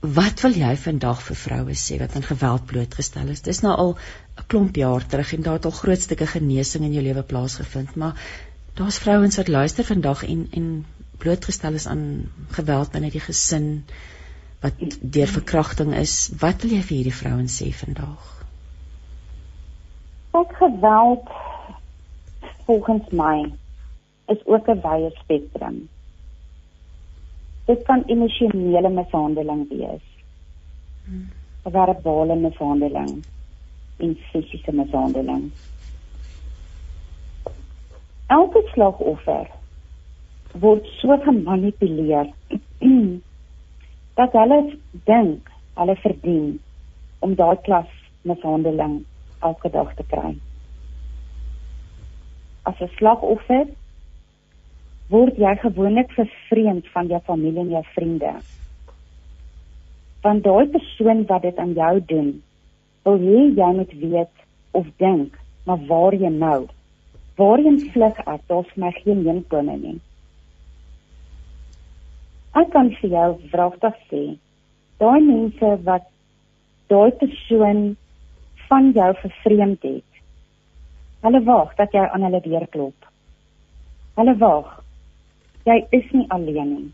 wat 0.00 0.40
wil 0.40 0.54
jy 0.54 0.76
vandag 0.76 1.22
vir 1.22 1.36
vroue 1.36 1.74
sê 1.74 1.98
wat 1.98 2.14
aan 2.14 2.26
geweld 2.30 2.66
blootgestel 2.66 3.28
is? 3.34 3.42
Dis 3.42 3.62
nou 3.66 3.74
al 3.76 3.96
'n 4.38 4.46
klomp 4.46 4.76
jaar 4.76 5.06
terug 5.06 5.32
en 5.34 5.42
daar 5.42 5.58
het 5.58 5.64
al 5.64 5.80
groot 5.80 6.00
stukke 6.00 6.26
genesing 6.26 6.84
in 6.84 6.92
jou 6.92 7.02
lewe 7.02 7.22
plaasgevind, 7.22 7.94
maar 7.94 8.14
daar's 8.74 8.98
vrouens 8.98 9.36
wat 9.36 9.48
luister 9.48 9.84
vandag 9.84 10.24
en 10.24 10.46
en 10.50 10.86
blootgestel 11.18 11.74
is 11.74 11.86
aan 11.86 12.30
geweld 12.54 12.92
binne 12.92 13.10
die 13.10 13.20
gesin 13.20 13.84
wat 14.60 14.74
deur 15.00 15.26
verkrachting 15.26 15.94
is. 15.94 16.30
Wat 16.38 16.62
wil 16.62 16.70
jy 16.70 16.82
vir 16.82 16.96
hierdie 16.96 17.18
vrouens 17.20 17.62
sê 17.62 17.70
vandag? 17.74 18.34
Wat 20.30 20.54
geweld 20.60 21.30
volgens 22.66 23.08
my 23.10 23.52
is 24.34 24.46
ook 24.46 24.68
'n 24.68 24.80
wye 24.82 25.10
spektrum. 25.18 25.88
Dit 27.66 27.82
kan 27.82 28.04
emosionele 28.06 28.88
mishandeling 28.88 29.68
wees. 29.68 30.06
Hmm. 31.04 31.28
verbale 31.62 32.34
mishandeling 32.36 33.24
en 33.98 34.16
fisiese 34.30 34.72
mishandeling. 34.72 35.50
Elke 38.28 38.62
slagoffer 38.72 39.46
word 40.62 40.86
so 41.00 41.16
gemanipuleer 41.24 42.32
dat 44.18 44.34
hulle 44.40 44.60
dink 45.08 45.50
hulle 45.78 45.96
verdien 46.02 46.48
om 47.24 47.34
daai 47.38 47.56
klas 47.66 47.90
mishandeling 48.28 49.00
elke 49.48 49.70
dag 49.74 49.94
te 49.96 50.06
kry. 50.12 50.34
As 52.68 52.80
'n 52.80 52.90
slagoffer 52.98 53.66
word 55.08 55.38
jy 55.40 55.54
gewoonlik 55.62 56.10
vervreemd 56.12 56.88
van 56.92 57.06
jou 57.08 57.20
familie 57.24 57.60
en 57.64 57.70
jou 57.76 57.84
vriende. 57.94 58.32
Want 60.22 60.44
daai 60.44 60.66
persoon 60.68 61.24
wat 61.26 61.42
dit 61.42 61.56
aan 61.56 61.72
jou 61.72 61.94
doen, 62.12 62.42
wil 63.08 63.20
hê 63.24 63.44
jy 63.56 63.70
moet 63.76 63.92
weet 64.02 64.34
of 64.76 64.86
dink, 64.96 65.38
maar 65.64 65.80
waar 65.88 66.14
jy 66.14 66.30
nou? 66.32 66.66
Waarheen 67.40 67.78
vlug 67.92 68.18
ek? 68.24 68.42
Daar's 68.50 68.74
my 68.76 68.90
geen 69.00 69.24
heenkome 69.24 69.76
nie. 69.80 69.96
Ek 72.58 72.72
kan 72.74 72.90
vir 73.00 73.10
jou 73.14 73.28
wragtig 73.52 73.96
sê, 74.10 74.22
daai 75.00 75.20
mense 75.22 75.70
wat 75.86 76.08
daai 76.92 77.12
persoon 77.20 77.96
van 78.68 78.92
jou 78.96 79.08
vervreemd 79.22 79.86
het. 79.86 80.20
Hulle 81.24 81.40
wag 81.46 81.74
dat 81.80 81.94
jy 81.94 82.04
aan 82.04 82.26
hulle 82.26 82.42
deur 82.44 82.66
klop. 82.74 83.08
Hulle 84.18 84.34
wag. 84.42 84.68
Jy 85.68 85.80
is 85.96 86.12
nie 86.12 86.26
alleen 86.34 86.70
nie. 86.74 86.88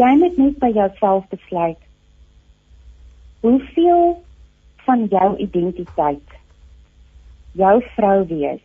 Jy 0.00 0.10
moet 0.22 0.38
net 0.40 0.58
by 0.62 0.70
jouself 0.72 1.26
besluit 1.32 1.80
hoeveel 3.40 4.22
van 4.86 5.06
jou 5.10 5.36
identiteit 5.36 6.36
jou 7.52 7.76
vrou 7.94 8.18
wees 8.26 8.62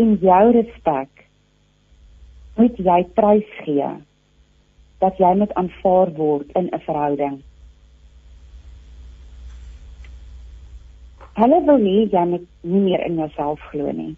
en 0.00 0.14
jou 0.22 0.44
respek 0.56 1.26
moet 2.56 2.78
jy 2.78 2.98
prys 3.16 3.52
gee 3.64 3.90
dat 5.00 5.20
jy 5.20 5.30
met 5.40 5.52
aanvaar 5.56 6.12
word 6.16 6.48
in 6.60 6.68
'n 6.72 6.80
verhouding. 6.86 7.40
Hulle 11.40 11.60
wil 11.64 11.78
nie 11.78 12.08
jy 12.12 12.24
moet 12.32 12.46
nie 12.60 12.80
meer 12.80 13.06
in 13.06 13.16
jouself 13.16 13.60
glo 13.70 13.92
nie. 13.92 14.16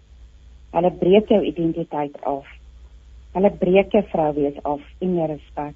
Hulle 0.73 0.91
breek 0.91 1.29
jou 1.29 1.41
identiteit 1.45 2.17
af. 2.23 2.45
Hulle 3.33 3.51
breek 3.51 3.91
jou 3.91 4.03
vrou 4.11 4.33
wees 4.33 4.63
af 4.63 4.81
en 4.99 5.15
jou 5.15 5.27
respek. 5.27 5.75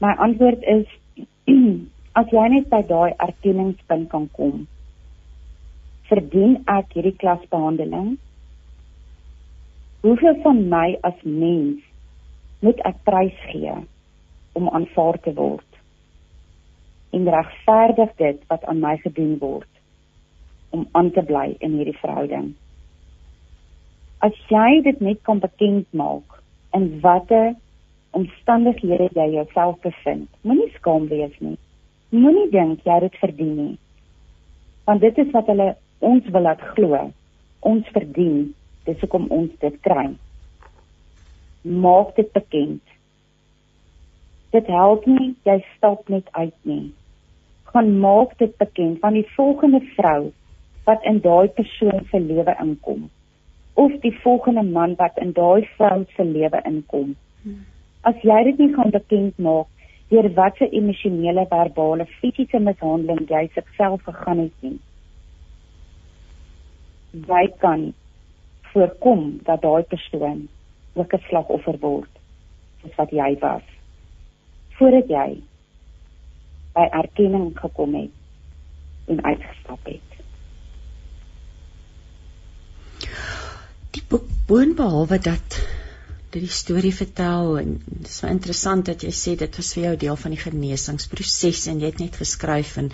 My 0.00 0.14
antwoord 0.16 0.62
is 0.62 0.86
as 2.20 2.32
jy 2.34 2.46
net 2.52 2.66
by 2.72 2.80
daai 2.88 3.14
erkenningspunt 3.24 4.08
kan 4.12 4.26
kom, 4.36 4.66
verdien 6.08 6.58
ek 6.68 6.96
hierdie 6.96 7.16
klasbehandeling? 7.20 8.16
Hoeveel 10.04 10.36
van 10.44 10.60
my 10.72 10.86
as 11.08 11.16
mens 11.24 11.84
moet 12.64 12.80
ek 12.88 13.00
prys 13.08 13.38
gee 13.50 13.74
om 14.58 14.68
aanvaar 14.76 15.18
te 15.24 15.34
word? 15.36 15.66
En 17.16 17.28
regverdig 17.32 18.14
dit 18.20 18.40
wat 18.52 18.64
aan 18.68 18.82
my 18.84 18.96
gedoen 19.04 19.36
word 19.40 19.70
om 20.76 20.84
aan 20.92 21.10
te 21.16 21.24
bly 21.24 21.54
in 21.64 21.78
hierdie 21.80 21.96
verhouding. 22.02 22.52
As 24.20 24.36
jy 24.52 24.82
dit 24.84 25.00
net 25.00 25.22
kan 25.24 25.40
bekend 25.40 25.88
maak 25.96 26.42
in 26.76 26.90
watter 27.00 27.54
omstandighede 28.16 29.08
jy 29.16 29.26
jouself 29.34 29.78
bevind, 29.84 30.28
moenie 30.42 30.70
skaam 30.76 31.08
wees 31.10 31.34
nie. 31.44 31.56
Moenie 32.14 32.48
dink 32.52 32.86
jy 32.88 32.98
dit 33.04 33.18
verdien 33.20 33.54
nie. 33.56 33.74
Want 34.88 35.04
dit 35.04 35.18
is 35.18 35.32
wat 35.34 35.50
hulle 35.52 35.74
ons 36.04 36.30
wil 36.32 36.46
laat 36.46 36.62
glo. 36.74 37.00
Ons 37.68 37.90
verdien. 37.92 38.54
Dis 38.88 39.00
hoekom 39.04 39.26
ons 39.34 39.52
dit 39.60 39.76
kry. 39.84 40.06
Maak 41.68 42.14
dit 42.16 42.32
bekend. 42.32 42.96
Dit 44.56 44.70
help 44.72 45.04
nie 45.10 45.34
jy 45.44 45.58
stap 45.74 46.08
net 46.08 46.30
uit 46.32 46.56
nie. 46.64 46.86
Gaan 47.68 47.92
maak 48.00 48.32
dit 48.40 48.54
bekend 48.56 49.02
van 49.04 49.18
die 49.18 49.26
volgende 49.34 49.82
vrou 49.92 50.30
wat 50.88 51.04
in 51.04 51.20
daai 51.20 51.52
persoon 51.52 52.06
se 52.08 52.20
lewe 52.24 52.54
inkom 52.64 53.08
of 53.78 53.92
die 54.02 54.14
volgende 54.22 54.62
man 54.62 54.94
wat 54.98 55.18
in 55.22 55.32
daai 55.32 55.68
vrou 55.76 56.04
se 56.16 56.24
lewe 56.24 56.60
inkom. 56.66 57.12
As 58.08 58.20
jy 58.24 58.42
dit 58.48 58.60
nie 58.62 58.74
gaan 58.74 58.94
bekend 58.94 59.38
maak 59.44 59.68
deur 60.08 60.28
watter 60.36 60.70
emosionele, 60.72 61.44
verbale, 61.50 62.06
fisiese 62.20 62.60
mishandeling 62.64 63.26
jy 63.28 63.42
self 63.76 64.04
gegaan 64.06 64.38
het 64.46 64.62
nie. 64.64 64.78
Jy 67.12 67.44
kan 67.64 67.90
voorkom 68.72 69.40
dat 69.44 69.62
daai 69.62 69.82
persoon 69.92 70.46
ook 70.94 71.12
'n 71.14 71.24
slagoffer 71.28 71.78
word 71.80 72.12
soos 72.80 72.94
wat 72.96 73.10
jy 73.10 73.36
was 73.40 73.66
voordat 74.78 75.08
jy 75.08 75.42
by 76.74 76.86
erkenning 77.00 77.50
gekom 77.58 77.94
het 77.94 79.10
en 79.10 79.24
uitgestap 79.24 79.90
het. 79.90 80.10
Die 83.90 84.04
boek 84.08 84.28
boonbehalwe 84.46 85.18
dat 85.18 85.58
dit 86.30 86.42
die 86.44 86.52
storie 86.52 86.92
vertel 86.94 87.58
en 87.58 87.76
dit 87.86 88.08
is 88.08 88.18
so 88.20 88.28
interessant 88.28 88.86
dat 88.86 89.02
jy 89.02 89.12
sê 89.16 89.36
dit 89.40 89.60
was 89.60 89.72
vir 89.74 89.84
jou 89.84 89.94
deel 90.04 90.16
van 90.16 90.34
die 90.34 90.40
genesingsproses 90.42 91.66
en 91.72 91.80
jy 91.80 91.92
het 91.92 92.02
net 92.02 92.18
geskryf 92.20 92.76
en 92.82 92.90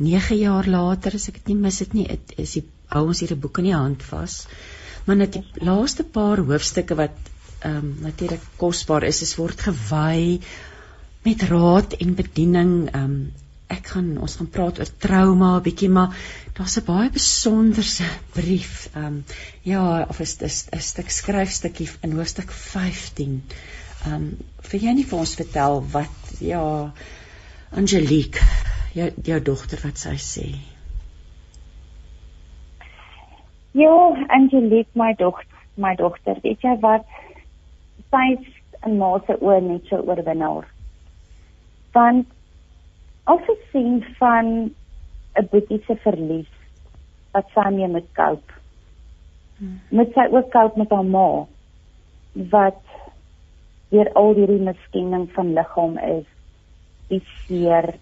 9 0.00 0.36
jaar 0.40 0.66
later, 0.66 1.14
as 1.14 1.28
ek 1.28 1.42
dit 1.42 1.50
nie 1.52 1.58
mis 1.66 1.78
dit 1.82 1.96
nie, 1.98 2.06
het, 2.08 2.32
is 2.40 2.54
die 2.56 2.64
hou 2.94 3.02
ons 3.10 3.20
hier 3.20 3.34
'n 3.34 3.40
boek 3.40 3.58
in 3.60 3.68
die 3.68 3.76
hand 3.76 4.02
vas. 4.02 4.46
Maar 5.04 5.16
net 5.16 5.36
die 5.36 5.66
laaste 5.66 6.04
paar 6.04 6.40
hoofstukke 6.40 6.96
wat 6.96 7.18
ehm 7.60 7.76
um, 7.76 7.90
natuurlik 8.00 8.40
kosbaar 8.56 9.04
is, 9.04 9.20
is 9.22 9.36
word 9.36 9.60
gewy 9.60 10.40
met 11.24 11.42
raad 11.52 11.92
en 12.00 12.14
bediening. 12.14 12.72
Ehm 12.94 13.04
um, 13.04 13.32
ek 13.70 13.92
gaan 13.94 14.16
ons 14.18 14.36
gaan 14.38 14.50
praat 14.50 14.80
oor 14.82 14.90
trauma 15.04 15.50
'n 15.56 15.62
bietjie, 15.62 15.88
maar 15.88 16.14
daar's 16.56 16.76
'n 16.78 16.86
baie 16.86 17.10
besonderse 17.10 18.08
brief. 18.34 18.88
Ehm 18.94 19.04
um, 19.06 19.24
ja, 19.62 20.06
of 20.08 20.20
is 20.20 20.36
dit 20.36 20.68
'n 20.72 20.80
stuk 20.80 21.10
skryfstukkie 21.10 21.88
in 22.02 22.12
hoofstuk 22.12 22.50
15. 22.50 23.42
Ehm 24.06 24.14
um, 24.14 24.36
vir 24.70 24.80
jy 24.80 24.92
nie 24.94 25.04
vir 25.04 25.18
ons 25.18 25.34
vertel 25.34 25.84
wat 25.92 26.34
ja 26.40 26.92
Angelique, 27.70 28.40
jou 28.94 29.10
jou 29.22 29.40
dogter 29.40 29.80
wat 29.84 29.98
sy 29.98 30.16
sê. 30.16 30.46
Ja, 33.72 34.26
Angelique, 34.28 34.90
my 34.94 35.14
dogter, 35.14 35.58
my 35.76 35.94
dogter, 35.94 36.40
weet 36.42 36.60
jy 36.62 36.76
wat? 36.80 37.06
Sy 38.10 38.24
is 38.32 38.46
'n 38.86 38.98
ma 38.98 39.18
se 39.26 39.36
oor 39.40 39.60
net 39.62 39.86
so 39.86 39.96
oorwinnaar. 39.96 40.66
Want 41.92 42.26
as 43.30 43.46
jy 43.48 43.56
sien 43.72 44.00
van 44.18 44.70
'n 45.38 45.46
bietjie 45.52 45.82
se 45.86 45.96
verlies 46.04 46.52
wat 47.34 47.46
sy 47.54 47.68
mee 47.70 47.88
moet 47.88 48.08
koop. 48.18 48.52
Hmm. 49.58 49.80
Moet 49.90 50.12
sy 50.14 50.26
ook 50.30 50.50
koop 50.50 50.76
met 50.76 50.90
haar 50.90 51.04
ma 51.04 51.46
wat 52.54 52.82
deur 53.90 54.10
al 54.14 54.34
hierdie 54.38 54.62
miskenning 54.62 55.26
van 55.34 55.54
liggaam 55.54 55.98
is, 55.98 56.26
die 57.10 57.22
seer, 57.42 57.94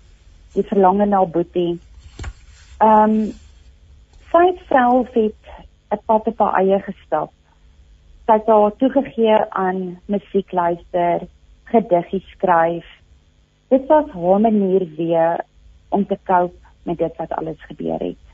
die 0.55 0.65
verlange 0.71 1.07
na 1.07 1.25
boetie. 1.25 1.79
Ehm 2.79 3.17
um, 3.19 3.33
sy 4.33 4.47
vrou 4.69 5.07
het 5.15 5.45
'n 5.93 6.01
pad 6.07 6.27
op 6.27 6.39
haar 6.39 6.61
eie 6.61 6.79
gestap. 6.85 7.33
Sy 8.27 8.33
het 8.33 8.47
haar 8.47 8.77
toegegee 8.77 9.37
aan 9.51 9.99
musiek 10.07 10.53
luister, 10.53 11.25
gediggie 11.65 12.25
skryf. 12.35 12.98
Dit 13.69 13.87
was 13.87 14.11
haar 14.11 14.41
manier 14.41 14.87
weer 14.97 15.45
om 15.89 16.07
te 16.07 16.19
cope 16.25 16.57
met 16.83 16.99
dit 16.99 17.17
wat 17.17 17.31
alles 17.37 17.61
gebeur 17.69 18.01
het. 18.01 18.25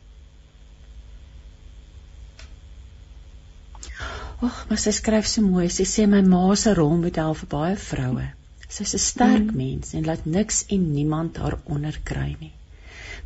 Ag, 4.44 4.56
maar 4.68 4.78
sy 4.78 4.92
skryf 4.94 5.26
so 5.30 5.42
mooi. 5.42 5.68
Sy 5.72 5.86
sê 5.88 6.06
my 6.10 6.20
ma 6.26 6.54
se 6.58 6.74
rolmodel 6.76 7.36
vir 7.40 7.50
baie 7.50 7.76
vroue. 7.76 8.26
Sy's 8.68 8.94
'n 8.94 9.02
sterk 9.06 9.48
mm. 9.50 9.56
mens 9.56 9.94
en 9.94 10.04
laat 10.04 10.24
niks 10.24 10.64
en 10.74 10.92
niemand 10.92 11.36
haar 11.36 11.58
onderkry 11.64 12.36
nie. 12.40 12.52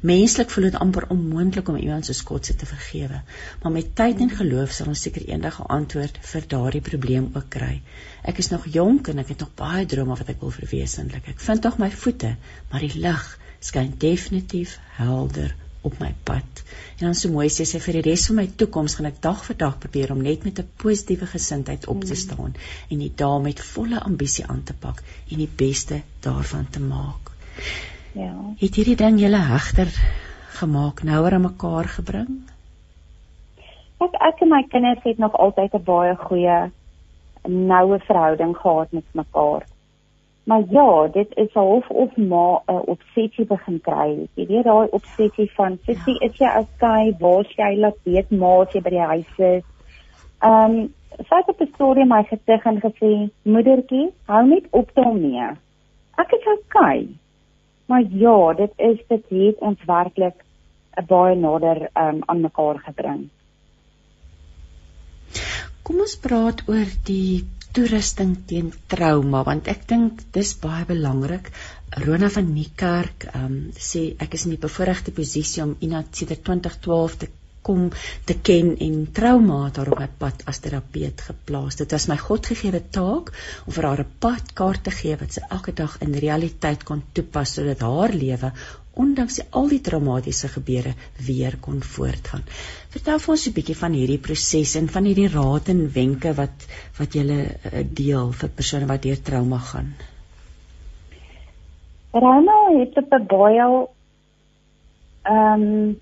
Menslik 0.00 0.50
voel 0.54 0.68
dit 0.68 0.76
amper 0.78 1.08
onmoontlik 1.10 1.68
om 1.68 1.76
iemand 1.76 2.06
so 2.06 2.14
skotse 2.14 2.54
te 2.54 2.66
vergewe, 2.70 3.16
maar 3.62 3.72
met 3.74 3.88
tyd 3.98 4.20
en 4.22 4.30
geloof 4.30 4.70
sal 4.70 4.92
ons 4.92 5.00
seker 5.02 5.24
eendag 5.26 5.58
'n 5.60 5.66
antwoord 5.76 6.20
vir 6.32 6.46
daardie 6.52 6.82
probleem 6.88 7.30
ook 7.34 7.48
kry. 7.56 7.82
Ek 8.22 8.38
is 8.38 8.50
nog 8.50 8.68
jonk 8.76 9.08
en 9.08 9.18
ek 9.18 9.32
het 9.34 9.40
nog 9.40 9.54
baie 9.54 9.86
drome 9.86 10.14
wat 10.20 10.28
ek 10.28 10.40
wil 10.40 10.54
verwesenlik. 10.54 11.26
Ek 11.28 11.40
vind 11.40 11.62
tog 11.62 11.78
my 11.78 11.90
voete, 11.90 12.36
maar 12.70 12.80
die 12.80 12.94
lig 12.94 13.26
skyn 13.58 13.94
definitief 13.98 14.78
helder 15.00 15.56
op 15.80 15.98
my 15.98 16.14
pad. 16.22 16.62
En 16.98 17.04
dan 17.06 17.14
so 17.14 17.34
mooi 17.34 17.48
sê 17.48 17.66
sy 17.66 17.82
vir 17.82 17.98
die 17.98 18.06
res 18.10 18.26
van 18.30 18.36
my 18.36 18.46
toekoms 18.62 18.94
gaan 18.94 19.10
ek 19.10 19.20
dag 19.26 19.44
vir 19.50 19.56
dag 19.66 19.78
probeer 19.82 20.12
om 20.14 20.22
net 20.22 20.44
met 20.44 20.60
'n 20.60 20.70
positiewe 20.76 21.26
gesindheid 21.26 21.86
op 21.86 22.04
te 22.04 22.14
mm. 22.14 22.22
staan 22.24 22.54
en 22.88 22.98
die 22.98 23.12
dae 23.16 23.42
met 23.42 23.60
volle 23.74 24.00
ambisie 24.00 24.46
aan 24.46 24.62
te 24.62 24.74
pak 24.74 25.02
en 25.30 25.38
die 25.38 25.54
beste 25.56 26.02
daarvan 26.20 26.70
te 26.70 26.80
maak. 26.80 27.34
Ja. 28.18 28.34
Het 28.58 28.74
hierdie 28.74 28.96
ding 28.98 29.20
julle 29.22 29.38
hegter 29.46 29.90
gemaak, 30.58 31.04
nouer 31.06 31.36
aan 31.36 31.44
mekaar 31.46 31.86
gebring? 31.94 32.30
Ek 34.02 34.14
ek 34.28 34.40
en 34.42 34.50
my 34.50 34.62
kinders 34.72 35.04
het 35.06 35.18
nog 35.22 35.36
altyd 35.44 35.74
'n 35.74 35.84
baie 35.86 36.14
goeie 36.16 36.58
noue 37.46 37.98
verhouding 37.98 38.56
gehad 38.56 38.92
met 38.92 39.04
mekaar. 39.12 39.66
Maar 40.44 40.62
ja, 40.70 41.08
dit 41.12 41.36
is 41.36 41.52
half 41.52 41.90
of 41.90 42.16
maar 42.16 42.60
'n 42.66 42.74
uh, 42.74 42.82
obsessie 42.94 43.46
begin 43.46 43.80
kry. 43.80 44.28
Jy 44.34 44.46
weet 44.46 44.64
daai 44.64 44.88
obsessie 44.90 45.50
van 45.54 45.78
sissie, 45.84 46.16
ja. 46.18 46.26
is 46.26 46.36
jy 46.38 46.50
okay? 46.58 47.14
Waar 47.18 47.46
jy 47.56 47.76
laat 47.78 47.98
weet 48.02 48.30
maar 48.30 48.66
as 48.66 48.72
jy 48.72 48.80
by 48.80 48.90
die 48.90 49.08
huis 49.12 49.32
is. 49.36 49.64
Ehm, 50.38 50.70
um, 50.70 50.94
sy 51.28 51.42
het 51.46 51.60
'n 51.60 51.70
storie 51.74 52.04
my 52.06 52.22
getuig 52.24 52.64
en 52.64 52.80
gesê, 52.80 53.30
"Moedertjie, 53.42 54.12
hou 54.24 54.46
net 54.46 54.66
op 54.70 54.90
daarmee. 54.94 55.48
Ek 56.16 56.32
is 56.32 56.46
okay." 56.58 57.08
Maar 57.88 58.04
ja, 58.20 58.52
dit 58.54 58.72
is 58.76 58.98
dit 59.08 59.30
het 59.32 59.60
ons 59.64 59.84
werklik 59.88 60.44
'n 61.00 61.06
baie 61.08 61.36
nader 61.36 61.78
um, 61.94 62.22
aan 62.26 62.40
mekaar 62.40 62.78
gebring. 62.84 63.28
Kom 65.82 66.00
ons 66.04 66.16
praat 66.20 66.62
oor 66.68 66.90
die 67.08 67.46
toerusting 67.72 68.34
teen 68.50 68.72
trauma 68.92 69.42
want 69.46 69.68
ek 69.72 69.86
dink 69.88 70.20
dis 70.36 70.52
baie 70.60 70.84
belangrik. 70.88 71.50
Rona 72.04 72.28
van 72.28 72.52
Niekerk 72.52 73.28
um, 73.34 73.58
sê 73.88 74.02
ek 74.24 74.34
is 74.36 74.44
in 74.44 74.56
die 74.56 74.64
bevoordeelde 74.66 75.14
posisie 75.20 75.62
om 75.64 75.76
Ina 75.80 76.02
sedert 76.10 76.44
2012 76.44 77.16
te 77.22 77.28
kom 77.68 77.88
te 78.28 78.36
ken 78.48 78.74
en 78.88 78.98
trauma 79.20 79.60
daar 79.76 79.92
op 79.92 80.02
my 80.02 80.08
pad 80.22 80.44
as 80.50 80.62
terapeut 80.64 81.20
geplaas. 81.28 81.76
Dit 81.80 81.92
was 81.96 82.08
my 82.08 82.16
Godgegewe 82.16 82.82
taak 82.98 83.32
om 83.66 83.76
vir 83.76 83.88
haar 83.90 84.04
'n 84.04 84.12
padkaart 84.24 84.84
te 84.88 84.96
gee 85.00 85.16
wat 85.22 85.32
sy 85.32 85.46
elke 85.56 85.72
dag 85.72 85.96
in 86.06 86.20
realiteit 86.26 86.84
kon 86.90 87.02
toepas 87.12 87.54
sodat 87.58 87.84
haar 87.90 88.12
lewe 88.24 88.52
ondanks 88.98 89.38
al 89.50 89.68
die 89.70 89.80
traumatiese 89.80 90.48
gebeure 90.50 90.92
weer 91.26 91.56
kon 91.60 91.82
voortgaan. 91.82 92.42
Vertel 92.94 93.18
vir 93.22 93.34
ons 93.34 93.46
'n 93.48 93.56
bietjie 93.58 93.76
van 93.82 93.92
hierdie 93.92 94.18
proses 94.18 94.74
en 94.80 94.88
van 94.88 95.04
hierdie 95.04 95.28
raad 95.34 95.68
en 95.68 95.92
wenke 95.92 96.34
wat 96.34 96.66
wat 96.98 97.14
jy 97.14 97.24
uh, 97.36 97.84
deel 98.02 98.32
vir 98.32 98.48
persone 98.48 98.86
wat 98.86 99.02
deur 99.02 99.22
trauma 99.22 99.58
gaan. 99.58 99.94
Trauma 102.10 102.58
het 102.80 102.96
op 102.96 103.12
'n 103.12 103.26
baie 103.26 103.86
ehm 105.22 105.94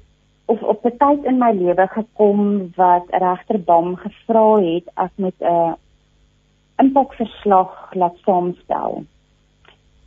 of 0.47 0.63
op 0.63 0.85
'n 0.85 0.97
tyd 0.99 1.25
in 1.25 1.39
my 1.39 1.53
lewe 1.53 1.87
gekom 1.87 2.71
wat 2.77 3.05
regter 3.09 3.61
Bam 3.61 3.97
gevra 3.97 4.57
het 4.61 4.87
as 4.95 5.11
met 5.15 5.35
'n 5.39 5.75
impakverslag 6.77 7.95
laat 7.95 8.17
saamstel. 8.25 9.05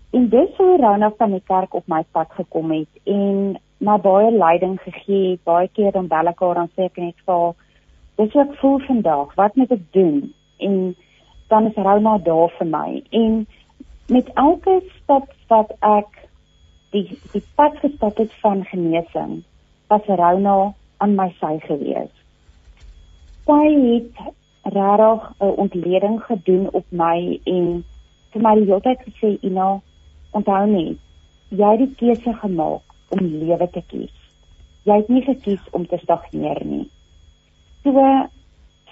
En 0.09 0.29
dis 0.29 0.55
hoe 0.57 0.77
Rona 0.77 1.11
van 1.17 1.31
die 1.31 1.43
kerk 1.45 1.73
op 1.73 1.87
my 1.87 2.03
pad 2.11 2.31
gekom 2.31 2.71
het 2.71 2.93
en 3.03 3.59
my 3.77 3.97
baie 3.97 4.31
leiding 4.31 4.79
gegee 4.81 5.31
het. 5.31 5.43
Baie 5.43 5.69
keer 5.73 5.91
dan 5.91 6.07
bel 6.07 6.27
ek 6.27 6.39
haar 6.39 6.57
en 6.57 6.71
sê 6.75 6.87
ek 6.89 6.97
net 6.97 7.15
vir 7.25 7.53
dis 8.15 8.33
wat 8.33 8.49
ek 8.49 8.57
voel 8.59 8.79
vandag, 8.79 9.35
wat 9.35 9.55
moet 9.55 9.71
ek 9.71 9.85
doen? 9.95 10.33
En 10.57 10.95
dan 11.47 11.65
is 11.65 11.75
Rona 11.75 12.17
daar 12.17 12.49
vir 12.57 12.67
my. 12.67 13.03
En 13.09 13.47
met 14.07 14.31
elke 14.33 14.81
stap 14.97 15.29
wat 15.47 15.71
ek 15.79 16.27
die 16.91 17.05
die 17.31 17.43
pad 17.55 17.77
gestap 17.83 18.17
het 18.17 18.33
van 18.41 18.65
genesing, 18.65 19.43
was 19.89 20.07
Rona 20.07 20.73
aan 20.97 21.15
my 21.15 21.29
sy 21.39 21.57
gewees. 21.65 22.13
Sy 23.45 23.65
het 23.85 24.33
regtig 24.63 25.21
'n 25.41 25.53
ontleding 25.65 26.17
gedoen 26.23 26.69
op 26.71 26.85
my 26.91 27.39
en 27.45 27.83
vir 28.31 28.41
my 28.41 28.55
die 28.55 28.65
hele 28.65 28.81
tyd 28.81 28.99
gesê, 29.07 29.37
"Ina, 29.41 29.81
Onthou 30.31 30.65
net, 30.69 30.97
jy 31.49 31.69
het 31.73 31.81
die 31.81 31.93
keuse 31.97 32.33
gemaak 32.41 32.97
om 33.15 33.25
lewe 33.41 33.67
te 33.73 33.81
kies. 33.89 34.13
Jy 34.85 34.99
het 35.01 35.09
nie 35.09 35.23
gekies 35.25 35.63
om 35.73 35.87
te 35.89 35.97
stagneer 36.03 36.61
nie. 36.65 36.85
So 37.83 37.95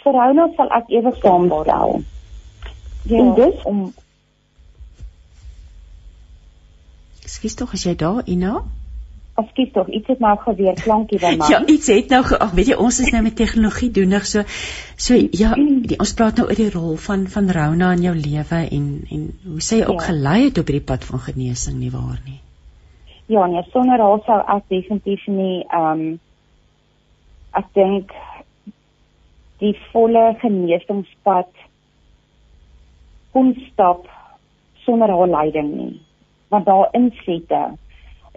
verhou 0.02 0.32
nou 0.34 0.48
sal 0.58 0.72
ek 0.80 0.90
ewe 0.94 1.14
saamstel. 1.22 2.02
Ja. 3.06 3.22
En 3.22 3.34
dis 3.38 3.64
om 3.70 3.88
Skus 7.28 7.58
tog 7.60 7.74
as 7.76 7.84
jy 7.84 7.92
daar, 8.00 8.22
Ina? 8.26 8.64
Ekskuus 9.38 9.70
tog, 9.74 9.90
iets 9.94 10.10
het 10.10 10.22
nou 10.24 10.34
gebeur, 10.42 10.74
klankie 10.82 11.20
by 11.22 11.36
my. 11.38 11.48
Ja, 11.52 11.60
iets 11.70 11.92
het 11.94 12.10
nou, 12.10 12.24
ag 12.26 12.56
weet 12.58 12.72
jy, 12.72 12.78
ons 12.82 12.98
is 13.04 13.12
nou 13.14 13.22
met 13.22 13.36
tegnologie 13.38 13.92
doenig, 13.94 14.26
so 14.26 14.42
so 14.98 15.14
ja, 15.14 15.52
die, 15.54 16.00
ons 16.02 16.14
praat 16.18 16.42
nou 16.42 16.48
oor 16.48 16.58
die 16.58 16.72
rol 16.74 16.96
van 17.04 17.28
van 17.30 17.52
Rona 17.54 17.92
in 17.94 18.08
jou 18.08 18.16
lewe 18.18 18.64
en 18.66 18.88
en 19.14 19.28
hoe 19.44 19.62
sy 19.62 19.84
ook 19.84 20.02
ja. 20.02 20.08
gelei 20.08 20.40
het 20.48 20.58
op 20.58 20.72
hierdie 20.72 20.88
pad 20.90 21.06
van 21.06 21.22
genesing 21.28 21.78
nie 21.78 21.94
waar 21.94 22.18
nie. 22.26 22.40
Ja, 23.30 23.46
nee, 23.52 23.62
sonder 23.70 24.02
haar 24.02 24.26
sou 24.26 24.40
ek 24.58 24.66
definitief 24.74 25.30
nie 25.30 25.62
ehm 25.68 26.02
um, 26.08 26.20
ek 27.62 27.70
dink 27.78 28.18
die 29.62 29.74
volle 29.92 30.32
genesingspad 30.42 31.50
kon 33.34 33.54
stap 33.70 34.10
sonder 34.86 35.14
haar 35.14 35.30
leiding 35.30 35.76
nie. 35.76 35.96
Want 36.50 36.66
daar 36.66 36.90
insette 36.98 37.78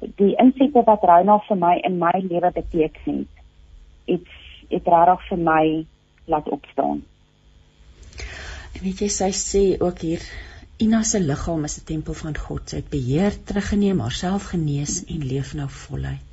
die 0.01 0.35
insette 0.43 0.83
wat 0.87 1.05
Rona 1.05 1.39
vir 1.49 1.59
my 1.61 1.75
in 1.87 1.99
my 1.99 2.15
lewe 2.23 2.51
beteken 2.55 3.19
het, 3.23 3.43
iets 4.17 4.39
het 4.71 4.87
regtig 4.95 5.27
vir 5.29 5.43
my 5.49 5.65
laat 6.31 6.49
opstaan. 6.49 7.03
En 8.77 8.81
weet 8.85 9.03
jy 9.05 9.11
sy 9.13 9.31
sê 9.35 9.65
ook 9.81 10.07
hier 10.07 10.25
Ina 10.81 11.03
se 11.05 11.19
liggaam 11.21 11.65
is 11.69 11.77
'n 11.79 11.85
tempel 11.85 12.15
van 12.15 12.37
God. 12.37 12.71
Sy 12.71 12.77
het 12.77 12.89
beheer 12.89 13.35
teruggeneem, 13.45 13.99
haarself 14.01 14.45
genees 14.53 14.95
en 15.05 15.27
leef 15.33 15.53
nou 15.55 15.69
voluit. 15.69 16.31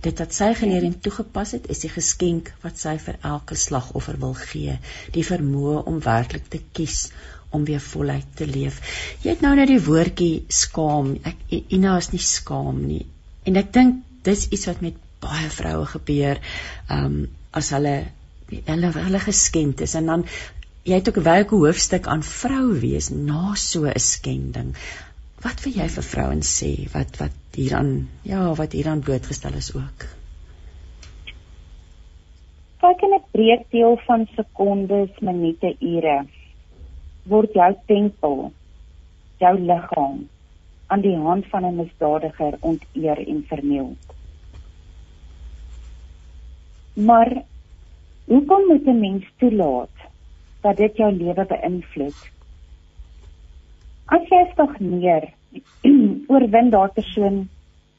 Dit 0.00 0.22
wat 0.22 0.32
sy 0.32 0.54
geleer 0.54 0.86
en 0.88 1.00
toegepas 1.00 1.52
het, 1.56 1.68
is 1.74 1.82
die 1.84 1.90
geskenk 1.92 2.48
wat 2.62 2.78
sy 2.78 2.94
vir 3.06 3.18
elke 3.32 3.58
slagoffer 3.64 4.16
wil 4.22 4.32
gee, 4.34 4.78
die 5.12 5.26
vermoë 5.32 5.84
om 5.92 6.00
werklik 6.06 6.48
te 6.48 6.60
kies 6.78 7.12
om 7.50 7.64
weer 7.64 7.80
voluit 7.80 8.26
te 8.36 8.46
leef. 8.46 8.80
Jy 9.22 9.34
het 9.34 9.42
nou 9.44 9.54
net 9.58 9.70
die 9.70 9.82
woordjie 9.82 10.44
skaam. 10.48 11.16
Ek 11.26 11.36
Ina 11.74 11.96
is 11.98 12.10
nie 12.12 12.22
skaam 12.22 12.84
nie. 12.86 13.04
En 13.48 13.58
ek 13.60 13.72
dink 13.74 14.02
dis 14.26 14.46
iets 14.50 14.68
wat 14.70 14.82
met 14.84 14.96
baie 15.20 15.50
vroue 15.52 15.86
gebeur, 15.96 16.40
ehm 16.88 17.04
um, 17.04 17.20
as 17.50 17.72
hulle 17.74 17.94
hulle 18.66 18.90
hulle 18.94 19.20
geskend 19.24 19.80
is 19.82 19.96
en 19.98 20.06
dan 20.06 20.22
jy 20.86 21.00
het 21.00 21.08
ook 21.10 21.18
'n 21.18 21.26
welke 21.26 21.56
hoofstuk 21.56 22.06
aan 22.06 22.22
vrou 22.22 22.78
wees 22.80 23.10
na 23.10 23.54
so 23.54 23.86
'n 23.86 23.98
skending. 23.98 24.74
Wat 25.42 25.62
wil 25.64 25.72
jy 25.72 25.88
vir 25.88 26.06
vrouens 26.12 26.48
sê 26.62 26.72
wat 26.94 27.18
wat 27.18 27.36
hieraan 27.54 28.08
ja, 28.22 28.54
wat 28.54 28.72
hieraan 28.72 29.00
blootgestel 29.00 29.54
is 29.54 29.74
ook? 29.74 30.06
Kyk 32.80 33.02
in 33.02 33.14
'n 33.18 33.24
breë 33.32 33.64
deel 33.70 34.00
van 34.06 34.28
sekondes, 34.36 35.10
minute, 35.20 35.76
ure 35.80 36.26
word 37.30 37.54
jou 37.54 37.70
tempel, 37.86 38.50
jou 39.40 39.54
liggaam 39.58 40.28
aan 40.90 41.04
die 41.06 41.16
hand 41.16 41.46
van 41.52 41.64
'n 41.64 41.76
misdadiger 41.76 42.56
onteer 42.60 43.18
en 43.26 43.44
verniel. 43.48 43.96
Maar 46.94 47.42
hoekom 48.24 48.66
moet 48.66 48.86
'n 48.86 49.00
mens 49.00 49.24
toelaat 49.38 49.96
dat 50.60 50.76
dit 50.76 50.96
jou 50.96 51.12
lewe 51.12 51.44
beïnvloed? 51.44 52.20
As 54.04 54.28
jy 54.28 54.42
stagneer, 54.52 55.28
oorwin 56.32 56.70
daardie 56.70 57.02
persoon 57.02 57.48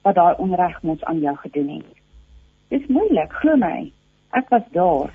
wat 0.01 0.15
daai 0.15 0.35
onreg 0.37 0.81
mos 0.81 1.03
aan 1.03 1.19
jou 1.19 1.35
gedoen 1.35 1.69
het. 1.69 1.97
Dis 2.67 2.87
moeilik, 2.87 3.31
glo 3.31 3.55
my. 3.55 3.91
Ek 4.31 4.49
was 4.49 4.67
daar. 4.71 5.13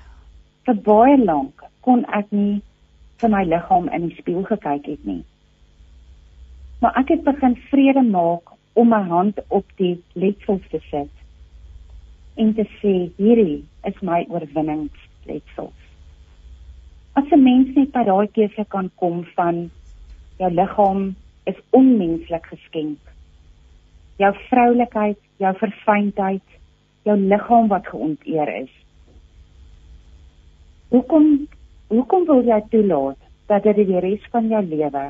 Vir 0.65 0.75
baie 0.85 1.17
lank 1.17 1.63
kon 1.81 2.05
ek 2.05 2.31
nie 2.31 2.61
vir 3.21 3.29
my 3.33 3.43
liggaam 3.45 3.89
in 3.95 4.07
die 4.07 4.17
spieël 4.19 4.45
gekyk 4.45 4.85
het 4.85 5.05
nie. 5.05 5.23
Maar 6.81 6.97
ek 7.01 7.15
het 7.15 7.23
begin 7.25 7.55
vrede 7.71 8.03
maak 8.05 8.53
om 8.77 8.91
my 8.93 9.01
hand 9.09 9.39
op 9.47 9.65
die 9.81 9.95
letsels 10.13 10.65
te 10.71 10.81
sit 10.89 11.13
en 12.37 12.53
te 12.53 12.67
sê 12.77 12.93
hierdie 13.17 13.63
is 13.89 13.97
my 14.05 14.19
oorwinningsletsels. 14.29 15.87
As 17.17 17.31
'n 17.31 17.43
mens 17.43 17.73
net 17.75 17.91
by 17.91 18.03
daai 18.05 18.27
keuse 18.27 18.65
kan 18.69 18.91
kom 18.95 19.25
van 19.35 19.71
jou 20.37 20.51
liggaam 20.51 21.15
is 21.45 21.55
onmenslik 21.69 22.45
geskenk. 22.45 22.99
Jou 24.17 24.33
vroulikheid, 24.49 25.17
jou 25.37 25.53
verfynheid, 25.57 26.47
jou 27.03 27.17
liggaam 27.17 27.67
wat 27.67 27.87
geonteer 27.87 28.49
is. 28.61 28.73
Hoekom 30.89 31.47
hoekom 31.93 32.25
wil 32.27 32.43
jy 32.47 32.59
toelaat 32.71 33.19
dat 33.47 33.63
dit 33.63 33.87
die 33.87 34.01
res 34.03 34.23
van 34.33 34.49
jou 34.51 34.63
lewe 34.65 35.05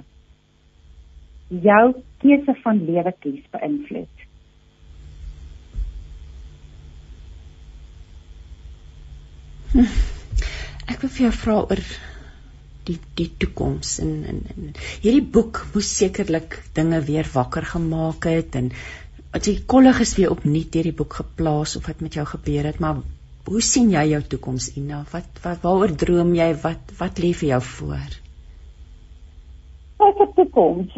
jou 1.47 1.83
keuse 2.21 2.53
van 2.63 2.79
lewe 2.85 3.13
kies 3.23 3.43
beïnvloed? 3.53 4.25
Ek 10.87 11.01
wil 11.03 11.11
vir 11.11 11.23
jou 11.27 11.33
vra 11.39 11.57
oor 11.63 11.81
die 12.87 12.97
die 13.19 13.27
toekoms 13.43 13.97
en, 14.03 14.13
en 14.31 14.39
en 14.53 14.69
hierdie 15.03 15.25
boek 15.37 15.59
moes 15.73 15.89
sekerlik 15.99 16.59
dinge 16.77 17.01
weer 17.09 17.27
wakker 17.33 17.67
gemaak 17.73 18.29
het 18.31 18.55
en 18.59 18.71
as 19.35 19.47
jy 19.49 19.57
kolleges 19.73 20.15
weer 20.17 20.31
opnuut 20.35 20.77
hierdie 20.79 20.95
boek 20.95 21.19
geplaas 21.19 21.75
of 21.79 21.89
wat 21.91 22.03
met 22.05 22.15
jou 22.19 22.25
gebeur 22.31 22.69
het 22.69 22.79
maar 22.83 23.03
hoe 23.47 23.61
sien 23.63 23.91
jy 23.93 24.03
jou 24.11 24.21
toekoms 24.33 24.71
Ina? 24.79 25.03
Wat 25.11 25.41
wat 25.43 25.63
waaroor 25.63 25.93
droom 26.03 26.33
jy? 26.35 26.49
Wat 26.63 26.93
wat 26.99 27.21
lê 27.23 27.31
vir 27.41 27.53
jou 27.53 27.61
voor? 27.71 28.15
Wat 30.01 30.23
is 30.25 30.33
toekoms. 30.39 30.97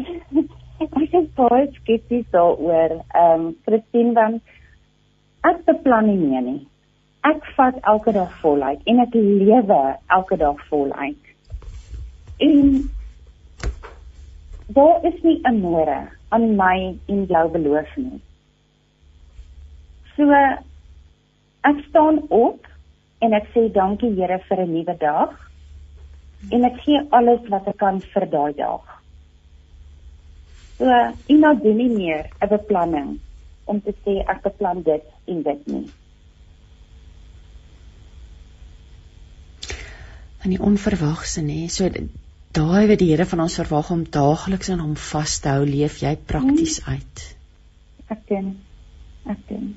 Ek 0.80 0.96
is 1.18 1.26
baie 1.36 1.66
skepties 1.76 2.26
daaroor 2.34 2.96
ehm 2.98 3.44
um, 3.46 3.48
Christine 3.66 4.14
want 4.16 4.54
ek 5.46 5.64
beplan 5.66 6.08
nie 6.08 6.18
meer 6.20 6.46
nie. 6.46 6.62
Ek 7.28 7.44
vat 7.56 7.76
elke 7.92 8.14
dag 8.16 8.32
voluit 8.40 8.80
en 8.88 9.02
ek 9.04 9.14
lewe 9.14 9.82
elke 10.16 10.38
dag 10.40 10.62
voluit. 10.70 11.34
En 12.40 12.56
daar 14.72 15.04
is 15.04 15.20
nie 15.22 15.38
'n 15.44 15.60
môre 15.60 16.00
aan 16.30 16.56
my 16.56 16.96
en 17.06 17.26
jou 17.26 17.46
beloof 17.52 17.96
nie. 17.96 18.20
So 20.16 20.24
ek 21.62 21.84
staan 21.88 22.22
op 22.28 22.66
en 23.20 23.32
ek 23.32 23.48
sê 23.54 23.68
dankie 23.72 24.14
Here 24.16 24.38
vir 24.48 24.60
'n 24.64 24.72
nuwe 24.72 24.96
dag 24.98 25.36
en 26.50 26.64
ek 26.64 26.80
gee 26.84 27.00
alles 27.10 27.48
wat 27.48 27.68
ek 27.68 27.78
kan 27.78 28.00
vir 28.00 28.26
daai 28.26 28.52
dag. 28.52 28.84
So 30.78 30.84
iemand 31.26 31.62
doen 31.62 31.76
nie 31.76 31.88
meer 31.96 32.30
'n 32.40 32.48
beplanning 32.48 33.18
om 33.64 33.80
te 33.80 33.94
sê 34.04 34.20
ek 34.26 34.42
beplan 34.42 34.82
dit 34.82 35.04
en 35.26 35.42
dit 35.42 35.66
nie. 35.66 35.88
van 40.40 40.54
die 40.54 40.60
onverwagse 40.60 41.42
nê. 41.44 41.66
So 41.68 41.88
daai 42.56 42.88
wat 42.90 42.98
die 43.02 43.10
Here 43.12 43.26
van 43.28 43.44
ons 43.44 43.58
verwag 43.60 43.92
om 43.94 44.06
daagliks 44.08 44.72
aan 44.72 44.82
hom 44.84 44.96
vas 45.10 45.38
te 45.40 45.52
hou, 45.52 45.66
leef 45.68 46.00
jy 46.04 46.16
prakties 46.32 46.80
hmm. 46.84 46.96
uit. 46.96 47.24
Ek 48.10 48.26
doen. 48.30 48.50
Ek 49.28 49.42
doen. 49.48 49.70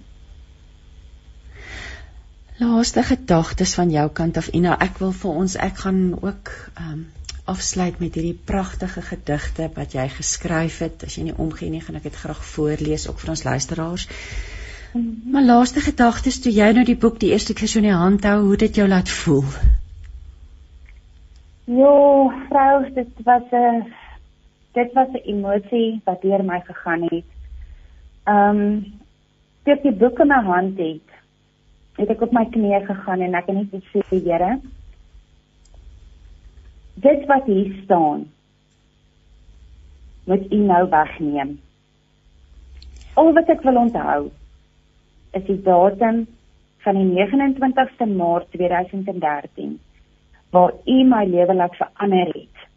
Laaste 2.57 3.03
gedagtes 3.03 3.73
van 3.75 3.89
jou 3.89 4.09
kant 4.13 4.37
af 4.37 4.47
Ina, 4.53 4.77
ek 4.79 4.99
wil 5.01 5.11
vir 5.11 5.37
ons 5.43 5.55
ek 5.57 5.83
gaan 5.85 6.01
ook 6.21 6.53
ehm 6.77 6.93
um, 6.93 7.03
afsluit 7.43 7.97
met 7.99 8.15
hierdie 8.15 8.39
pragtige 8.45 9.01
gedigte 9.03 9.65
wat 9.75 9.91
jy 9.97 10.05
geskryf 10.07 10.77
het. 10.79 11.03
As 11.03 11.17
jy 11.17 11.25
nie 11.27 11.35
omgee 11.35 11.69
nie, 11.69 11.81
gaan 11.83 11.97
ek 11.99 12.05
dit 12.07 12.15
graag 12.15 12.39
voorlees 12.53 13.07
ook 13.09 13.19
vir 13.19 13.33
ons 13.33 13.43
luisteraars. 13.43 14.05
Hmm. 14.93 15.09
Maar 15.33 15.43
laaste 15.43 15.83
gedagtes 15.83 16.39
toe 16.39 16.53
jy 16.55 16.69
nou 16.77 16.85
die 16.87 16.95
boek 16.95 17.19
die 17.19 17.33
eerste 17.35 17.53
keer 17.57 17.67
so 17.67 17.81
in 17.81 17.89
die 17.89 17.97
hand 17.97 18.23
hou, 18.29 18.37
hoe 18.45 18.59
dit 18.63 18.79
jou 18.79 18.87
laat 18.87 19.11
voel? 19.11 19.43
Jo, 21.65 22.31
vrou, 22.47 22.93
dit 22.95 23.11
was 23.27 23.51
'n 23.51 23.91
dit 24.73 24.93
was 24.93 25.09
'n 25.13 25.27
emosie 25.35 26.01
wat 26.05 26.21
deur 26.21 26.43
my 26.43 26.61
gegaan 26.65 27.03
het. 27.11 27.29
Ehm, 28.23 28.57
um, 28.57 28.85
toe 29.63 29.73
ek 29.73 29.83
die 29.83 29.97
boek 29.99 30.19
in 30.19 30.27
my 30.27 30.41
hand 30.43 30.77
het, 30.77 31.12
het 31.97 32.09
ek 32.09 32.21
op 32.25 32.33
my 32.35 32.45
knieë 32.53 32.83
gegaan 32.87 33.21
en 33.25 33.35
ek 33.39 33.49
het 33.51 33.59
net 33.59 33.73
gesê, 33.73 34.21
Here, 34.25 34.57
dit 37.03 37.25
wat 37.29 37.49
hier 37.49 37.73
staan, 37.83 38.27
moet 40.29 40.51
U 40.51 40.59
nou 40.63 40.83
wegneem. 40.89 41.57
Al 43.19 43.33
wat 43.35 43.49
ek 43.53 43.61
wil 43.67 43.81
onthou, 43.83 44.31
is 45.37 45.43
die 45.49 45.59
datum 45.65 46.23
van 46.83 46.99
die 46.99 47.09
29ste 47.15 48.07
Maart 48.09 48.49
2013 48.51 49.79
waar 50.53 50.73
u 50.85 50.97
my 51.09 51.23
lewe 51.25 51.53
laat 51.57 51.75
verander 51.75 52.29
het 52.33 52.67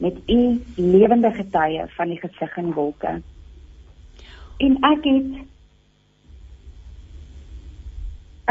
met 0.00 0.16
u 0.30 0.40
lewende 0.76 1.30
getuie 1.30 1.84
van 1.96 2.08
die 2.08 2.18
gesig 2.20 2.56
in 2.56 2.72
wolke. 2.72 3.16
En 4.56 4.76
ek 4.92 5.04
het 5.04 5.32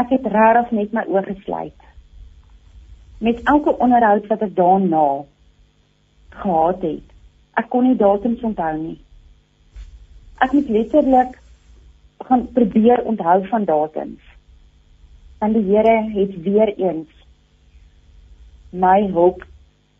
ek 0.00 0.14
het 0.16 0.26
rarig 0.32 0.70
net 0.76 0.94
my 0.96 1.04
oë 1.10 1.26
gesluit. 1.28 1.86
Met 3.20 3.42
elke 3.52 3.74
onderhoud 3.84 4.26
wat 4.32 4.44
ek 4.46 4.56
daarna 4.56 5.06
gehad 6.40 6.84
het, 6.86 7.06
ek 7.60 7.68
kon 7.72 7.84
nie 7.84 7.98
datums 8.00 8.44
onthou 8.46 8.72
nie. 8.78 8.98
Ek 10.40 10.54
het 10.56 10.70
letterlik 10.72 11.36
gaan 12.28 12.46
probeer 12.56 13.04
onthou 13.04 13.38
van 13.50 13.66
datums. 13.68 14.22
Want 15.40 15.56
die 15.56 15.66
Here 15.68 15.96
het 16.14 16.36
weer 16.44 16.72
eens 16.76 17.12
my 18.72 19.00
hulp 19.12 19.44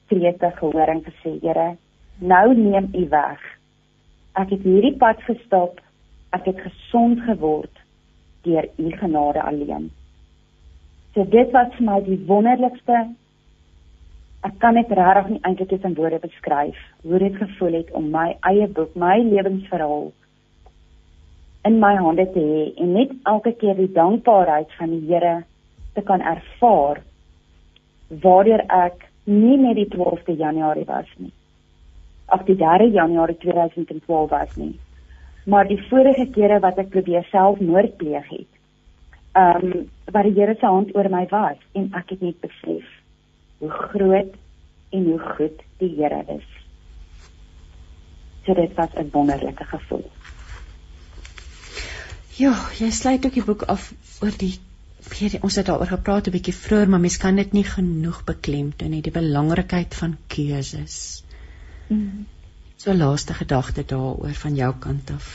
krete 0.08 0.52
gehoor 0.56 0.92
en 0.94 1.04
gesê, 1.04 1.36
Here, 1.42 1.74
nou 2.18 2.54
neem 2.54 2.88
U 2.94 3.04
weg. 3.12 3.44
Ek 4.38 4.52
het 4.54 4.64
hierdie 4.64 4.96
pad 4.96 5.20
gestap. 5.26 5.80
Ek 6.30 6.46
het 6.46 6.60
gesond 6.62 7.20
geword 7.26 7.79
deur 8.46 8.68
U 8.78 8.90
genade 8.90 9.42
alleen. 9.42 9.90
So 11.14 11.24
dit 11.24 11.50
was 11.52 11.72
vir 11.76 11.86
my 11.86 12.00
die 12.06 12.20
wonderlikste 12.26 13.08
Ek 14.40 14.54
kan 14.56 14.72
dit 14.78 14.88
regtig 14.96 15.26
nie 15.28 15.42
eintlik 15.44 15.84
in 15.84 15.94
woorde 15.98 16.18
beskryf 16.22 16.76
hoe 17.04 17.18
dit 17.20 17.34
gevoel 17.36 17.74
het 17.76 17.90
om 17.92 18.06
my 18.08 18.38
eie 18.48 18.68
boek, 18.68 18.94
my 18.96 19.18
lewensverhaal 19.20 20.06
in 21.68 21.76
my 21.80 21.92
hande 21.96 22.24
te 22.32 22.40
hê 22.40 22.62
en 22.80 22.94
net 22.96 23.12
elke 23.32 23.52
keer 23.60 23.76
die 23.76 23.92
dankbaarheid 23.92 24.72
van 24.78 24.94
die 24.94 25.02
Here 25.10 25.34
te 25.94 26.04
kan 26.08 26.24
ervaar 26.24 27.02
waardeur 28.24 28.64
ek 28.78 29.04
nie 29.26 29.58
net 29.60 29.76
die 29.76 29.88
12de 29.92 30.38
Januarie 30.40 30.86
was 30.88 31.10
nie. 31.18 31.32
Of 32.32 32.46
die 32.48 32.56
3de 32.56 32.88
Januarie 32.94 33.36
2012 33.44 34.30
was 34.30 34.56
nie. 34.56 34.72
Maar 35.50 35.68
die 35.68 35.82
vorige 35.88 36.26
kere 36.34 36.60
wat 36.62 36.78
ek 36.78 36.92
probeer 36.94 37.26
self 37.30 37.60
moord 37.60 37.96
pleeg 37.98 38.26
het 38.30 38.50
ehm 39.32 39.66
um, 39.66 39.90
wat 40.10 40.26
die 40.26 40.34
Here 40.34 40.54
se 40.58 40.66
hand 40.66 40.94
oor 40.94 41.08
my 41.10 41.26
was 41.30 41.58
en 41.78 41.90
ek 41.94 42.08
het 42.14 42.22
net 42.26 42.40
besef 42.42 42.86
hoe 43.58 43.70
groot 43.70 44.32
en 44.90 45.04
hoe 45.04 45.18
goed 45.36 45.60
die 45.78 45.90
Here 45.96 46.24
is. 46.34 46.48
So 48.46 48.54
dit 48.54 48.74
was 48.74 48.96
'n 48.96 49.10
wonderlike 49.12 49.64
gevoel. 49.64 50.10
Ja, 52.36 52.54
jy 52.78 52.90
sluit 52.90 53.26
ook 53.26 53.34
die 53.34 53.44
boek 53.44 53.62
af 53.62 53.92
oor 54.22 54.34
die 54.38 54.58
Hier, 55.10 55.38
ons 55.42 55.56
het 55.56 55.66
daaroor 55.66 55.86
gepraat 55.86 56.26
'n 56.26 56.30
bietjie 56.30 56.54
vroeër, 56.54 56.88
maar 56.88 57.00
mens 57.00 57.16
kan 57.16 57.36
dit 57.36 57.52
nie 57.52 57.64
genoeg 57.64 58.24
beklemtoon 58.24 58.90
nie, 58.90 59.02
die 59.02 59.12
belangrikheid 59.12 59.94
van 59.94 60.16
keuses. 60.26 61.24
Mm. 61.88 62.26
So 62.80 62.94
laaste 62.96 63.34
gedagte 63.34 63.82
daaroor 63.84 64.36
van 64.42 64.54
jou 64.54 64.74
kant 64.78 65.10
af. 65.10 65.26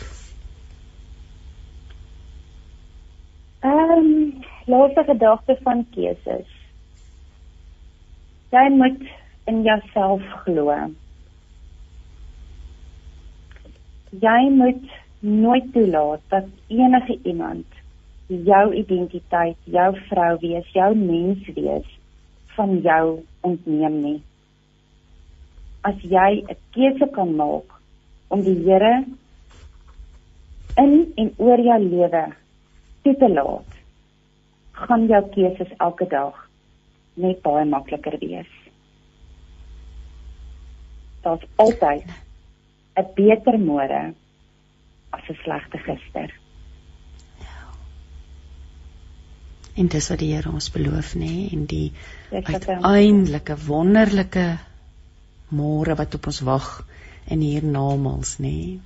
Ehm, 3.59 3.91
um, 3.97 4.39
laaste 4.65 5.03
gedagte 5.05 5.57
van 5.61 5.85
keuses. 5.91 6.49
Jy 8.49 8.65
moet 8.69 9.05
in 9.45 9.61
jouself 9.61 10.25
glo. 10.41 10.73
Jy 14.09 14.49
moet 14.49 14.91
nooit 15.19 15.73
toelaat 15.73 16.21
dat 16.27 16.49
enige 16.67 17.19
iemand 17.23 17.65
jou 18.27 18.73
identiteit, 18.73 19.57
jou 19.63 19.91
vrou 20.09 20.37
wees, 20.39 20.71
jou 20.73 20.95
mens 20.95 21.45
wees 21.53 21.99
van 22.55 22.79
jou 22.81 23.19
ontneem 23.41 24.01
nie 24.01 24.21
as 25.89 26.01
jy 26.01 26.31
'n 26.41 26.57
keuse 26.73 27.07
kan 27.15 27.35
maak 27.35 27.69
om 28.29 28.41
die 28.41 28.57
Here 28.65 29.05
in 30.83 31.13
en 31.21 31.33
oor 31.37 31.59
jou 31.69 31.79
lewe 31.79 32.25
toe 33.03 33.15
te 33.21 33.29
laat, 33.29 33.71
gaan 34.71 35.07
jou 35.07 35.21
keuses 35.35 35.71
elke 35.77 36.07
dag 36.09 36.49
net 37.15 37.41
baie 37.41 37.65
makliker 37.65 38.17
wees. 38.19 38.51
Daar's 41.23 41.45
altyd 41.55 42.09
'n 42.97 43.07
beter 43.15 43.57
môre 43.59 44.13
as 45.11 45.29
'n 45.29 45.37
slegte 45.43 45.77
gister. 45.77 46.29
En 49.75 49.87
dis 49.87 50.09
wat 50.09 50.19
die 50.19 50.33
Here 50.33 50.51
ons 50.51 50.71
beloof 50.71 51.15
nê 51.15 51.49
en 51.53 51.65
die 51.65 51.91
uiteindelike 52.31 53.55
wonderlike 53.67 54.57
môre 55.49 55.95
wat 55.95 56.15
op 56.15 56.27
ons 56.27 56.41
wag 56.47 56.69
in 57.29 57.41
hiernamaals, 57.41 58.37
nê. 58.39 58.79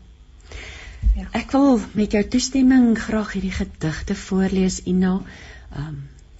Ja. 1.16 1.28
Ek 1.40 1.52
wil 1.56 1.80
met 1.96 2.16
jou 2.16 2.24
toestemming 2.36 2.94
graag 3.00 3.34
hierdie 3.36 3.56
gedigte 3.56 4.16
voorlees, 4.16 4.82
Ina. 4.86 5.20
Ehm 5.74 5.92
um, 5.92 6.00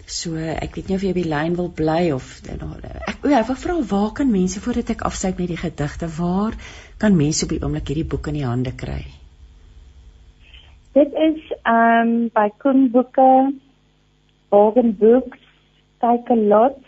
so 0.10 0.34
ek 0.42 0.74
weet 0.74 0.88
nie 0.90 0.96
of 0.98 1.04
jy 1.06 1.12
by 1.14 1.24
lyn 1.30 1.54
wil 1.54 1.68
bly 1.70 2.10
of 2.16 2.30
ek 2.50 2.64
o, 2.66 3.30
ek 3.30 3.46
wil 3.46 3.58
vra 3.64 3.76
waar 3.92 4.14
kan 4.18 4.32
mense 4.34 4.62
voordat 4.64 4.90
ek 4.96 5.04
afsluit 5.06 5.38
met 5.38 5.52
die 5.52 5.60
gedigte, 5.60 6.10
waar 6.16 6.58
kan 6.98 7.18
mense 7.18 7.46
op 7.46 7.54
die 7.54 7.60
oomblik 7.62 7.92
hierdie 7.92 8.08
boek 8.10 8.32
in 8.32 8.40
die 8.40 8.48
hande 8.48 8.74
kry? 8.74 9.04
Dit 10.98 11.14
is 11.14 11.54
ehm 11.62 12.02
um, 12.02 12.16
by 12.34 12.48
Koen 12.58 12.88
Boeke, 12.90 13.54
Morgan 14.50 14.96
Books, 14.98 15.46
kyk 16.02 16.34
'n 16.34 16.48
lot 16.50 16.82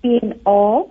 in 0.00 0.34
all 0.48 0.88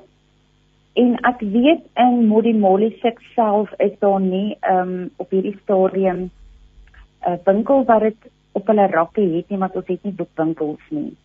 En 0.94 1.16
ek 1.24 1.40
weet 1.40 1.84
in 1.96 2.26
Modi 2.28 2.52
Molly 2.54 2.92
self 3.36 3.72
is 3.80 3.94
daar 4.00 4.22
nie 4.22 4.58
ehm 4.60 4.90
um, 4.90 5.10
op 5.16 5.30
hierdie 5.32 5.58
stadium 5.64 6.20
'n 6.22 7.32
uh, 7.32 7.38
winkel 7.46 7.86
wat 7.86 8.02
dit 8.02 8.32
op 8.52 8.68
hulle 8.68 8.88
rakke 8.88 9.22
het 9.22 9.50
nie, 9.50 9.58
want 9.58 9.76
ons 9.76 9.88
het 9.88 10.04
nie 10.04 10.14
boekwinkels 10.14 10.90
nie. 10.90 11.16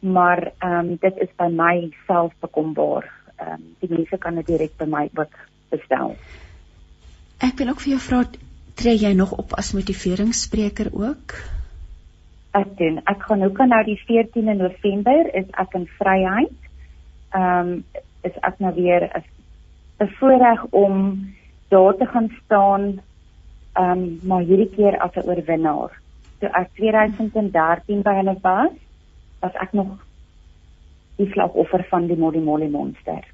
Maar 0.00 0.52
ehm 0.58 0.78
um, 0.78 0.96
dit 1.00 1.16
is 1.16 1.32
by 1.36 1.48
my 1.52 1.90
self 2.06 2.32
bekombaar. 2.40 3.10
Ehm 3.36 3.52
um, 3.52 3.76
die 3.80 3.90
mense 3.90 4.18
kan 4.18 4.34
dit 4.34 4.46
direk 4.46 4.76
by 4.76 4.84
my 4.84 5.08
wat 5.12 5.32
bestel. 5.68 6.16
Ek 7.38 7.58
wil 7.58 7.68
ook 7.68 7.80
vir 7.80 7.92
jou 7.92 8.00
vra 8.00 8.24
tree 8.74 8.96
jy 8.96 9.12
nog 9.12 9.32
op 9.32 9.52
as 9.52 9.72
motiveringsspreker 9.72 10.88
ook? 10.92 11.34
Ek 12.56 12.76
doen. 12.78 13.00
Ek 13.04 13.22
gaan 13.22 13.42
ook 13.42 13.58
nou 13.58 13.84
die 13.84 14.00
14de 14.00 14.56
November 14.56 15.34
is 15.34 15.46
ek 15.50 15.74
in 15.74 15.88
Vryheid. 15.98 16.56
Ehm 17.30 17.68
um, 17.68 17.84
is 18.22 18.36
ek 18.42 18.58
nou 18.58 18.74
weer 18.74 19.02
'n 19.14 19.24
bevoorreg 19.98 20.66
om 20.70 20.94
daar 21.68 21.96
te 21.96 22.06
gaan 22.06 22.30
staan 22.44 23.00
ehm 23.72 23.90
um, 23.90 24.20
maar 24.22 24.42
hierdie 24.42 24.70
keer 24.76 24.98
as 24.98 25.14
'n 25.14 25.28
oorwinnaar. 25.28 25.90
So 26.40 26.46
ek 26.46 26.68
2013 26.74 28.02
by 28.02 28.14
hulle 28.14 28.36
was, 28.42 28.72
was 29.40 29.54
ek 29.54 29.72
nog 29.72 29.86
die 31.16 31.30
slagoffer 31.32 31.84
van 31.90 32.06
die 32.06 32.16
Molly 32.16 32.68
monster. 32.68 33.24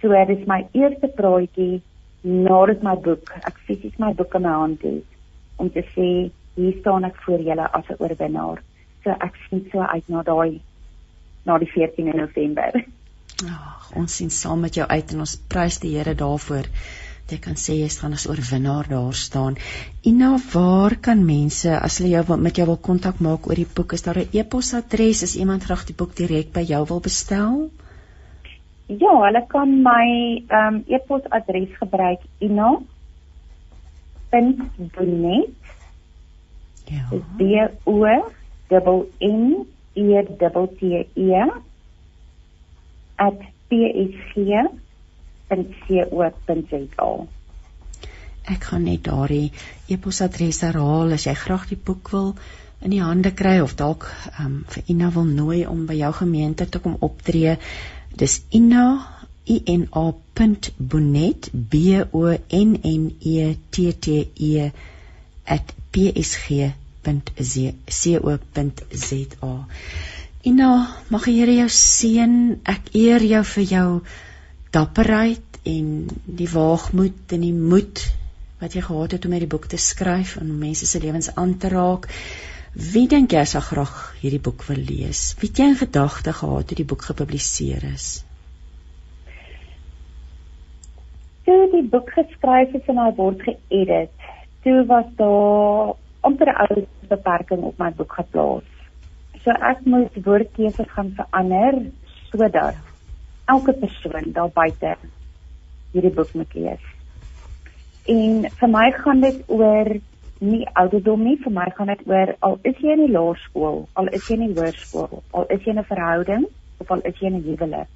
So 0.00 0.08
dit 0.08 0.38
is 0.38 0.46
my 0.46 0.66
eerste 0.72 1.08
praatjie 1.08 1.82
nadat 2.20 2.82
my 2.82 2.94
boek, 2.94 3.32
ek 3.46 3.58
fisies 3.66 3.96
my 3.98 4.12
boek 4.12 4.34
in 4.34 4.42
my 4.42 4.48
hand 4.48 4.82
het 4.82 5.04
om 5.56 5.70
te 5.72 5.82
sê 5.94 6.30
hier 6.56 6.74
staan 6.80 7.04
ek 7.04 7.16
voor 7.24 7.40
julle 7.40 7.72
as 7.72 7.88
'n 7.88 7.96
oorwinnaar. 7.98 8.62
So 9.04 9.10
ek 9.10 9.34
sien 9.48 9.68
so 9.72 9.80
uit 9.80 10.08
na 10.08 10.22
daai 10.22 10.60
na 11.44 11.58
die 11.58 11.70
14 11.72 12.16
November. 12.16 12.84
Ag, 13.44 13.90
ons 14.00 14.14
sien 14.16 14.30
saam 14.32 14.62
met 14.64 14.76
jou 14.78 14.86
uit 14.88 15.10
en 15.12 15.20
ons 15.20 15.34
prys 15.52 15.76
die 15.82 15.92
Here 15.96 16.14
daarvoor. 16.16 16.70
Jy 17.26 17.36
kan 17.42 17.58
sê 17.58 17.74
jy 17.74 17.88
gaan 17.90 18.14
as 18.16 18.24
oorwinnaar 18.30 18.86
daar 18.88 19.16
staan. 19.18 19.58
Ina, 20.06 20.36
waar 20.52 20.94
kan 21.02 21.24
mense 21.26 21.74
as 21.74 21.98
hulle 21.98 22.14
jou 22.14 22.36
met 22.38 22.56
jou 22.56 22.66
wil 22.70 22.78
kontak 22.78 23.20
maak 23.20 23.48
oor 23.50 23.58
die 23.58 23.66
boek? 23.66 23.92
Is 23.92 24.06
daar 24.06 24.20
'n 24.22 24.28
e-posadres 24.32 25.22
as 25.22 25.36
iemand 25.36 25.64
graag 25.64 25.84
die 25.86 25.98
boek 25.98 26.14
direk 26.16 26.52
by 26.52 26.62
jou 26.62 26.86
wil 26.88 27.00
bestel? 27.00 27.70
Ja, 28.86 29.12
hulle 29.26 29.44
kan 29.48 29.82
my 29.82 30.06
ehm 30.48 30.74
um, 30.74 30.84
e-posadres 30.86 31.76
gebruik 31.78 32.20
ina 32.38 32.78
.bonet 34.30 35.50
Ja. 36.86 37.04
B 37.36 37.42
O 37.84 39.06
N 39.20 39.66
E 39.94 40.22
T 40.22 40.38
T 40.78 41.06
E 41.14 41.44
psg.co.za. 43.16 44.78
Ek 48.46 48.62
gaan 48.68 48.84
net 48.86 49.02
daardie 49.08 49.48
e-posadres 49.90 50.60
herhaal 50.62 51.08
as 51.16 51.26
jy 51.26 51.34
graag 51.34 51.64
die 51.72 51.80
boek 51.88 52.04
wil 52.14 52.28
in 52.84 52.90
die 52.94 53.02
hande 53.02 53.32
kry 53.34 53.56
of 53.64 53.74
dalk 53.80 54.02
um, 54.38 54.64
vir 54.70 54.82
Ina 54.92 55.08
wil 55.14 55.26
nooi 55.30 55.60
om 55.66 55.86
by 55.88 55.96
jou 55.98 56.12
gemeente 56.20 56.64
te 56.68 56.78
kom 56.84 56.96
optree. 57.00 57.52
Dis 58.20 58.34
Ina 58.54 58.86
i 59.46 59.56
n 59.72 59.82
a 60.02 60.04
.bonet 60.92 61.42
b 61.72 61.74
o 62.20 62.22
n 62.60 62.70
n 62.82 63.04
e 63.20 63.56
t 63.70 63.92
t 64.06 64.06
e 64.50 64.70
@psg.co.za. 65.92 66.72
Ina, 70.46 70.86
mag 71.10 71.24
die 71.26 71.40
Here 71.40 71.54
jou 71.56 71.70
seën. 71.74 72.34
Ek 72.70 72.92
eer 72.94 73.24
jou 73.26 73.40
vir 73.50 73.64
jou 73.66 73.86
dapperheid 74.70 75.56
en 75.66 75.88
die 76.38 76.46
waagmoed 76.46 77.32
en 77.34 77.42
die 77.42 77.56
moed 77.56 78.02
wat 78.60 78.76
jy 78.76 78.84
gehad 78.86 79.16
het 79.16 79.26
om 79.26 79.34
hierdie 79.34 79.50
boek 79.50 79.66
te 79.72 79.80
skryf 79.82 80.36
en 80.38 80.52
mense 80.60 80.86
se 80.86 81.00
lewens 81.02 81.32
aan 81.34 81.56
te 81.58 81.72
raak. 81.72 82.06
Wie 82.92 83.08
dink 83.10 83.34
jy 83.34 83.42
sal 83.42 83.64
graag 83.66 83.96
hierdie 84.20 84.38
boek 84.46 84.62
wil 84.68 84.78
lees? 84.92 85.24
Wie 85.40 85.50
het 85.50 85.58
jy 85.58 85.66
in 85.72 85.80
gedagte 85.82 86.36
gehad 86.38 86.70
toe 86.70 86.78
die 86.78 86.88
boek 86.94 87.02
gepubliseer 87.08 87.82
is? 87.90 88.06
Toe 91.50 91.58
die 91.74 91.82
boek 91.90 92.14
geskryf 92.20 92.78
is 92.78 92.94
en 92.94 93.02
hy 93.02 93.10
word 93.18 93.42
geëdit, 93.50 94.30
toe 94.62 94.78
was 94.94 95.10
daar 95.18 95.96
amper 96.22 96.54
'n 96.54 96.58
ou 96.70 96.86
beperking 97.10 97.66
op 97.66 97.78
my 97.82 97.90
boek 97.98 98.18
geplaas. 98.22 98.75
So 99.46 99.54
ek 99.62 99.84
moet 99.86 100.16
woordkeuses 100.26 100.88
gaan 100.90 101.12
verander 101.14 101.76
sodat 102.32 102.80
elke 103.46 103.72
persoon 103.78 104.32
daar 104.34 104.50
buite 104.50 104.96
hierdie 105.92 106.10
boek 106.16 106.32
moet 106.34 106.54
lees. 106.58 106.88
En 108.10 108.48
vir 108.58 108.72
my 108.72 108.88
gaan 108.96 109.22
dit 109.22 109.38
oor 109.46 109.92
nie 110.42 110.64
ouderdom 110.82 111.22
nie, 111.22 111.36
vir 111.44 111.54
my 111.54 111.68
gaan 111.76 111.92
dit 111.92 112.02
oor 112.10 112.32
al 112.48 112.58
is 112.66 112.82
jy 112.82 112.96
in 112.96 113.04
die 113.04 113.14
laerskool, 113.14 113.78
al 113.94 114.10
is 114.18 114.26
jy 114.26 114.34
in 114.40 114.44
die 114.48 114.58
hoërskool, 114.58 115.22
al 115.30 115.46
is 115.54 115.62
jy 115.62 115.76
in 115.76 115.78
'n 115.78 115.88
verhouding 115.92 116.48
of 116.82 116.90
al 116.90 117.06
is 117.12 117.22
jy 117.22 117.30
in 117.30 117.38
'n 117.38 117.46
huwelik. 117.46 117.88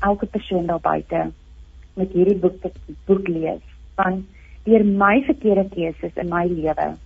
Elke 0.00 0.26
persoon 0.26 0.66
daar 0.66 0.80
buite 0.80 1.30
moet 1.94 2.12
hierdie 2.16 2.40
boek 2.40 2.72
boek 3.04 3.28
lees. 3.28 3.62
Want 4.00 4.24
deur 4.64 4.84
my 4.84 5.20
verkeerde 5.28 5.68
keuses 5.76 6.16
in 6.16 6.28
my 6.32 6.46
lewe 6.48 6.96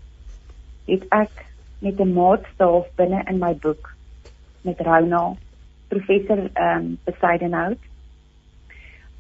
het 0.87 1.05
ek 1.11 1.48
met 1.79 2.01
'n 2.01 2.13
maatstaaf 2.13 2.87
binne 2.97 3.23
in 3.27 3.39
my 3.39 3.55
boek 3.55 3.95
met 4.61 4.81
Rona 4.81 5.37
professor 5.89 6.51
ehm 6.53 6.77
um, 6.77 6.99
Besidenhout 7.05 7.79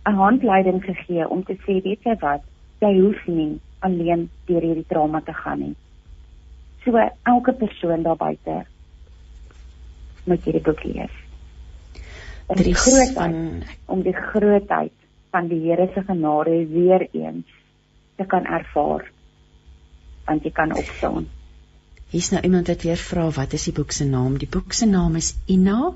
'n 0.09 0.15
handleiding 0.15 0.85
gegee 0.85 1.29
om 1.29 1.45
te 1.45 1.55
sê 1.65 1.83
weet 1.83 2.03
jy 2.03 2.17
wat 2.21 2.43
jy 2.81 2.93
hoef 3.01 3.27
nie 3.27 3.61
alleen 3.79 4.31
deur 4.47 4.63
hierdie 4.63 4.87
trauma 4.89 5.21
te 5.21 5.33
gaan 5.33 5.59
nie. 5.59 5.77
So 6.85 6.97
elke 7.23 7.53
persoon 7.53 8.03
daar 8.03 8.17
buite 8.17 8.65
moet 10.25 10.45
hierdie 10.45 10.63
boek 10.63 10.85
lees. 10.85 11.15
Om 12.47 12.63
die 12.63 12.75
grootheid 12.75 13.77
om 13.87 14.03
die 14.03 14.17
grootheid 14.17 14.95
van 15.31 15.49
die 15.49 15.61
Here 15.67 15.89
se 15.95 16.03
genade 16.03 16.67
weer 16.73 17.09
eens 17.13 17.47
te 18.17 18.25
kan 18.25 18.47
ervaar. 18.47 19.11
Want 20.25 20.45
jy 20.45 20.51
kan 20.51 20.77
opstaan. 20.77 21.29
Hier's 22.09 22.31
nou 22.33 22.41
iemand 22.41 22.71
wat 22.71 22.83
weer 22.87 22.97
vra 22.97 23.27
wat 23.37 23.53
is 23.53 23.67
die 23.69 23.73
boek 23.77 23.91
se 23.93 24.05
naam? 24.09 24.37
Die 24.41 24.49
boek 24.49 24.73
se 24.73 24.87
naam 24.89 25.17
is 25.19 25.35
Ina, 25.55 25.93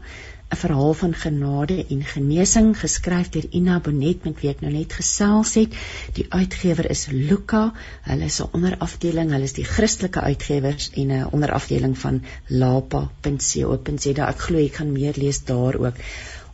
'n 0.52 0.58
verhaal 0.62 0.94
van 1.02 1.14
genade 1.20 1.76
en 1.94 2.02
genesing 2.04 2.66
geskryf 2.80 3.30
deur 3.32 3.46
Ina 3.58 3.78
Bonet 3.80 4.24
met 4.28 4.40
wie 4.42 4.50
ek 4.50 4.60
nou 4.60 4.72
net 4.74 4.92
gesels 4.92 5.54
het. 5.56 5.78
Die 6.18 6.26
uitgewer 6.28 6.90
is 6.90 7.06
Luka. 7.12 7.62
Hulle 8.10 8.28
is 8.28 8.40
'n 8.42 8.50
onderafdeling, 8.58 9.30
hulle 9.32 9.48
is 9.48 9.56
die 9.56 9.64
Christelike 9.64 10.20
uitgewers 10.20 10.90
en 10.90 11.12
'n 11.18 11.28
onderafdeling 11.38 11.96
van 11.98 12.20
lapa.co.za. 12.46 14.28
Ek 14.28 14.44
glo 14.48 14.58
ek 14.58 14.74
gaan 14.74 14.92
meer 14.92 15.14
lees 15.16 15.44
daar 15.44 15.78
ook. 15.80 15.94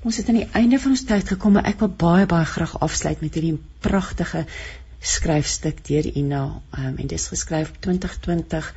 Ons 0.02 0.16
het 0.16 0.28
aan 0.28 0.38
die 0.38 0.52
einde 0.52 0.78
van 0.78 0.90
ons 0.90 1.04
tyd 1.04 1.28
gekom, 1.28 1.52
maar 1.52 1.66
ek 1.66 1.80
wil 1.80 1.88
baie 1.88 2.26
baie 2.26 2.46
graag 2.46 2.78
afsluit 2.80 3.20
met 3.20 3.34
hierdie 3.34 3.58
pragtige 3.80 4.46
skryfstuk 5.00 5.82
deur 5.86 6.06
Ina 6.06 6.44
um, 6.78 6.94
en 6.96 7.06
dit 7.06 7.18
is 7.18 7.26
geskryf 7.26 7.72
2020 7.80 8.72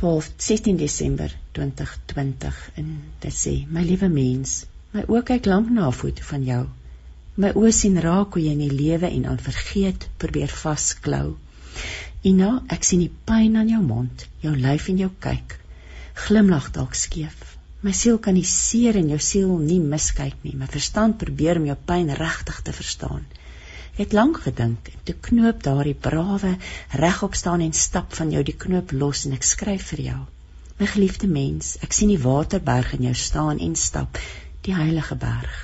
12 0.00 0.30
16 0.38 0.76
Desember 0.76 1.34
2020 1.58 2.60
en 2.80 2.92
dit 3.24 3.36
sê 3.38 3.52
my 3.76 3.84
liewe 3.86 4.08
mens 4.12 4.54
my 4.94 5.04
oë 5.08 5.22
kyk 5.30 5.48
lank 5.52 5.70
na 5.70 5.88
'n 5.88 5.98
foto 5.98 6.22
van 6.30 6.44
jou. 6.48 6.62
My 7.36 7.50
oë 7.60 7.72
sien 7.80 8.00
raak 8.06 8.34
hoe 8.34 8.42
jy 8.42 8.52
in 8.52 8.64
die 8.64 8.78
lewe 8.82 9.08
en 9.08 9.26
aan 9.26 9.42
vergeet 9.48 10.08
probeer 10.24 10.52
vasklou. 10.62 11.36
Ina 12.30 12.50
ek 12.76 12.84
sien 12.84 13.00
die 13.04 13.12
pyn 13.30 13.56
aan 13.56 13.68
jou 13.74 13.82
mond 13.82 14.26
jou 14.42 14.54
lyf 14.56 14.88
en 14.88 14.98
jou 15.04 15.10
kyk. 15.26 15.58
Glimlag 16.24 16.70
dalk 16.72 16.94
skeef. 16.94 17.56
My 17.82 17.92
siel 17.92 18.18
kan 18.18 18.34
nie 18.34 18.48
seer 18.48 18.96
en 18.96 19.08
jou 19.08 19.18
siel 19.18 19.58
nie 19.58 19.80
miskyk 19.80 20.44
nie 20.44 20.56
my 20.56 20.66
verstand 20.66 21.18
probeer 21.18 21.58
om 21.60 21.66
jou 21.66 21.78
pyn 21.92 22.12
regtig 22.24 22.60
te 22.62 22.72
verstaan 22.72 23.24
het 23.96 24.12
lank 24.16 24.40
gedink 24.46 24.88
en 24.88 25.00
toe 25.08 25.14
knoop 25.28 25.62
daardie 25.62 25.96
brawe 26.06 26.52
regop 27.02 27.34
staan 27.34 27.60
en 27.60 27.74
stap 27.76 28.14
van 28.16 28.30
jou 28.32 28.42
die 28.42 28.56
knoop 28.64 28.92
los 28.92 29.26
en 29.26 29.36
ek 29.36 29.44
skryf 29.44 29.90
vir 29.92 30.02
jou. 30.06 30.20
My 30.78 30.88
geliefde 30.88 31.28
mens, 31.28 31.76
ek 31.84 31.92
sien 31.92 32.08
die 32.08 32.22
Waterberg 32.22 32.94
in 32.96 33.04
jou 33.10 33.14
staan 33.14 33.60
en 33.60 33.76
stap, 33.76 34.18
die 34.64 34.74
heilige 34.74 35.14
berg. 35.14 35.58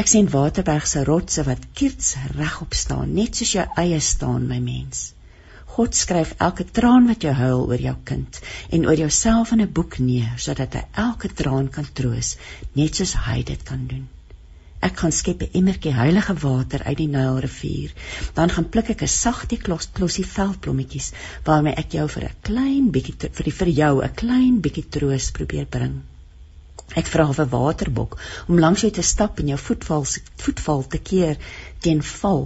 Ek 0.00 0.08
sien 0.10 0.30
Waterberg 0.32 0.86
se 0.88 1.04
rotse 1.04 1.44
wat 1.46 1.68
kiets 1.78 2.14
regop 2.38 2.74
staan, 2.74 3.12
net 3.14 3.36
soos 3.36 3.52
jou 3.54 3.66
eie 3.82 4.00
staan, 4.00 4.48
my 4.48 4.58
mens. 4.64 5.10
God 5.74 5.94
skryf 5.94 6.32
elke 6.46 6.64
traan 6.78 7.06
wat 7.06 7.22
jy 7.22 7.34
huil 7.38 7.66
oor 7.68 7.82
jou 7.84 7.94
kind 8.08 8.40
en 8.74 8.88
oor 8.88 8.98
jouself 8.98 9.52
in 9.54 9.62
'n 9.66 9.72
boek 9.78 9.98
neer 9.98 10.32
sodat 10.46 10.74
hy 10.74 10.82
elke 11.04 11.28
traan 11.42 11.68
kan 11.76 11.86
troos, 12.00 12.36
net 12.74 12.94
soos 12.94 13.14
hy 13.28 13.42
dit 13.52 13.62
kan 13.70 13.86
doen. 13.92 14.08
Ek 14.86 15.00
gaan 15.00 15.12
skep 15.12 15.42
'n 15.44 15.56
emmertjie 15.58 15.90
heilige 15.92 16.34
water 16.42 16.82
uit 16.82 16.96
die 16.96 17.08
Nylrivier. 17.14 17.90
Dan 18.36 18.52
gaan 18.54 18.68
pluk 18.74 18.88
ek 18.92 19.02
'n 19.02 19.14
sagte 19.14 19.56
klos 19.64 19.88
klosie 19.96 20.24
veldblommetjies 20.26 21.08
waarmee 21.48 21.74
ek 21.82 21.96
jou 21.96 22.06
vir 22.14 22.24
'n 22.28 22.38
klein 22.48 22.86
bietjie 22.94 23.28
vir 23.38 23.44
die 23.48 23.58
vir 23.58 23.70
jou 23.80 23.92
'n 24.02 24.14
klein 24.22 24.60
bietjie 24.66 24.86
troos 24.96 25.30
probeer 25.38 25.66
bring. 25.76 26.00
Ek 26.96 27.06
vra 27.06 27.26
vir 27.32 27.50
waterbok 27.52 28.16
om 28.48 28.58
langs 28.58 28.80
jou 28.80 28.90
te 28.90 29.02
stap 29.02 29.38
en 29.38 29.52
jou 29.52 29.58
voetval 29.58 30.06
voetval 30.44 30.82
te 30.94 30.98
keer 31.10 31.36
teen 31.80 32.02
val. 32.02 32.42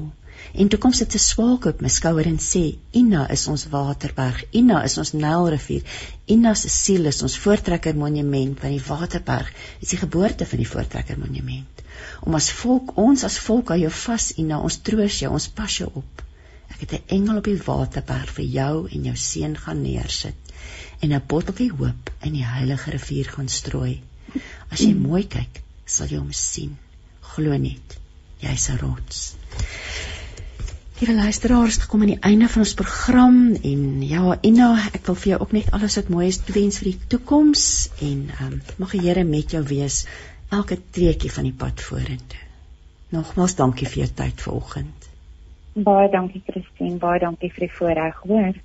En 0.52 0.68
toe 0.68 0.78
kom 0.78 0.92
sy 0.92 1.06
te 1.06 1.18
swaalk 1.18 1.68
op 1.70 1.80
my 1.80 1.88
skouer 1.88 2.26
en 2.26 2.40
sê: 2.46 2.64
"Ina 3.02 3.28
is 3.36 3.46
ons 3.52 3.68
waterberg. 3.76 4.42
Ina 4.52 4.82
is 4.90 4.98
ons 4.98 5.12
Nylrivier. 5.12 5.82
Ina 6.26 6.54
se 6.54 6.68
siel 6.68 7.06
is 7.12 7.22
ons 7.22 7.38
voortrekker 7.46 7.96
monument 7.96 8.60
van 8.60 8.70
die 8.76 8.84
waterberg. 8.88 9.54
Is 9.80 9.94
die 9.94 10.02
geboorte 10.02 10.46
van 10.46 10.58
die 10.58 10.72
voortrekker 10.74 11.18
monument." 11.18 11.73
Om 12.24 12.36
as 12.38 12.50
volk 12.60 12.94
ons 13.00 13.24
as 13.28 13.38
volk 13.46 13.70
aan 13.74 13.82
jou 13.84 13.92
vas 14.04 14.30
en 14.38 14.46
na 14.52 14.60
ons 14.68 14.78
troos 14.88 15.18
jou 15.20 15.32
ons 15.38 15.48
pas 15.58 15.76
jou 15.80 15.90
op. 16.00 16.22
Ek 16.72 16.80
het 16.80 16.92
'n 16.92 17.16
engel 17.16 17.38
op 17.38 17.44
die 17.50 17.60
waterberg 17.66 18.30
vir 18.38 18.44
jou 18.44 18.88
en 18.88 19.04
jou 19.04 19.16
seun 19.16 19.56
gaan 19.56 19.82
neersit 19.82 20.54
en 21.00 21.12
'n 21.12 21.22
botteltjie 21.26 21.70
hoop 21.70 22.10
in 22.22 22.32
die 22.32 22.46
heilige 22.46 22.90
rivier 22.90 23.28
gaan 23.36 23.48
strooi. 23.48 24.00
As 24.70 24.80
jy 24.80 24.94
mooi 24.94 25.26
kyk 25.28 25.62
sal 25.86 26.06
jy 26.06 26.18
hom 26.18 26.32
sien. 26.32 26.76
Glo 27.34 27.56
net 27.56 27.98
jy's 28.40 28.68
'n 28.70 28.78
rots. 28.78 29.34
Liewe 30.98 31.14
luisteraars, 31.14 31.76
gekom 31.76 32.00
aan 32.00 32.12
die 32.12 32.20
einde 32.20 32.48
van 32.48 32.62
ons 32.62 32.74
program 32.74 33.54
en 33.54 34.02
ja, 34.02 34.38
Ina, 34.42 34.68
ek 34.94 35.06
wil 35.06 35.14
vir 35.14 35.30
jou 35.30 35.40
ook 35.42 35.52
net 35.52 35.70
alles 35.70 35.96
wat 35.96 36.08
mooi 36.08 36.28
is 36.28 36.38
wens 36.46 36.78
vir 36.78 36.92
die 36.92 37.00
toekoms 37.08 37.64
en 38.00 38.30
um, 38.40 38.62
mag 38.78 38.94
die 38.94 39.00
Here 39.00 39.24
met 39.24 39.50
jou 39.50 39.62
wees 39.66 40.04
elke 40.56 40.78
treetjie 40.96 41.32
van 41.32 41.48
die 41.48 41.56
pad 41.64 41.80
vorentoe. 41.80 42.42
Nogmaals 43.14 43.56
dankie 43.58 43.88
vir 43.88 44.04
jou 44.04 44.12
tyd 44.20 44.44
vanoggend. 44.46 45.08
Baie 45.74 46.10
dankie 46.10 46.42
Christine, 46.46 46.98
baie 47.02 47.20
dankie 47.22 47.50
vir 47.54 47.66
die 47.66 47.74
voorreg, 47.78 48.22
hoor. 48.28 48.58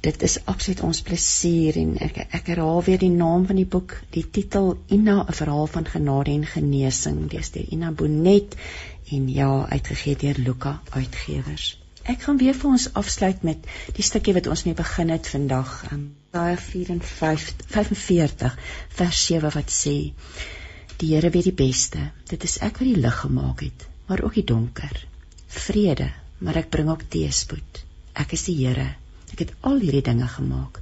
Dit 0.00 0.22
is 0.22 0.38
absoluut 0.48 0.80
ons 0.86 1.02
plesier 1.04 1.76
en 1.76 1.96
ek 2.06 2.22
ek 2.24 2.46
herhaal 2.54 2.80
weer 2.86 3.02
die 3.02 3.12
naam 3.12 3.44
van 3.50 3.58
die 3.60 3.68
boek, 3.68 3.98
die 4.16 4.24
titel 4.38 4.72
Ina, 4.88 5.18
'n 5.26 5.38
verhaal 5.40 5.66
van 5.66 5.90
genade 5.94 6.32
en 6.32 6.46
genesing, 6.46 7.28
dis 7.28 7.52
deur 7.56 7.68
Ina 7.76 7.90
Bonet 7.92 8.56
en 9.12 9.28
ja, 9.28 9.66
uitgegee 9.68 10.16
deur 10.16 10.38
Luka 10.38 10.80
Uitgewers. 10.90 11.79
Ek 12.10 12.24
gaan 12.26 12.40
weer 12.40 12.56
vir 12.58 12.72
ons 12.74 12.88
afsluit 12.98 13.42
met 13.46 13.66
die 13.94 14.02
stukkie 14.02 14.32
wat 14.34 14.48
ons 14.50 14.64
mee 14.66 14.74
begin 14.74 15.12
het 15.14 15.28
vandag, 15.30 15.74
Jesaja 15.86 16.56
45 16.58 17.66
45 17.74 18.54
vers 18.98 19.20
7 19.26 19.52
wat 19.54 19.74
sê: 19.74 19.92
Die 21.02 21.10
Here 21.12 21.28
weet 21.30 21.46
die 21.50 21.58
beste. 21.60 22.00
Dit 22.32 22.46
is 22.48 22.56
ek 22.66 22.80
wat 22.80 22.88
die 22.88 23.02
lig 23.04 23.18
gemaak 23.20 23.62
het, 23.62 23.84
maar 24.08 24.22
ook 24.26 24.34
die 24.40 24.44
donker. 24.48 24.96
Vrede, 25.58 26.08
maar 26.40 26.58
ek 26.58 26.72
bring 26.74 26.90
ook 26.90 27.04
teëspoed. 27.14 27.78
Ek 28.24 28.34
is 28.34 28.42
die 28.48 28.56
Here. 28.58 28.88
Ek 29.30 29.44
het 29.44 29.52
al 29.70 29.78
hierdie 29.84 30.02
dinge 30.08 30.26
gemaak. 30.32 30.80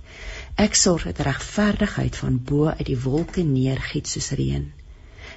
Ek 0.56 0.78
sorg 0.80 1.05
dat 1.10 1.20
regverdigheid 1.28 2.16
van 2.22 2.38
bo 2.52 2.70
uit 2.70 2.86
die 2.88 2.96
wolke 3.02 3.44
neergiet 3.44 4.09
soos 4.09 4.30
reën. 4.40 4.64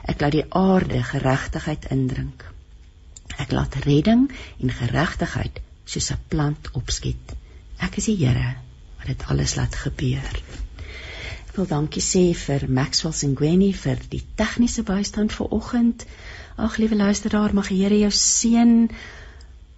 Ek 0.08 0.24
laat 0.24 0.38
die 0.40 0.48
aarde 0.62 1.04
geregtigheid 1.12 1.90
indrink. 1.98 2.48
Ek 3.36 3.52
laat 3.52 3.76
redding 3.84 4.30
en 4.62 4.74
geregtigheid 4.80 5.60
soos 5.92 6.12
'n 6.14 6.20
plant 6.32 6.70
opskiet. 6.80 7.34
Ek 7.86 7.98
is 8.00 8.08
die 8.08 8.20
Here 8.24 8.56
wat 8.98 9.08
dit 9.08 9.24
alles 9.34 9.56
laat 9.58 9.76
gebeur. 9.76 10.36
Ek 11.50 11.56
wil 11.58 11.68
dankie 11.68 12.04
sê 12.06 12.22
vir 12.38 12.68
Maxwell 12.70 13.16
Singweni 13.18 13.72
vir 13.76 14.00
die 14.12 14.22
tegniese 14.40 14.84
bystand 14.88 15.34
vir 15.36 15.50
oggend. 15.58 16.06
Ag 16.56 16.78
liewe 16.78 16.96
luisteraar, 16.96 17.54
mag 17.54 17.68
die 17.68 17.82
Here 17.82 17.98
jou 18.00 18.12
seën. 18.12 18.90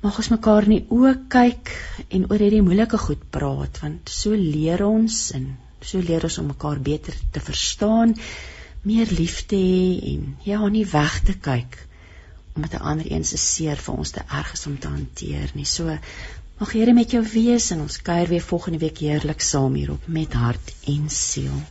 Mag 0.04 0.18
ons 0.20 0.30
mekaar 0.30 0.68
in 0.68 0.76
die 0.76 0.86
oë 0.92 1.14
kyk 1.32 1.72
en 2.10 2.28
oor 2.30 2.44
hierdie 2.44 2.62
moeilike 2.62 3.00
goed 3.06 3.24
praat 3.32 3.80
want 3.82 4.12
so 4.12 4.36
leer 4.36 4.84
ons 4.86 5.32
en 5.38 5.48
so 5.82 6.00
leer 6.00 6.24
ons 6.28 6.38
om 6.42 6.52
mekaar 6.52 6.80
beter 6.84 7.16
te 7.32 7.40
verstaan, 7.40 8.14
meer 8.84 9.08
lief 9.18 9.46
te 9.48 9.56
hê 9.56 10.14
en 10.14 10.36
ja, 10.44 10.60
nie 10.68 10.86
weg 10.92 11.22
te 11.24 11.34
kyk 11.48 11.80
omdat 12.56 12.74
'n 12.74 12.84
ander 12.92 13.12
een 13.12 13.26
se 13.26 13.38
seer 13.38 13.78
vir 13.78 13.94
ons 13.94 14.10
te 14.10 14.22
erg 14.30 14.54
is 14.54 14.66
om 14.66 14.80
te 14.80 14.88
hanteer 14.88 15.52
nie. 15.54 15.66
So 15.66 15.98
mag 16.58 16.72
Here 16.72 16.94
met 16.94 17.12
jou 17.12 17.24
wees 17.34 17.70
en 17.72 17.82
ons 17.82 18.02
kuier 18.02 18.28
weer 18.28 18.42
volgende 18.42 18.78
week 18.78 18.98
heerlik 18.98 19.42
saam 19.42 19.74
hierop 19.74 20.08
met 20.08 20.34
hart 20.34 20.74
en 20.86 21.10
siel. 21.10 21.64